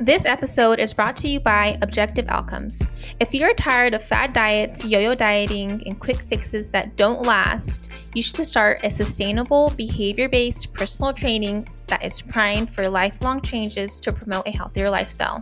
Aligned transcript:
This 0.00 0.24
episode 0.26 0.78
is 0.78 0.92
brought 0.92 1.16
to 1.16 1.28
you 1.28 1.40
by 1.40 1.78
Objective 1.80 2.26
Outcomes. 2.28 2.86
If 3.18 3.32
you're 3.32 3.54
tired 3.54 3.94
of 3.94 4.04
fad 4.04 4.34
diets, 4.34 4.84
yo 4.84 4.98
yo 4.98 5.14
dieting, 5.14 5.82
and 5.86 5.98
quick 5.98 6.20
fixes 6.20 6.68
that 6.70 6.96
don't 6.96 7.22
last, 7.22 8.10
you 8.14 8.22
should 8.22 8.46
start 8.46 8.80
a 8.84 8.90
sustainable, 8.90 9.72
behavior 9.74 10.28
based 10.28 10.74
personal 10.74 11.14
training 11.14 11.66
that 11.86 12.04
is 12.04 12.20
primed 12.20 12.68
for 12.68 12.90
lifelong 12.90 13.40
changes 13.40 13.98
to 14.00 14.12
promote 14.12 14.46
a 14.46 14.50
healthier 14.50 14.90
lifestyle. 14.90 15.40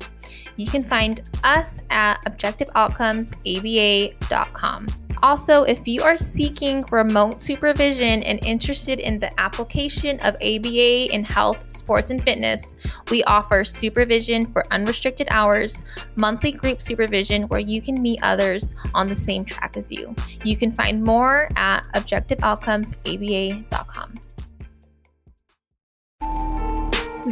You 0.57 0.69
can 0.69 0.83
find 0.83 1.29
us 1.43 1.83
at 1.91 2.25
objectiveoutcomesaba.com. 2.25 5.04
Also, 5.23 5.65
if 5.65 5.89
you 5.89 6.03
are 6.03 6.17
seeking 6.17 6.85
remote 6.91 7.41
supervision 7.41 8.23
and 8.23 8.39
interested 8.45 9.01
in 9.01 9.19
the 9.19 9.41
application 9.41 10.21
of 10.21 10.35
ABA 10.37 11.13
in 11.13 11.25
health, 11.25 11.71
sports, 11.71 12.11
and 12.11 12.23
fitness, 12.23 12.77
we 13.11 13.25
offer 13.25 13.65
supervision 13.65 14.47
for 14.47 14.65
unrestricted 14.73 15.27
hours, 15.31 15.83
monthly 16.17 16.53
group 16.53 16.83
supervision 16.83 17.45
where 17.45 17.61
you 17.61 17.81
can 17.81 18.03
meet 18.03 18.21
others 18.23 18.75
on 18.95 19.07
the 19.07 19.15
same 19.15 19.45
track 19.45 19.77
as 19.77 19.91
you. 19.91 20.15
You 20.45 20.57
can 20.57 20.73
find 20.73 21.03
more 21.03 21.49
at 21.57 21.85
objectiveoutcomesaba.com. 21.95 24.15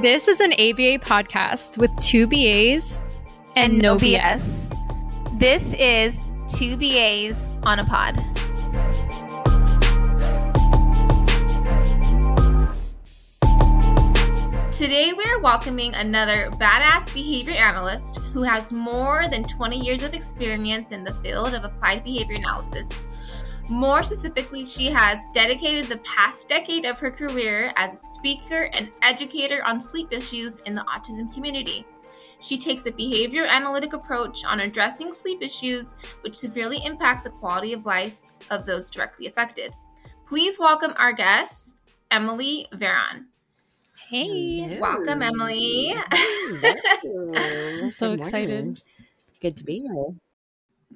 This 0.00 0.26
is 0.26 0.40
an 0.40 0.54
ABA 0.54 1.04
podcast 1.04 1.76
with 1.76 1.90
two 1.98 2.26
BAs 2.26 2.98
and, 3.56 3.74
and 3.74 3.82
no 3.82 3.96
BS. 3.96 4.70
BS. 4.70 5.38
This 5.38 5.74
is 5.74 6.18
two 6.54 6.76
BAs 6.76 7.48
on 7.62 7.78
a 7.78 7.84
pod. 7.84 8.16
Today, 14.72 15.12
we 15.16 15.24
are 15.24 15.40
welcoming 15.40 15.94
another 15.94 16.50
badass 16.52 17.14
behavior 17.14 17.54
analyst 17.54 18.18
who 18.32 18.42
has 18.42 18.72
more 18.72 19.28
than 19.30 19.44
20 19.44 19.78
years 19.78 20.02
of 20.02 20.12
experience 20.12 20.90
in 20.90 21.04
the 21.04 21.14
field 21.14 21.54
of 21.54 21.64
applied 21.64 22.04
behavior 22.04 22.36
analysis. 22.36 22.90
More 23.68 24.02
specifically, 24.02 24.66
she 24.66 24.86
has 24.86 25.18
dedicated 25.32 25.86
the 25.86 25.98
past 25.98 26.48
decade 26.48 26.84
of 26.84 26.98
her 26.98 27.10
career 27.10 27.72
as 27.76 27.92
a 27.92 27.96
speaker 27.96 28.68
and 28.74 28.90
educator 29.00 29.64
on 29.64 29.80
sleep 29.80 30.08
issues 30.10 30.58
in 30.60 30.74
the 30.74 30.82
autism 30.82 31.32
community. 31.32 31.86
She 32.42 32.58
takes 32.58 32.84
a 32.86 32.92
behavior 32.92 33.44
analytic 33.44 33.92
approach 33.92 34.44
on 34.44 34.60
addressing 34.60 35.12
sleep 35.12 35.42
issues 35.42 35.96
which 36.22 36.34
severely 36.34 36.84
impact 36.84 37.24
the 37.24 37.30
quality 37.30 37.72
of 37.72 37.86
life 37.86 38.22
of 38.50 38.66
those 38.66 38.90
directly 38.90 39.26
affected. 39.26 39.72
Please 40.26 40.58
welcome 40.58 40.92
our 40.96 41.12
guest, 41.12 41.76
Emily 42.10 42.66
Varon. 42.72 43.26
Hey. 44.08 44.58
Hello. 44.58 44.80
Welcome, 44.80 45.22
Emily. 45.22 45.94
I'm 47.36 47.90
so 47.90 48.10
Good 48.10 48.20
excited. 48.20 48.82
Good 49.40 49.56
to 49.56 49.64
be 49.64 49.80
here 49.80 50.14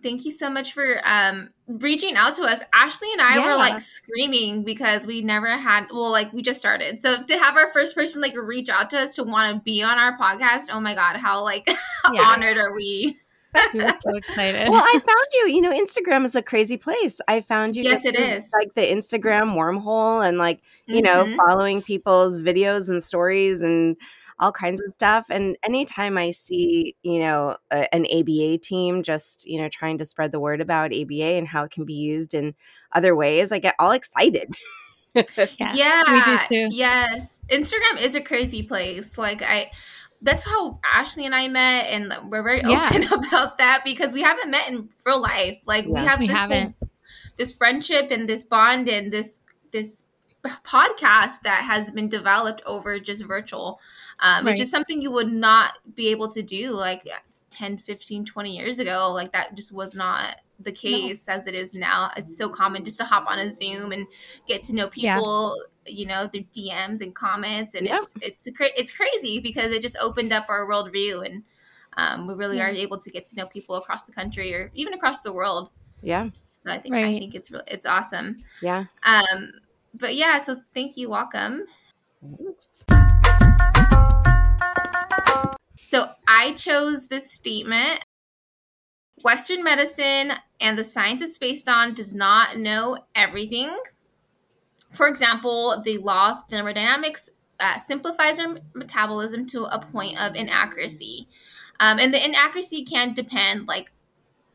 thank 0.07 0.25
you 0.25 0.31
so 0.31 0.49
much 0.49 0.73
for 0.73 1.01
um, 1.05 1.49
reaching 1.67 2.15
out 2.15 2.37
to 2.37 2.45
us. 2.45 2.61
Ashley 2.73 3.09
and 3.13 3.21
I 3.21 3.37
yeah. 3.39 3.47
were 3.47 3.57
like 3.57 3.81
screaming 3.81 4.63
because 4.63 5.05
we 5.05 5.21
never 5.21 5.49
had, 5.49 5.87
well, 5.91 6.13
like 6.13 6.33
we 6.33 6.43
just 6.43 6.61
started. 6.61 7.01
So 7.01 7.25
to 7.25 7.39
have 7.39 7.57
our 7.57 7.73
first 7.73 7.97
person 7.97 8.23
like 8.23 8.37
reach 8.37 8.69
out 8.69 8.89
to 8.91 8.99
us 9.01 9.17
to 9.17 9.25
want 9.25 9.53
to 9.53 9.61
be 9.63 9.83
on 9.83 9.99
our 9.99 10.17
podcast, 10.17 10.67
oh 10.71 10.79
my 10.79 10.95
God, 10.95 11.17
how 11.17 11.43
like 11.43 11.69
yeah. 12.13 12.23
honored 12.23 12.57
are 12.57 12.73
we? 12.73 13.19
we 13.75 13.81
were 13.81 13.95
so 14.01 14.15
excited. 14.15 14.69
Well, 14.69 14.83
I 14.83 14.99
found 15.01 15.27
you. 15.33 15.49
You 15.49 15.61
know, 15.63 15.73
Instagram 15.73 16.25
is 16.25 16.37
a 16.37 16.43
crazy 16.43 16.77
place. 16.77 17.21
I 17.27 17.41
found 17.41 17.75
you. 17.75 17.83
Yes, 17.83 18.05
it 18.05 18.15
is. 18.15 18.49
Like 18.53 18.75
the 18.75 18.83
Instagram 18.83 19.55
wormhole 19.57 20.27
and 20.27 20.39
like, 20.39 20.61
you 20.87 21.03
mm-hmm. 21.03 21.31
know, 21.31 21.37
following 21.37 21.83
people's 21.83 22.41
videos 22.41 22.89
and 22.89 23.03
stories 23.03 23.63
and 23.63 23.97
all 24.39 24.53
kinds 24.53 24.83
of 24.83 24.93
stuff. 24.93 25.27
And 25.31 25.57
anytime 25.65 26.19
I 26.19 26.31
see, 26.31 26.95
you 27.03 27.21
know, 27.21 27.57
a, 27.71 27.93
an 27.95 28.07
ABA 28.07 28.59
team 28.59 29.03
just, 29.03 29.47
you 29.47 29.61
know, 29.61 29.69
trying 29.69 29.99
to 29.99 30.05
spread 30.05 30.33
the 30.33 30.41
word 30.41 30.61
about 30.61 30.95
ABA 30.95 31.25
and 31.25 31.49
how 31.49 31.65
it 31.65 31.71
can 31.71 31.85
be 31.85 31.95
used 31.95 32.35
in 32.35 32.55
other 32.93 33.17
ways, 33.17 33.53
I 33.53 33.59
get 33.59 33.75
all 33.79 33.93
excited. 33.93 34.55
yes, 35.15 35.59
yeah, 35.59 36.47
Yes. 36.51 37.41
Instagram 37.49 38.01
is 38.01 38.15
a 38.15 38.21
crazy 38.21 38.63
place. 38.63 39.17
Like 39.17 39.43
I 39.43 39.71
that's 40.23 40.45
how 40.45 40.81
Ashley 40.85 41.27
and 41.27 41.35
I 41.35 41.49
met, 41.49 41.87
and 41.87 42.13
we're 42.31 42.43
very 42.43 42.61
yeah. 42.63 42.91
open 42.91 43.05
about 43.27 43.59
that 43.59 43.83
because 43.85 44.15
we 44.15 44.23
haven't 44.23 44.51
met 44.51 44.69
in 44.69 44.89
real 45.05 45.21
life. 45.21 45.59
Like 45.67 45.85
yeah, 45.87 46.01
we 46.01 46.07
have 46.07 46.21
we 46.21 46.27
this, 46.27 46.37
haven't. 46.37 46.75
Whole, 46.81 46.89
this 47.37 47.55
friendship 47.55 48.11
and 48.11 48.29
this 48.29 48.45
bond 48.45 48.89
and 48.89 49.13
this 49.13 49.41
this 49.73 50.05
podcast 50.49 51.41
that 51.43 51.63
has 51.65 51.91
been 51.91 52.09
developed 52.09 52.63
over 52.67 52.99
just 52.99 53.25
virtual 53.25 53.81
um, 54.21 54.45
right. 54.45 54.53
which 54.53 54.61
is 54.61 54.71
something 54.71 55.03
you 55.03 55.11
would 55.11 55.33
not 55.33 55.75
be 55.95 56.09
able 56.09 56.29
to 56.29 56.43
do 56.43 56.71
like 56.71 57.07
10 57.51 57.79
15 57.79 58.25
20 58.25 58.57
years 58.57 58.79
ago 58.79 59.11
like 59.13 59.33
that 59.33 59.55
just 59.55 59.73
was 59.73 59.95
not 59.95 60.37
the 60.61 60.73
case 60.73 61.29
no. 61.29 61.35
as 61.35 61.47
it 61.47 61.55
is 61.55 61.75
now 61.75 62.11
it's 62.17 62.37
so 62.37 62.49
common 62.49 62.85
just 62.85 62.99
to 62.99 63.05
hop 63.05 63.29
on 63.29 63.39
a 63.39 63.53
zoom 63.53 63.93
and 63.93 64.07
get 64.47 64.63
to 64.63 64.75
know 64.75 64.89
people 64.89 65.57
yeah. 65.87 65.93
you 65.93 66.07
know 66.07 66.29
through 66.29 66.45
dms 66.55 67.01
and 67.01 67.15
comments 67.15 67.75
and 67.75 67.87
yep. 67.87 68.03
it's 68.03 68.15
it's 68.21 68.57
cra- 68.57 68.77
it's 68.77 68.93
crazy 68.93 69.41
because 69.41 69.71
it 69.71 69.83
just 69.83 69.97
opened 70.01 70.33
up 70.33 70.47
our 70.49 70.67
worldview 70.67 71.25
and 71.25 71.43
um, 71.99 72.27
we 72.27 72.35
really 72.35 72.59
yeah. 72.59 72.67
are 72.67 72.75
able 72.75 72.99
to 72.99 73.11
get 73.11 73.25
to 73.25 73.37
know 73.37 73.47
people 73.47 73.77
across 73.77 74.05
the 74.05 74.13
country 74.13 74.55
or 74.55 74.71
even 74.75 74.93
across 74.93 75.23
the 75.23 75.33
world 75.33 75.71
yeah 76.03 76.29
so 76.57 76.71
i 76.71 76.79
think 76.79 76.95
right. 76.95 77.07
i 77.07 77.19
think 77.19 77.35
it's 77.35 77.51
really 77.51 77.65
it's 77.69 77.87
awesome 77.87 78.39
yeah 78.61 78.85
um 79.05 79.51
but 79.99 80.15
yeah 80.15 80.39
so 80.39 80.57
thank 80.75 80.97
you 80.97 81.11
welcome 81.11 81.65
so 85.79 86.07
I 86.27 86.53
chose 86.53 87.09
this 87.09 87.31
statement 87.31 88.01
Western 89.23 89.65
medicine 89.65 90.33
and 90.61 90.79
the 90.79 90.85
science 90.85 91.23
it's 91.23 91.39
based 91.39 91.69
on 91.69 91.95
does 91.95 92.15
not 92.15 92.59
know 92.59 92.99
everything. 93.15 93.77
For 94.93 95.09
example, 95.09 95.83
the 95.85 95.99
law 95.99 96.33
of 96.33 96.49
thermodynamics 96.49 97.31
uh, 97.59 97.79
simplifies 97.79 98.39
our 98.39 98.57
metabolism 98.75 99.47
to 99.47 99.65
a 99.65 99.79
point 99.79 100.21
of 100.21 100.35
inaccuracy. 100.35 101.29
Um, 101.81 101.99
and 101.99 102.13
the 102.13 102.25
inaccuracy 102.25 102.85
can 102.85 103.15
depend 103.15 103.67
like 103.67 103.93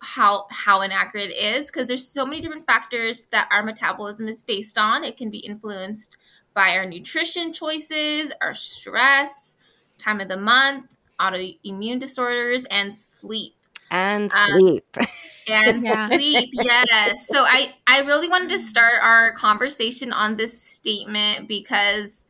how 0.02 0.48
how 0.50 0.82
inaccurate 0.82 1.30
it 1.30 1.38
is 1.38 1.68
because 1.68 1.88
there's 1.88 2.08
so 2.08 2.26
many 2.26 2.42
different 2.42 2.66
factors 2.66 3.26
that 3.26 3.48
our 3.52 3.64
metabolism 3.64 4.28
is 4.28 4.42
based 4.42 4.78
on. 4.78 5.04
It 5.04 5.16
can 5.16 5.30
be 5.30 5.38
influenced 5.40 6.18
by 6.54 6.76
our 6.76 6.86
nutrition 6.86 7.54
choices, 7.54 8.34
our 8.42 8.54
stress, 8.54 9.58
time 9.98 10.20
of 10.20 10.28
the 10.28 10.38
month, 10.38 10.96
autoimmune 11.20 12.00
disorders, 12.00 12.66
and 12.66 12.94
sleep. 12.94 13.54
And 13.92 14.32
um, 14.32 14.60
sleep. 14.60 14.86
Um, 14.98 15.06
and 15.48 15.84
yeah. 15.84 16.08
sleep, 16.08 16.50
yes. 16.54 17.28
So 17.28 17.44
I, 17.44 17.74
I 17.88 18.00
really 18.00 18.28
wanted 18.28 18.50
to 18.50 18.60
start 18.60 18.96
our 19.02 19.34
conversation 19.34 20.14
on 20.14 20.38
this 20.38 20.60
statement 20.60 21.48
because 21.48 22.26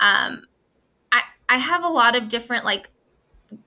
um, 0.00 0.46
I, 1.12 1.22
I 1.48 1.58
have 1.58 1.84
a 1.84 1.88
lot 1.88 2.16
of 2.16 2.28
different 2.28 2.64
like 2.64 2.90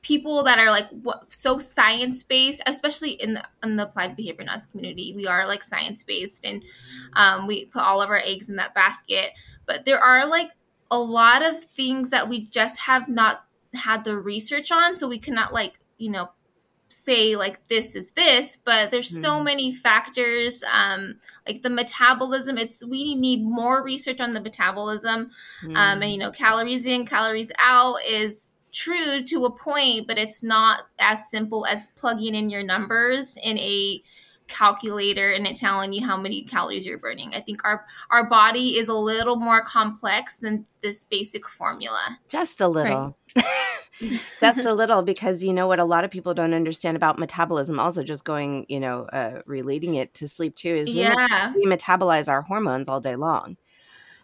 people 0.01 0.44
that 0.44 0.59
are 0.59 0.69
like 0.72 0.90
what, 0.90 1.31
so 1.31 1.57
science 1.57 2.23
based, 2.23 2.62
especially 2.67 3.12
in 3.12 3.35
the 3.35 3.44
in 3.63 3.75
the 3.75 3.84
applied 3.84 4.16
behavior 4.16 4.41
analysis 4.41 4.67
community. 4.67 5.13
We 5.16 5.28
are 5.28 5.47
like 5.47 5.63
science 5.63 6.03
based, 6.03 6.45
and 6.45 6.63
um, 7.13 7.47
we 7.47 7.66
put 7.66 7.84
all 7.84 8.01
of 8.01 8.09
our 8.09 8.22
eggs 8.23 8.50
in 8.50 8.56
that 8.57 8.73
basket. 8.73 9.31
But 9.66 9.85
there 9.85 10.00
are 10.00 10.25
like 10.28 10.51
a 10.91 11.00
lot 11.00 11.44
of 11.44 11.63
things 11.63 12.09
that 12.09 12.28
we 12.28 12.44
just 12.44 12.79
have 12.81 13.07
not 13.07 13.44
had 13.73 14.03
the 14.03 14.18
research 14.18 14.72
on 14.72 14.97
so 14.97 15.07
we 15.07 15.19
cannot 15.19 15.53
like 15.53 15.79
you 15.97 16.09
know 16.09 16.29
say 16.88 17.35
like 17.35 17.68
this 17.68 17.95
is 17.95 18.12
this 18.12 18.57
but 18.66 18.89
there's 18.89 19.12
mm. 19.12 19.22
so 19.22 19.38
hmm. 19.38 19.44
many 19.44 19.72
factors 19.72 20.63
um 20.73 21.19
like 21.47 21.62
the 21.62 21.69
metabolism 21.69 22.57
it's 22.57 22.84
we 22.84 23.13
need 23.13 23.44
more 23.44 23.84
research 23.84 24.19
on 24.19 24.31
the 24.31 24.41
metabolism 24.41 25.29
mm. 25.63 25.78
um 25.78 26.01
and 26.01 26.12
you 26.12 26.18
know 26.18 26.31
calories 26.31 26.85
in 26.85 27.06
calories 27.06 27.51
out 27.59 27.97
is 28.07 28.53
true 28.72 29.24
to 29.24 29.46
a 29.46 29.52
point 29.52 30.07
but 30.07 30.18
it's 30.18 30.44
not 30.44 30.83
as 31.00 31.30
simple 31.30 31.66
as 31.66 31.88
plugging 31.95 32.36
in 32.36 32.50
your 32.50 32.63
numbers 32.63 33.38
in 33.44 33.57
a 33.57 34.01
calculator 34.50 35.31
and 35.31 35.48
it 35.48 35.56
telling 35.56 35.94
you 35.94 36.06
how 36.06 36.18
many 36.18 36.42
calories 36.42 36.86
you're 36.86 36.98
burning. 36.98 37.33
I 37.33 37.42
think 37.42 37.63
our 37.63 37.86
our 38.10 38.27
body 38.27 38.77
is 38.77 38.89
a 38.89 38.94
little 38.94 39.38
more 39.38 39.62
complex 39.62 40.38
than 40.38 40.66
this 40.81 41.04
basic 41.04 41.48
formula. 41.48 42.19
Just 42.27 42.60
a 42.60 42.68
little. 42.68 43.16
Right. 43.36 43.45
just 44.39 44.66
a 44.66 44.74
little 44.74 45.04
because 45.04 45.44
you 45.44 45.54
know 45.54 45.68
what 45.68 45.80
a 45.80 45.86
lot 45.86 46.04
of 46.04 46.12
people 46.12 46.33
don't 46.33 46.54
understand 46.54 46.98
about 46.98 47.19
metabolism 47.19 47.80
also 47.80 48.01
just 48.01 48.24
going 48.24 48.65
you 48.69 48.80
know 48.80 49.04
uh, 49.13 49.42
relating 49.45 49.95
it 49.95 50.13
to 50.13 50.27
sleep 50.27 50.56
too 50.56 50.74
is 50.74 50.89
we, 50.89 51.01
yeah. 51.01 51.54
we 51.54 51.65
metabolize 51.65 52.30
our 52.30 52.42
hormones 52.42 52.88
all 52.88 53.01
day 53.01 53.18
long 53.18 53.57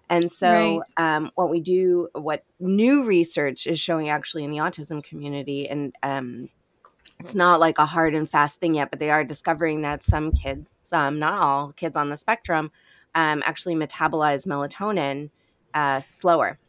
and 0.09 0.31
so 0.31 0.83
right. 0.97 1.15
um, 1.15 1.31
what 1.35 1.49
we 1.49 1.59
do 1.59 2.07
what 2.13 2.43
new 2.59 3.03
research 3.03 3.67
is 3.67 3.79
showing 3.79 4.09
actually 4.09 4.43
in 4.43 4.51
the 4.51 4.57
autism 4.57 5.03
community 5.03 5.67
and 5.67 5.95
um, 6.03 6.49
it's 7.19 7.35
not 7.35 7.59
like 7.59 7.77
a 7.77 7.85
hard 7.85 8.13
and 8.13 8.29
fast 8.29 8.59
thing 8.59 8.75
yet, 8.75 8.91
but 8.91 8.99
they 8.99 9.09
are 9.09 9.23
discovering 9.23 9.81
that 9.81 10.03
some 10.03 10.31
kids, 10.31 10.71
some, 10.81 11.17
not 11.17 11.41
all 11.41 11.71
kids 11.73 11.95
on 11.95 12.09
the 12.09 12.17
spectrum, 12.17 12.71
um, 13.13 13.41
actually 13.45 13.75
metabolize 13.75 14.45
melatonin 14.45 15.29
uh, 15.73 16.01
slower. 16.01 16.59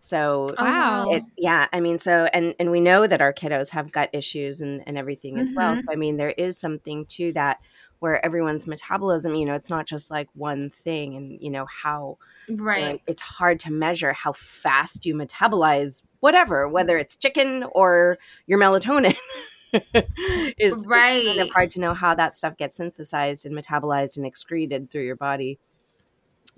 So 0.00 0.54
wow, 0.56 1.10
it, 1.10 1.24
yeah, 1.36 1.66
I 1.72 1.80
mean, 1.80 1.98
so 1.98 2.28
and 2.32 2.54
and 2.60 2.70
we 2.70 2.80
know 2.80 3.08
that 3.08 3.20
our 3.20 3.32
kiddos 3.32 3.70
have 3.70 3.90
gut 3.90 4.08
issues 4.12 4.60
and 4.60 4.84
and 4.86 4.96
everything 4.96 5.36
as 5.36 5.48
mm-hmm. 5.48 5.56
well. 5.56 5.74
So, 5.74 5.82
I 5.90 5.96
mean, 5.96 6.16
there 6.16 6.30
is 6.30 6.56
something 6.56 7.06
to 7.06 7.32
that 7.32 7.58
where 7.98 8.24
everyone's 8.24 8.68
metabolism, 8.68 9.34
you 9.34 9.44
know, 9.44 9.54
it's 9.54 9.70
not 9.70 9.84
just 9.84 10.08
like 10.08 10.28
one 10.34 10.70
thing, 10.70 11.16
and 11.16 11.42
you 11.42 11.50
know 11.50 11.66
how 11.66 12.18
right 12.50 12.94
you 12.94 13.00
it's 13.06 13.22
hard 13.22 13.58
to 13.58 13.72
measure 13.72 14.12
how 14.12 14.32
fast 14.32 15.04
you 15.04 15.14
metabolize 15.14 16.02
whatever, 16.20 16.68
whether 16.68 16.98
it's 16.98 17.16
chicken 17.16 17.64
or 17.72 18.18
your 18.46 18.58
melatonin. 18.58 19.16
is 20.58 20.86
right. 20.86 21.26
kind 21.26 21.40
of 21.40 21.50
hard 21.50 21.68
to 21.68 21.80
know 21.80 21.92
how 21.92 22.14
that 22.14 22.34
stuff 22.34 22.56
gets 22.56 22.76
synthesized 22.76 23.44
and 23.44 23.54
metabolized 23.54 24.16
and 24.16 24.24
excreted 24.24 24.90
through 24.90 25.04
your 25.04 25.16
body 25.16 25.58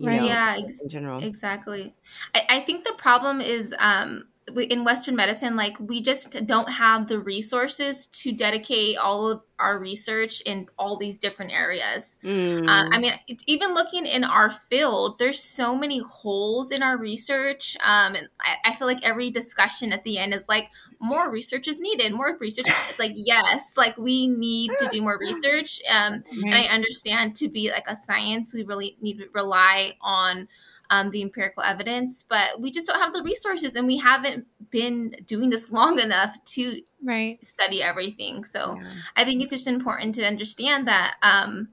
right. 0.00 0.20
Know, 0.20 0.26
yeah, 0.26 0.56
ex- 0.58 0.80
in 0.80 0.88
general. 0.88 1.22
Exactly. 1.22 1.94
I, 2.34 2.42
I 2.48 2.60
think 2.60 2.84
the 2.84 2.94
problem 2.94 3.40
is 3.40 3.74
um, 3.78 4.28
in 4.56 4.84
Western 4.84 5.16
medicine, 5.16 5.56
like 5.56 5.78
we 5.80 6.02
just 6.02 6.46
don't 6.46 6.70
have 6.70 7.06
the 7.06 7.18
resources 7.18 8.06
to 8.06 8.32
dedicate 8.32 8.96
all 8.96 9.30
of 9.30 9.42
our 9.58 9.78
research 9.78 10.40
in 10.42 10.68
all 10.78 10.96
these 10.96 11.18
different 11.18 11.52
areas. 11.52 12.18
Mm. 12.22 12.68
Uh, 12.68 12.88
I 12.92 12.98
mean, 12.98 13.12
even 13.46 13.74
looking 13.74 14.06
in 14.06 14.22
our 14.22 14.50
field, 14.50 15.18
there's 15.18 15.38
so 15.38 15.74
many 15.74 15.98
holes 15.98 16.70
in 16.70 16.82
our 16.82 16.96
research. 16.96 17.76
Um, 17.82 18.14
and 18.14 18.28
I, 18.40 18.70
I, 18.70 18.74
feel 18.76 18.86
like 18.86 19.02
every 19.02 19.30
discussion 19.30 19.92
at 19.92 20.04
the 20.04 20.18
end 20.18 20.32
is 20.32 20.48
like, 20.48 20.68
more 21.00 21.28
research 21.30 21.66
is 21.66 21.80
needed. 21.80 22.12
More 22.12 22.36
research. 22.40 22.66
It's 22.68 22.98
like, 22.98 23.12
yes, 23.16 23.76
like 23.76 23.96
we 23.96 24.28
need 24.28 24.70
to 24.78 24.88
do 24.90 25.02
more 25.02 25.18
research. 25.20 25.80
Um. 25.90 26.22
And 26.44 26.54
I 26.54 26.62
understand 26.62 27.34
to 27.36 27.48
be 27.48 27.70
like 27.70 27.88
a 27.88 27.96
science, 27.96 28.54
we 28.54 28.62
really 28.62 28.96
need 29.00 29.18
to 29.18 29.26
rely 29.34 29.94
on 30.00 30.48
um, 30.90 31.10
the 31.10 31.22
empirical 31.22 31.62
evidence, 31.62 32.22
but 32.22 32.60
we 32.60 32.70
just 32.70 32.86
don't 32.86 33.00
have 33.00 33.12
the 33.12 33.22
resources 33.22 33.74
and 33.74 33.86
we 33.86 33.98
haven't 33.98 34.46
been 34.70 35.14
doing 35.26 35.50
this 35.50 35.70
long 35.70 35.98
enough 35.98 36.36
to 36.44 36.80
right. 37.02 37.44
study 37.44 37.82
everything. 37.82 38.44
So 38.44 38.76
yeah. 38.80 38.88
I 39.16 39.24
think 39.24 39.42
it's 39.42 39.52
just 39.52 39.66
important 39.66 40.14
to 40.16 40.26
understand 40.26 40.88
that 40.88 41.16
um, 41.22 41.68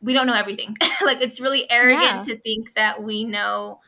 we 0.00 0.12
don't 0.12 0.26
know 0.26 0.34
everything. 0.34 0.76
like 1.04 1.20
it's 1.20 1.40
really 1.40 1.70
arrogant 1.70 2.26
yeah. 2.26 2.34
to 2.34 2.38
think 2.40 2.74
that 2.74 3.02
we 3.02 3.24
know 3.24 3.80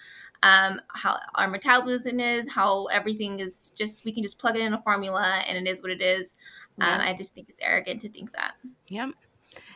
um, 0.45 0.81
how 0.89 1.19
our 1.35 1.49
metabolism 1.49 2.21
is, 2.21 2.53
how 2.53 2.87
everything 2.87 3.41
is 3.41 3.73
just, 3.77 4.05
we 4.05 4.13
can 4.13 4.23
just 4.23 4.39
plug 4.39 4.57
it 4.57 4.63
in 4.63 4.73
a 4.73 4.83
formula 4.83 5.43
and 5.49 5.59
it 5.59 5.69
is 5.69 5.83
what 5.83 5.91
it 5.91 6.01
is. 6.01 6.37
Yeah. 6.79 6.95
Um, 6.95 7.01
I 7.01 7.15
just 7.15 7.35
think 7.35 7.49
it's 7.49 7.61
arrogant 7.61 8.01
to 8.03 8.09
think 8.09 8.33
that. 8.33 8.53
Yep. 8.89 9.11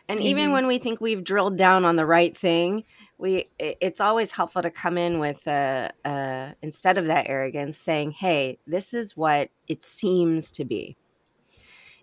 And 0.08 0.20
mm-hmm. 0.20 0.28
even 0.28 0.52
when 0.52 0.66
we 0.66 0.78
think 0.78 1.00
we've 1.00 1.24
drilled 1.24 1.56
down 1.56 1.84
on 1.84 1.96
the 1.96 2.06
right 2.06 2.36
thing, 2.36 2.84
we 3.18 3.46
it's 3.58 4.00
always 4.00 4.32
helpful 4.32 4.62
to 4.62 4.70
come 4.70 4.98
in 4.98 5.18
with 5.18 5.46
a, 5.46 5.90
a 6.04 6.54
instead 6.62 6.98
of 6.98 7.06
that 7.06 7.28
arrogance 7.28 7.76
saying 7.76 8.10
hey 8.10 8.58
this 8.66 8.92
is 8.92 9.16
what 9.16 9.50
it 9.68 9.84
seems 9.84 10.50
to 10.52 10.64
be 10.64 10.96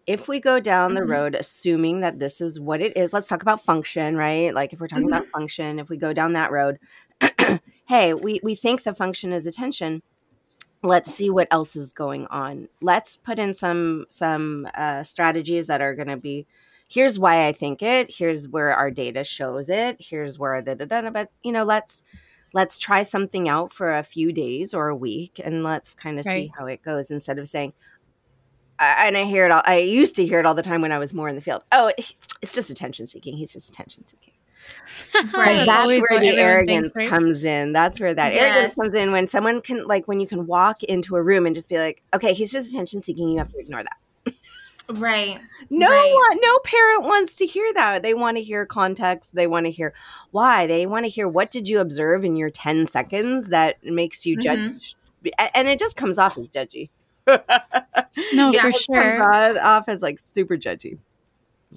if 0.08 0.28
we 0.28 0.40
go 0.40 0.60
down 0.60 0.94
the 0.94 1.02
mm-hmm. 1.02 1.12
road 1.12 1.36
assuming 1.36 2.00
that 2.00 2.20
this 2.20 2.42
is 2.42 2.60
what 2.60 2.82
it 2.82 2.96
is 2.98 3.14
let's 3.14 3.28
talk 3.28 3.42
about 3.42 3.64
function 3.64 4.16
right 4.16 4.54
like 4.54 4.74
if 4.74 4.80
we're 4.80 4.88
talking 4.88 5.06
mm-hmm. 5.06 5.14
about 5.14 5.28
function 5.28 5.80
if 5.80 5.90
we 5.90 5.98
go 5.98 6.14
down 6.14 6.34
that 6.34 6.52
road 6.52 6.80
hey 7.86 8.14
we 8.14 8.40
we 8.44 8.56
think 8.56 8.84
the 8.84 8.94
function 8.94 9.34
is 9.34 9.46
attention 9.46 10.02
let's 10.82 11.14
see 11.14 11.30
what 11.30 11.48
else 11.52 11.76
is 11.76 11.92
going 11.92 12.26
on 12.28 12.70
let's 12.82 13.18
put 13.18 13.38
in 13.38 13.54
some 13.54 14.06
some 14.10 14.68
uh, 14.76 15.04
strategies 15.04 15.68
that 15.68 15.82
are 15.82 15.94
going 15.94 16.08
to 16.08 16.18
be 16.18 16.48
here's 16.90 17.18
why 17.18 17.48
I 17.48 17.54
think 17.54 17.82
it. 17.82 18.12
Here's 18.12 18.50
where 18.50 18.74
our 18.74 18.92
data 18.92 19.24
shows 19.24 19.70
it. 19.70 19.98
Here's 20.00 20.38
where 20.38 20.62
the 20.62 20.76
da, 20.76 20.86
da, 20.86 21.02
da, 21.02 21.10
but 21.12 21.32
you 21.44 21.52
know, 21.52 21.64
let's 21.64 22.04
let's 22.54 22.78
try 22.78 23.04
something 23.04 23.48
out 23.48 23.72
for 23.72 23.96
a 23.96 24.04
few 24.04 24.34
days 24.34 24.74
or 24.74 24.90
a 24.90 24.96
week 24.96 25.40
and 25.44 25.64
let's 25.64 25.94
kind 25.94 26.20
of 26.20 26.26
right. 26.26 26.48
see 26.48 26.52
how 26.58 26.66
it 26.66 26.82
goes 26.82 27.12
instead 27.12 27.38
of 27.38 27.48
saying 27.48 27.72
I, 28.80 29.08
and 29.08 29.16
I 29.16 29.26
hear 29.26 29.46
it 29.46 29.52
all 29.52 29.62
I 29.66 29.78
used 29.78 30.16
to 30.16 30.26
hear 30.26 30.40
it 30.40 30.46
all 30.46 30.56
the 30.56 30.64
time 30.64 30.82
when 30.82 30.92
I 30.92 30.98
was 30.98 31.14
more 31.14 31.30
in 31.30 31.36
the 31.36 31.42
field. 31.42 31.64
Oh, 31.72 31.92
it's 32.42 32.54
just 32.54 32.70
attention 32.70 33.08
seeking. 33.08 33.38
He's 33.38 33.54
just 33.54 33.70
attention 33.70 34.06
seeking. 34.06 34.34
right. 35.34 35.66
That's 35.66 36.02
where 36.10 36.20
the 36.20 36.30
arrogance 36.30 36.92
thinks, 36.92 36.98
right? 36.98 37.10
comes 37.10 37.44
in. 37.44 37.72
That's 37.72 38.00
where 38.00 38.14
that 38.14 38.34
yes. 38.34 38.44
arrogance 38.44 38.76
comes 38.76 38.94
in 38.94 39.12
when 39.12 39.28
someone 39.28 39.62
can 39.62 39.86
like 39.86 40.08
when 40.08 40.20
you 40.20 40.28
can 40.28 40.48
walk 40.48 40.84
into 40.84 41.16
a 41.16 41.24
room 41.24 41.46
and 41.46 41.56
just 41.56 41.70
be 41.70 41.78
like, 41.78 42.04
okay, 42.14 42.34
he's 42.34 42.52
just 42.52 42.74
attention 42.74 43.04
seeking. 43.04 43.30
You 43.30 43.38
have 43.38 43.52
to 43.52 43.60
ignore 43.60 43.84
that. 43.84 44.34
Right. 44.96 45.40
No 45.70 45.88
right. 45.88 46.14
one, 46.30 46.40
no 46.42 46.60
parent 46.60 47.04
wants 47.04 47.36
to 47.36 47.46
hear 47.46 47.72
that. 47.74 48.02
They 48.02 48.14
want 48.14 48.38
to 48.38 48.44
hear 48.44 48.66
context. 48.66 49.36
They 49.36 49.48
want 49.48 49.68
to 49.68 49.72
hear 49.72 49.94
why. 50.32 50.66
They 50.66 50.88
want 50.88 51.06
to 51.06 51.10
hear 51.10 51.28
what 51.28 51.52
did 51.52 51.68
you 51.68 51.80
observe 51.80 52.26
in 52.26 52.36
your 52.36 52.50
10 52.50 52.88
seconds 52.88 53.50
that 53.50 53.84
makes 53.84 54.26
you 54.26 54.38
mm-hmm. 54.38 54.78
judge. 54.78 54.96
And 55.54 55.68
it 55.68 55.80
just 55.80 55.96
comes 55.96 56.18
off 56.18 56.38
as 56.38 56.52
judgy. 56.52 56.90
no, 57.28 58.52
yeah, 58.52 58.62
for 58.62 58.72
sure. 58.72 59.18
Comes 59.20 59.60
off 59.60 59.88
as 59.88 60.02
like 60.02 60.20
super 60.20 60.58
judgy. 60.58 60.98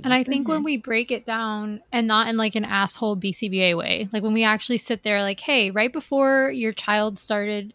And 0.05 0.15
I 0.15 0.25
think 0.25 0.45
mm-hmm. 0.45 0.53
when 0.53 0.63
we 0.65 0.79
break 0.79 1.11
it 1.11 1.27
down 1.27 1.83
and 1.93 2.07
not 2.07 2.29
in 2.29 2.39
like 2.39 2.55
an 2.55 2.65
asshole 2.65 3.17
BCBA 3.17 3.77
way, 3.77 4.09
like 4.11 4.23
when 4.23 4.33
we 4.33 4.43
actually 4.43 4.79
sit 4.79 5.03
there, 5.03 5.21
like, 5.21 5.41
hey, 5.41 5.71
right 5.71 5.93
before 5.93 6.51
your 6.51 6.73
child 6.73 7.19
started 7.19 7.75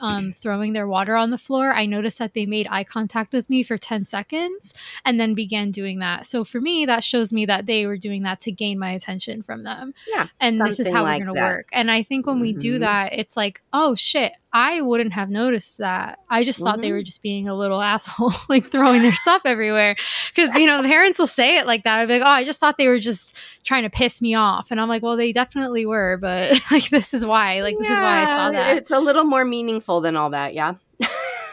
um, 0.00 0.32
throwing 0.40 0.72
their 0.72 0.86
water 0.86 1.16
on 1.16 1.30
the 1.30 1.38
floor, 1.38 1.72
I 1.72 1.86
noticed 1.86 2.18
that 2.18 2.34
they 2.34 2.46
made 2.46 2.66
eye 2.70 2.84
contact 2.84 3.32
with 3.32 3.50
me 3.50 3.62
for 3.62 3.78
10 3.78 4.04
seconds 4.04 4.74
and 5.04 5.18
then 5.18 5.34
began 5.34 5.70
doing 5.70 5.98
that. 6.00 6.26
So 6.26 6.44
for 6.44 6.60
me, 6.60 6.86
that 6.86 7.04
shows 7.04 7.32
me 7.32 7.46
that 7.46 7.66
they 7.66 7.86
were 7.86 7.96
doing 7.96 8.22
that 8.22 8.40
to 8.42 8.52
gain 8.52 8.78
my 8.78 8.92
attention 8.92 9.42
from 9.42 9.62
them. 9.62 9.94
Yeah. 10.06 10.28
And 10.40 10.60
this 10.60 10.80
is 10.80 10.88
how 10.88 11.02
like 11.02 11.20
we're 11.20 11.26
going 11.26 11.36
to 11.36 11.42
work. 11.42 11.68
And 11.72 11.90
I 11.90 12.02
think 12.02 12.26
when 12.26 12.36
mm-hmm. 12.36 12.42
we 12.42 12.52
do 12.52 12.72
mm-hmm. 12.74 12.80
that, 12.80 13.12
it's 13.12 13.36
like, 13.36 13.60
oh 13.72 13.94
shit, 13.94 14.32
I 14.56 14.80
wouldn't 14.80 15.12
have 15.12 15.28
noticed 15.28 15.76
that. 15.78 16.20
I 16.30 16.42
just 16.42 16.60
thought 16.60 16.76
mm-hmm. 16.76 16.80
they 16.80 16.92
were 16.92 17.02
just 17.02 17.20
being 17.20 17.46
a 17.46 17.54
little 17.54 17.82
asshole, 17.92 18.32
like 18.48 18.70
throwing 18.70 19.02
their 19.02 19.12
stuff 19.12 19.42
everywhere. 19.44 19.96
Because, 20.34 20.56
you 20.56 20.64
know, 20.64 20.80
parents 20.80 21.18
will 21.18 21.26
say 21.26 21.58
it 21.58 21.66
like 21.66 21.84
that. 21.84 22.00
I'd 22.00 22.08
be 22.08 22.14
like, 22.14 22.22
oh, 22.22 22.30
I 22.30 22.42
just 22.42 22.58
thought 22.58 22.78
they 22.78 22.88
were 22.88 22.98
just 22.98 23.36
trying 23.64 23.82
to 23.82 23.90
piss 23.90 24.22
me 24.22 24.34
off. 24.34 24.70
And 24.70 24.80
I'm 24.80 24.88
like, 24.88 25.02
well, 25.02 25.14
they 25.14 25.30
definitely 25.30 25.84
were, 25.84 26.16
but 26.16 26.58
like, 26.70 26.88
this 26.88 27.12
is 27.12 27.26
why. 27.26 27.60
Like, 27.60 27.76
this 27.76 27.86
yeah, 27.86 27.96
is 27.96 28.00
why 28.00 28.22
I 28.22 28.24
saw 28.24 28.50
that. 28.52 28.76
It's 28.78 28.90
a 28.90 28.98
little 28.98 29.24
more 29.24 29.44
meaningful 29.44 30.00
than 30.00 30.16
all 30.16 30.30
that. 30.30 30.54
Yeah. 30.54 30.76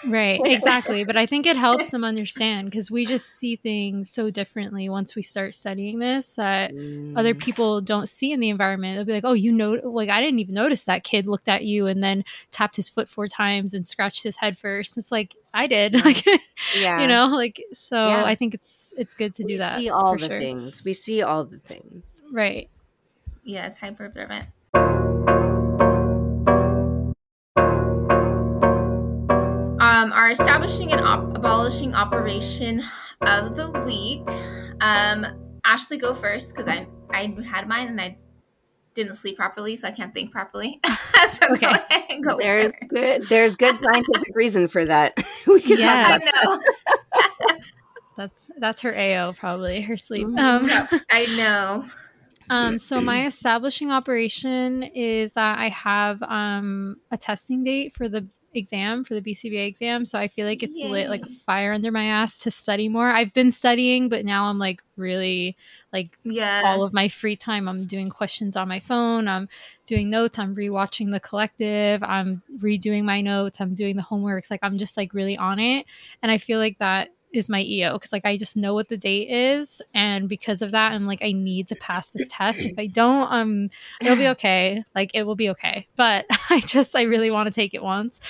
Right, 0.05 0.39
exactly. 0.45 1.03
but 1.03 1.17
I 1.17 1.25
think 1.25 1.45
it 1.45 1.57
helps 1.57 1.89
them 1.89 2.03
understand 2.03 2.69
because 2.69 2.91
we 2.91 3.05
just 3.05 3.27
see 3.37 3.55
things 3.55 4.09
so 4.09 4.29
differently 4.29 4.89
once 4.89 5.15
we 5.15 5.21
start 5.21 5.55
studying 5.55 5.99
this 5.99 6.35
that 6.35 6.71
mm. 6.71 7.17
other 7.17 7.33
people 7.33 7.81
don't 7.81 8.07
see 8.07 8.31
in 8.31 8.39
the 8.39 8.49
environment. 8.49 8.97
They'll 8.97 9.05
be 9.05 9.13
like, 9.13 9.25
oh, 9.25 9.33
you 9.33 9.51
know, 9.51 9.73
like 9.83 10.09
I 10.09 10.21
didn't 10.21 10.39
even 10.39 10.55
notice 10.55 10.83
that 10.85 11.03
kid 11.03 11.27
looked 11.27 11.47
at 11.47 11.63
you 11.63 11.87
and 11.87 12.03
then 12.03 12.23
tapped 12.51 12.75
his 12.75 12.89
foot 12.89 13.09
four 13.09 13.27
times 13.27 13.73
and 13.73 13.87
scratched 13.87 14.23
his 14.23 14.37
head 14.37 14.57
first. 14.57 14.97
It's 14.97 15.11
like, 15.11 15.35
I 15.53 15.67
did. 15.67 15.93
like, 16.05 16.25
yeah. 16.79 17.01
you 17.01 17.07
know, 17.07 17.27
like, 17.27 17.63
so 17.73 17.95
yeah. 17.95 18.25
I 18.25 18.35
think 18.35 18.53
it's, 18.53 18.93
it's 18.97 19.15
good 19.15 19.33
to 19.35 19.43
we 19.43 19.53
do 19.53 19.57
that. 19.59 19.77
see 19.77 19.89
all 19.89 20.17
the 20.17 20.27
sure. 20.27 20.39
things. 20.39 20.83
We 20.83 20.93
see 20.93 21.21
all 21.21 21.45
the 21.45 21.59
things. 21.59 22.21
Right. 22.31 22.69
Yes, 23.43 23.79
hyper 23.79 24.05
observant. 24.05 24.47
Um, 30.03 30.11
our 30.11 30.31
establishing 30.31 30.91
and 30.91 31.01
op- 31.01 31.35
abolishing 31.35 31.95
operation 31.95 32.83
of 33.21 33.55
the 33.55 33.71
week. 33.85 34.27
Um, 34.81 35.25
Ashley, 35.63 35.97
go 35.97 36.13
first 36.13 36.53
because 36.53 36.67
I 36.67 36.87
I 37.09 37.33
had 37.45 37.67
mine 37.67 37.87
and 37.87 38.01
I 38.01 38.17
didn't 38.95 39.15
sleep 39.15 39.37
properly, 39.37 39.75
so 39.75 39.87
I 39.87 39.91
can't 39.91 40.13
think 40.13 40.31
properly. 40.31 40.81
so 41.31 41.47
okay. 41.51 41.67
go 41.67 41.71
ahead 41.71 42.23
go 42.23 42.37
there's 42.37 42.73
first. 42.73 42.89
good. 42.89 43.29
There's 43.29 43.55
good 43.55 43.77
scientific 43.81 44.35
reason 44.35 44.67
for 44.67 44.85
that. 44.85 45.13
we 45.47 45.61
can 45.61 45.79
yeah, 45.79 46.19
I 46.21 46.45
know. 46.45 47.57
that's 48.17 48.51
that's 48.57 48.81
her 48.81 48.93
AO 48.93 49.33
probably 49.33 49.81
her 49.81 49.95
sleep. 49.95 50.27
Mm-hmm. 50.27 50.37
Um, 50.37 50.67
no, 50.67 50.87
I 51.09 51.25
know. 51.37 51.85
Um, 52.49 52.77
so 52.77 52.99
my 52.99 53.25
establishing 53.25 53.89
operation 53.89 54.83
is 54.83 55.33
that 55.33 55.59
I 55.59 55.69
have 55.69 56.21
um, 56.23 56.97
a 57.09 57.17
testing 57.17 57.63
date 57.63 57.95
for 57.95 58.09
the 58.09 58.27
exam 58.55 59.03
for 59.03 59.13
the 59.13 59.21
BCBA 59.21 59.67
exam. 59.67 60.05
So 60.05 60.17
I 60.17 60.27
feel 60.27 60.45
like 60.45 60.63
it's 60.63 60.79
Yay. 60.79 60.89
lit 60.89 61.09
like 61.09 61.23
a 61.23 61.29
fire 61.29 61.73
under 61.73 61.91
my 61.91 62.05
ass 62.05 62.39
to 62.39 62.51
study 62.51 62.89
more. 62.89 63.09
I've 63.09 63.33
been 63.33 63.51
studying, 63.51 64.09
but 64.09 64.25
now 64.25 64.45
I'm 64.45 64.59
like 64.59 64.81
really 64.95 65.55
like 65.91 66.17
yes. 66.23 66.63
all 66.65 66.83
of 66.83 66.93
my 66.93 67.07
free 67.07 67.35
time. 67.35 67.67
I'm 67.67 67.85
doing 67.85 68.09
questions 68.09 68.55
on 68.55 68.67
my 68.67 68.79
phone. 68.79 69.27
I'm 69.27 69.49
doing 69.85 70.09
notes. 70.09 70.39
I'm 70.39 70.55
rewatching 70.55 71.11
the 71.11 71.19
collective. 71.19 72.03
I'm 72.03 72.41
redoing 72.59 73.03
my 73.03 73.21
notes. 73.21 73.59
I'm 73.61 73.73
doing 73.73 73.95
the 73.95 74.03
homeworks. 74.03 74.49
Like 74.51 74.61
I'm 74.63 74.77
just 74.77 74.97
like 74.97 75.13
really 75.13 75.37
on 75.37 75.59
it. 75.59 75.85
And 76.21 76.31
I 76.31 76.37
feel 76.37 76.59
like 76.59 76.77
that 76.79 77.09
is 77.33 77.49
my 77.49 77.61
EO 77.61 77.93
because 77.93 78.13
like 78.13 78.25
I 78.25 78.37
just 78.37 78.55
know 78.55 78.73
what 78.73 78.89
the 78.89 78.97
date 78.97 79.29
is, 79.29 79.81
and 79.93 80.29
because 80.29 80.61
of 80.61 80.71
that, 80.71 80.93
I'm 80.93 81.05
like 81.05 81.23
I 81.23 81.31
need 81.31 81.67
to 81.69 81.75
pass 81.75 82.09
this 82.11 82.27
test. 82.29 82.59
If 82.59 82.77
I 82.77 82.87
don't, 82.87 83.31
um, 83.31 83.69
it'll 83.99 84.15
be 84.15 84.27
okay. 84.35 84.83
Like 84.95 85.11
it 85.13 85.23
will 85.23 85.35
be 85.35 85.49
okay. 85.49 85.87
But 85.95 86.25
I 86.49 86.59
just 86.61 86.95
I 86.95 87.03
really 87.03 87.31
want 87.31 87.47
to 87.47 87.51
take 87.51 87.73
it 87.73 87.83
once. 87.83 88.21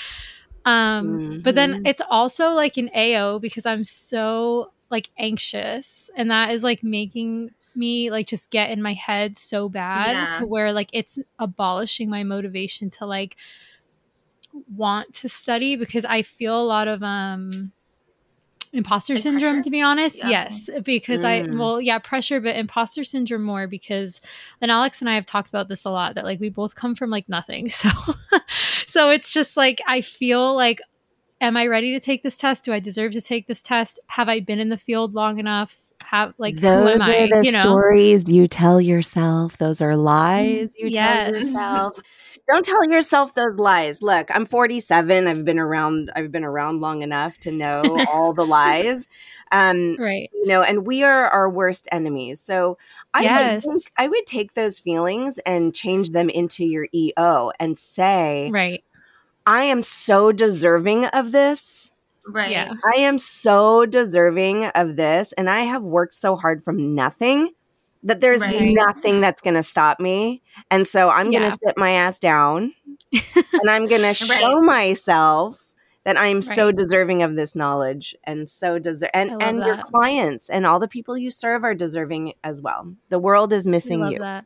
Um, 0.66 1.08
mm-hmm. 1.08 1.40
but 1.42 1.56
then 1.56 1.74
mm-hmm. 1.74 1.86
it's 1.86 2.02
also 2.10 2.52
like 2.52 2.78
an 2.78 2.90
AO 2.96 3.40
because 3.40 3.66
I'm 3.66 3.84
so 3.84 4.72
like 4.90 5.10
anxious, 5.18 6.10
and 6.16 6.32
that 6.32 6.52
is 6.52 6.64
like 6.64 6.84
making 6.84 7.52
me 7.76 8.12
like 8.12 8.28
just 8.28 8.50
get 8.50 8.70
in 8.70 8.82
my 8.82 8.94
head 8.94 9.38
so 9.38 9.68
bad 9.68 10.12
yeah. 10.12 10.38
to 10.38 10.46
where 10.46 10.72
like 10.72 10.90
it's 10.94 11.20
abolishing 11.40 12.10
my 12.10 12.24
motivation 12.24 12.90
to 12.90 13.06
like 13.06 13.36
want 14.76 15.14
to 15.16 15.28
study 15.28 15.76
because 15.76 16.06
I 16.06 16.22
feel 16.22 16.60
a 16.60 16.64
lot 16.64 16.88
of 16.88 17.02
um 17.04 17.72
imposter 18.74 19.13
like 19.13 19.22
syndrome 19.22 19.53
pressure? 19.53 19.63
to 19.63 19.70
be 19.70 19.82
honest? 19.82 20.18
Yeah, 20.18 20.30
yes 20.30 20.70
because 20.84 21.24
mm. 21.24 21.53
i 21.53 21.58
well 21.58 21.80
yeah 21.80 22.00
pressure 22.00 22.42
but 22.42 22.56
imposter 22.56 23.03
syndrome 23.03 23.44
more 23.44 23.68
because 23.68 24.20
and 24.62 24.72
alex 24.72 25.00
and 25.00 25.10
i 25.10 25.15
have 25.15 25.25
talked 25.25 25.50
about 25.50 25.70
this 25.70 25.86
a 25.86 25.89
lot 25.89 26.15
that 26.15 26.24
like 26.24 26.39
we 26.39 26.50
both 26.50 26.75
come 26.75 26.96
from 26.96 27.10
like 27.10 27.30
nothing. 27.30 27.70
So 27.84 27.89
so 28.88 29.10
it's 29.10 29.32
just 29.32 29.58
like 29.58 29.82
i 29.88 30.01
feel 30.01 30.56
like 30.56 30.82
am 31.42 31.58
i 31.58 31.68
ready 31.68 31.92
to 31.92 32.00
take 32.00 32.24
this 32.24 32.36
test? 32.36 32.63
Do 32.63 32.74
i 32.74 32.80
deserve 32.80 33.12
to 33.13 33.22
take 33.22 33.48
this 33.48 33.62
test? 33.62 34.00
Have 34.08 34.30
i 34.30 34.39
been 34.39 34.60
in 34.60 34.70
the 34.70 34.77
field 34.77 35.13
long 35.13 35.39
enough? 35.39 35.77
Have 36.06 36.34
like 36.38 36.56
those 36.58 37.00
are 37.00 37.03
I, 37.03 37.27
the 37.27 37.42
you 37.44 37.51
know? 37.51 37.62
stories 37.62 38.30
you 38.30 38.48
tell 38.48 38.80
yourself. 38.80 39.58
Those 39.58 39.82
are 39.82 39.96
lies 39.96 40.74
you 40.77 40.88
yes. 40.88 41.32
tell 41.32 41.42
yourself 41.42 42.00
don't 42.48 42.66
tell 42.66 42.90
yourself 42.90 43.36
those 43.36 43.58
lies. 43.58 44.02
Look, 44.02 44.30
I'm 44.30 44.46
47. 44.46 45.28
I've 45.28 45.46
been 45.46 45.60
around. 45.60 46.12
I've 46.16 46.32
been 46.32 46.44
around 46.44 46.82
long 46.82 47.02
enough 47.02 47.38
to 47.40 47.52
know 47.52 47.82
all 48.12 48.34
the 48.34 48.46
lies. 48.46 49.08
Um, 49.52 49.96
right. 49.98 50.30
You 50.34 50.48
know, 50.48 50.62
and 50.62 50.86
we 50.86 51.04
are 51.04 51.28
our 51.30 51.50
worst 51.50 51.88
enemies. 51.92 52.42
So 52.42 52.78
I 53.14 53.24
yes. 53.24 53.66
would 53.66 53.74
think, 53.74 53.92
I 53.98 54.08
would 54.08 54.26
take 54.26 54.54
those 54.54 54.80
feelings 54.80 55.38
and 55.46 55.74
change 55.74 56.10
them 56.10 56.30
into 56.30 56.66
your 56.66 56.88
EO 56.94 57.52
and 57.60 57.78
say, 57.78 58.50
right. 58.52 58.84
I 59.46 59.64
am 59.64 59.84
so 59.84 60.32
deserving 60.32 61.06
of 61.06 61.32
this. 61.32 61.92
Right. 62.26 62.52
Yeah. 62.52 62.74
I 62.94 63.00
am 63.00 63.18
so 63.18 63.86
deserving 63.86 64.66
of 64.66 64.96
this. 64.96 65.34
And 65.34 65.50
I 65.50 65.62
have 65.62 65.84
worked 65.84 66.14
so 66.14 66.36
hard 66.36 66.64
from 66.64 66.96
nothing 66.96 67.52
that 68.04 68.22
there's 68.22 68.42
right. 68.42 68.70
nothing 68.74 69.22
that's 69.22 69.42
going 69.42 69.56
to 69.56 69.64
stop 69.64 70.00
me. 70.00 70.42
And 70.70 70.86
so 70.86 71.10
I'm 71.10 71.30
going 71.30 71.44
to 71.44 71.52
sit 71.52 71.78
my 71.78 71.92
ass 71.92 72.20
down 72.20 72.74
and 73.14 73.70
I'm 73.70 73.88
going 73.88 74.02
to 74.02 74.14
show 74.14 74.62
myself 74.62 75.60
that 76.04 76.18
I'm 76.18 76.36
right. 76.42 76.56
so 76.56 76.72
deserving 76.72 77.24
of 77.24 77.36
this 77.36 77.56
knowledge 77.56 78.16
and 78.26 78.50
so 78.50 78.78
deserve 78.78 79.10
and 79.14 79.42
and 79.42 79.62
that. 79.62 79.66
your 79.66 79.78
clients 79.78 80.50
and 80.50 80.66
all 80.66 80.80
the 80.80 80.88
people 80.88 81.18
you 81.18 81.32
serve 81.32 81.64
are 81.64 81.74
deserving 81.74 82.34
as 82.44 82.62
well. 82.62 82.94
The 83.10 83.20
world 83.20 83.54
is 83.54 83.66
missing 83.66 84.06
you. 84.08 84.20
That. 84.20 84.46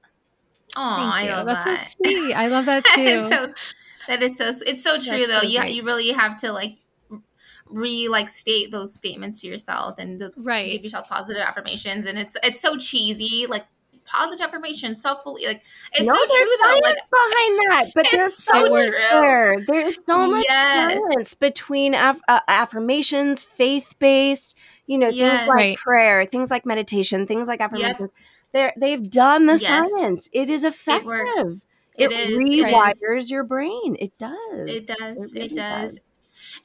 Oh, 0.76 0.82
I 0.82 1.28
love 1.30 1.48
That's 1.48 1.66
that. 1.66 1.80
so 1.80 1.96
sweet. 2.04 2.34
I 2.34 2.48
love 2.48 2.66
that 2.68 2.86
too. 2.86 3.28
so 3.28 3.48
that 4.08 4.22
is 4.22 4.38
so 4.38 4.52
it's 4.66 4.84
so 4.84 5.00
true 5.00 5.26
That's 5.26 5.42
though. 5.42 5.50
So 5.50 5.64
you 5.64 5.64
you 5.64 5.84
really 5.84 6.12
have 6.12 6.38
to 6.42 6.52
like 6.52 6.76
re 7.70 8.08
like 8.08 8.30
state 8.30 8.72
those 8.72 8.94
statements 8.94 9.42
to 9.42 9.48
yourself 9.48 9.96
and 9.98 10.20
those 10.20 10.38
right. 10.38 10.72
give 10.72 10.84
yourself 10.84 11.08
positive 11.08 11.42
affirmations. 11.42 12.06
And 12.06 12.18
it's 12.18 12.38
it's 12.44 12.60
so 12.60 12.78
cheesy 12.78 13.46
like 13.48 13.66
positive 14.08 14.46
affirmation 14.46 14.96
self 14.96 15.24
belief 15.24 15.46
like 15.46 15.64
it's 15.94 16.08
no, 16.08 16.16
so 16.16 16.26
true 16.26 16.48
though 16.64 16.80
like, 16.82 16.96
behind 16.96 17.60
that 17.70 17.86
but 17.94 18.08
there's 18.12 18.36
so, 18.36 18.54
so 18.54 18.70
much 18.70 18.92
there. 18.92 19.58
There's 19.68 20.00
so 20.06 20.28
much 20.28 20.46
yes. 20.48 20.94
balance 20.94 21.34
between 21.36 21.94
af- 21.94 22.22
uh, 22.28 22.40
affirmations 22.48 23.44
faith 23.44 23.96
based 24.00 24.58
you 24.86 24.98
know 24.98 25.10
yes. 25.10 25.40
things 25.40 25.48
like 25.50 25.56
right. 25.56 25.78
prayer 25.78 26.26
things 26.26 26.50
like 26.50 26.66
meditation 26.66 27.28
things 27.28 27.48
like 27.48 27.60
affirmations. 27.60 28.00
Yep. 28.00 28.10
they're 28.54 28.74
they've 28.78 29.10
done 29.10 29.46
the 29.46 29.58
yes. 29.58 29.90
science. 29.92 30.30
It 30.32 30.50
is 30.50 30.64
effective. 30.64 31.62
It, 31.96 32.12
it 32.12 32.30
is, 32.30 32.38
rewires 32.38 33.24
it 33.24 33.30
your 33.30 33.44
brain. 33.44 33.98
It 34.00 34.18
does. 34.18 34.70
It 34.70 34.88
does. 34.88 35.34
It, 35.34 35.36
really 35.36 35.46
it 35.48 35.56
does. 35.56 35.96
does 35.96 36.00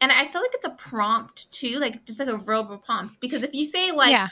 and 0.02 0.10
I 0.10 0.26
feel 0.26 0.40
like 0.40 0.50
it's 0.52 0.66
a 0.66 0.70
prompt 0.70 1.50
too, 1.52 1.78
like 1.78 2.04
just 2.04 2.18
like 2.18 2.28
a 2.28 2.36
verbal 2.36 2.76
prompt. 2.76 3.20
Because 3.20 3.44
if 3.44 3.54
you 3.54 3.64
say 3.64 3.92
like, 3.92 4.10
yeah. 4.10 4.26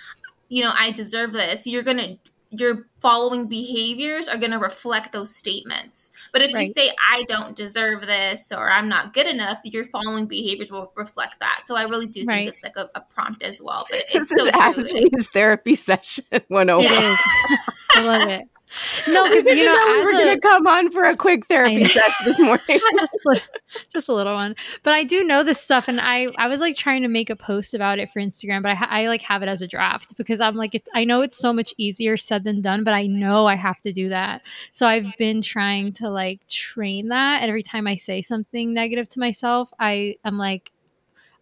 you 0.48 0.64
know, 0.64 0.72
I 0.76 0.90
deserve 0.90 1.32
this, 1.32 1.64
you're 1.64 1.84
gonna 1.84 2.18
your 2.50 2.88
following 3.00 3.46
behaviors 3.46 4.26
are 4.26 4.36
going 4.36 4.50
to 4.50 4.58
reflect 4.58 5.12
those 5.12 5.34
statements. 5.34 6.10
But 6.32 6.42
if 6.42 6.52
right. 6.52 6.66
you 6.66 6.72
say, 6.72 6.90
I 7.10 7.22
don't 7.28 7.54
deserve 7.54 8.00
this 8.02 8.50
or 8.50 8.68
I'm 8.68 8.88
not 8.88 9.14
good 9.14 9.28
enough, 9.28 9.58
your 9.62 9.84
following 9.84 10.26
behaviors 10.26 10.68
will 10.68 10.92
reflect 10.96 11.38
that. 11.38 11.62
So 11.64 11.76
I 11.76 11.84
really 11.84 12.08
do 12.08 12.20
think 12.20 12.28
right. 12.28 12.48
it's 12.48 12.62
like 12.64 12.76
a, 12.76 12.90
a, 12.96 13.02
prompt 13.02 13.44
as 13.44 13.62
well. 13.62 13.86
But 13.88 14.02
it's 14.14 14.30
this 14.30 14.50
so 14.50 14.80
is 14.80 14.90
true. 14.90 15.30
therapy 15.32 15.74
session 15.76 16.24
101. 16.48 16.92
Yeah. 16.92 17.16
I 17.92 18.02
love 18.02 18.28
it. 18.28 18.48
No, 19.08 19.24
because 19.28 19.46
you 19.46 19.64
know, 19.64 19.74
know 19.74 19.94
we 19.94 20.04
were 20.04 20.12
going 20.12 20.34
to 20.34 20.40
come 20.40 20.66
on 20.66 20.90
for 20.90 21.04
a 21.04 21.16
quick 21.16 21.46
therapy 21.46 21.84
session 21.84 22.26
this 22.26 22.38
morning, 22.38 22.62
just, 22.68 23.18
a, 23.26 23.40
just, 23.92 24.08
a, 24.08 24.12
little 24.12 24.34
one. 24.34 24.54
But 24.82 24.94
I 24.94 25.04
do 25.04 25.24
know 25.24 25.42
this 25.42 25.60
stuff, 25.60 25.88
and 25.88 26.00
I 26.00 26.28
I 26.36 26.48
was 26.48 26.60
like 26.60 26.76
trying 26.76 27.02
to 27.02 27.08
make 27.08 27.30
a 27.30 27.36
post 27.36 27.74
about 27.74 27.98
it 27.98 28.10
for 28.10 28.20
Instagram, 28.20 28.62
but 28.62 28.76
I, 28.76 29.02
I 29.02 29.08
like 29.08 29.22
have 29.22 29.42
it 29.42 29.48
as 29.48 29.62
a 29.62 29.66
draft 29.66 30.16
because 30.16 30.40
I'm 30.40 30.54
like 30.54 30.74
it's 30.74 30.88
I 30.94 31.04
know 31.04 31.20
it's 31.22 31.38
so 31.38 31.52
much 31.52 31.74
easier 31.76 32.16
said 32.16 32.44
than 32.44 32.60
done, 32.60 32.84
but 32.84 32.94
I 32.94 33.06
know 33.06 33.46
I 33.46 33.56
have 33.56 33.80
to 33.82 33.92
do 33.92 34.08
that. 34.10 34.42
So 34.72 34.86
I've 34.86 35.16
been 35.18 35.42
trying 35.42 35.92
to 35.94 36.10
like 36.10 36.46
train 36.48 37.08
that, 37.08 37.42
and 37.42 37.48
every 37.48 37.62
time 37.62 37.86
I 37.86 37.96
say 37.96 38.22
something 38.22 38.72
negative 38.72 39.08
to 39.10 39.20
myself, 39.20 39.72
I 39.78 40.16
am 40.24 40.38
like 40.38 40.70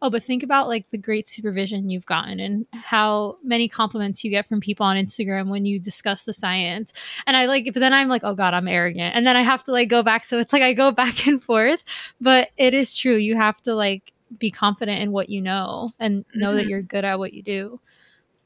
oh, 0.00 0.10
but 0.10 0.22
think 0.22 0.42
about 0.42 0.68
like 0.68 0.90
the 0.90 0.98
great 0.98 1.26
supervision 1.26 1.90
you've 1.90 2.06
gotten 2.06 2.40
and 2.40 2.66
how 2.72 3.36
many 3.42 3.68
compliments 3.68 4.22
you 4.22 4.30
get 4.30 4.46
from 4.46 4.60
people 4.60 4.86
on 4.86 4.96
Instagram 4.96 5.48
when 5.48 5.64
you 5.64 5.80
discuss 5.80 6.24
the 6.24 6.32
science. 6.32 6.92
And 7.26 7.36
I 7.36 7.46
like, 7.46 7.64
but 7.66 7.80
then 7.80 7.92
I'm 7.92 8.08
like, 8.08 8.22
oh 8.24 8.34
God, 8.34 8.54
I'm 8.54 8.68
arrogant. 8.68 9.16
And 9.16 9.26
then 9.26 9.36
I 9.36 9.42
have 9.42 9.64
to 9.64 9.72
like 9.72 9.88
go 9.88 10.02
back. 10.02 10.24
So 10.24 10.38
it's 10.38 10.52
like 10.52 10.62
I 10.62 10.72
go 10.72 10.90
back 10.92 11.26
and 11.26 11.42
forth. 11.42 11.82
But 12.20 12.50
it 12.56 12.74
is 12.74 12.94
true. 12.94 13.16
You 13.16 13.36
have 13.36 13.60
to 13.62 13.74
like 13.74 14.12
be 14.38 14.50
confident 14.50 15.02
in 15.02 15.10
what 15.10 15.28
you 15.28 15.40
know 15.40 15.90
and 15.98 16.24
know 16.34 16.48
mm-hmm. 16.48 16.56
that 16.56 16.66
you're 16.66 16.82
good 16.82 17.04
at 17.04 17.18
what 17.18 17.32
you 17.32 17.42
do. 17.42 17.80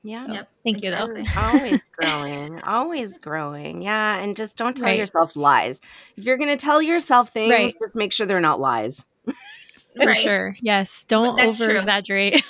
Yeah. 0.04 0.20
So, 0.20 0.32
yep. 0.32 0.48
Thank 0.64 0.82
exactly. 0.82 1.20
you 1.20 1.26
though. 1.26 1.40
always 1.40 1.80
growing. 1.92 2.60
Always 2.62 3.18
growing. 3.18 3.82
Yeah. 3.82 4.16
And 4.16 4.36
just 4.36 4.56
don't 4.56 4.76
tell 4.76 4.86
right. 4.86 4.98
yourself 4.98 5.36
lies. 5.36 5.80
If 6.16 6.24
you're 6.24 6.38
going 6.38 6.50
to 6.50 6.56
tell 6.56 6.82
yourself 6.82 7.30
things, 7.30 7.52
right. 7.52 7.74
just 7.80 7.94
make 7.94 8.12
sure 8.12 8.26
they're 8.26 8.40
not 8.40 8.58
lies. 8.58 9.04
For 9.96 10.06
right. 10.06 10.16
sure. 10.16 10.56
Yes. 10.60 11.04
Don't 11.04 11.38
over 11.38 11.70
exaggerate. 11.70 12.42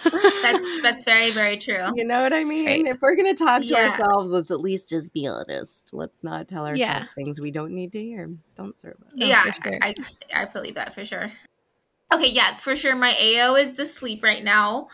that's 0.42 0.80
that's 0.82 1.04
very, 1.04 1.30
very 1.32 1.58
true. 1.58 1.88
You 1.94 2.04
know 2.04 2.22
what 2.22 2.32
I 2.32 2.44
mean? 2.44 2.66
Right. 2.66 2.87
If 2.87 3.00
we're 3.00 3.16
gonna 3.16 3.34
talk 3.34 3.62
to 3.62 3.68
yeah. 3.68 3.90
ourselves, 3.90 4.30
let's 4.30 4.50
at 4.50 4.61
least 4.61 4.88
just 4.90 5.12
be 5.12 5.26
honest. 5.26 5.92
Let's 5.92 6.22
not 6.22 6.46
tell 6.46 6.66
ourselves 6.66 6.78
yeah. 6.78 7.04
things 7.14 7.40
we 7.40 7.50
don't 7.50 7.72
need 7.72 7.92
to 7.92 8.02
hear. 8.02 8.30
Don't 8.54 8.78
serve 8.78 8.96
us. 9.06 9.12
No, 9.14 9.26
yeah, 9.26 9.50
sure. 9.50 9.78
I, 9.82 9.94
I 10.32 10.44
believe 10.44 10.76
that 10.76 10.94
for 10.94 11.04
sure. 11.04 11.32
Okay, 12.12 12.28
yeah, 12.28 12.56
for 12.58 12.76
sure. 12.76 12.94
My 12.94 13.16
AO 13.18 13.56
is 13.56 13.75
the 13.75 13.87
sleep 13.87 14.22
right 14.22 14.44
now. 14.44 14.88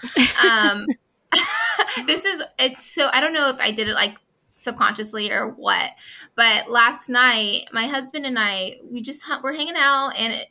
Um 0.49 0.87
this 2.07 2.25
is 2.25 2.43
it's 2.59 2.91
so 2.91 3.09
I 3.13 3.21
don't 3.21 3.35
know 3.35 3.51
if 3.51 3.61
I 3.61 3.71
did 3.71 3.89
it 3.89 3.95
like 3.95 4.17
subconsciously 4.57 5.31
or 5.31 5.51
what, 5.51 5.91
but 6.35 6.71
last 6.71 7.09
night 7.09 7.69
my 7.73 7.87
husband 7.87 8.25
and 8.25 8.39
I 8.39 8.77
we 8.91 9.03
just 9.03 9.25
we're 9.43 9.53
hanging 9.53 9.77
out 9.77 10.13
and 10.17 10.33
it, 10.33 10.49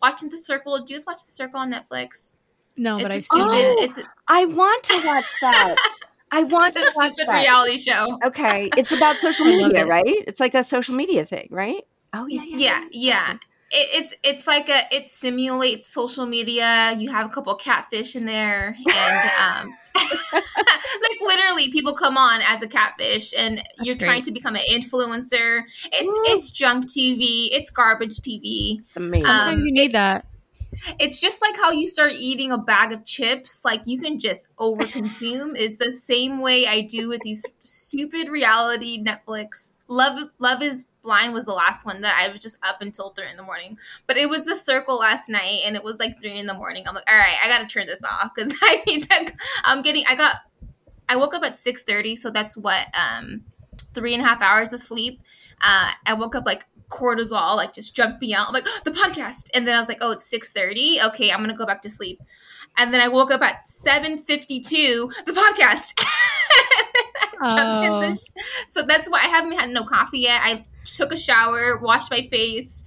watching 0.00 0.28
The 0.30 0.36
Circle. 0.36 0.78
Do 0.84 0.94
you 0.94 0.98
guys 0.98 1.06
watch 1.06 1.24
The 1.24 1.32
Circle 1.32 1.60
on 1.60 1.72
Netflix? 1.72 2.34
No, 2.76 2.96
it's 2.96 3.04
but 3.04 3.12
I 3.12 3.18
stupid. 3.18 3.46
Oh, 3.48 3.76
it's 3.82 3.98
a, 3.98 4.02
I 4.28 4.44
want 4.44 4.82
to 4.84 5.06
watch 5.06 5.24
that. 5.40 5.76
I 6.30 6.42
want 6.44 6.76
it's 6.76 6.92
to 6.92 6.98
watch 6.98 7.16
that 7.16 7.28
reality 7.28 7.78
show. 7.78 8.18
Okay, 8.24 8.70
it's 8.76 8.92
about 8.92 9.16
social 9.20 9.46
media, 9.46 9.84
it. 9.84 9.88
right? 9.88 10.04
It's 10.06 10.40
like 10.40 10.54
a 10.54 10.62
social 10.62 10.94
media 10.94 11.24
thing, 11.24 11.48
right? 11.50 11.82
Oh 12.12 12.26
yeah, 12.26 12.42
yeah, 12.44 12.56
yeah. 12.56 12.84
yeah. 12.92 13.32
It, 13.32 13.38
it's 13.70 14.14
it's 14.22 14.46
like 14.46 14.68
a 14.68 14.82
it 14.94 15.08
simulates 15.08 15.88
social 15.88 16.26
media. 16.26 16.94
You 16.96 17.10
have 17.10 17.26
a 17.26 17.28
couple 17.28 17.54
catfish 17.56 18.14
in 18.14 18.24
there, 18.24 18.76
and 18.78 19.64
um, 19.64 19.74
like 20.32 21.20
literally, 21.20 21.70
people 21.72 21.94
come 21.94 22.16
on 22.16 22.40
as 22.46 22.62
a 22.62 22.68
catfish, 22.68 23.34
and 23.36 23.58
That's 23.58 23.68
you're 23.82 23.96
great. 23.96 24.06
trying 24.06 24.22
to 24.22 24.32
become 24.32 24.56
an 24.56 24.62
influencer. 24.70 25.62
It's 25.92 26.18
Ooh. 26.18 26.32
it's 26.32 26.50
junk 26.50 26.86
TV. 26.86 27.48
It's 27.50 27.70
garbage 27.70 28.16
TV. 28.20 28.78
It's 28.80 28.96
amazing. 28.96 29.28
Um, 29.28 29.40
Sometimes 29.40 29.64
you 29.64 29.72
need 29.72 29.92
that. 29.92 30.26
It's 30.98 31.20
just 31.20 31.40
like 31.42 31.56
how 31.56 31.70
you 31.70 31.86
start 31.86 32.12
eating 32.12 32.52
a 32.52 32.58
bag 32.58 32.92
of 32.92 33.04
chips. 33.04 33.64
Like 33.64 33.82
you 33.84 34.00
can 34.00 34.18
just 34.18 34.48
overconsume. 34.56 35.56
is 35.56 35.78
the 35.78 35.92
same 35.92 36.40
way 36.40 36.66
I 36.66 36.82
do 36.82 37.08
with 37.08 37.20
these 37.22 37.44
stupid 37.62 38.28
reality 38.28 39.02
Netflix. 39.02 39.72
Love 39.88 40.30
Love 40.38 40.62
is 40.62 40.86
Blind 41.02 41.32
was 41.32 41.44
the 41.46 41.52
last 41.52 41.86
one 41.86 42.00
that 42.00 42.20
I 42.20 42.32
was 42.32 42.42
just 42.42 42.58
up 42.66 42.82
until 42.82 43.10
three 43.10 43.30
in 43.30 43.36
the 43.36 43.42
morning. 43.44 43.78
But 44.08 44.16
it 44.16 44.28
was 44.28 44.44
the 44.44 44.56
circle 44.56 44.96
last 44.96 45.28
night 45.28 45.60
and 45.64 45.76
it 45.76 45.84
was 45.84 46.00
like 46.00 46.20
three 46.20 46.36
in 46.36 46.46
the 46.46 46.54
morning. 46.54 46.84
I'm 46.86 46.96
like, 46.96 47.08
all 47.08 47.16
right, 47.16 47.36
I 47.44 47.48
gotta 47.48 47.68
turn 47.68 47.86
this 47.86 48.02
off 48.02 48.32
because 48.34 48.52
I 48.62 48.82
need 48.86 49.08
to 49.08 49.32
I'm 49.64 49.82
getting 49.82 50.04
I 50.08 50.16
got 50.16 50.36
I 51.08 51.16
woke 51.16 51.34
up 51.34 51.44
at 51.44 51.58
six 51.58 51.84
thirty, 51.84 52.16
so 52.16 52.30
that's 52.30 52.56
what, 52.56 52.88
um 52.94 53.44
three 53.94 54.14
and 54.14 54.22
a 54.22 54.26
half 54.26 54.42
hours 54.42 54.72
of 54.72 54.80
sleep. 54.80 55.20
Uh 55.60 55.92
I 56.04 56.14
woke 56.14 56.34
up 56.34 56.44
like 56.44 56.66
cortisol, 56.90 57.56
like 57.56 57.74
just 57.74 57.94
jumping 57.94 58.34
out. 58.34 58.48
I'm 58.48 58.54
like, 58.54 58.64
oh, 58.66 58.80
the 58.84 58.90
podcast. 58.90 59.48
And 59.54 59.66
then 59.66 59.74
I 59.74 59.78
was 59.78 59.88
like, 59.88 59.98
oh, 60.00 60.12
it's 60.12 60.30
6:30. 60.30 61.04
Okay, 61.08 61.30
I'm 61.30 61.40
gonna 61.40 61.56
go 61.56 61.66
back 61.66 61.82
to 61.82 61.90
sleep. 61.90 62.20
And 62.76 62.92
then 62.92 63.00
I 63.00 63.08
woke 63.08 63.30
up 63.30 63.42
at 63.42 63.66
7:52, 63.68 65.24
the 65.24 65.32
podcast. 65.32 65.98
oh. 67.42 68.14
sh- 68.14 68.42
so 68.66 68.82
that's 68.82 69.08
why 69.08 69.20
I 69.20 69.28
haven't 69.28 69.58
had 69.58 69.70
no 69.70 69.84
coffee 69.84 70.20
yet. 70.20 70.40
I 70.42 70.64
took 70.84 71.12
a 71.12 71.16
shower, 71.16 71.78
washed 71.78 72.10
my 72.10 72.28
face, 72.30 72.84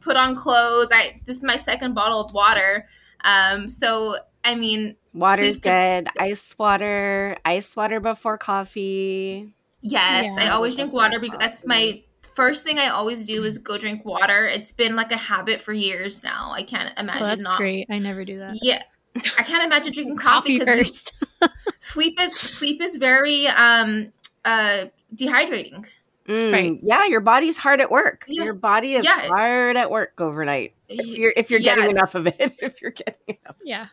put 0.00 0.16
on 0.16 0.36
clothes. 0.36 0.90
I 0.92 1.20
this 1.24 1.36
is 1.36 1.44
my 1.44 1.56
second 1.56 1.94
bottle 1.94 2.20
of 2.20 2.32
water. 2.32 2.88
Um, 3.22 3.68
so 3.68 4.16
I 4.44 4.54
mean, 4.54 4.96
water's 5.12 5.60
good. 5.60 6.08
Ice 6.18 6.54
water, 6.58 7.36
ice 7.44 7.76
water 7.76 8.00
before 8.00 8.38
coffee. 8.38 9.52
Yes, 9.82 10.26
yeah, 10.36 10.44
I 10.44 10.48
always 10.50 10.76
drink 10.76 10.92
water 10.92 11.18
because 11.18 11.38
that's 11.38 11.66
my 11.66 12.02
first 12.40 12.64
thing 12.64 12.78
I 12.78 12.88
always 12.88 13.26
do 13.26 13.44
is 13.44 13.58
go 13.58 13.76
drink 13.76 14.04
water. 14.04 14.46
It's 14.46 14.72
been 14.72 14.96
like 14.96 15.12
a 15.12 15.16
habit 15.16 15.60
for 15.60 15.74
years 15.74 16.24
now. 16.24 16.50
I 16.52 16.62
can't 16.62 16.98
imagine. 16.98 17.22
Oh, 17.22 17.26
that's 17.26 17.44
not. 17.44 17.58
great. 17.58 17.86
I 17.90 17.98
never 17.98 18.24
do 18.24 18.38
that. 18.38 18.56
Yeah, 18.62 18.82
I 19.14 19.42
can't 19.42 19.62
imagine 19.64 19.92
drinking 19.92 20.16
coffee, 20.18 20.58
coffee 20.58 20.82
first. 20.82 21.12
sleep 21.78 22.18
is 22.18 22.34
sleep 22.34 22.80
is 22.80 22.96
very 22.96 23.46
um 23.48 24.12
uh 24.44 24.86
dehydrating. 25.14 25.86
Mm, 26.26 26.52
right. 26.52 26.78
Yeah, 26.82 27.06
your 27.06 27.20
body's 27.20 27.56
hard 27.56 27.80
at 27.80 27.90
work. 27.90 28.24
Yeah. 28.26 28.44
Your 28.44 28.54
body 28.54 28.94
is 28.94 29.04
yeah. 29.04 29.26
hard 29.26 29.76
at 29.76 29.90
work 29.90 30.18
overnight. 30.18 30.74
If 30.88 31.18
you're 31.18 31.32
if 31.36 31.50
you're 31.50 31.60
yeah, 31.60 31.74
getting 31.74 31.90
enough 31.90 32.14
of 32.14 32.26
it. 32.26 32.36
If 32.62 32.80
you're 32.80 32.92
getting 32.92 33.36
enough. 33.44 33.56
Yeah. 33.62 33.86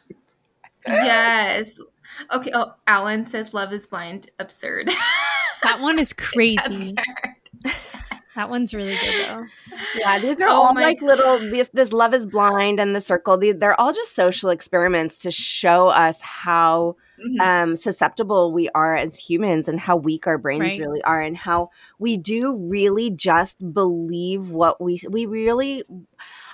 yes. 0.86 1.76
Okay. 2.32 2.52
Oh, 2.54 2.76
Alan 2.86 3.26
says 3.26 3.54
love 3.54 3.74
is 3.74 3.88
blind. 3.88 4.30
Absurd. 4.40 4.90
That 5.64 5.82
one 5.82 6.00
is 6.00 6.14
crazy. 6.14 6.96
That 8.38 8.50
one's 8.50 8.74
really 8.74 8.96
good 8.96 9.28
though. 9.28 9.44
Yeah, 9.96 10.20
these 10.20 10.40
are 10.40 10.48
oh 10.48 10.62
all 10.62 10.76
like 10.76 11.00
God. 11.00 11.08
little 11.08 11.40
this 11.40 11.70
this 11.74 11.92
love 11.92 12.14
is 12.14 12.26
blind 12.26 12.80
and 12.80 12.96
the 12.96 13.02
circle. 13.02 13.38
They're 13.38 13.80
all 13.80 13.92
just 13.92 14.16
social 14.16 14.50
experiments 14.50 15.20
to 15.20 15.32
show 15.32 15.90
us 15.90 16.22
how 16.22 16.96
mm-hmm. 17.20 17.42
um, 17.42 17.76
susceptible 17.76 18.52
we 18.52 18.70
are 18.70 18.96
as 18.96 19.18
humans 19.18 19.68
and 19.68 19.80
how 19.80 19.96
weak 19.96 20.28
our 20.28 20.38
brains 20.38 20.62
right. 20.62 20.80
really 20.80 21.02
are 21.02 21.20
and 21.20 21.36
how 21.36 21.70
we 22.00 22.16
do 22.16 22.56
really 22.56 23.10
just 23.10 23.74
believe 23.74 24.50
what 24.50 24.80
we 24.80 25.02
we 25.10 25.26
really 25.26 25.84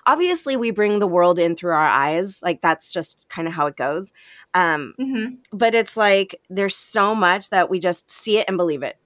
obviously 0.06 0.56
we 0.56 0.72
bring 0.72 1.00
the 1.00 1.08
world 1.08 1.38
in 1.38 1.56
through 1.56 1.74
our 1.74 1.88
eyes 1.88 2.40
like 2.42 2.62
that's 2.62 2.92
just 2.92 3.28
kind 3.28 3.48
of 3.48 3.54
how 3.54 3.68
it 3.68 3.76
goes 3.76 4.14
um, 4.54 4.94
mm-hmm. 4.98 5.36
but 5.52 5.76
it's 5.76 5.98
like 5.98 6.40
there's 6.50 6.76
so 6.76 7.14
much 7.14 7.50
that 7.50 7.70
we 7.70 7.80
just 7.80 8.10
see 8.10 8.38
it 8.38 8.46
and 8.48 8.58
believe 8.58 8.84
it 8.84 8.98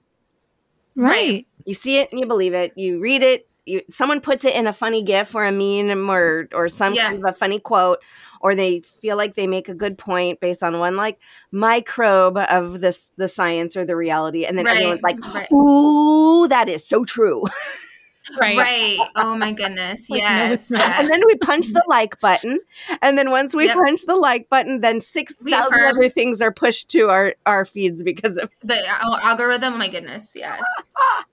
right 0.94 1.47
you 1.68 1.74
see 1.74 1.98
it 1.98 2.10
and 2.10 2.18
you 2.18 2.26
believe 2.26 2.54
it 2.54 2.72
you 2.76 2.98
read 2.98 3.22
it 3.22 3.46
you, 3.66 3.82
someone 3.90 4.22
puts 4.22 4.46
it 4.46 4.54
in 4.54 4.66
a 4.66 4.72
funny 4.72 5.02
gif 5.02 5.34
or 5.34 5.44
a 5.44 5.52
meme 5.52 6.10
or 6.10 6.48
or 6.54 6.70
some 6.70 6.94
yeah. 6.94 7.08
kind 7.08 7.18
of 7.18 7.30
a 7.30 7.34
funny 7.34 7.58
quote 7.58 7.98
or 8.40 8.54
they 8.54 8.80
feel 8.80 9.18
like 9.18 9.34
they 9.34 9.46
make 9.46 9.68
a 9.68 9.74
good 9.74 9.98
point 9.98 10.40
based 10.40 10.62
on 10.62 10.78
one 10.78 10.96
like 10.96 11.20
microbe 11.52 12.38
of 12.38 12.80
this 12.80 13.12
the 13.18 13.28
science 13.28 13.76
or 13.76 13.84
the 13.84 13.94
reality 13.94 14.46
and 14.46 14.56
then 14.56 14.64
right. 14.64 14.78
everyone's 14.78 15.02
like 15.02 15.22
right. 15.34 15.52
ooh 15.52 16.48
that 16.48 16.70
is 16.70 16.86
so 16.86 17.04
true 17.04 17.44
Right. 18.36 18.56
Right. 18.56 18.98
Oh 19.16 19.36
my 19.36 19.52
goodness. 19.52 20.08
like, 20.10 20.20
yes, 20.20 20.70
no, 20.70 20.78
yes, 20.78 21.00
And 21.00 21.10
then 21.10 21.22
we 21.26 21.34
punch 21.36 21.68
the 21.68 21.82
like 21.88 22.20
button. 22.20 22.60
And 23.02 23.16
then 23.16 23.30
once 23.30 23.54
we 23.54 23.66
yep. 23.66 23.76
punch 23.76 24.02
the 24.06 24.16
like 24.16 24.48
button, 24.48 24.80
then 24.80 25.00
6,000 25.00 25.80
other 25.86 26.08
things 26.08 26.40
are 26.40 26.52
pushed 26.52 26.90
to 26.90 27.08
our, 27.08 27.34
our 27.46 27.64
feeds 27.64 28.02
because 28.02 28.36
of 28.36 28.50
the 28.62 28.78
algorithm. 29.22 29.74
Oh 29.74 29.76
my 29.76 29.88
goodness. 29.88 30.34
Yes. 30.34 30.62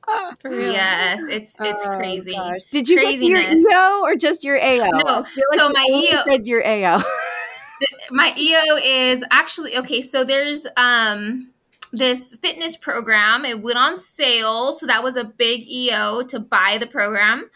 yes. 0.46 1.24
It's 1.30 1.56
it's 1.60 1.86
oh, 1.86 1.98
crazy. 1.98 2.34
Gosh. 2.34 2.62
Did 2.72 2.90
you 2.90 2.98
Craziness. 2.98 3.20
get 3.20 3.50
your 3.50 3.72
EO 3.72 4.02
or 4.04 4.16
just 4.16 4.44
your 4.44 4.62
AO? 4.62 4.90
No. 4.90 5.26
Like 5.52 5.60
so 5.60 5.70
my 5.70 5.88
EO 5.90 6.24
said 6.28 6.48
your 6.48 6.66
AO. 6.66 7.04
my 8.12 8.34
EO 8.38 8.76
is 8.84 9.24
actually 9.32 9.78
okay. 9.78 10.02
So 10.02 10.24
there's 10.24 10.68
um 10.78 11.50
this 11.98 12.36
fitness 12.42 12.78
program. 12.78 13.46
It 13.46 13.62
went 13.62 13.78
on 13.78 14.00
sale, 14.00 14.72
so 14.74 14.86
that 14.86 15.04
was 15.04 15.16
a 15.16 15.24
big 15.24 15.70
EO 15.70 16.24
to 16.24 16.40
buy 16.40 16.78
the 16.80 16.88
program. 16.88 17.50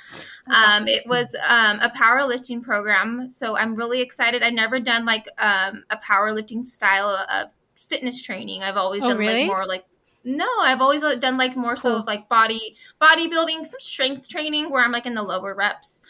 Um, 0.48 0.54
awesome. 0.56 0.88
It 0.88 1.04
was 1.06 1.36
um, 1.48 1.80
a 1.80 1.90
powerlifting 1.90 2.64
program, 2.64 3.30
so 3.30 3.58
I'm 3.58 3.76
really 3.76 4.02
excited. 4.02 4.42
I've 4.42 4.54
never 4.54 4.80
done 4.80 5.06
like 5.06 5.28
um, 5.38 5.84
a 5.90 5.98
powerlifting 5.98 6.68
style 6.68 7.10
of 7.10 7.50
fitness 7.76 8.22
training. 8.22 8.64
I've 8.64 8.78
always 8.78 9.04
oh, 9.04 9.10
done 9.10 9.18
really? 9.18 9.42
like 9.42 9.48
more 9.48 9.66
like 9.66 9.86
no, 10.24 10.48
I've 10.62 10.82
always 10.82 11.02
done 11.02 11.38
like 11.38 11.56
more 11.56 11.72
cool. 11.72 11.78
so 11.78 11.96
of 11.98 12.08
like 12.08 12.28
body 12.30 12.76
bodybuilding, 13.02 13.66
some 13.66 13.80
strength 13.80 14.28
training 14.28 14.70
where 14.70 14.84
I'm 14.84 14.92
like 14.92 15.06
in 15.06 15.14
the 15.14 15.24
lower 15.24 15.56
reps. 15.56 16.02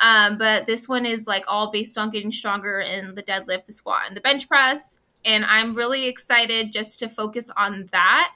Um, 0.00 0.36
but 0.36 0.66
this 0.66 0.88
one 0.88 1.06
is 1.06 1.26
like 1.26 1.44
all 1.46 1.70
based 1.70 1.96
on 1.96 2.10
getting 2.10 2.32
stronger 2.32 2.80
in 2.80 3.14
the 3.14 3.22
deadlift, 3.22 3.66
the 3.66 3.72
squat, 3.72 4.02
and 4.08 4.16
the 4.16 4.20
bench 4.20 4.48
press 4.48 5.01
and 5.24 5.44
I'm 5.44 5.74
really 5.74 6.06
excited 6.08 6.72
just 6.72 6.98
to 7.00 7.08
focus 7.08 7.50
on 7.56 7.88
that. 7.92 8.32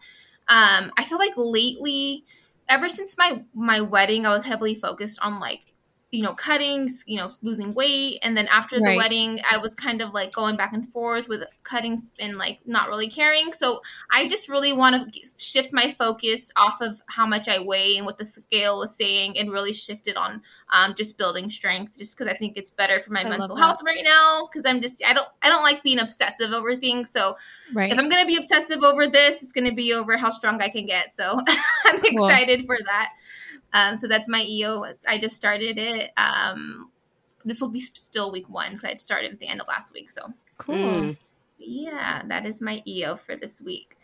Um, 0.49 0.93
I 0.97 1.05
feel 1.05 1.19
like 1.19 1.35
lately, 1.37 2.25
ever 2.69 2.89
since 2.89 3.17
my 3.19 3.43
my 3.55 3.81
wedding, 3.81 4.27
I 4.27 4.31
was 4.31 4.45
heavily 4.45 4.75
focused 4.75 5.19
on 5.23 5.41
like 5.41 5.75
you 6.13 6.23
know, 6.23 6.33
cutting, 6.35 6.89
you 7.07 7.17
know, 7.17 7.33
losing 7.43 7.75
weight. 7.75 8.21
And 8.23 8.37
then 8.37 8.47
after 8.47 8.77
right. 8.77 8.93
the 8.93 8.97
wedding, 8.97 9.41
I 9.51 9.57
was 9.57 9.75
kind 9.75 10.01
of 10.01 10.15
like 10.15 10.33
going 10.33 10.57
back 10.57 10.73
and 10.73 10.89
forth 10.93 11.29
with 11.29 11.43
cutting 11.65 12.01
and 12.21 12.39
like 12.39 12.61
not 12.65 12.89
really 12.89 13.11
caring. 13.11 13.53
So 13.53 13.83
I 14.11 14.29
just 14.29 14.49
really 14.49 14.73
want 14.73 15.13
to 15.13 15.21
shift 15.37 15.73
my 15.73 15.91
focus 15.91 16.53
off 16.57 16.81
of 16.81 17.03
how 17.09 17.27
much 17.27 17.49
I 17.49 17.59
weigh 17.59 17.97
and 17.97 18.07
what 18.07 18.19
the 18.19 18.25
scale 18.25 18.79
was 18.79 18.95
saying 18.95 19.37
and 19.37 19.51
really 19.51 19.73
shift 19.73 20.07
it 20.07 20.17
on 20.17 20.43
um, 20.73 20.95
just 20.95 21.19
building 21.19 21.51
strength 21.51 21.99
just 21.99 22.17
because 22.17 22.33
I 22.33 22.37
think 22.37 22.57
it's 22.57 22.71
better 22.71 23.01
for 23.01 23.13
my 23.13 23.23
I 23.23 23.29
mental 23.29 23.57
health 23.57 23.81
right 23.85 24.05
now. 24.05 24.49
Cause 24.55 24.63
I'm 24.65 24.81
just, 24.81 25.05
I 25.05 25.13
don't, 25.13 25.29
I 25.43 25.49
don't 25.49 25.65
like 25.65 25.83
being 25.83 25.99
obsessive 25.99 26.53
over 26.53 26.77
things. 26.77 27.11
So 27.11 27.37
right. 27.75 27.93
if 27.93 27.99
I'm 27.99 28.09
going 28.09 28.23
to 28.23 28.29
be 28.29 28.37
obsessive 28.37 28.85
over 28.85 29.09
this, 29.09 29.43
it's 29.43 29.53
going 29.53 29.69
to 29.69 29.75
be 29.75 29.93
over 29.93 30.17
how 30.17 30.31
strong 30.31 30.63
I 30.63 30.69
can 30.69 30.87
get. 30.87 31.17
So 31.17 31.41
I'm 31.85 32.05
excited 32.05 32.61
cool. 32.61 32.77
for 32.77 32.79
that. 32.85 33.15
Um, 33.77 33.99
so 33.99 34.09
that's 34.09 34.27
my 34.27 34.43
EO. 34.49 34.87
I 35.07 35.19
just 35.19 35.37
started 35.37 35.77
it. 35.77 36.11
Um, 36.17 36.91
this 37.45 37.61
will 37.61 37.69
be 37.69 37.81
still 37.81 38.33
week 38.33 38.49
one 38.49 38.73
because 38.73 38.91
I 38.91 38.97
started 38.97 39.33
at 39.33 39.39
the 39.39 39.47
end 39.47 39.61
of 39.61 39.69
last 39.69 39.93
week. 39.93 40.09
So 40.09 40.33
cool. 40.57 40.77
Mm. 40.77 41.17
Yeah, 41.59 42.23
that 42.27 42.47
is 42.47 42.63
my 42.63 42.83
EO 42.87 43.17
for 43.17 43.37
this 43.37 43.61
week. 43.61 43.99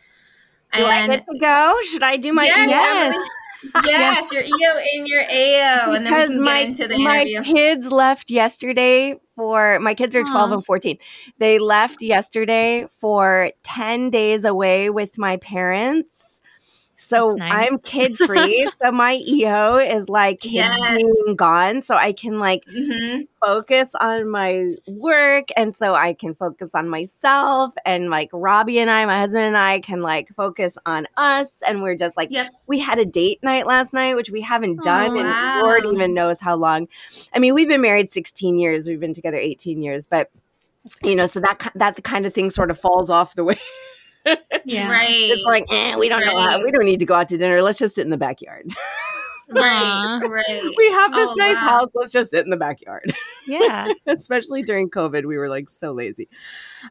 Do 0.75 0.85
and 0.85 1.13
I 1.13 1.17
get 1.17 1.27
to 1.27 1.39
go? 1.39 1.79
Should 1.85 2.03
I 2.03 2.17
do 2.17 2.33
my 2.35 2.45
yes, 2.45 2.69
yes. 2.69 3.87
yes, 3.87 4.33
your 4.33 4.43
EO 4.43 4.79
and 4.95 5.09
your 5.09 5.23
AO, 5.23 5.93
and 5.93 6.07
then 6.07 6.13
we 6.13 6.35
can 6.35 6.43
my, 6.43 6.59
get 6.59 6.69
into 6.69 6.89
the 6.89 6.95
interview. 6.95 7.39
My 7.39 7.45
kids 7.45 7.87
left 7.87 8.31
yesterday 8.31 9.19
for 9.37 9.79
my 9.81 9.95
kids 9.95 10.15
are 10.15 10.23
12 10.23 10.51
Aww. 10.51 10.55
and 10.55 10.67
14. 10.67 10.99
They 11.39 11.59
left 11.59 12.03
yesterday 12.03 12.87
for 13.01 13.53
10 13.63 14.11
days 14.11 14.45
away 14.45 14.91
with 14.91 15.19
my 15.19 15.37
parents 15.39 16.22
so 17.03 17.29
nice. 17.29 17.69
I'm 17.69 17.79
kid 17.79 18.17
free. 18.27 18.69
so 18.83 18.93
my 18.93 19.21
EO 19.27 19.77
is 19.77 20.09
like 20.09 20.45
yes. 20.45 21.03
gone. 21.37 21.83
So 21.83 21.97
I 21.97 22.13
can 22.13 22.39
like 22.39 22.65
mm-hmm. 22.67 23.23
focus 23.45 23.95
on 24.01 24.29
my 24.29 24.69
work. 24.89 25.49
And 25.57 25.75
so 25.75 25.95
I 25.95 26.13
can 26.13 26.35
focus 26.35 26.71
on 26.75 26.89
myself. 26.89 27.75
And 27.85 28.11
like 28.11 28.31
Robbie 28.33 28.79
and 28.79 28.91
I, 28.91 29.05
my 29.07 29.19
husband 29.21 29.45
and 29.45 29.57
I 29.57 29.81
can 29.81 30.01
like 30.01 30.29
focus 30.37 30.79
on 30.87 31.07
us. 31.17 31.63
And 31.67 31.83
we're 31.83 31.97
just 31.97 32.17
like, 32.17 32.31
yep. 32.31 32.51
we 32.67 32.79
had 32.79 32.99
a 32.99 33.07
date 33.07 33.43
night 33.43 33.67
last 33.67 33.93
night, 33.93 34.15
which 34.15 34.31
we 34.31 34.41
haven't 34.41 34.83
done. 34.83 35.17
Oh, 35.17 35.21
and 35.21 35.29
wow. 35.29 35.61
Lord 35.63 35.85
even 35.87 36.15
knows 36.15 36.41
how 36.41 36.55
long. 36.55 36.89
I 37.35 37.39
mean, 37.39 37.55
we've 37.55 37.69
been 37.69 37.81
married 37.81 38.11
16 38.11 38.59
years, 38.59 38.87
we've 38.87 39.01
been 39.01 39.15
together 39.15 39.39
18 39.39 39.83
years, 39.83 40.07
but 40.07 40.31
you 41.03 41.15
know, 41.15 41.27
so 41.27 41.41
that 41.41 41.71
that 41.77 41.97
the 41.97 42.03
kind 42.03 42.27
of 42.27 42.35
thing 42.35 42.51
sort 42.51 42.71
of 42.71 42.79
falls 42.79 43.09
off 43.09 43.35
the 43.35 43.45
way 43.45 43.57
yeah. 44.65 44.91
Right. 44.91 45.09
It's 45.09 45.45
like, 45.45 45.67
eh, 45.71 45.97
we 45.97 46.09
don't 46.09 46.23
right. 46.23 46.35
know. 46.35 46.41
How, 46.41 46.65
we 46.65 46.71
don't 46.71 46.85
need 46.85 47.01
to 47.01 47.07
go 47.07 47.15
out 47.15 47.29
to 47.29 47.39
dinner. 47.39 47.63
Let's 47.63 47.79
just 47.79 47.95
sit 47.95 48.05
in 48.05 48.11
the 48.11 48.17
backyard. 48.17 48.73
right. 49.51 50.21
Right. 50.23 50.63
We 50.77 50.91
have 50.93 51.13
this 51.13 51.29
oh, 51.31 51.35
nice 51.37 51.57
wow. 51.57 51.69
house. 51.69 51.89
Let's 51.95 52.13
just 52.13 52.31
sit 52.31 52.45
in 52.45 52.51
the 52.51 52.57
backyard. 52.57 53.13
Yeah. 53.47 53.93
Especially 54.07 54.63
during 54.63 54.89
COVID, 54.91 55.25
we 55.25 55.37
were 55.37 55.49
like 55.49 55.69
so 55.69 55.93
lazy. 55.93 56.29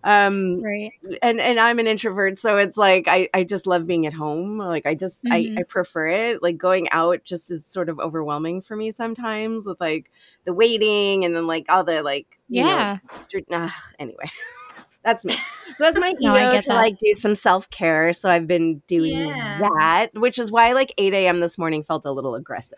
Um, 0.04 0.62
right. 0.62 0.92
And 1.22 1.40
and 1.40 1.60
I'm 1.60 1.80
an 1.80 1.88
introvert, 1.88 2.40
so 2.40 2.58
it's 2.58 2.78
like 2.78 3.08
I 3.08 3.30
I 3.34 3.44
just 3.44 3.68
love 3.68 3.88
being 3.88 4.06
at 4.06 4.14
home. 4.14 4.58
Like 4.58 4.86
I 4.86 4.96
just 4.96 5.24
mm-hmm. 5.24 5.58
I 5.58 5.62
I 5.62 5.64
prefer 5.64 6.08
it. 6.08 6.44
Like 6.44 6.58
going 6.58 6.90
out 6.92 7.24
just 7.24 7.52
is 7.52 7.66
sort 7.66 7.90
of 7.90 8.00
overwhelming 8.00 8.62
for 8.62 8.76
me 8.76 8.92
sometimes 8.92 9.66
with 9.66 9.80
like 9.80 10.12
the 10.46 10.54
waiting 10.54 11.26
and 11.26 11.36
then 11.36 11.48
like 11.48 11.66
all 11.70 11.84
the 11.84 12.04
like 12.04 12.40
yeah. 12.50 13.00
Know, 13.12 13.24
street, 13.24 13.50
nah, 13.50 13.70
anyway. 13.98 14.26
That's 15.04 15.26
me. 15.26 15.34
So 15.34 15.76
that's 15.80 15.98
my 16.00 16.14
ego 16.20 16.34
no, 16.34 16.62
to 16.62 16.68
that. 16.68 16.76
like 16.76 16.98
do 16.98 17.14
some 17.14 17.36
self 17.36 17.70
care. 17.70 18.14
So 18.14 18.30
I've 18.30 18.48
been 18.48 18.82
doing 18.88 19.28
yeah. 19.28 19.60
that, 19.60 20.12
which 20.14 20.38
is 20.40 20.52
why 20.52 20.74
like 20.74 20.94
8 20.98 21.14
a.m. 21.14 21.40
this 21.40 21.58
morning 21.58 21.84
felt 21.84 22.06
a 22.06 22.12
little 22.12 22.36
aggressive. 22.36 22.78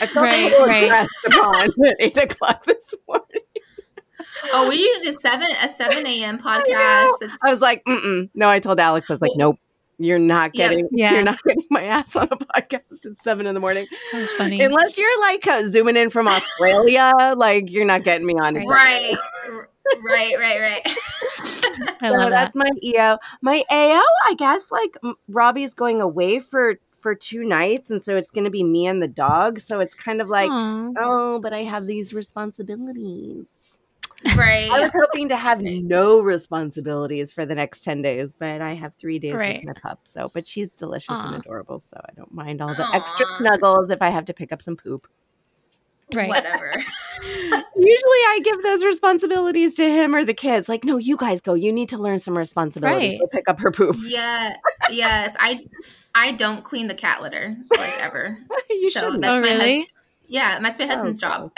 I 0.00 0.06
felt 0.06 0.24
right, 0.24 0.52
a 0.52 0.64
right. 0.64 0.84
aggressive 0.84 1.10
upon 1.26 1.64
at 1.86 1.96
8 1.98 2.16
o'clock 2.16 2.64
this 2.64 2.94
morning. 3.06 3.26
Oh, 4.52 4.68
we 4.68 4.76
used 4.76 5.06
a 5.06 5.12
seven 5.12 5.48
a 5.62 5.68
seven 5.68 6.06
a.m. 6.06 6.38
podcast. 6.42 6.64
I, 6.66 7.36
I, 7.46 7.50
was 7.50 7.60
like, 7.60 7.84
Mm-mm. 7.84 8.30
no. 8.34 8.48
I 8.48 8.58
told 8.58 8.80
Alex, 8.80 9.10
I 9.10 9.14
was 9.14 9.20
like, 9.20 9.32
nope. 9.36 9.56
You're 10.02 10.18
not 10.18 10.54
getting, 10.54 10.88
yeah. 10.92 11.12
you're 11.12 11.22
not 11.22 11.42
getting 11.46 11.66
my 11.68 11.82
ass 11.82 12.16
on 12.16 12.26
a 12.30 12.36
podcast 12.36 13.04
at 13.04 13.18
seven 13.18 13.46
in 13.46 13.52
the 13.52 13.60
morning. 13.60 13.86
That's 14.12 14.32
funny. 14.32 14.62
Unless 14.62 14.96
you're 14.96 15.20
like 15.20 15.46
uh, 15.46 15.68
zooming 15.68 15.98
in 15.98 16.08
from 16.08 16.26
Australia, 16.26 17.12
like 17.36 17.70
you're 17.70 17.84
not 17.84 18.02
getting 18.02 18.26
me 18.26 18.32
on. 18.32 18.54
Right 18.64 19.18
right, 20.02 20.34
right, 20.38 20.60
right. 20.60 20.96
I 22.00 22.10
love 22.10 22.24
so 22.24 22.30
that. 22.30 22.30
That's 22.30 22.54
my 22.54 22.70
EO. 22.82 23.18
My 23.42 23.64
AO, 23.70 24.02
I 24.26 24.34
guess, 24.36 24.70
like 24.70 24.96
Robbie's 25.28 25.74
going 25.74 26.00
away 26.00 26.40
for 26.40 26.76
for 26.98 27.14
two 27.14 27.44
nights, 27.44 27.90
and 27.90 28.02
so 28.02 28.16
it's 28.16 28.30
going 28.30 28.44
to 28.44 28.50
be 28.50 28.62
me 28.62 28.86
and 28.86 29.02
the 29.02 29.08
dog. 29.08 29.58
So 29.60 29.80
it's 29.80 29.94
kind 29.94 30.20
of 30.20 30.28
like, 30.28 30.50
Aww. 30.50 30.94
oh, 30.98 31.40
but 31.40 31.52
I 31.52 31.64
have 31.64 31.86
these 31.86 32.12
responsibilities. 32.12 33.46
Right. 34.36 34.70
I 34.70 34.80
was 34.80 34.90
hoping 35.00 35.30
to 35.30 35.36
have 35.36 35.60
no 35.62 36.20
responsibilities 36.20 37.32
for 37.32 37.46
the 37.46 37.54
next 37.54 37.82
10 37.82 38.02
days, 38.02 38.36
but 38.38 38.60
I 38.60 38.74
have 38.74 38.92
three 38.96 39.18
days 39.18 39.34
Right. 39.36 39.64
with 39.64 39.74
my 39.74 39.80
pup. 39.80 40.00
So, 40.04 40.30
but 40.32 40.46
she's 40.46 40.76
delicious 40.76 41.18
Aw. 41.18 41.26
and 41.26 41.36
adorable. 41.36 41.80
So 41.80 41.96
I 42.04 42.12
don't 42.14 42.32
mind 42.32 42.60
all 42.60 42.74
the 42.74 42.86
extra 42.94 43.26
snuggles 43.38 43.90
if 43.90 44.02
I 44.02 44.10
have 44.10 44.26
to 44.26 44.34
pick 44.34 44.52
up 44.52 44.60
some 44.60 44.76
poop. 44.76 45.06
Right. 46.14 46.28
Whatever. 46.28 46.72
Usually 47.22 47.64
I 47.76 48.40
give 48.44 48.62
those 48.62 48.84
responsibilities 48.84 49.74
to 49.76 49.88
him 49.90 50.14
or 50.14 50.24
the 50.24 50.34
kids. 50.34 50.68
Like, 50.68 50.84
no, 50.84 50.96
you 50.96 51.16
guys 51.16 51.40
go. 51.40 51.54
You 51.54 51.72
need 51.72 51.88
to 51.90 51.98
learn 51.98 52.20
some 52.20 52.36
responsibility. 52.36 53.10
Right. 53.10 53.20
Go 53.20 53.26
pick 53.26 53.48
up 53.48 53.60
her 53.60 53.70
poop. 53.70 53.96
yeah. 54.02 54.56
Yes. 54.90 55.36
I 55.38 55.66
I 56.14 56.32
don't 56.32 56.64
clean 56.64 56.88
the 56.88 56.94
cat 56.94 57.22
litter 57.22 57.56
like 57.76 58.02
ever. 58.02 58.38
you 58.70 58.90
So 58.90 59.12
should. 59.12 59.22
that's 59.22 59.38
oh, 59.38 59.42
my 59.42 59.48
really? 59.48 59.58
husband. 59.80 59.86
Yeah, 60.26 60.60
that's 60.60 60.78
my 60.78 60.84
oh, 60.84 60.88
husband's 60.88 61.20
job. 61.20 61.52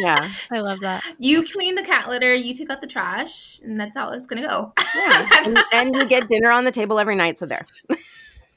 Yeah. 0.00 0.30
I 0.50 0.60
love 0.60 0.80
that. 0.80 1.04
You 1.18 1.44
clean 1.44 1.74
the 1.74 1.82
cat 1.82 2.08
litter, 2.08 2.34
you 2.34 2.54
take 2.54 2.70
out 2.70 2.80
the 2.80 2.86
trash, 2.86 3.60
and 3.60 3.78
that's 3.78 3.96
how 3.96 4.10
it's 4.10 4.26
gonna 4.26 4.48
go. 4.48 4.72
Yeah. 4.94 5.28
and, 5.44 5.58
and 5.72 5.94
you 5.94 6.06
get 6.06 6.28
dinner 6.28 6.50
on 6.50 6.64
the 6.64 6.70
table 6.70 6.98
every 6.98 7.16
night. 7.16 7.36
So 7.36 7.44
there. 7.46 7.66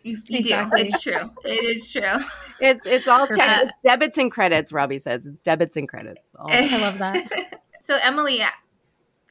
You, 0.08 0.18
you 0.28 0.40
Exactly. 0.40 0.84
do. 0.84 0.88
It's 0.90 1.02
true. 1.02 1.30
It 1.44 1.76
is 1.78 1.92
true. 1.92 2.02
It's 2.60 2.88
it's 2.88 3.08
all 3.08 3.28
it's 3.30 3.72
debits 3.84 4.18
and 4.18 4.32
credits, 4.32 4.72
Robbie 4.72 4.98
says. 4.98 5.28
It's 5.28 5.42
debits 5.42 5.78
and 5.78 5.88
credits. 5.88 6.22
All- 6.40 6.48
I 6.50 6.78
love 6.82 6.98
that. 6.98 7.62
so 7.84 8.00
Emily, 8.02 8.42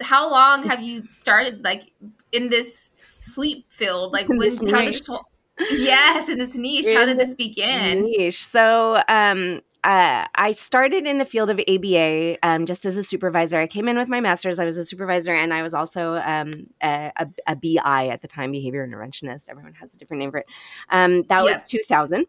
how 0.01 0.31
long 0.31 0.63
have 0.63 0.81
you 0.81 1.03
started 1.11 1.65
like 1.65 1.93
in 2.31 2.51
this 2.51 2.93
sleep 3.03 3.67
field? 3.69 4.13
Like 4.13 4.31
In 4.31 4.39
this 4.39 4.61
how 4.61 4.81
did 4.81 4.89
this 4.91 5.07
whole, 5.09 5.27
Yes, 5.73 6.29
in 6.29 6.39
this 6.39 6.57
niche. 6.57 6.87
How 6.95 7.05
did 7.05 7.19
this 7.19 7.31
this 7.31 7.35
begin? 7.35 8.05
niche. 8.05 8.45
So 8.47 9.03
um, 9.09 9.61
uh, 9.85 10.27
I 10.35 10.53
started 10.53 11.07
in 11.07 11.19
the 11.19 11.25
field 11.25 11.51
of 11.51 11.61
ABA 11.69 12.39
um, 12.43 12.67
just 12.67 12.85
as 12.85 12.97
a 12.97 13.05
supervisor. 13.05 13.59
I 13.59 13.67
came 13.67 13.89
in 13.89 13.97
with 13.97 14.09
my 14.09 14.21
master's. 14.21 14.59
I 14.59 14.65
was 14.65 14.77
a 14.77 14.85
supervisor, 14.85 15.33
and 15.33 15.55
I 15.55 15.63
was 15.63 15.75
also 15.75 16.17
um, 16.17 16.67
a, 16.83 17.13
a, 17.17 17.29
a 17.47 17.57
BI 17.57 18.09
at 18.09 18.21
the 18.23 18.29
time, 18.29 18.53
behavior 18.53 18.87
interventionist. 18.87 19.49
Everyone 19.49 19.75
has 19.75 19.95
a 19.95 19.99
different 19.99 20.21
name 20.21 20.31
for 20.31 20.39
it. 20.39 20.47
Um, 20.91 21.23
that 21.25 21.45
Yeah. 21.45 21.61
was 21.61 21.69
2000. 21.71 22.27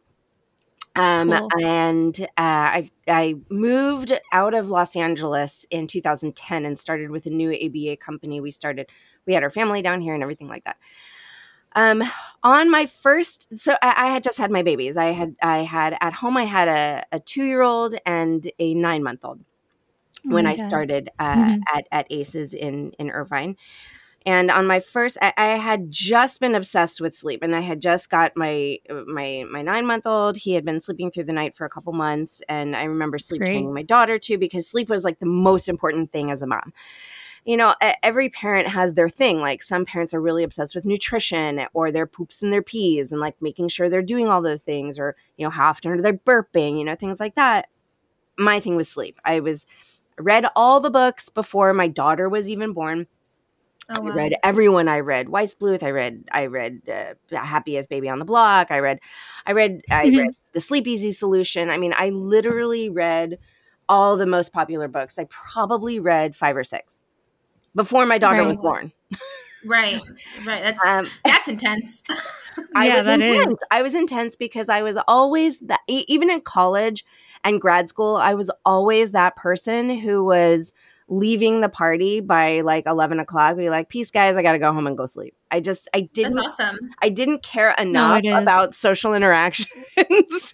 Um, 0.96 1.30
Cool. 1.30 1.50
and 1.62 2.20
uh, 2.22 2.26
I, 2.38 2.92
I 3.08 3.36
moved 3.50 4.14
out 4.32 4.56
of 4.56 4.70
Los 4.72 4.96
Angeles 4.96 5.66
in 5.70 5.86
2010 5.86 6.66
and 6.66 6.78
started 6.78 7.12
with 7.12 7.28
a 7.28 7.30
new 7.30 7.52
ABA 7.54 7.98
company. 7.98 8.42
We 8.42 8.50
started, 8.50 8.90
we 9.28 9.36
had 9.36 9.44
our 9.44 9.52
family 9.52 9.84
down 9.84 10.02
here 10.02 10.16
and 10.16 10.24
everything 10.24 10.48
like 10.48 10.64
that. 10.64 10.78
Um, 11.78 12.04
on 12.44 12.72
my 12.72 12.88
first, 12.88 13.48
so 13.58 13.74
I, 13.84 13.94
I 14.08 14.08
had 14.12 14.24
just 14.24 14.40
had 14.40 14.52
my 14.52 14.64
babies. 14.64 14.98
I 14.98 15.08
had, 15.14 15.36
I 15.44 15.60
had 15.60 15.98
at 16.02 16.14
home, 16.14 16.38
I 16.38 16.46
had 16.46 16.68
a, 16.70 17.06
a 17.14 17.20
two 17.22 17.46
year 17.46 17.62
old 17.64 17.96
and 18.06 18.52
a 18.60 18.76
nine 18.76 19.04
month 19.04 19.22
old 19.24 19.42
Oh 20.26 20.30
when 20.30 20.48
I 20.48 20.56
God. 20.56 20.58
started 20.58 21.10
uh, 21.20 21.50
Mhm. 21.50 21.68
at, 21.74 21.88
at 21.92 22.08
ACEs 22.12 22.54
in, 22.54 22.92
in 23.00 23.12
Irvine. 23.12 23.58
And 24.26 24.52
on 24.52 24.68
my 24.68 24.82
first, 24.82 25.18
I, 25.22 25.34
I 25.38 25.46
had 25.58 25.92
just 25.92 26.42
been 26.42 26.56
obsessed 26.56 27.02
with 27.02 27.16
sleep, 27.16 27.44
and 27.44 27.56
I 27.56 27.62
had 27.62 27.82
just 27.82 28.10
got 28.10 28.34
my 28.38 28.80
my 29.08 29.46
my 29.52 29.62
nine 29.64 29.86
month 29.88 30.06
old. 30.06 30.38
He 30.38 30.54
had 30.54 30.66
been 30.66 30.82
sleeping 30.82 31.12
through 31.12 31.26
the 31.26 31.34
night 31.34 31.56
for 31.56 31.66
a 31.66 31.70
couple 31.70 31.94
months, 31.94 32.42
and 32.50 32.76
I 32.76 32.84
remember 32.86 33.20
sleep 33.20 33.44
Great. 33.44 33.46
training 33.46 33.74
my 33.74 33.84
daughter 33.84 34.20
too 34.20 34.38
because 34.38 34.70
sleep 34.70 34.90
was 34.90 35.06
like 35.06 35.20
the 35.20 35.28
most 35.28 35.70
important 35.70 36.12
thing 36.12 36.32
as 36.32 36.42
a 36.42 36.48
mom. 36.48 36.74
You 37.48 37.56
know, 37.56 37.74
every 38.04 38.28
parent 38.28 38.68
has 38.68 38.94
their 38.94 39.08
thing. 39.08 39.40
Like 39.40 39.64
some 39.64 39.86
parents 39.86 40.14
are 40.14 40.20
really 40.20 40.44
obsessed 40.44 40.76
with 40.76 40.84
nutrition, 40.84 41.66
or 41.74 41.94
their 41.94 42.06
poops 42.06 42.42
and 42.42 42.52
their 42.52 42.62
peas, 42.62 43.14
and 43.14 43.22
like 43.22 43.42
making 43.42 43.70
sure 43.70 43.88
they're 43.88 44.02
doing 44.02 44.28
all 44.28 44.42
those 44.42 44.62
things, 44.62 45.00
or 45.00 45.16
you 45.38 45.46
know, 45.46 45.50
how 45.50 45.70
often 45.70 45.92
are 45.94 46.02
they 46.02 46.12
burping? 46.12 46.78
You 46.78 46.84
know, 46.84 46.96
things 46.96 47.22
like 47.22 47.36
that. 47.36 47.70
My 48.38 48.60
thing 48.60 48.76
was 48.76 48.90
sleep. 48.90 49.18
I 49.24 49.40
was 49.40 49.66
read 50.20 50.46
all 50.58 50.82
the 50.82 50.90
books 50.90 51.30
before 51.30 51.74
my 51.74 51.88
daughter 51.88 52.28
was 52.28 52.50
even 52.50 52.74
born. 52.74 53.08
Oh, 53.90 54.06
I 54.06 54.14
read 54.14 54.36
everyone. 54.44 54.90
I 54.90 55.00
read 55.00 55.28
Weissbluth. 55.28 55.84
I 55.84 55.92
read 55.92 56.26
I 56.34 56.48
read 56.48 56.82
uh, 56.90 57.14
Happiest 57.34 57.88
Baby 57.88 58.10
on 58.10 58.20
the 58.20 58.26
Block. 58.26 58.72
I 58.72 58.80
read 58.80 59.00
I 59.46 59.54
read 59.54 59.84
I 59.90 60.10
read 60.10 60.36
The 60.52 60.60
Sleep 60.60 60.86
Easy 60.86 61.14
Solution. 61.14 61.70
I 61.70 61.78
mean, 61.78 61.94
I 61.98 62.10
literally 62.10 62.90
read 62.90 63.40
all 63.88 64.18
the 64.18 64.26
most 64.26 64.52
popular 64.52 64.90
books. 64.90 65.18
I 65.18 65.28
probably 65.30 66.02
read 66.02 66.36
five 66.36 66.58
or 66.58 66.66
six 66.66 67.00
before 67.78 68.06
my 68.06 68.18
daughter 68.18 68.44
was 68.44 68.58
born. 68.58 68.92
Right. 69.66 70.02
Right. 70.46 70.62
That's 70.62 70.86
Um, 70.86 71.10
that's 71.26 71.48
intense. 71.48 72.04
I 72.76 72.88
Yeah, 72.88 72.98
was 72.98 73.06
that 73.06 73.22
is. 73.22 73.38
intense. 73.38 73.60
I 73.72 73.82
was 73.82 73.96
intense 73.96 74.36
because 74.36 74.68
I 74.70 74.82
was 74.82 74.98
always 75.08 75.60
that. 75.62 75.80
e- 75.88 76.06
Even 76.08 76.30
in 76.30 76.42
college 76.42 77.06
and 77.44 77.62
grad 77.62 77.88
school, 77.88 78.18
I 78.18 78.34
was 78.34 78.52
always 78.66 79.12
that 79.14 79.36
person 79.36 79.90
who 79.90 80.24
was 80.26 80.74
leaving 81.08 81.62
the 81.62 81.70
party 81.70 82.20
by 82.20 82.62
like 82.62 82.86
eleven 82.86 83.20
o'clock. 83.20 83.58
Be 83.58 83.70
like, 83.70 83.90
"Peace, 83.90 84.12
guys. 84.12 84.36
I 84.36 84.42
got 84.42 84.52
to 84.54 84.60
go 84.60 84.74
home 84.74 84.88
and 84.88 84.98
go 84.98 85.06
sleep." 85.06 85.36
I 85.52 85.60
just 85.60 85.88
I 85.94 86.02
didn't 86.02 86.34
That's 86.34 86.60
awesome. 86.60 86.92
I 87.02 87.10
didn't 87.10 87.42
care 87.44 87.72
enough 87.80 88.24
it 88.24 88.28
is. 88.28 88.44
about 88.44 88.76
social 88.76 89.14
interactions 89.16 90.54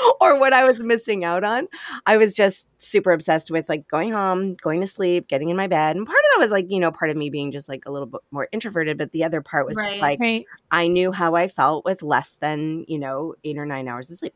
or 0.20 0.38
what 0.38 0.52
I 0.52 0.64
was 0.64 0.82
missing 0.82 1.24
out 1.24 1.44
on. 1.44 1.68
I 2.06 2.16
was 2.16 2.34
just 2.34 2.68
super 2.78 3.12
obsessed 3.12 3.50
with 3.50 3.68
like 3.68 3.86
going 3.88 4.12
home, 4.12 4.56
going 4.62 4.80
to 4.80 4.86
sleep, 4.86 5.28
getting 5.28 5.48
in 5.50 5.56
my 5.56 5.66
bed. 5.66 5.96
And 5.96 6.06
part 6.06 6.18
of 6.18 6.24
that 6.34 6.42
was 6.42 6.50
like, 6.50 6.66
you 6.68 6.80
know, 6.80 6.92
part 6.92 7.10
of 7.10 7.16
me 7.16 7.30
being 7.30 7.52
just 7.52 7.68
like 7.68 7.82
a 7.86 7.90
little 7.90 8.06
bit 8.06 8.20
more 8.30 8.48
introverted, 8.52 8.98
but 8.98 9.10
the 9.12 9.24
other 9.24 9.40
part 9.40 9.66
was 9.66 9.76
Right. 9.76 10.00
like 10.00 10.20
Right. 10.20 10.44
I 10.70 10.88
knew 10.88 11.12
how 11.12 11.34
I 11.34 11.48
felt 11.48 11.84
with 11.84 12.02
less 12.02 12.36
than, 12.40 12.84
you 12.88 12.98
know, 12.98 13.34
eight 13.44 13.58
or 13.58 13.66
nine 13.66 13.88
hours 13.88 14.10
of 14.10 14.18
sleep. 14.18 14.34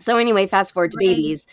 So 0.00 0.16
anyway, 0.16 0.46
fast 0.46 0.74
forward 0.74 0.90
to 0.92 0.96
Right. 0.98 1.08
babies. 1.08 1.46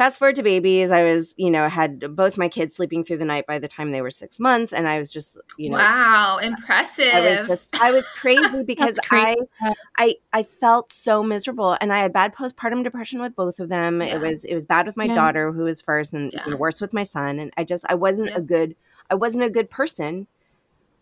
Fast 0.00 0.18
forward 0.18 0.36
to 0.36 0.42
babies, 0.42 0.90
I 0.90 1.02
was, 1.04 1.34
you 1.36 1.50
know, 1.50 1.68
had 1.68 2.16
both 2.16 2.38
my 2.38 2.48
kids 2.48 2.74
sleeping 2.74 3.04
through 3.04 3.18
the 3.18 3.26
night 3.26 3.46
by 3.46 3.58
the 3.58 3.68
time 3.68 3.90
they 3.90 4.00
were 4.00 4.10
six 4.10 4.40
months, 4.40 4.72
and 4.72 4.88
I 4.88 4.98
was 4.98 5.12
just, 5.12 5.36
you 5.58 5.68
know, 5.68 5.76
wow, 5.76 6.38
impressive. 6.42 7.12
I 7.12 7.20
was 7.20 7.46
just 7.46 7.76
I 7.82 7.92
was 7.92 8.08
crazy 8.16 8.62
because 8.66 8.98
I 9.10 9.36
crazy. 9.36 9.76
I 9.98 10.14
I 10.32 10.42
felt 10.42 10.90
so 10.90 11.22
miserable 11.22 11.76
and 11.82 11.92
I 11.92 11.98
had 11.98 12.14
bad 12.14 12.34
postpartum 12.34 12.82
depression 12.82 13.20
with 13.20 13.36
both 13.36 13.60
of 13.60 13.68
them. 13.68 14.00
Yeah. 14.00 14.14
It 14.14 14.20
was 14.22 14.44
it 14.46 14.54
was 14.54 14.64
bad 14.64 14.86
with 14.86 14.96
my 14.96 15.04
Yeah. 15.04 15.16
daughter 15.16 15.52
who 15.52 15.64
was 15.64 15.82
first 15.82 16.14
and 16.14 16.32
Yeah. 16.32 16.54
worse 16.54 16.80
with 16.80 16.94
my 16.94 17.02
son 17.02 17.38
and 17.38 17.52
I 17.58 17.64
just 17.64 17.84
I 17.90 17.94
wasn't 17.94 18.30
Yeah. 18.30 18.38
a 18.38 18.40
good 18.40 18.76
I 19.10 19.16
wasn't 19.16 19.44
a 19.44 19.50
good 19.50 19.68
person 19.68 20.28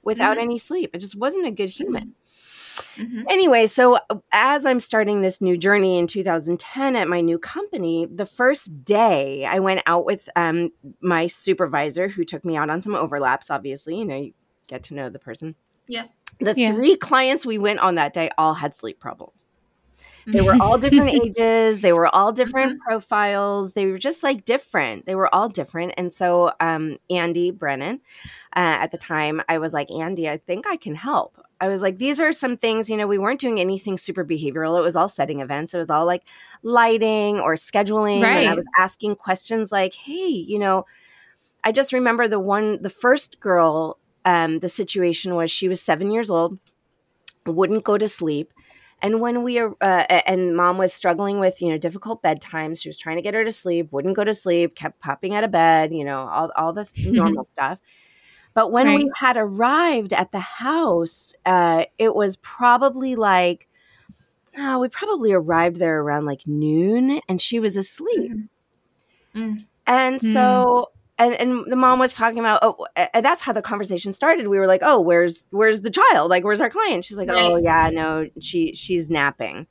without 0.02 0.38
Mhm. 0.38 0.42
any 0.42 0.58
sleep. 0.58 0.90
I 0.92 0.98
just 0.98 1.14
wasn't 1.14 1.46
a 1.46 1.52
good 1.52 1.68
human. 1.68 2.16
Mhm. 2.96 3.24
Anyway, 3.28 3.66
so 3.66 3.98
as 4.32 4.64
I'm 4.66 4.80
starting 4.80 5.20
this 5.20 5.40
new 5.40 5.56
journey 5.56 5.98
in 5.98 6.06
2010 6.06 6.96
at 6.96 7.08
my 7.08 7.20
new 7.20 7.38
company, 7.38 8.06
the 8.06 8.26
first 8.26 8.84
day 8.84 9.44
I 9.44 9.58
went 9.58 9.82
out 9.86 10.04
with 10.04 10.28
um, 10.36 10.70
my 11.00 11.26
supervisor 11.26 12.08
who 12.08 12.24
took 12.24 12.44
me 12.44 12.56
out 12.56 12.70
on 12.70 12.80
some 12.82 12.94
overlaps. 12.94 13.50
Obviously, 13.50 13.96
you 13.98 14.04
know, 14.04 14.16
you 14.16 14.32
get 14.66 14.82
to 14.84 14.94
know 14.94 15.08
the 15.08 15.18
person. 15.18 15.54
Yeah. 15.86 16.04
The 16.40 16.54
Yeah. 16.56 16.72
three 16.72 16.96
clients 16.96 17.46
we 17.46 17.58
went 17.58 17.78
on 17.80 17.94
that 17.96 18.12
day 18.12 18.30
all 18.38 18.54
had 18.54 18.74
sleep 18.74 18.98
problems. 19.00 19.46
They 20.26 20.42
were 20.42 20.56
all 20.60 20.76
different 20.76 21.08
ages. 21.24 21.80
They 21.80 21.94
were 21.94 22.14
all 22.14 22.32
different 22.32 22.80
profiles. 22.82 23.72
They 23.72 23.86
were 23.86 23.96
just 23.98 24.22
like 24.22 24.44
different. 24.44 25.06
They 25.06 25.14
were 25.14 25.34
all 25.34 25.48
different. 25.48 25.94
And 25.96 26.12
so, 26.12 26.52
um, 26.60 26.98
Andy 27.08 27.50
Brennan, 27.50 28.00
uh, 28.54 28.76
at 28.82 28.90
the 28.90 28.98
time, 28.98 29.40
I 29.48 29.56
was 29.56 29.72
like, 29.72 29.90
Andy, 29.90 30.28
I 30.28 30.36
think 30.36 30.66
I 30.66 30.76
can 30.76 30.94
help. 30.94 31.42
I 31.60 31.68
was 31.68 31.82
like, 31.82 31.98
these 31.98 32.20
are 32.20 32.32
some 32.32 32.56
things, 32.56 32.88
you 32.88 32.96
know, 32.96 33.06
we 33.06 33.18
weren't 33.18 33.40
doing 33.40 33.58
anything 33.58 33.96
super 33.96 34.24
behavioral. 34.24 34.78
It 34.78 34.82
was 34.82 34.94
all 34.94 35.08
setting 35.08 35.40
events. 35.40 35.74
It 35.74 35.78
was 35.78 35.90
all 35.90 36.06
like 36.06 36.22
lighting 36.62 37.40
or 37.40 37.54
scheduling. 37.54 38.20
And 38.42 38.48
I 38.50 38.54
was 38.54 38.64
asking 38.78 39.16
questions 39.16 39.72
like, 39.72 39.94
hey, 39.94 40.28
you 40.28 40.58
know, 40.58 40.86
I 41.64 41.72
just 41.72 41.92
remember 41.92 42.28
the 42.28 42.38
one, 42.38 42.80
the 42.82 42.90
first 42.90 43.40
girl, 43.40 43.98
um, 44.24 44.60
the 44.60 44.68
situation 44.68 45.34
was 45.34 45.50
she 45.50 45.68
was 45.68 45.80
seven 45.80 46.10
years 46.10 46.30
old, 46.30 46.58
wouldn't 47.44 47.84
go 47.84 47.98
to 47.98 48.08
sleep. 48.08 48.52
And 49.00 49.20
when 49.20 49.42
we 49.44 49.60
uh, 49.60 49.74
and 49.80 50.56
mom 50.56 50.76
was 50.76 50.92
struggling 50.92 51.38
with 51.38 51.62
you 51.62 51.70
know 51.70 51.78
difficult 51.78 52.20
bedtimes, 52.22 52.82
she 52.82 52.88
was 52.88 52.98
trying 52.98 53.16
to 53.16 53.22
get 53.22 53.34
her 53.34 53.44
to 53.44 53.52
sleep, 53.52 53.92
wouldn't 53.92 54.16
go 54.16 54.24
to 54.24 54.34
sleep, 54.34 54.74
kept 54.74 54.98
popping 55.00 55.34
out 55.34 55.44
of 55.44 55.52
bed, 55.52 55.92
you 55.92 56.04
know 56.04 56.28
all 56.28 56.50
all 56.56 56.72
the 56.72 56.88
normal 57.06 57.44
stuff. 57.44 57.78
But 58.54 58.72
when 58.72 58.94
we 58.94 59.10
had 59.14 59.36
arrived 59.36 60.12
at 60.12 60.32
the 60.32 60.40
house, 60.40 61.32
uh, 61.46 61.84
it 61.98 62.14
was 62.14 62.36
probably 62.36 63.14
like 63.14 63.68
oh, 64.58 64.80
we 64.80 64.88
probably 64.88 65.32
arrived 65.32 65.76
there 65.76 66.00
around 66.00 66.26
like 66.26 66.46
noon, 66.46 67.20
and 67.28 67.40
she 67.40 67.60
was 67.60 67.76
asleep. 67.76 68.32
Mm. 69.34 69.66
And 69.86 70.20
Mm. 70.20 70.32
so, 70.32 70.90
and, 71.18 71.34
and 71.34 71.70
the 71.70 71.76
mom 71.76 71.98
was 71.98 72.14
talking 72.14 72.38
about, 72.38 72.60
oh, 72.62 72.86
that's 73.14 73.42
how 73.42 73.52
the 73.52 73.62
conversation 73.62 74.12
started. 74.12 74.48
We 74.48 74.58
were 74.58 74.66
like, 74.66 74.82
oh, 74.84 75.00
where's 75.00 75.46
where's 75.50 75.80
the 75.80 75.90
child? 75.90 76.30
Like, 76.30 76.44
where's 76.44 76.60
our 76.60 76.70
client? 76.70 77.04
She's 77.04 77.16
like, 77.16 77.28
oh 77.30 77.56
yeah, 77.56 77.90
no, 77.92 78.28
she 78.40 78.74
she's 78.74 79.10
napping. 79.10 79.66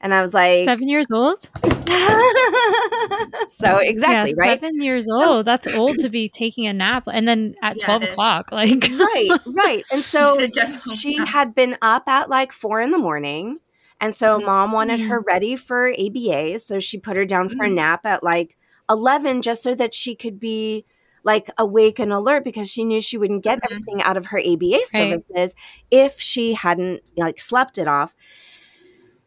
And 0.00 0.14
I 0.14 0.20
was 0.20 0.34
like, 0.34 0.64
Seven 0.64 0.88
years 0.88 1.06
old? 1.12 1.48
so 3.48 3.78
exactly 3.78 4.30
yeah, 4.30 4.36
right, 4.36 4.60
Seven 4.60 4.82
years 4.82 5.08
old. 5.08 5.46
That's 5.46 5.66
old 5.66 5.96
to 5.98 6.08
be 6.08 6.28
taking 6.28 6.66
a 6.66 6.72
nap. 6.72 7.04
And 7.10 7.26
then 7.26 7.54
at 7.62 7.76
Yeah, 7.78 7.86
12 7.86 8.02
o'clock, 8.04 8.48
like, 8.52 8.88
right, 8.90 9.30
right. 9.46 9.84
And 9.90 10.04
so 10.04 10.46
just 10.48 10.80
she 10.98 11.18
up. 11.18 11.28
had 11.28 11.54
been 11.54 11.76
up 11.82 12.08
at 12.08 12.28
like 12.28 12.52
four 12.52 12.80
in 12.80 12.90
the 12.90 12.98
morning. 12.98 13.58
And 14.00 14.14
so 14.14 14.38
Mhm. 14.38 14.44
mom 14.44 14.72
wanted 14.72 15.00
her 15.00 15.22
Mm. 15.22 15.26
ready 15.26 15.56
for 15.56 15.88
ABA. 15.98 16.58
So 16.58 16.80
she 16.80 16.98
put 16.98 17.16
her 17.16 17.24
down 17.24 17.48
for 17.48 17.64
a 17.64 17.68
Mhm. 17.70 17.74
nap 17.74 18.04
at 18.04 18.22
like 18.22 18.56
11 18.90 19.42
just 19.42 19.62
so 19.62 19.74
that 19.74 19.94
she 19.94 20.14
could 20.14 20.38
be 20.38 20.84
like 21.24 21.50
awake 21.58 21.98
and 21.98 22.12
alert 22.12 22.44
because 22.44 22.70
she 22.70 22.84
knew 22.84 23.00
she 23.00 23.18
wouldn't 23.18 23.42
get 23.42 23.58
mm-hmm. 23.58 23.72
everything 23.74 24.02
out 24.02 24.16
of 24.16 24.26
her 24.26 24.38
ABA 24.38 24.78
services 24.86 25.56
if 25.90 26.20
she 26.20 26.52
hadn't 26.54 27.00
like 27.16 27.40
slept 27.40 27.78
it 27.78 27.88
off. 27.88 28.14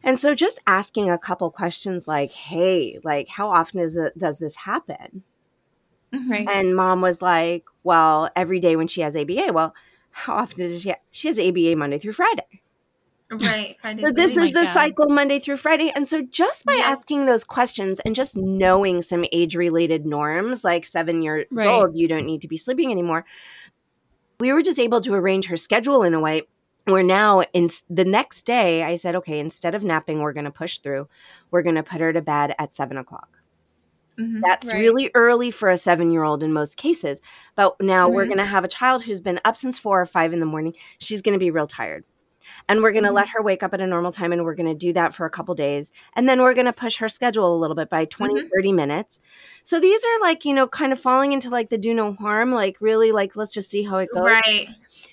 And 0.04 0.20
so 0.20 0.34
just 0.34 0.60
asking 0.66 1.10
a 1.10 1.18
couple 1.18 1.52
questions 1.52 2.08
like, 2.08 2.32
hey, 2.32 3.00
like 3.04 3.28
how 3.28 3.50
often 3.50 3.80
is 3.80 3.96
it 3.96 4.18
does 4.18 4.40
this 4.40 4.56
happen? 4.56 5.24
Mm-hmm. 6.14 6.32
Right. 6.32 6.48
And 6.50 6.76
mom 6.76 7.02
was 7.02 7.22
like, 7.22 7.66
well, 7.84 8.30
every 8.36 8.60
day 8.60 8.76
when 8.76 8.88
she 8.88 9.02
has 9.02 9.16
ABA. 9.16 9.52
Well, 9.54 9.74
how 10.12 10.36
often 10.36 10.60
does 10.60 10.82
she 10.82 10.90
have? 10.90 11.00
She 11.12 11.28
has 11.28 11.40
ABA 11.40 11.76
Monday 11.76 12.00
through 12.00 12.14
Friday. 12.14 12.62
Right. 13.32 13.78
so 13.84 14.12
this 14.12 14.36
is 14.36 14.54
the 14.54 14.66
cycle 14.74 15.08
Monday 15.10 15.40
through 15.40 15.58
Friday. 15.58 15.92
And 15.94 16.08
so 16.08 16.22
just 16.22 16.66
by 16.66 16.74
yes. 16.74 16.98
asking 16.98 17.26
those 17.26 17.44
questions 17.44 18.00
and 18.00 18.16
just 18.16 18.36
knowing 18.36 19.02
some 19.02 19.24
age 19.32 19.56
related 19.56 20.06
norms, 20.06 20.64
like 20.64 20.86
seven 20.86 21.22
years 21.22 21.46
right. 21.52 21.68
old, 21.68 21.96
you 21.96 22.08
don't 22.08 22.26
need 22.26 22.42
to 22.42 22.48
be 22.48 22.58
sleeping 22.58 22.92
anymore. 22.92 23.26
We 24.40 24.52
were 24.54 24.62
just 24.62 24.80
able 24.80 25.02
to 25.02 25.14
arrange 25.14 25.48
her 25.48 25.58
schedule 25.58 26.02
in 26.02 26.14
a 26.14 26.20
way 26.20 26.44
where 26.92 27.04
now 27.04 27.42
in 27.54 27.70
the 27.90 28.06
next 28.06 28.44
day 28.44 28.84
I 28.84 28.96
said, 28.96 29.16
okay, 29.16 29.40
instead 29.40 29.76
of 29.76 29.84
napping, 29.84 30.20
we're 30.20 30.34
going 30.34 30.46
to 30.46 30.52
push 30.52 30.80
through. 30.80 31.08
We're 31.52 31.62
going 31.62 31.76
to 31.76 31.84
put 31.84 32.02
her 32.02 32.14
to 32.14 32.22
bed 32.22 32.56
at 32.60 32.74
seven 32.74 32.98
o'clock. 32.98 33.40
Mm-hmm, 34.18 34.42
That's 34.42 34.68
right. 34.68 34.76
really 34.80 35.12
early 35.16 35.50
for 35.50 35.70
a 35.70 35.78
seven 35.78 36.12
year 36.12 36.24
old 36.24 36.44
in 36.44 36.52
most 36.52 36.78
cases. 36.78 37.22
But 37.56 37.76
now 37.80 38.08
mm-hmm. 38.08 38.16
we're 38.16 38.26
going 38.26 38.38
to 38.38 38.46
have 38.46 38.64
a 38.64 38.70
child 38.70 39.04
who's 39.04 39.22
been 39.22 39.40
up 39.46 39.56
since 39.56 39.80
four 39.80 40.02
or 40.02 40.06
five 40.06 40.34
in 40.34 40.40
the 40.40 40.46
morning. 40.46 40.76
She's 40.98 41.22
going 41.22 41.34
to 41.34 41.40
be 41.40 41.52
real 41.52 41.68
tired 41.68 42.04
and 42.68 42.82
we're 42.82 42.92
going 42.92 43.04
to 43.04 43.10
mm-hmm. 43.10 43.18
let 43.18 43.30
her 43.30 43.42
wake 43.42 43.64
up 43.64 43.74
at 43.74 43.82
a 43.82 43.88
normal 43.88 44.12
time 44.12 44.32
and 44.32 44.44
we're 44.44 44.56
going 44.56 44.68
to 44.68 44.76
do 44.76 44.94
that 44.94 45.14
for 45.14 45.26
a 45.26 45.30
couple 45.30 45.54
days 45.56 45.92
and 46.14 46.28
then 46.28 46.42
we're 46.42 46.54
going 46.54 46.66
to 46.66 46.74
push 46.74 46.98
her 46.98 47.10
schedule 47.10 47.54
a 47.54 47.58
little 47.58 47.76
bit 47.76 47.90
by 47.90 48.06
20 48.06 48.34
mm-hmm. 48.34 48.48
30 48.54 48.74
minutes 48.74 49.20
so 49.64 49.80
these 49.80 50.04
are 50.04 50.22
like 50.22 50.46
you 50.46 50.54
know 50.54 50.68
kind 50.68 50.92
of 50.92 51.00
falling 51.00 51.32
into 51.32 51.50
like 51.50 51.70
the 51.70 51.78
do 51.78 51.94
no 51.94 52.14
harm 52.14 52.52
like 52.52 52.78
really 52.80 53.12
like 53.12 53.36
let's 53.36 53.52
just 53.52 53.70
see 53.70 53.84
how 53.84 53.98
it 53.98 54.10
goes 54.14 54.24
right 54.24 54.68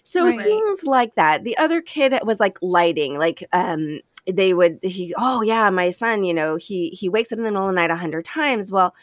so 0.07 0.25
right. 0.27 0.43
things 0.43 0.85
like 0.85 1.15
that 1.15 1.45
the 1.45 1.57
other 1.57 1.81
kid 1.81 2.15
was 2.25 2.41
like 2.41 2.59
lighting 2.63 3.19
like 3.19 3.45
um 3.53 4.01
they 4.27 4.55
would 4.55 4.79
he 4.83 5.15
oh 5.19 5.43
yeah 5.43 5.69
my 5.71 5.91
son 5.91 6.25
you 6.25 6.35
know 6.35 6.57
he 6.57 6.91
he 6.91 7.09
wakes 7.09 7.33
up 7.33 7.39
in 7.39 7.45
the 7.45 7.51
middle 7.51 7.69
of 7.69 7.75
the 7.75 7.81
night 7.81 7.91
a 7.91 7.97
hundred 7.97 8.25
times 8.25 8.73
well 8.73 8.95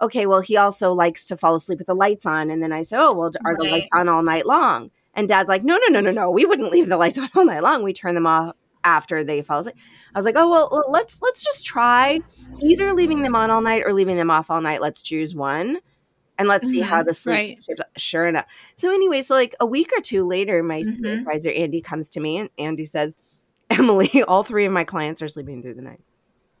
okay 0.00 0.26
well 0.26 0.40
he 0.40 0.56
also 0.56 0.92
likes 0.92 1.24
to 1.24 1.36
fall 1.36 1.54
asleep 1.54 1.78
with 1.78 1.86
the 1.86 1.94
lights 1.94 2.26
on 2.26 2.50
and 2.50 2.62
then 2.62 2.72
i 2.72 2.82
say 2.82 2.96
oh 2.96 3.12
well 3.12 3.30
are 3.44 3.54
right. 3.54 3.58
the 3.58 3.70
lights 3.70 3.88
on 3.92 4.08
all 4.08 4.22
night 4.22 4.46
long 4.46 4.90
and 5.14 5.28
dad's 5.28 5.48
like, 5.48 5.62
no, 5.62 5.76
no, 5.76 5.88
no, 5.88 6.00
no, 6.00 6.10
no. 6.10 6.30
We 6.30 6.44
wouldn't 6.44 6.70
leave 6.70 6.88
the 6.88 6.96
lights 6.96 7.18
on 7.18 7.28
all 7.34 7.44
night 7.44 7.62
long. 7.62 7.82
We 7.82 7.92
turn 7.92 8.14
them 8.14 8.26
off 8.26 8.56
after 8.84 9.22
they 9.22 9.42
fall 9.42 9.60
asleep. 9.60 9.76
I 10.14 10.18
was 10.18 10.26
like, 10.26 10.34
oh 10.36 10.50
well, 10.50 10.84
let's 10.88 11.22
let's 11.22 11.42
just 11.42 11.64
try 11.64 12.20
either 12.62 12.92
leaving 12.92 13.22
them 13.22 13.36
on 13.36 13.50
all 13.50 13.60
night 13.60 13.82
or 13.86 13.92
leaving 13.92 14.16
them 14.16 14.30
off 14.30 14.50
all 14.50 14.60
night. 14.60 14.80
Let's 14.80 15.02
choose 15.02 15.34
one. 15.34 15.78
And 16.38 16.48
let's 16.48 16.68
see 16.68 16.80
mm-hmm. 16.80 16.88
how 16.88 17.02
the 17.02 17.14
sleep 17.14 17.58
right. 17.68 17.88
Sure 17.96 18.26
enough. 18.26 18.46
So 18.76 18.92
anyway, 18.92 19.22
so 19.22 19.34
like 19.34 19.54
a 19.60 19.66
week 19.66 19.92
or 19.96 20.00
two 20.00 20.26
later, 20.26 20.62
my 20.62 20.80
mm-hmm. 20.80 21.04
supervisor 21.04 21.50
Andy 21.50 21.80
comes 21.80 22.10
to 22.10 22.20
me 22.20 22.38
and 22.38 22.48
Andy 22.58 22.84
says, 22.84 23.16
Emily, 23.70 24.22
all 24.26 24.42
three 24.42 24.64
of 24.64 24.72
my 24.72 24.84
clients 24.84 25.22
are 25.22 25.28
sleeping 25.28 25.62
through 25.62 25.74
the 25.74 25.82
night. 25.82 26.00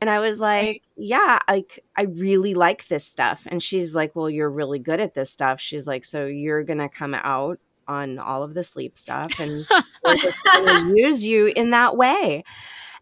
And 0.00 0.10
I 0.10 0.18
was 0.18 0.40
like, 0.40 0.82
yeah, 0.96 1.38
like 1.48 1.84
I 1.96 2.02
really 2.02 2.54
like 2.54 2.88
this 2.88 3.04
stuff. 3.04 3.46
And 3.46 3.62
she's 3.62 3.94
like, 3.94 4.16
well, 4.16 4.28
you're 4.28 4.50
really 4.50 4.80
good 4.80 5.00
at 5.00 5.14
this 5.14 5.30
stuff. 5.30 5.60
She's 5.60 5.86
like, 5.86 6.04
so 6.04 6.26
you're 6.26 6.64
going 6.64 6.80
to 6.80 6.88
come 6.88 7.14
out 7.14 7.60
on 7.86 8.18
all 8.18 8.42
of 8.42 8.54
the 8.54 8.64
sleep 8.64 8.98
stuff 8.98 9.38
and 9.38 9.64
use 10.96 11.24
you 11.24 11.52
in 11.54 11.70
that 11.70 11.96
way. 11.96 12.42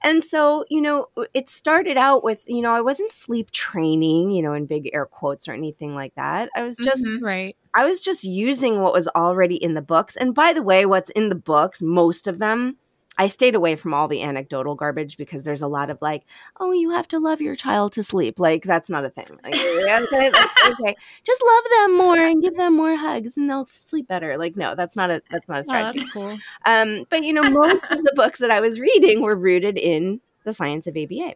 And 0.02 0.24
so, 0.24 0.64
you 0.70 0.80
know, 0.80 1.06
it 1.34 1.48
started 1.48 1.96
out 1.96 2.24
with, 2.24 2.44
you 2.46 2.62
know, 2.62 2.72
I 2.72 2.80
wasn't 2.80 3.12
sleep 3.12 3.50
training, 3.50 4.30
you 4.30 4.42
know, 4.42 4.54
in 4.54 4.66
big 4.66 4.90
air 4.92 5.06
quotes 5.06 5.46
or 5.46 5.52
anything 5.52 5.94
like 5.94 6.14
that. 6.14 6.48
I 6.54 6.62
was 6.62 6.76
just, 6.76 7.04
mm-hmm, 7.04 7.24
right. 7.24 7.56
I 7.74 7.84
was 7.84 8.00
just 8.00 8.24
using 8.24 8.80
what 8.80 8.92
was 8.92 9.08
already 9.08 9.56
in 9.56 9.74
the 9.74 9.82
books. 9.82 10.16
And 10.16 10.34
by 10.34 10.52
the 10.52 10.62
way, 10.62 10.86
what's 10.86 11.10
in 11.10 11.28
the 11.28 11.34
books, 11.34 11.82
most 11.82 12.26
of 12.26 12.38
them 12.38 12.76
I 13.20 13.26
stayed 13.26 13.54
away 13.54 13.76
from 13.76 13.92
all 13.92 14.08
the 14.08 14.22
anecdotal 14.22 14.74
garbage 14.74 15.18
because 15.18 15.42
there's 15.42 15.60
a 15.60 15.68
lot 15.68 15.90
of 15.90 15.98
like, 16.00 16.24
oh, 16.58 16.72
you 16.72 16.88
have 16.92 17.06
to 17.08 17.18
love 17.18 17.42
your 17.42 17.54
child 17.54 17.92
to 17.92 18.02
sleep. 18.02 18.40
Like 18.40 18.62
that's 18.62 18.88
not 18.88 19.04
a 19.04 19.10
thing. 19.10 19.26
Like, 19.44 19.54
okay, 19.54 20.32
okay, 20.66 20.96
just 21.22 21.42
love 21.46 21.64
them 21.70 21.98
more 21.98 22.16
and 22.16 22.42
give 22.42 22.56
them 22.56 22.74
more 22.74 22.96
hugs, 22.96 23.36
and 23.36 23.50
they'll 23.50 23.66
sleep 23.66 24.08
better. 24.08 24.38
Like 24.38 24.56
no, 24.56 24.74
that's 24.74 24.96
not 24.96 25.10
a 25.10 25.20
that's 25.30 25.46
not 25.48 25.60
a 25.60 25.64
strategy. 25.64 26.02
Oh, 26.06 26.10
cool. 26.14 26.38
Um, 26.64 27.04
but 27.10 27.22
you 27.22 27.34
know, 27.34 27.42
most 27.42 27.84
of 27.90 28.02
the 28.04 28.12
books 28.16 28.38
that 28.38 28.50
I 28.50 28.60
was 28.60 28.80
reading 28.80 29.20
were 29.20 29.36
rooted 29.36 29.76
in 29.76 30.22
the 30.44 30.54
science 30.54 30.86
of 30.86 30.96
ABA. 30.96 31.34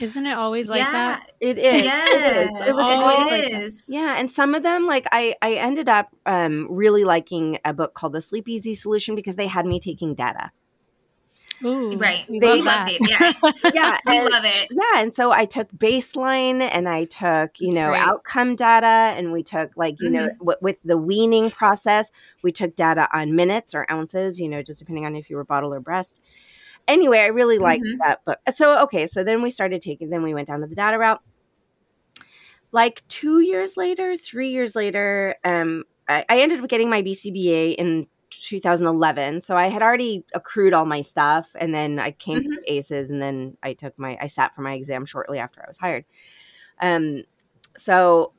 Isn't 0.00 0.26
it 0.26 0.34
always 0.34 0.68
like 0.68 0.80
yeah. 0.80 0.92
that? 0.92 1.32
It 1.40 1.58
is. 1.58 1.82
Yes. 1.82 2.16
It 2.16 2.50
is. 2.50 2.68
It, 2.68 2.74
was 2.74 3.32
it 3.32 3.52
is. 3.52 3.86
yeah, 3.88 4.16
and 4.18 4.30
some 4.30 4.54
of 4.54 4.62
them, 4.62 4.86
like 4.86 5.06
I, 5.10 5.34
I 5.40 5.54
ended 5.54 5.88
up 5.88 6.14
um, 6.26 6.66
really 6.70 7.04
liking 7.04 7.58
a 7.64 7.72
book 7.72 7.94
called 7.94 8.12
The 8.12 8.20
Sleep 8.20 8.48
Easy 8.48 8.74
Solution 8.74 9.14
because 9.14 9.36
they 9.36 9.46
had 9.46 9.64
me 9.64 9.80
taking 9.80 10.14
data. 10.14 10.50
Ooh, 11.64 11.96
right. 11.96 12.26
They 12.28 12.60
loved 12.60 12.92
it. 12.92 13.00
Yeah. 13.08 13.32
yeah. 13.74 13.98
we 14.06 14.20
love 14.20 14.44
it. 14.44 14.68
Yeah. 14.70 15.00
And 15.00 15.14
so 15.14 15.32
I 15.32 15.46
took 15.46 15.72
baseline 15.72 16.60
and 16.60 16.86
I 16.86 17.04
took, 17.04 17.58
you 17.60 17.68
That's 17.68 17.76
know, 17.76 17.88
great. 17.88 18.02
outcome 18.02 18.56
data 18.56 19.16
and 19.16 19.32
we 19.32 19.42
took 19.42 19.70
like, 19.74 19.96
you 20.00 20.10
mm-hmm. 20.10 20.16
know, 20.16 20.28
w- 20.38 20.58
with 20.60 20.82
the 20.82 20.98
weaning 20.98 21.50
process, 21.50 22.12
we 22.42 22.52
took 22.52 22.76
data 22.76 23.08
on 23.10 23.34
minutes 23.34 23.74
or 23.74 23.90
ounces, 23.90 24.38
you 24.38 24.50
know, 24.50 24.62
just 24.62 24.80
depending 24.80 25.06
on 25.06 25.16
if 25.16 25.30
you 25.30 25.36
were 25.36 25.44
bottle 25.44 25.72
or 25.72 25.80
breast 25.80 26.20
anyway, 26.88 27.20
I 27.20 27.26
really 27.26 27.58
liked 27.58 27.84
mm-hmm. 27.84 27.98
that 27.98 28.24
book. 28.24 28.38
So 28.54 28.80
okay, 28.84 29.06
so 29.06 29.24
then 29.24 29.42
we 29.42 29.50
started 29.50 29.80
taking. 29.80 30.10
Then 30.10 30.22
we 30.22 30.34
went 30.34 30.48
down 30.48 30.60
to 30.60 30.66
the 30.66 30.74
data 30.74 30.98
route. 30.98 31.20
Like 32.72 33.06
two 33.08 33.40
years 33.40 33.76
later, 33.76 34.16
three 34.16 34.50
years 34.50 34.74
later, 34.74 35.36
um, 35.44 35.84
I, 36.08 36.24
I 36.28 36.40
ended 36.40 36.60
up 36.60 36.68
getting 36.68 36.90
my 36.90 37.02
BCBA 37.02 37.74
in 37.76 38.06
2011. 38.30 39.40
So 39.40 39.56
I 39.56 39.68
had 39.68 39.82
already 39.82 40.24
accrued 40.34 40.74
all 40.74 40.84
my 40.84 41.00
stuff, 41.00 41.54
and 41.58 41.74
then 41.74 41.98
I 41.98 42.10
came 42.10 42.38
mm-hmm. 42.38 42.54
to 42.54 42.72
ACEs, 42.72 43.10
and 43.10 43.20
then 43.20 43.56
I 43.62 43.72
took 43.72 43.98
my 43.98 44.18
I 44.20 44.26
sat 44.26 44.54
for 44.54 44.62
my 44.62 44.74
exam 44.74 45.06
shortly 45.06 45.38
after 45.38 45.62
I 45.62 45.68
was 45.68 45.78
hired. 45.78 46.04
Um, 46.80 47.22
so 47.76 48.32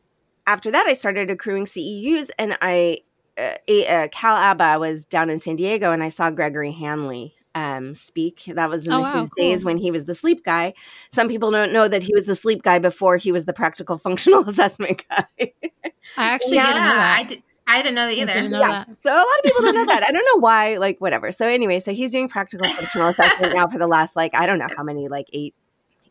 after 0.46 0.72
that, 0.72 0.88
I 0.88 0.94
started 0.94 1.30
accruing 1.30 1.66
CEUs, 1.66 2.30
and 2.38 2.58
I 2.62 3.00
uh, 3.38 3.58
uh, 3.72 4.08
Cal 4.12 4.36
ABA 4.36 4.80
was 4.80 5.06
down 5.06 5.30
in 5.30 5.40
San 5.40 5.56
Diego, 5.56 5.92
and 5.92 6.04
I 6.04 6.10
saw 6.10 6.30
Gregory 6.30 6.72
Hanley 6.72 7.37
um, 7.58 7.96
speak. 7.96 8.44
That 8.54 8.70
was 8.70 8.86
in 8.86 8.94
oh, 8.94 9.02
wow, 9.02 9.20
his 9.20 9.30
cool. 9.30 9.44
days 9.44 9.66
when 9.66 9.78
he 9.78 9.90
was 9.90 10.06
the 10.06 10.14
sleep 10.14 10.44
guy. 10.46 10.76
Some 11.12 11.28
people 11.28 11.50
don't 11.50 11.74
know 11.74 11.88
that 11.88 12.04
he 12.04 12.14
was 12.14 12.26
the 12.26 12.36
sleep 12.36 12.62
guy 12.62 12.78
before 12.78 13.18
he 13.18 13.32
was 13.32 13.46
the 13.46 13.54
practical 13.54 13.98
functional 14.08 14.48
assessment 14.48 15.04
guy. 15.10 15.26
I 15.40 15.52
actually 16.18 16.58
yeah, 16.58 16.68
didn't 16.68 16.84
know 16.84 16.96
that. 16.96 17.18
I, 17.18 17.24
did, 17.24 17.44
I 17.66 17.82
didn't 17.82 17.96
know 17.96 18.06
that 18.06 18.18
either. 18.18 18.50
Know 18.50 18.60
yeah. 18.60 18.68
That. 18.68 19.04
So 19.04 19.12
a 19.12 19.16
lot 19.16 19.26
of 19.26 19.44
people 19.44 19.62
don't 19.64 19.76
know 19.76 19.86
that. 19.88 20.04
I 20.04 20.12
don't 20.12 20.26
know 20.36 20.40
why, 20.40 20.78
like 20.78 21.02
whatever. 21.02 21.32
So 21.32 21.48
anyway, 21.48 21.80
so 21.80 21.94
he's 21.94 22.12
doing 22.12 22.30
practical 22.30 22.68
functional 22.68 23.08
assessment 23.08 23.56
now 23.56 23.68
for 23.68 23.80
the 23.80 23.88
last 23.88 24.16
like 24.16 24.36
I 24.36 24.46
don't 24.46 24.60
know 24.60 24.70
how 24.78 24.84
many 24.84 25.08
like 25.08 25.28
eight 25.34 25.56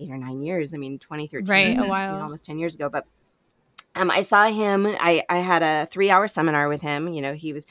eight 0.00 0.10
or 0.10 0.18
nine 0.18 0.42
years. 0.42 0.74
I 0.74 0.78
mean, 0.78 0.98
2013, 0.98 1.48
right? 1.48 1.78
A 1.78 1.88
while, 1.88 2.12
you 2.12 2.18
know, 2.18 2.24
almost 2.24 2.44
10 2.44 2.58
years 2.58 2.74
ago. 2.74 2.88
But 2.88 3.06
um, 3.94 4.10
I 4.10 4.22
saw 4.22 4.46
him. 4.46 4.86
I 4.86 5.22
I 5.28 5.38
had 5.38 5.62
a 5.62 5.86
three 5.86 6.10
hour 6.10 6.26
seminar 6.26 6.68
with 6.68 6.82
him. 6.82 7.08
You 7.08 7.22
know, 7.22 7.34
he 7.34 7.52
was 7.52 7.66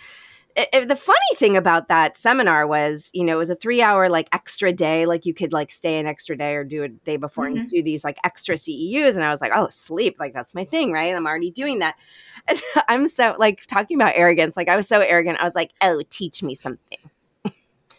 it, 0.56 0.88
the 0.88 0.96
funny 0.96 1.20
thing 1.36 1.58
about 1.58 1.90
that 1.90 2.16
seminar 2.16 2.66
was, 2.66 3.10
you 3.14 3.24
know, 3.26 3.36
it 3.36 3.40
was 3.40 3.50
a 3.50 3.56
three 3.56 3.82
hour 3.82 4.08
like 4.08 4.30
extra 4.32 4.72
day. 4.72 5.06
Like 5.06 5.26
you 5.26 5.34
could 5.34 5.52
like 5.52 5.70
stay 5.70 6.00
an 6.00 6.06
extra 6.06 6.38
day 6.38 6.56
or 6.56 6.64
do 6.64 6.84
a 6.84 6.88
day 6.88 7.18
before 7.18 7.46
mm-hmm. 7.46 7.58
and 7.58 7.70
do 7.70 7.84
these 7.84 8.04
like 8.04 8.18
extra 8.24 8.56
CEUs. 8.56 9.16
And 9.16 9.24
I 9.24 9.32
was 9.32 9.42
like, 9.42 9.52
oh, 9.54 9.68
sleep, 9.70 10.16
like 10.20 10.34
that's 10.34 10.54
my 10.54 10.64
thing, 10.64 10.92
right? 10.92 11.14
I'm 11.14 11.28
already 11.28 11.52
doing 11.52 11.80
that. 11.80 11.96
And 12.48 12.62
I'm 12.88 13.10
so 13.10 13.36
like 13.40 13.66
talking 13.66 14.00
about 14.00 14.14
arrogance. 14.16 14.56
Like 14.56 14.70
I 14.70 14.76
was 14.76 14.88
so 14.88 15.00
arrogant. 15.00 15.40
I 15.40 15.46
was 15.46 15.56
like, 15.56 15.72
oh, 15.82 16.04
teach 16.10 16.44
me 16.44 16.54
something. 16.54 17.00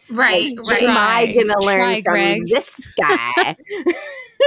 Right, 0.09 0.55
like, 0.55 0.81
right. 0.81 0.83
Am 0.83 0.97
I 0.97 1.27
gonna 1.27 1.59
learn 1.59 1.79
Try, 1.79 2.01
from 2.01 2.13
Greg. 2.13 2.41
this 2.47 2.93
guy? 2.99 3.55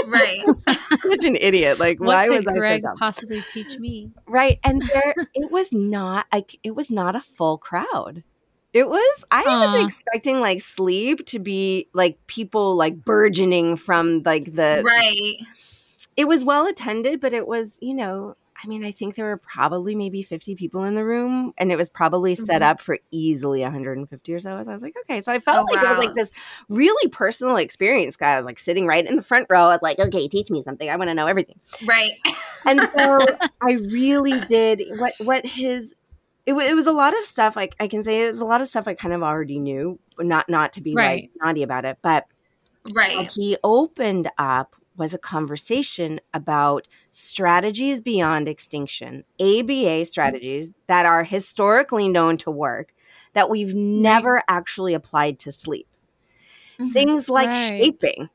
right. 0.07 0.44
Such 1.03 1.25
an 1.25 1.37
idiot. 1.37 1.79
Like, 1.79 2.01
what 2.01 2.09
why 2.09 2.29
was 2.29 2.44
Greg 2.44 2.85
I 2.85 2.88
so 2.88 2.94
possibly 2.99 3.42
teach 3.53 3.79
me? 3.79 4.11
Right. 4.27 4.59
And 4.64 4.83
there, 4.83 5.14
it 5.35 5.51
was 5.51 5.73
not 5.73 6.27
like 6.33 6.59
it 6.62 6.75
was 6.75 6.90
not 6.90 7.16
a 7.16 7.20
full 7.20 7.59
crowd. 7.59 8.23
It 8.73 8.88
was. 8.88 9.25
I 9.31 9.42
uh. 9.42 9.73
was 9.73 9.85
expecting 9.85 10.40
like 10.40 10.61
sleep 10.61 11.27
to 11.27 11.38
be 11.38 11.88
like 11.92 12.18
people 12.27 12.77
like 12.77 13.05
burgeoning 13.05 13.77
from 13.77 14.23
like 14.25 14.55
the 14.55 14.83
right. 14.85 15.46
It 16.16 16.29
was 16.29 16.44
well 16.44 16.66
attended, 16.66 17.20
but 17.20 17.33
it 17.33 17.46
was 17.46 17.79
you 17.83 17.94
know 17.94 18.37
I 18.62 18.66
mean, 18.66 18.85
I 18.85 18.90
think 18.90 19.14
there 19.14 19.25
were 19.25 19.38
probably 19.38 19.94
maybe 19.94 20.23
50 20.23 20.55
people 20.55 20.85
in 20.85 20.94
the 20.94 21.05
room, 21.05 21.55
and 21.57 21.73
it 21.73 21.77
was 21.77 21.88
probably 21.88 22.35
set 22.35 22.61
mm-hmm. 22.61 22.70
up 22.70 22.81
for 22.81 22.99
easily 23.11 23.62
150 23.62 24.35
or 24.35 24.40
so. 24.40 24.62
So 24.62 24.70
I 24.70 24.75
was 24.75 24.83
like, 24.83 24.94
okay. 25.03 25.20
So 25.23 25.33
I 25.33 25.38
felt 25.38 25.68
oh, 25.68 25.73
like 25.73 25.83
wow. 25.83 25.92
it 25.92 25.96
was 25.96 26.07
like 26.07 26.14
this 26.14 26.35
really 26.68 27.09
personal 27.09 27.57
experience. 27.57 28.16
Guy, 28.16 28.33
I 28.33 28.37
was 28.37 28.44
like 28.44 28.59
sitting 28.59 28.87
right 28.87 29.07
in 29.07 29.16
the 29.16 29.23
front 29.23 29.46
row. 29.49 29.64
I 29.64 29.68
was 29.68 29.83
like, 29.83 29.99
okay, 29.99 30.29
teach 30.29 30.51
me 30.51 30.62
something. 30.62 30.90
I 30.90 30.96
want 30.96 31.09
to 31.09 31.14
know 31.14 31.27
everything. 31.27 31.59
Right. 31.87 32.12
and 32.66 32.81
so 32.81 33.18
I 33.62 33.73
really 33.73 34.38
did 34.40 34.83
what 34.99 35.14
what 35.20 35.46
his. 35.46 35.94
It, 36.46 36.55
it 36.55 36.75
was 36.75 36.87
a 36.87 36.92
lot 36.92 37.16
of 37.18 37.25
stuff. 37.25 37.57
Like 37.57 37.77
I 37.81 37.88
can 37.88 38.03
say, 38.03 38.23
it's 38.23 38.40
a 38.40 38.44
lot 38.44 38.61
of 38.61 38.68
stuff 38.68 38.88
I 38.88 38.94
kind 38.94 39.14
of 39.14 39.23
already 39.23 39.59
knew. 39.59 39.99
Not 40.18 40.49
not 40.49 40.75
to 40.75 40.83
be 40.83 40.94
right. 40.94 41.23
like 41.23 41.31
naughty 41.37 41.62
about 41.62 41.87
it, 41.87 41.99
but 42.03 42.27
right. 42.92 43.31
he 43.31 43.57
opened 43.62 44.31
up 44.37 44.75
was 45.01 45.15
a 45.15 45.19
conversation 45.19 46.21
about 46.35 46.87
strategies 47.11 48.03
beyond 48.03 48.47
extinction, 48.47 49.25
ABA 49.41 50.05
strategies 50.05 50.73
that 50.89 51.07
are 51.07 51.25
historically 51.25 52.07
known 52.07 52.37
to 52.37 52.51
work 52.51 52.93
that 53.33 53.49
we've 53.49 53.75
never 53.75 54.43
actually 54.47 54.93
applied 54.93 55.39
to 55.39 55.51
sleep. 55.51 55.89
Mm-hmm. 56.79 56.91
Things 56.91 57.31
like 57.31 57.49
right. 57.49 57.69
shaping. 57.69 58.29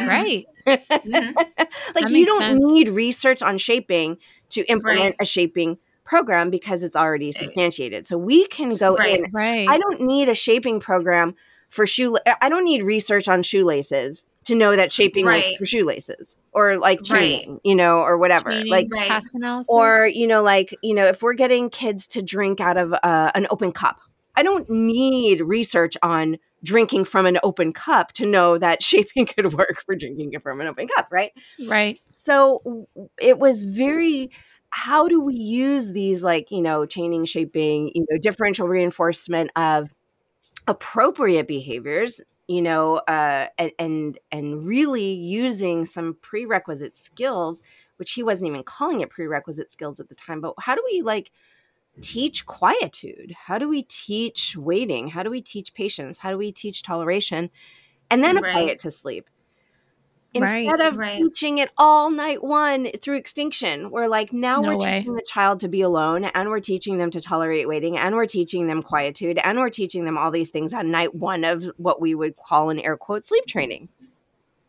Right. 0.00 0.46
mm-hmm. 0.66 1.36
like 1.94 2.08
you 2.08 2.24
don't 2.24 2.40
sense. 2.40 2.60
need 2.64 2.88
research 2.88 3.42
on 3.42 3.58
shaping 3.58 4.16
to 4.48 4.62
implement 4.70 5.00
right. 5.00 5.16
a 5.20 5.26
shaping 5.26 5.76
program 6.02 6.48
because 6.48 6.82
it's 6.82 6.96
already 6.96 7.30
substantiated. 7.30 8.06
So 8.06 8.16
we 8.16 8.46
can 8.46 8.76
go 8.76 8.96
right, 8.96 9.20
in. 9.20 9.30
Right. 9.32 9.68
I 9.68 9.76
don't 9.76 10.00
need 10.00 10.30
a 10.30 10.34
shaping 10.34 10.80
program 10.80 11.34
for 11.68 11.86
shoe. 11.86 12.16
I 12.40 12.48
don't 12.48 12.64
need 12.64 12.82
research 12.82 13.28
on 13.28 13.42
shoelaces 13.42 14.24
to 14.44 14.54
know 14.54 14.74
that 14.74 14.92
shaping 14.92 15.24
right. 15.24 15.44
works 15.44 15.56
for 15.58 15.66
shoelaces 15.66 16.36
or 16.52 16.78
like 16.78 17.02
training, 17.02 17.52
right. 17.52 17.60
you 17.64 17.74
know, 17.74 17.98
or 17.98 18.18
whatever. 18.18 18.50
Training, 18.50 18.70
like 18.70 18.88
right. 18.90 19.22
or 19.68 20.06
you 20.06 20.26
know, 20.26 20.42
like 20.42 20.74
you 20.82 20.94
know, 20.94 21.04
if 21.04 21.22
we're 21.22 21.34
getting 21.34 21.70
kids 21.70 22.06
to 22.08 22.22
drink 22.22 22.60
out 22.60 22.76
of 22.76 22.92
uh, 23.02 23.30
an 23.34 23.46
open 23.50 23.72
cup, 23.72 24.00
I 24.36 24.42
don't 24.42 24.68
need 24.68 25.40
research 25.40 25.96
on 26.02 26.38
drinking 26.64 27.04
from 27.04 27.26
an 27.26 27.38
open 27.42 27.72
cup 27.72 28.12
to 28.12 28.26
know 28.26 28.58
that 28.58 28.82
shaping 28.82 29.26
could 29.26 29.52
work 29.52 29.82
for 29.84 29.94
drinking 29.94 30.32
it 30.32 30.42
from 30.42 30.60
an 30.60 30.66
open 30.66 30.88
cup, 30.88 31.08
right? 31.10 31.32
Right. 31.68 32.00
So 32.08 32.86
it 33.20 33.38
was 33.38 33.62
very 33.62 34.30
how 34.74 35.06
do 35.06 35.20
we 35.20 35.34
use 35.34 35.92
these 35.92 36.22
like, 36.22 36.50
you 36.50 36.62
know, 36.62 36.86
chaining, 36.86 37.26
shaping, 37.26 37.92
you 37.94 38.06
know, 38.08 38.16
differential 38.16 38.66
reinforcement 38.66 39.50
of 39.54 39.94
appropriate 40.66 41.46
behaviors 41.46 42.22
you 42.48 42.62
know 42.62 42.96
uh, 43.08 43.46
and, 43.58 44.18
and 44.30 44.66
really 44.66 45.12
using 45.12 45.84
some 45.86 46.14
prerequisite 46.22 46.96
skills 46.96 47.62
which 47.96 48.12
he 48.12 48.22
wasn't 48.22 48.46
even 48.46 48.62
calling 48.62 49.00
it 49.00 49.10
prerequisite 49.10 49.70
skills 49.70 50.00
at 50.00 50.08
the 50.08 50.14
time 50.14 50.40
but 50.40 50.54
how 50.58 50.74
do 50.74 50.82
we 50.90 51.02
like 51.02 51.30
teach 52.00 52.46
quietude? 52.46 53.32
How 53.32 53.58
do 53.58 53.68
we 53.68 53.82
teach 53.82 54.56
waiting? 54.56 55.08
How 55.08 55.22
do 55.22 55.30
we 55.30 55.42
teach 55.42 55.74
patience? 55.74 56.18
How 56.18 56.30
do 56.30 56.38
we 56.38 56.52
teach 56.52 56.82
toleration? 56.82 57.50
And 58.10 58.22
then 58.22 58.36
apply 58.36 58.52
right. 58.52 58.70
it 58.70 58.78
to 58.80 58.90
sleep. 58.90 59.28
Instead 60.34 60.66
right, 60.66 60.80
of 60.80 60.96
right. 60.96 61.18
teaching 61.18 61.58
it 61.58 61.70
all 61.76 62.10
night 62.10 62.42
one 62.42 62.86
through 63.02 63.16
extinction, 63.16 63.90
we're 63.90 64.06
like, 64.06 64.32
now 64.32 64.60
no 64.60 64.70
we're 64.70 64.78
way. 64.78 64.98
teaching 64.98 65.14
the 65.14 65.26
child 65.28 65.60
to 65.60 65.68
be 65.68 65.82
alone 65.82 66.24
and 66.24 66.48
we're 66.48 66.60
teaching 66.60 66.96
them 66.96 67.10
to 67.10 67.20
tolerate 67.20 67.68
waiting 67.68 67.98
and 67.98 68.14
we're 68.14 68.24
teaching 68.24 68.66
them 68.66 68.82
quietude 68.82 69.38
and 69.38 69.58
we're 69.58 69.68
teaching 69.68 70.06
them 70.06 70.16
all 70.16 70.30
these 70.30 70.48
things 70.48 70.72
on 70.72 70.90
night 70.90 71.14
one 71.14 71.44
of 71.44 71.70
what 71.76 72.00
we 72.00 72.14
would 72.14 72.34
call 72.36 72.70
an 72.70 72.78
air 72.78 72.96
quote 72.96 73.24
sleep 73.24 73.44
training. 73.44 73.90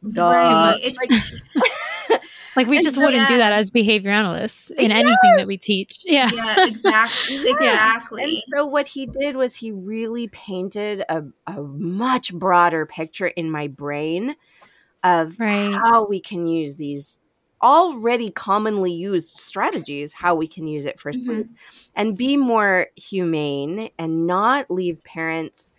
Right. 0.02 0.94
Like, 0.98 2.22
like 2.58 2.68
we 2.68 2.82
just 2.82 2.98
wouldn't 2.98 3.16
yeah. 3.16 3.28
do 3.28 3.38
that 3.38 3.54
as 3.54 3.72
behavior 3.72 4.12
analysts 4.12 4.70
in 4.72 4.90
yes. 4.90 5.00
anything 5.00 5.38
that 5.38 5.48
we 5.48 5.58
teach. 5.58 6.00
Yeah. 6.04 6.30
Yeah, 6.34 6.66
exactly. 6.68 7.50
exactly. 7.50 8.24
And 8.24 8.38
so 8.54 8.66
what 8.66 8.88
he 8.88 9.06
did 9.06 9.38
was 9.38 9.56
he 9.56 9.72
really 9.72 10.28
painted 10.28 11.06
a, 11.08 11.24
a 11.48 11.62
much 11.62 12.34
broader 12.34 12.86
picture 12.86 13.28
in 13.28 13.50
my 13.50 13.68
brain 13.68 14.36
of 15.04 15.40
right. 15.40 15.74
how 15.74 16.06
we 16.06 16.20
can 16.20 16.48
use 16.48 16.76
these 16.76 17.20
already 17.62 18.30
commonly 18.30 18.92
used 18.92 19.38
strategies, 19.38 20.14
how 20.14 20.36
we 20.36 20.48
can 20.48 20.68
use 20.68 20.86
it 20.86 21.00
for 21.00 21.12
mm-hmm. 21.12 21.24
sleep 21.24 21.48
and 21.96 22.18
be 22.18 22.36
more 22.38 22.88
humane 22.96 23.90
and 23.98 24.28
not 24.28 24.70
leave 24.70 25.04
parents 25.04 25.72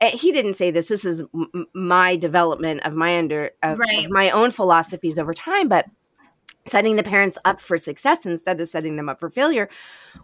Eh, 0.00 0.10
he 0.10 0.32
didn't 0.32 0.54
say 0.54 0.70
this 0.70 0.86
this 0.86 1.04
is 1.04 1.22
m- 1.34 1.66
my 1.74 2.16
development 2.16 2.80
of 2.84 2.94
my 2.94 3.18
under 3.18 3.50
of, 3.62 3.78
right. 3.78 4.06
of 4.06 4.10
my 4.10 4.30
own 4.30 4.50
philosophies 4.50 5.18
over 5.18 5.34
time 5.34 5.68
but 5.68 5.86
setting 6.66 6.96
the 6.96 7.02
parents 7.02 7.36
up 7.44 7.60
for 7.60 7.76
success 7.76 8.24
instead 8.24 8.60
of 8.60 8.68
setting 8.68 8.96
them 8.96 9.08
up 9.08 9.20
for 9.20 9.28
failure 9.28 9.68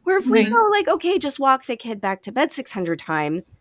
where 0.04 0.16
if 0.16 0.26
we 0.26 0.42
right. 0.42 0.52
go 0.52 0.68
like 0.70 0.88
okay 0.88 1.18
just 1.18 1.38
walk 1.38 1.66
the 1.66 1.76
kid 1.76 2.00
back 2.00 2.22
to 2.22 2.32
bed 2.32 2.50
600 2.52 2.98
times 2.98 3.52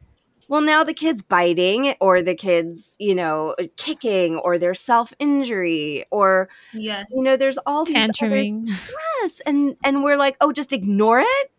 well 0.48 0.62
now 0.62 0.84
the 0.84 0.94
kid's 0.94 1.22
biting 1.22 1.94
or 2.00 2.22
the 2.22 2.36
kid's 2.36 2.96
you 3.00 3.16
know 3.16 3.56
kicking 3.78 4.38
or 4.38 4.58
their 4.58 4.74
self-injury 4.74 6.06
or 6.12 6.50
yes 6.74 7.06
you 7.12 7.24
know 7.24 7.38
there's 7.38 7.58
all 7.66 7.86
these 7.86 7.96
tantruming 7.96 8.70
other, 8.70 8.94
yes 9.22 9.42
and 9.46 9.76
and 9.84 10.04
we're 10.04 10.18
like 10.18 10.36
oh 10.42 10.52
just 10.52 10.74
ignore 10.74 11.20
it 11.20 11.52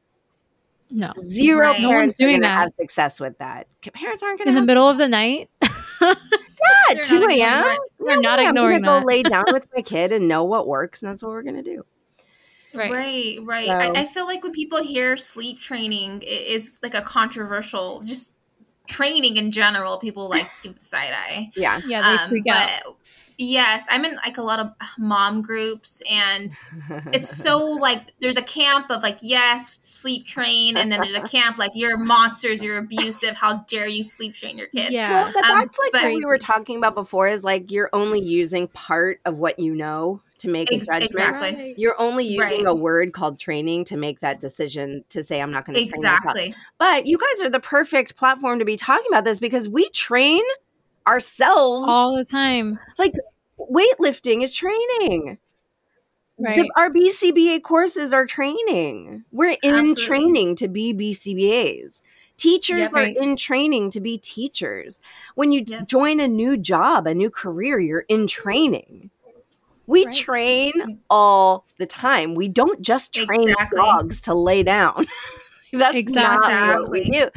no, 0.90 1.12
zero 1.26 1.68
right. 1.68 1.76
parents 1.80 2.20
no 2.20 2.26
doing 2.26 2.40
that. 2.42 2.48
have 2.48 2.72
success 2.78 3.18
with 3.18 3.38
that. 3.38 3.66
Parents 3.92 4.22
aren't 4.22 4.38
going 4.38 4.46
to 4.46 4.50
in 4.50 4.54
the 4.54 4.62
middle 4.62 4.88
of 4.88 4.98
the 4.98 5.08
night. 5.08 5.50
yeah, 6.00 6.14
two 7.02 7.26
a.m. 7.28 7.76
We're 7.98 8.20
not 8.20 8.38
ignoring 8.38 8.82
them 8.82 8.90
i'm 8.90 9.00
that. 9.00 9.00
Go 9.00 9.06
lay 9.06 9.22
down 9.22 9.44
with 9.52 9.66
my 9.74 9.82
kid 9.82 10.12
and 10.12 10.28
know 10.28 10.44
what 10.44 10.68
works, 10.68 11.02
and 11.02 11.10
that's 11.10 11.22
what 11.22 11.30
we're 11.30 11.42
going 11.42 11.56
to 11.56 11.62
do. 11.62 11.84
Right, 12.72 12.92
right. 12.92 13.38
right. 13.42 13.66
So, 13.66 13.72
I, 13.72 14.00
I, 14.02 14.04
feel 14.04 14.26
like 14.26 14.42
when 14.42 14.52
people 14.52 14.82
hear 14.82 15.16
sleep 15.16 15.60
training, 15.60 16.22
it 16.22 16.26
is 16.26 16.72
like 16.82 16.94
a 16.94 17.00
controversial, 17.00 18.02
just 18.04 18.35
training 18.86 19.36
in 19.36 19.50
general. 19.52 19.98
People 19.98 20.28
like 20.28 20.48
give 20.62 20.78
the 20.78 20.84
side 20.84 21.12
eye. 21.12 21.50
Yeah, 21.56 21.80
yeah, 21.86 22.02
they 22.02 22.22
um, 22.22 22.28
freak 22.28 22.46
out 22.48 22.96
Yes, 23.38 23.86
I'm 23.90 24.04
in 24.04 24.16
like 24.16 24.38
a 24.38 24.42
lot 24.42 24.60
of 24.60 24.70
mom 24.98 25.42
groups, 25.42 26.02
and 26.10 26.56
it's 27.12 27.36
so 27.36 27.58
like 27.80 28.12
there's 28.20 28.38
a 28.38 28.42
camp 28.42 28.90
of 28.90 29.02
like 29.02 29.18
yes, 29.20 29.80
sleep 29.84 30.26
train, 30.26 30.76
and 30.76 30.90
then 30.90 31.00
there's 31.02 31.16
a 31.16 31.28
camp 31.28 31.58
like 31.58 31.72
you're 31.74 31.98
monsters, 31.98 32.62
you're 32.62 32.78
abusive, 32.78 33.36
how 33.36 33.58
dare 33.68 33.88
you 33.88 34.02
sleep 34.02 34.32
train 34.34 34.56
your 34.56 34.68
kid? 34.68 34.90
Yeah, 34.90 35.24
well, 35.24 35.32
but 35.34 35.44
um, 35.44 35.58
that's 35.58 35.78
like 35.78 35.92
but, 35.92 36.04
what 36.04 36.14
we 36.14 36.24
were 36.24 36.38
talking 36.38 36.78
about 36.78 36.94
before. 36.94 37.28
Is 37.28 37.44
like 37.44 37.70
you're 37.70 37.90
only 37.92 38.22
using 38.22 38.68
part 38.68 39.20
of 39.26 39.36
what 39.36 39.58
you 39.58 39.74
know 39.74 40.22
to 40.38 40.48
make 40.48 40.70
a 40.70 40.78
judgment. 40.78 41.04
Exactly. 41.04 41.74
You're 41.76 41.98
only 42.00 42.24
using 42.24 42.64
right. 42.64 42.66
a 42.66 42.74
word 42.74 43.12
called 43.12 43.38
training 43.38 43.84
to 43.86 43.96
make 43.96 44.20
that 44.20 44.40
decision 44.40 45.04
to 45.10 45.24
say 45.24 45.40
I'm 45.40 45.50
not 45.50 45.64
going 45.64 45.76
to 45.76 45.82
exactly. 45.82 46.54
But 46.78 47.06
you 47.06 47.18
guys 47.18 47.46
are 47.46 47.50
the 47.50 47.60
perfect 47.60 48.16
platform 48.16 48.58
to 48.58 48.64
be 48.64 48.76
talking 48.76 49.06
about 49.08 49.24
this 49.24 49.40
because 49.40 49.68
we 49.68 49.88
train 49.90 50.42
ourselves 51.06 51.88
all 51.88 52.16
the 52.16 52.24
time. 52.24 52.78
Like 52.98 53.14
weightlifting 53.58 54.42
is 54.42 54.54
training. 54.54 55.38
Right. 56.38 56.56
The, 56.56 56.70
our 56.76 56.90
BCBA 56.90 57.62
courses 57.62 58.12
are 58.12 58.26
training. 58.26 59.24
We're 59.32 59.56
in 59.62 59.74
Absolutely. 59.74 60.04
training 60.04 60.56
to 60.56 60.68
be 60.68 60.92
BCBAs. 60.92 62.02
Teachers 62.36 62.80
yep, 62.80 62.92
are 62.92 62.96
right. 62.96 63.16
in 63.16 63.36
training 63.36 63.90
to 63.92 64.00
be 64.00 64.18
teachers. 64.18 65.00
When 65.34 65.50
you 65.50 65.64
yep. 65.66 65.88
join 65.88 66.20
a 66.20 66.28
new 66.28 66.58
job, 66.58 67.06
a 67.06 67.14
new 67.14 67.30
career, 67.30 67.78
you're 67.78 68.04
in 68.08 68.26
training. 68.26 69.10
We 69.86 70.04
right. 70.04 70.14
train 70.14 70.72
mm-hmm. 70.72 70.92
all 71.08 71.64
the 71.78 71.86
time. 71.86 72.34
We 72.34 72.48
don't 72.48 72.82
just 72.82 73.14
train 73.14 73.48
exactly. 73.48 73.78
dogs 73.78 74.20
to 74.22 74.34
lay 74.34 74.62
down. 74.62 75.06
That's 75.72 75.96
exactly. 75.96 76.52
not 76.52 76.82
what 76.82 76.90
we 76.90 77.10
do. 77.10 77.28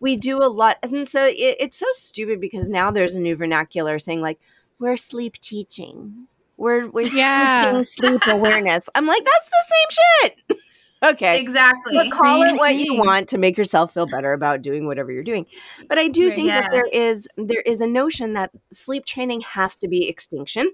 We 0.00 0.16
do 0.16 0.42
a 0.42 0.46
lot. 0.46 0.78
And 0.82 1.08
so 1.08 1.24
it, 1.24 1.56
it's 1.58 1.78
so 1.78 1.86
stupid 1.92 2.40
because 2.40 2.68
now 2.68 2.90
there's 2.90 3.14
a 3.14 3.20
new 3.20 3.34
vernacular 3.36 3.98
saying, 3.98 4.20
like, 4.20 4.38
we're 4.78 4.96
sleep 4.96 5.34
teaching. 5.40 6.26
We're, 6.56 6.88
we're 6.88 7.06
yeah. 7.08 7.66
teaching 7.66 7.82
sleep 7.84 8.22
awareness. 8.26 8.88
I'm 8.94 9.06
like, 9.06 9.24
that's 9.24 9.46
the 9.46 9.64
same 9.68 10.34
shit. 10.50 10.60
okay. 11.02 11.40
Exactly. 11.40 11.96
But 11.96 12.10
call 12.10 12.44
same 12.44 12.54
it 12.54 12.58
what 12.58 12.74
thing. 12.74 12.84
you 12.84 12.94
want 12.96 13.28
to 13.28 13.38
make 13.38 13.56
yourself 13.56 13.94
feel 13.94 14.06
better 14.06 14.32
about 14.32 14.62
doing 14.62 14.86
whatever 14.86 15.10
you're 15.12 15.24
doing. 15.24 15.46
But 15.88 15.98
I 15.98 16.08
do 16.08 16.30
think 16.30 16.48
yes. 16.48 16.64
that 16.64 16.72
there 16.72 16.88
is 16.92 17.28
there 17.36 17.62
is 17.62 17.80
a 17.80 17.86
notion 17.86 18.34
that 18.34 18.50
sleep 18.72 19.06
training 19.06 19.42
has 19.42 19.76
to 19.78 19.88
be 19.88 20.08
extinction 20.08 20.70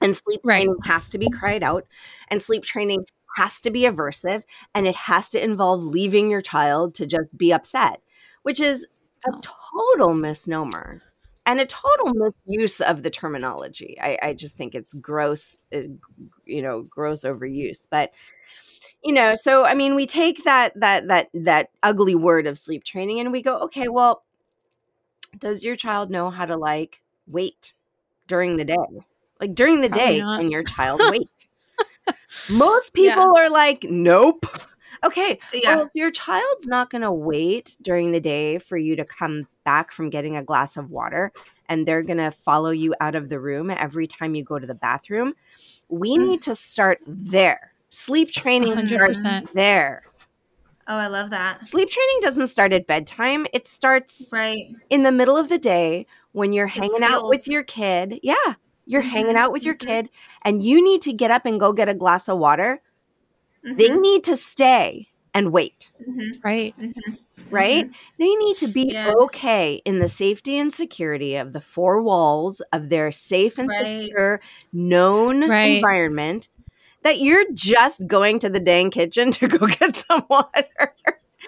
and 0.00 0.16
sleep 0.16 0.40
right. 0.44 0.58
training 0.58 0.76
has 0.84 1.10
to 1.10 1.18
be 1.18 1.30
cried 1.30 1.62
out 1.62 1.86
and 2.28 2.40
sleep 2.40 2.64
training 2.64 3.04
has 3.36 3.60
to 3.60 3.70
be 3.70 3.82
aversive 3.82 4.42
and 4.74 4.86
it 4.86 4.96
has 4.96 5.30
to 5.30 5.42
involve 5.42 5.82
leaving 5.82 6.30
your 6.30 6.40
child 6.40 6.94
to 6.94 7.06
just 7.06 7.36
be 7.36 7.52
upset, 7.52 8.00
which 8.42 8.60
is 8.60 8.86
a 9.26 9.32
oh. 9.32 9.40
total 9.72 10.14
misnomer 10.14 11.02
and 11.46 11.60
a 11.60 11.66
total 11.66 12.14
misuse 12.14 12.80
of 12.80 13.02
the 13.02 13.10
terminology. 13.10 13.96
I, 14.00 14.18
I 14.22 14.32
just 14.34 14.56
think 14.56 14.74
it's 14.74 14.92
gross, 14.94 15.58
uh, 15.74 15.80
you 16.44 16.62
know, 16.62 16.82
gross 16.82 17.22
overuse. 17.22 17.86
But 17.90 18.12
you 19.02 19.12
know, 19.12 19.34
so 19.34 19.64
I 19.64 19.74
mean, 19.74 19.94
we 19.94 20.06
take 20.06 20.44
that 20.44 20.78
that 20.78 21.08
that 21.08 21.28
that 21.34 21.70
ugly 21.82 22.14
word 22.14 22.46
of 22.46 22.58
sleep 22.58 22.84
training, 22.84 23.20
and 23.20 23.32
we 23.32 23.42
go, 23.42 23.58
okay, 23.60 23.88
well, 23.88 24.22
does 25.38 25.64
your 25.64 25.76
child 25.76 26.10
know 26.10 26.30
how 26.30 26.46
to 26.46 26.56
like 26.56 27.02
wait 27.26 27.72
during 28.26 28.56
the 28.56 28.64
day? 28.64 28.76
Like 29.40 29.54
during 29.54 29.80
the 29.80 29.88
Probably 29.88 30.18
day, 30.18 30.20
not. 30.20 30.40
can 30.40 30.50
your 30.50 30.62
child 30.62 31.00
wait? 31.10 31.28
Most 32.48 32.92
people 32.92 33.34
yeah. 33.34 33.42
are 33.42 33.50
like, 33.50 33.86
nope. 33.88 34.46
Okay. 35.02 35.38
Yeah. 35.54 35.76
Well, 35.76 35.86
if 35.86 35.90
your 35.94 36.10
child's 36.10 36.66
not 36.66 36.90
going 36.90 37.00
to 37.00 37.10
wait 37.10 37.74
during 37.80 38.12
the 38.12 38.20
day 38.20 38.58
for 38.58 38.76
you 38.76 38.96
to 38.96 39.04
come 39.06 39.46
back 39.64 39.92
from 39.92 40.10
getting 40.10 40.36
a 40.36 40.42
glass 40.42 40.76
of 40.76 40.90
water 40.90 41.32
and 41.70 41.88
they're 41.88 42.02
going 42.02 42.18
to 42.18 42.30
follow 42.30 42.68
you 42.68 42.94
out 43.00 43.14
of 43.14 43.30
the 43.30 43.40
room 43.40 43.70
every 43.70 44.06
time 44.06 44.34
you 44.34 44.44
go 44.44 44.58
to 44.58 44.66
the 44.66 44.74
bathroom, 44.74 45.32
we 45.88 46.18
mm. 46.18 46.28
need 46.28 46.42
to 46.42 46.54
start 46.54 46.98
there. 47.06 47.72
Sleep 47.88 48.30
training 48.30 48.74
100%. 48.74 49.16
starts 49.16 49.52
there. 49.54 50.02
Oh, 50.86 50.96
I 50.96 51.06
love 51.06 51.30
that. 51.30 51.60
Sleep 51.60 51.88
training 51.88 52.18
doesn't 52.20 52.48
start 52.48 52.74
at 52.74 52.86
bedtime. 52.86 53.46
It 53.54 53.66
starts 53.66 54.28
right 54.34 54.66
in 54.90 55.02
the 55.02 55.12
middle 55.12 55.38
of 55.38 55.48
the 55.48 55.56
day 55.56 56.04
when 56.32 56.52
you're 56.52 56.66
hanging 56.66 57.02
out 57.02 57.26
with 57.26 57.48
your 57.48 57.62
kid. 57.62 58.20
Yeah 58.22 58.56
you're 58.90 59.02
mm-hmm. 59.02 59.10
hanging 59.10 59.36
out 59.36 59.52
with 59.52 59.64
your 59.64 59.74
mm-hmm. 59.74 59.88
kid, 59.88 60.10
and 60.42 60.62
you 60.62 60.82
need 60.82 61.02
to 61.02 61.12
get 61.12 61.30
up 61.30 61.46
and 61.46 61.60
go 61.60 61.72
get 61.72 61.88
a 61.88 61.94
glass 61.94 62.28
of 62.28 62.38
water, 62.38 62.82
mm-hmm. 63.64 63.76
they 63.76 63.94
need 63.96 64.24
to 64.24 64.36
stay 64.36 65.08
and 65.32 65.52
wait. 65.52 65.90
Mm-hmm. 66.00 66.40
Right. 66.42 66.74
Mm-hmm. 66.76 67.54
Right? 67.54 67.90
They 68.18 68.34
need 68.34 68.56
to 68.58 68.68
be 68.68 68.90
yes. 68.92 69.14
okay 69.22 69.80
in 69.84 69.98
the 69.98 70.08
safety 70.08 70.58
and 70.58 70.72
security 70.72 71.36
of 71.36 71.52
the 71.52 71.60
four 71.60 72.02
walls 72.02 72.60
of 72.72 72.88
their 72.88 73.12
safe 73.12 73.58
and 73.58 73.68
right. 73.68 74.04
secure, 74.04 74.40
known 74.72 75.48
right. 75.48 75.76
environment 75.76 76.48
that 77.02 77.18
you're 77.18 77.50
just 77.52 78.06
going 78.06 78.38
to 78.40 78.50
the 78.50 78.60
dang 78.60 78.90
kitchen 78.90 79.30
to 79.32 79.48
go 79.48 79.66
get 79.66 79.96
some 79.96 80.24
water. 80.28 80.94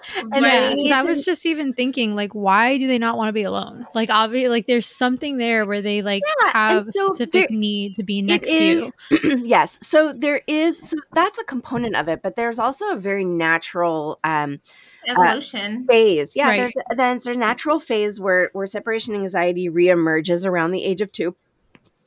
And 0.33 0.43
right. 0.43 0.91
I 0.91 1.03
was 1.03 1.23
just 1.23 1.45
even 1.45 1.73
thinking, 1.73 2.15
like, 2.15 2.33
why 2.33 2.77
do 2.77 2.87
they 2.87 2.97
not 2.97 3.17
want 3.17 3.29
to 3.29 3.33
be 3.33 3.43
alone? 3.43 3.85
Like, 3.93 4.09
obviously, 4.09 4.49
like, 4.49 4.67
there's 4.67 4.87
something 4.87 5.37
there 5.37 5.65
where 5.65 5.81
they 5.81 6.01
like 6.01 6.23
yeah, 6.41 6.51
have 6.53 6.87
so 6.91 7.13
specific 7.13 7.49
there, 7.49 7.57
need 7.57 7.95
to 7.95 8.03
be 8.03 8.21
next 8.21 8.47
is, 8.47 8.93
to 9.09 9.27
you. 9.27 9.37
yes. 9.43 9.77
So 9.81 10.13
there 10.13 10.41
is. 10.47 10.89
So 10.89 10.97
that's 11.13 11.37
a 11.37 11.43
component 11.43 11.95
of 11.95 12.07
it, 12.07 12.21
but 12.21 12.35
there's 12.35 12.59
also 12.59 12.89
a 12.91 12.95
very 12.95 13.25
natural 13.25 14.19
um, 14.23 14.59
uh, 15.07 15.11
evolution 15.11 15.83
uh, 15.83 15.91
phase. 15.91 16.35
Yeah. 16.35 16.49
Right. 16.49 16.57
There's 16.57 16.73
then 16.95 17.19
there's 17.23 17.35
a 17.35 17.39
natural 17.39 17.79
phase 17.79 18.19
where 18.19 18.49
where 18.53 18.65
separation 18.65 19.15
anxiety 19.15 19.69
reemerges 19.69 20.45
around 20.45 20.71
the 20.71 20.83
age 20.83 21.01
of 21.01 21.11
two 21.11 21.35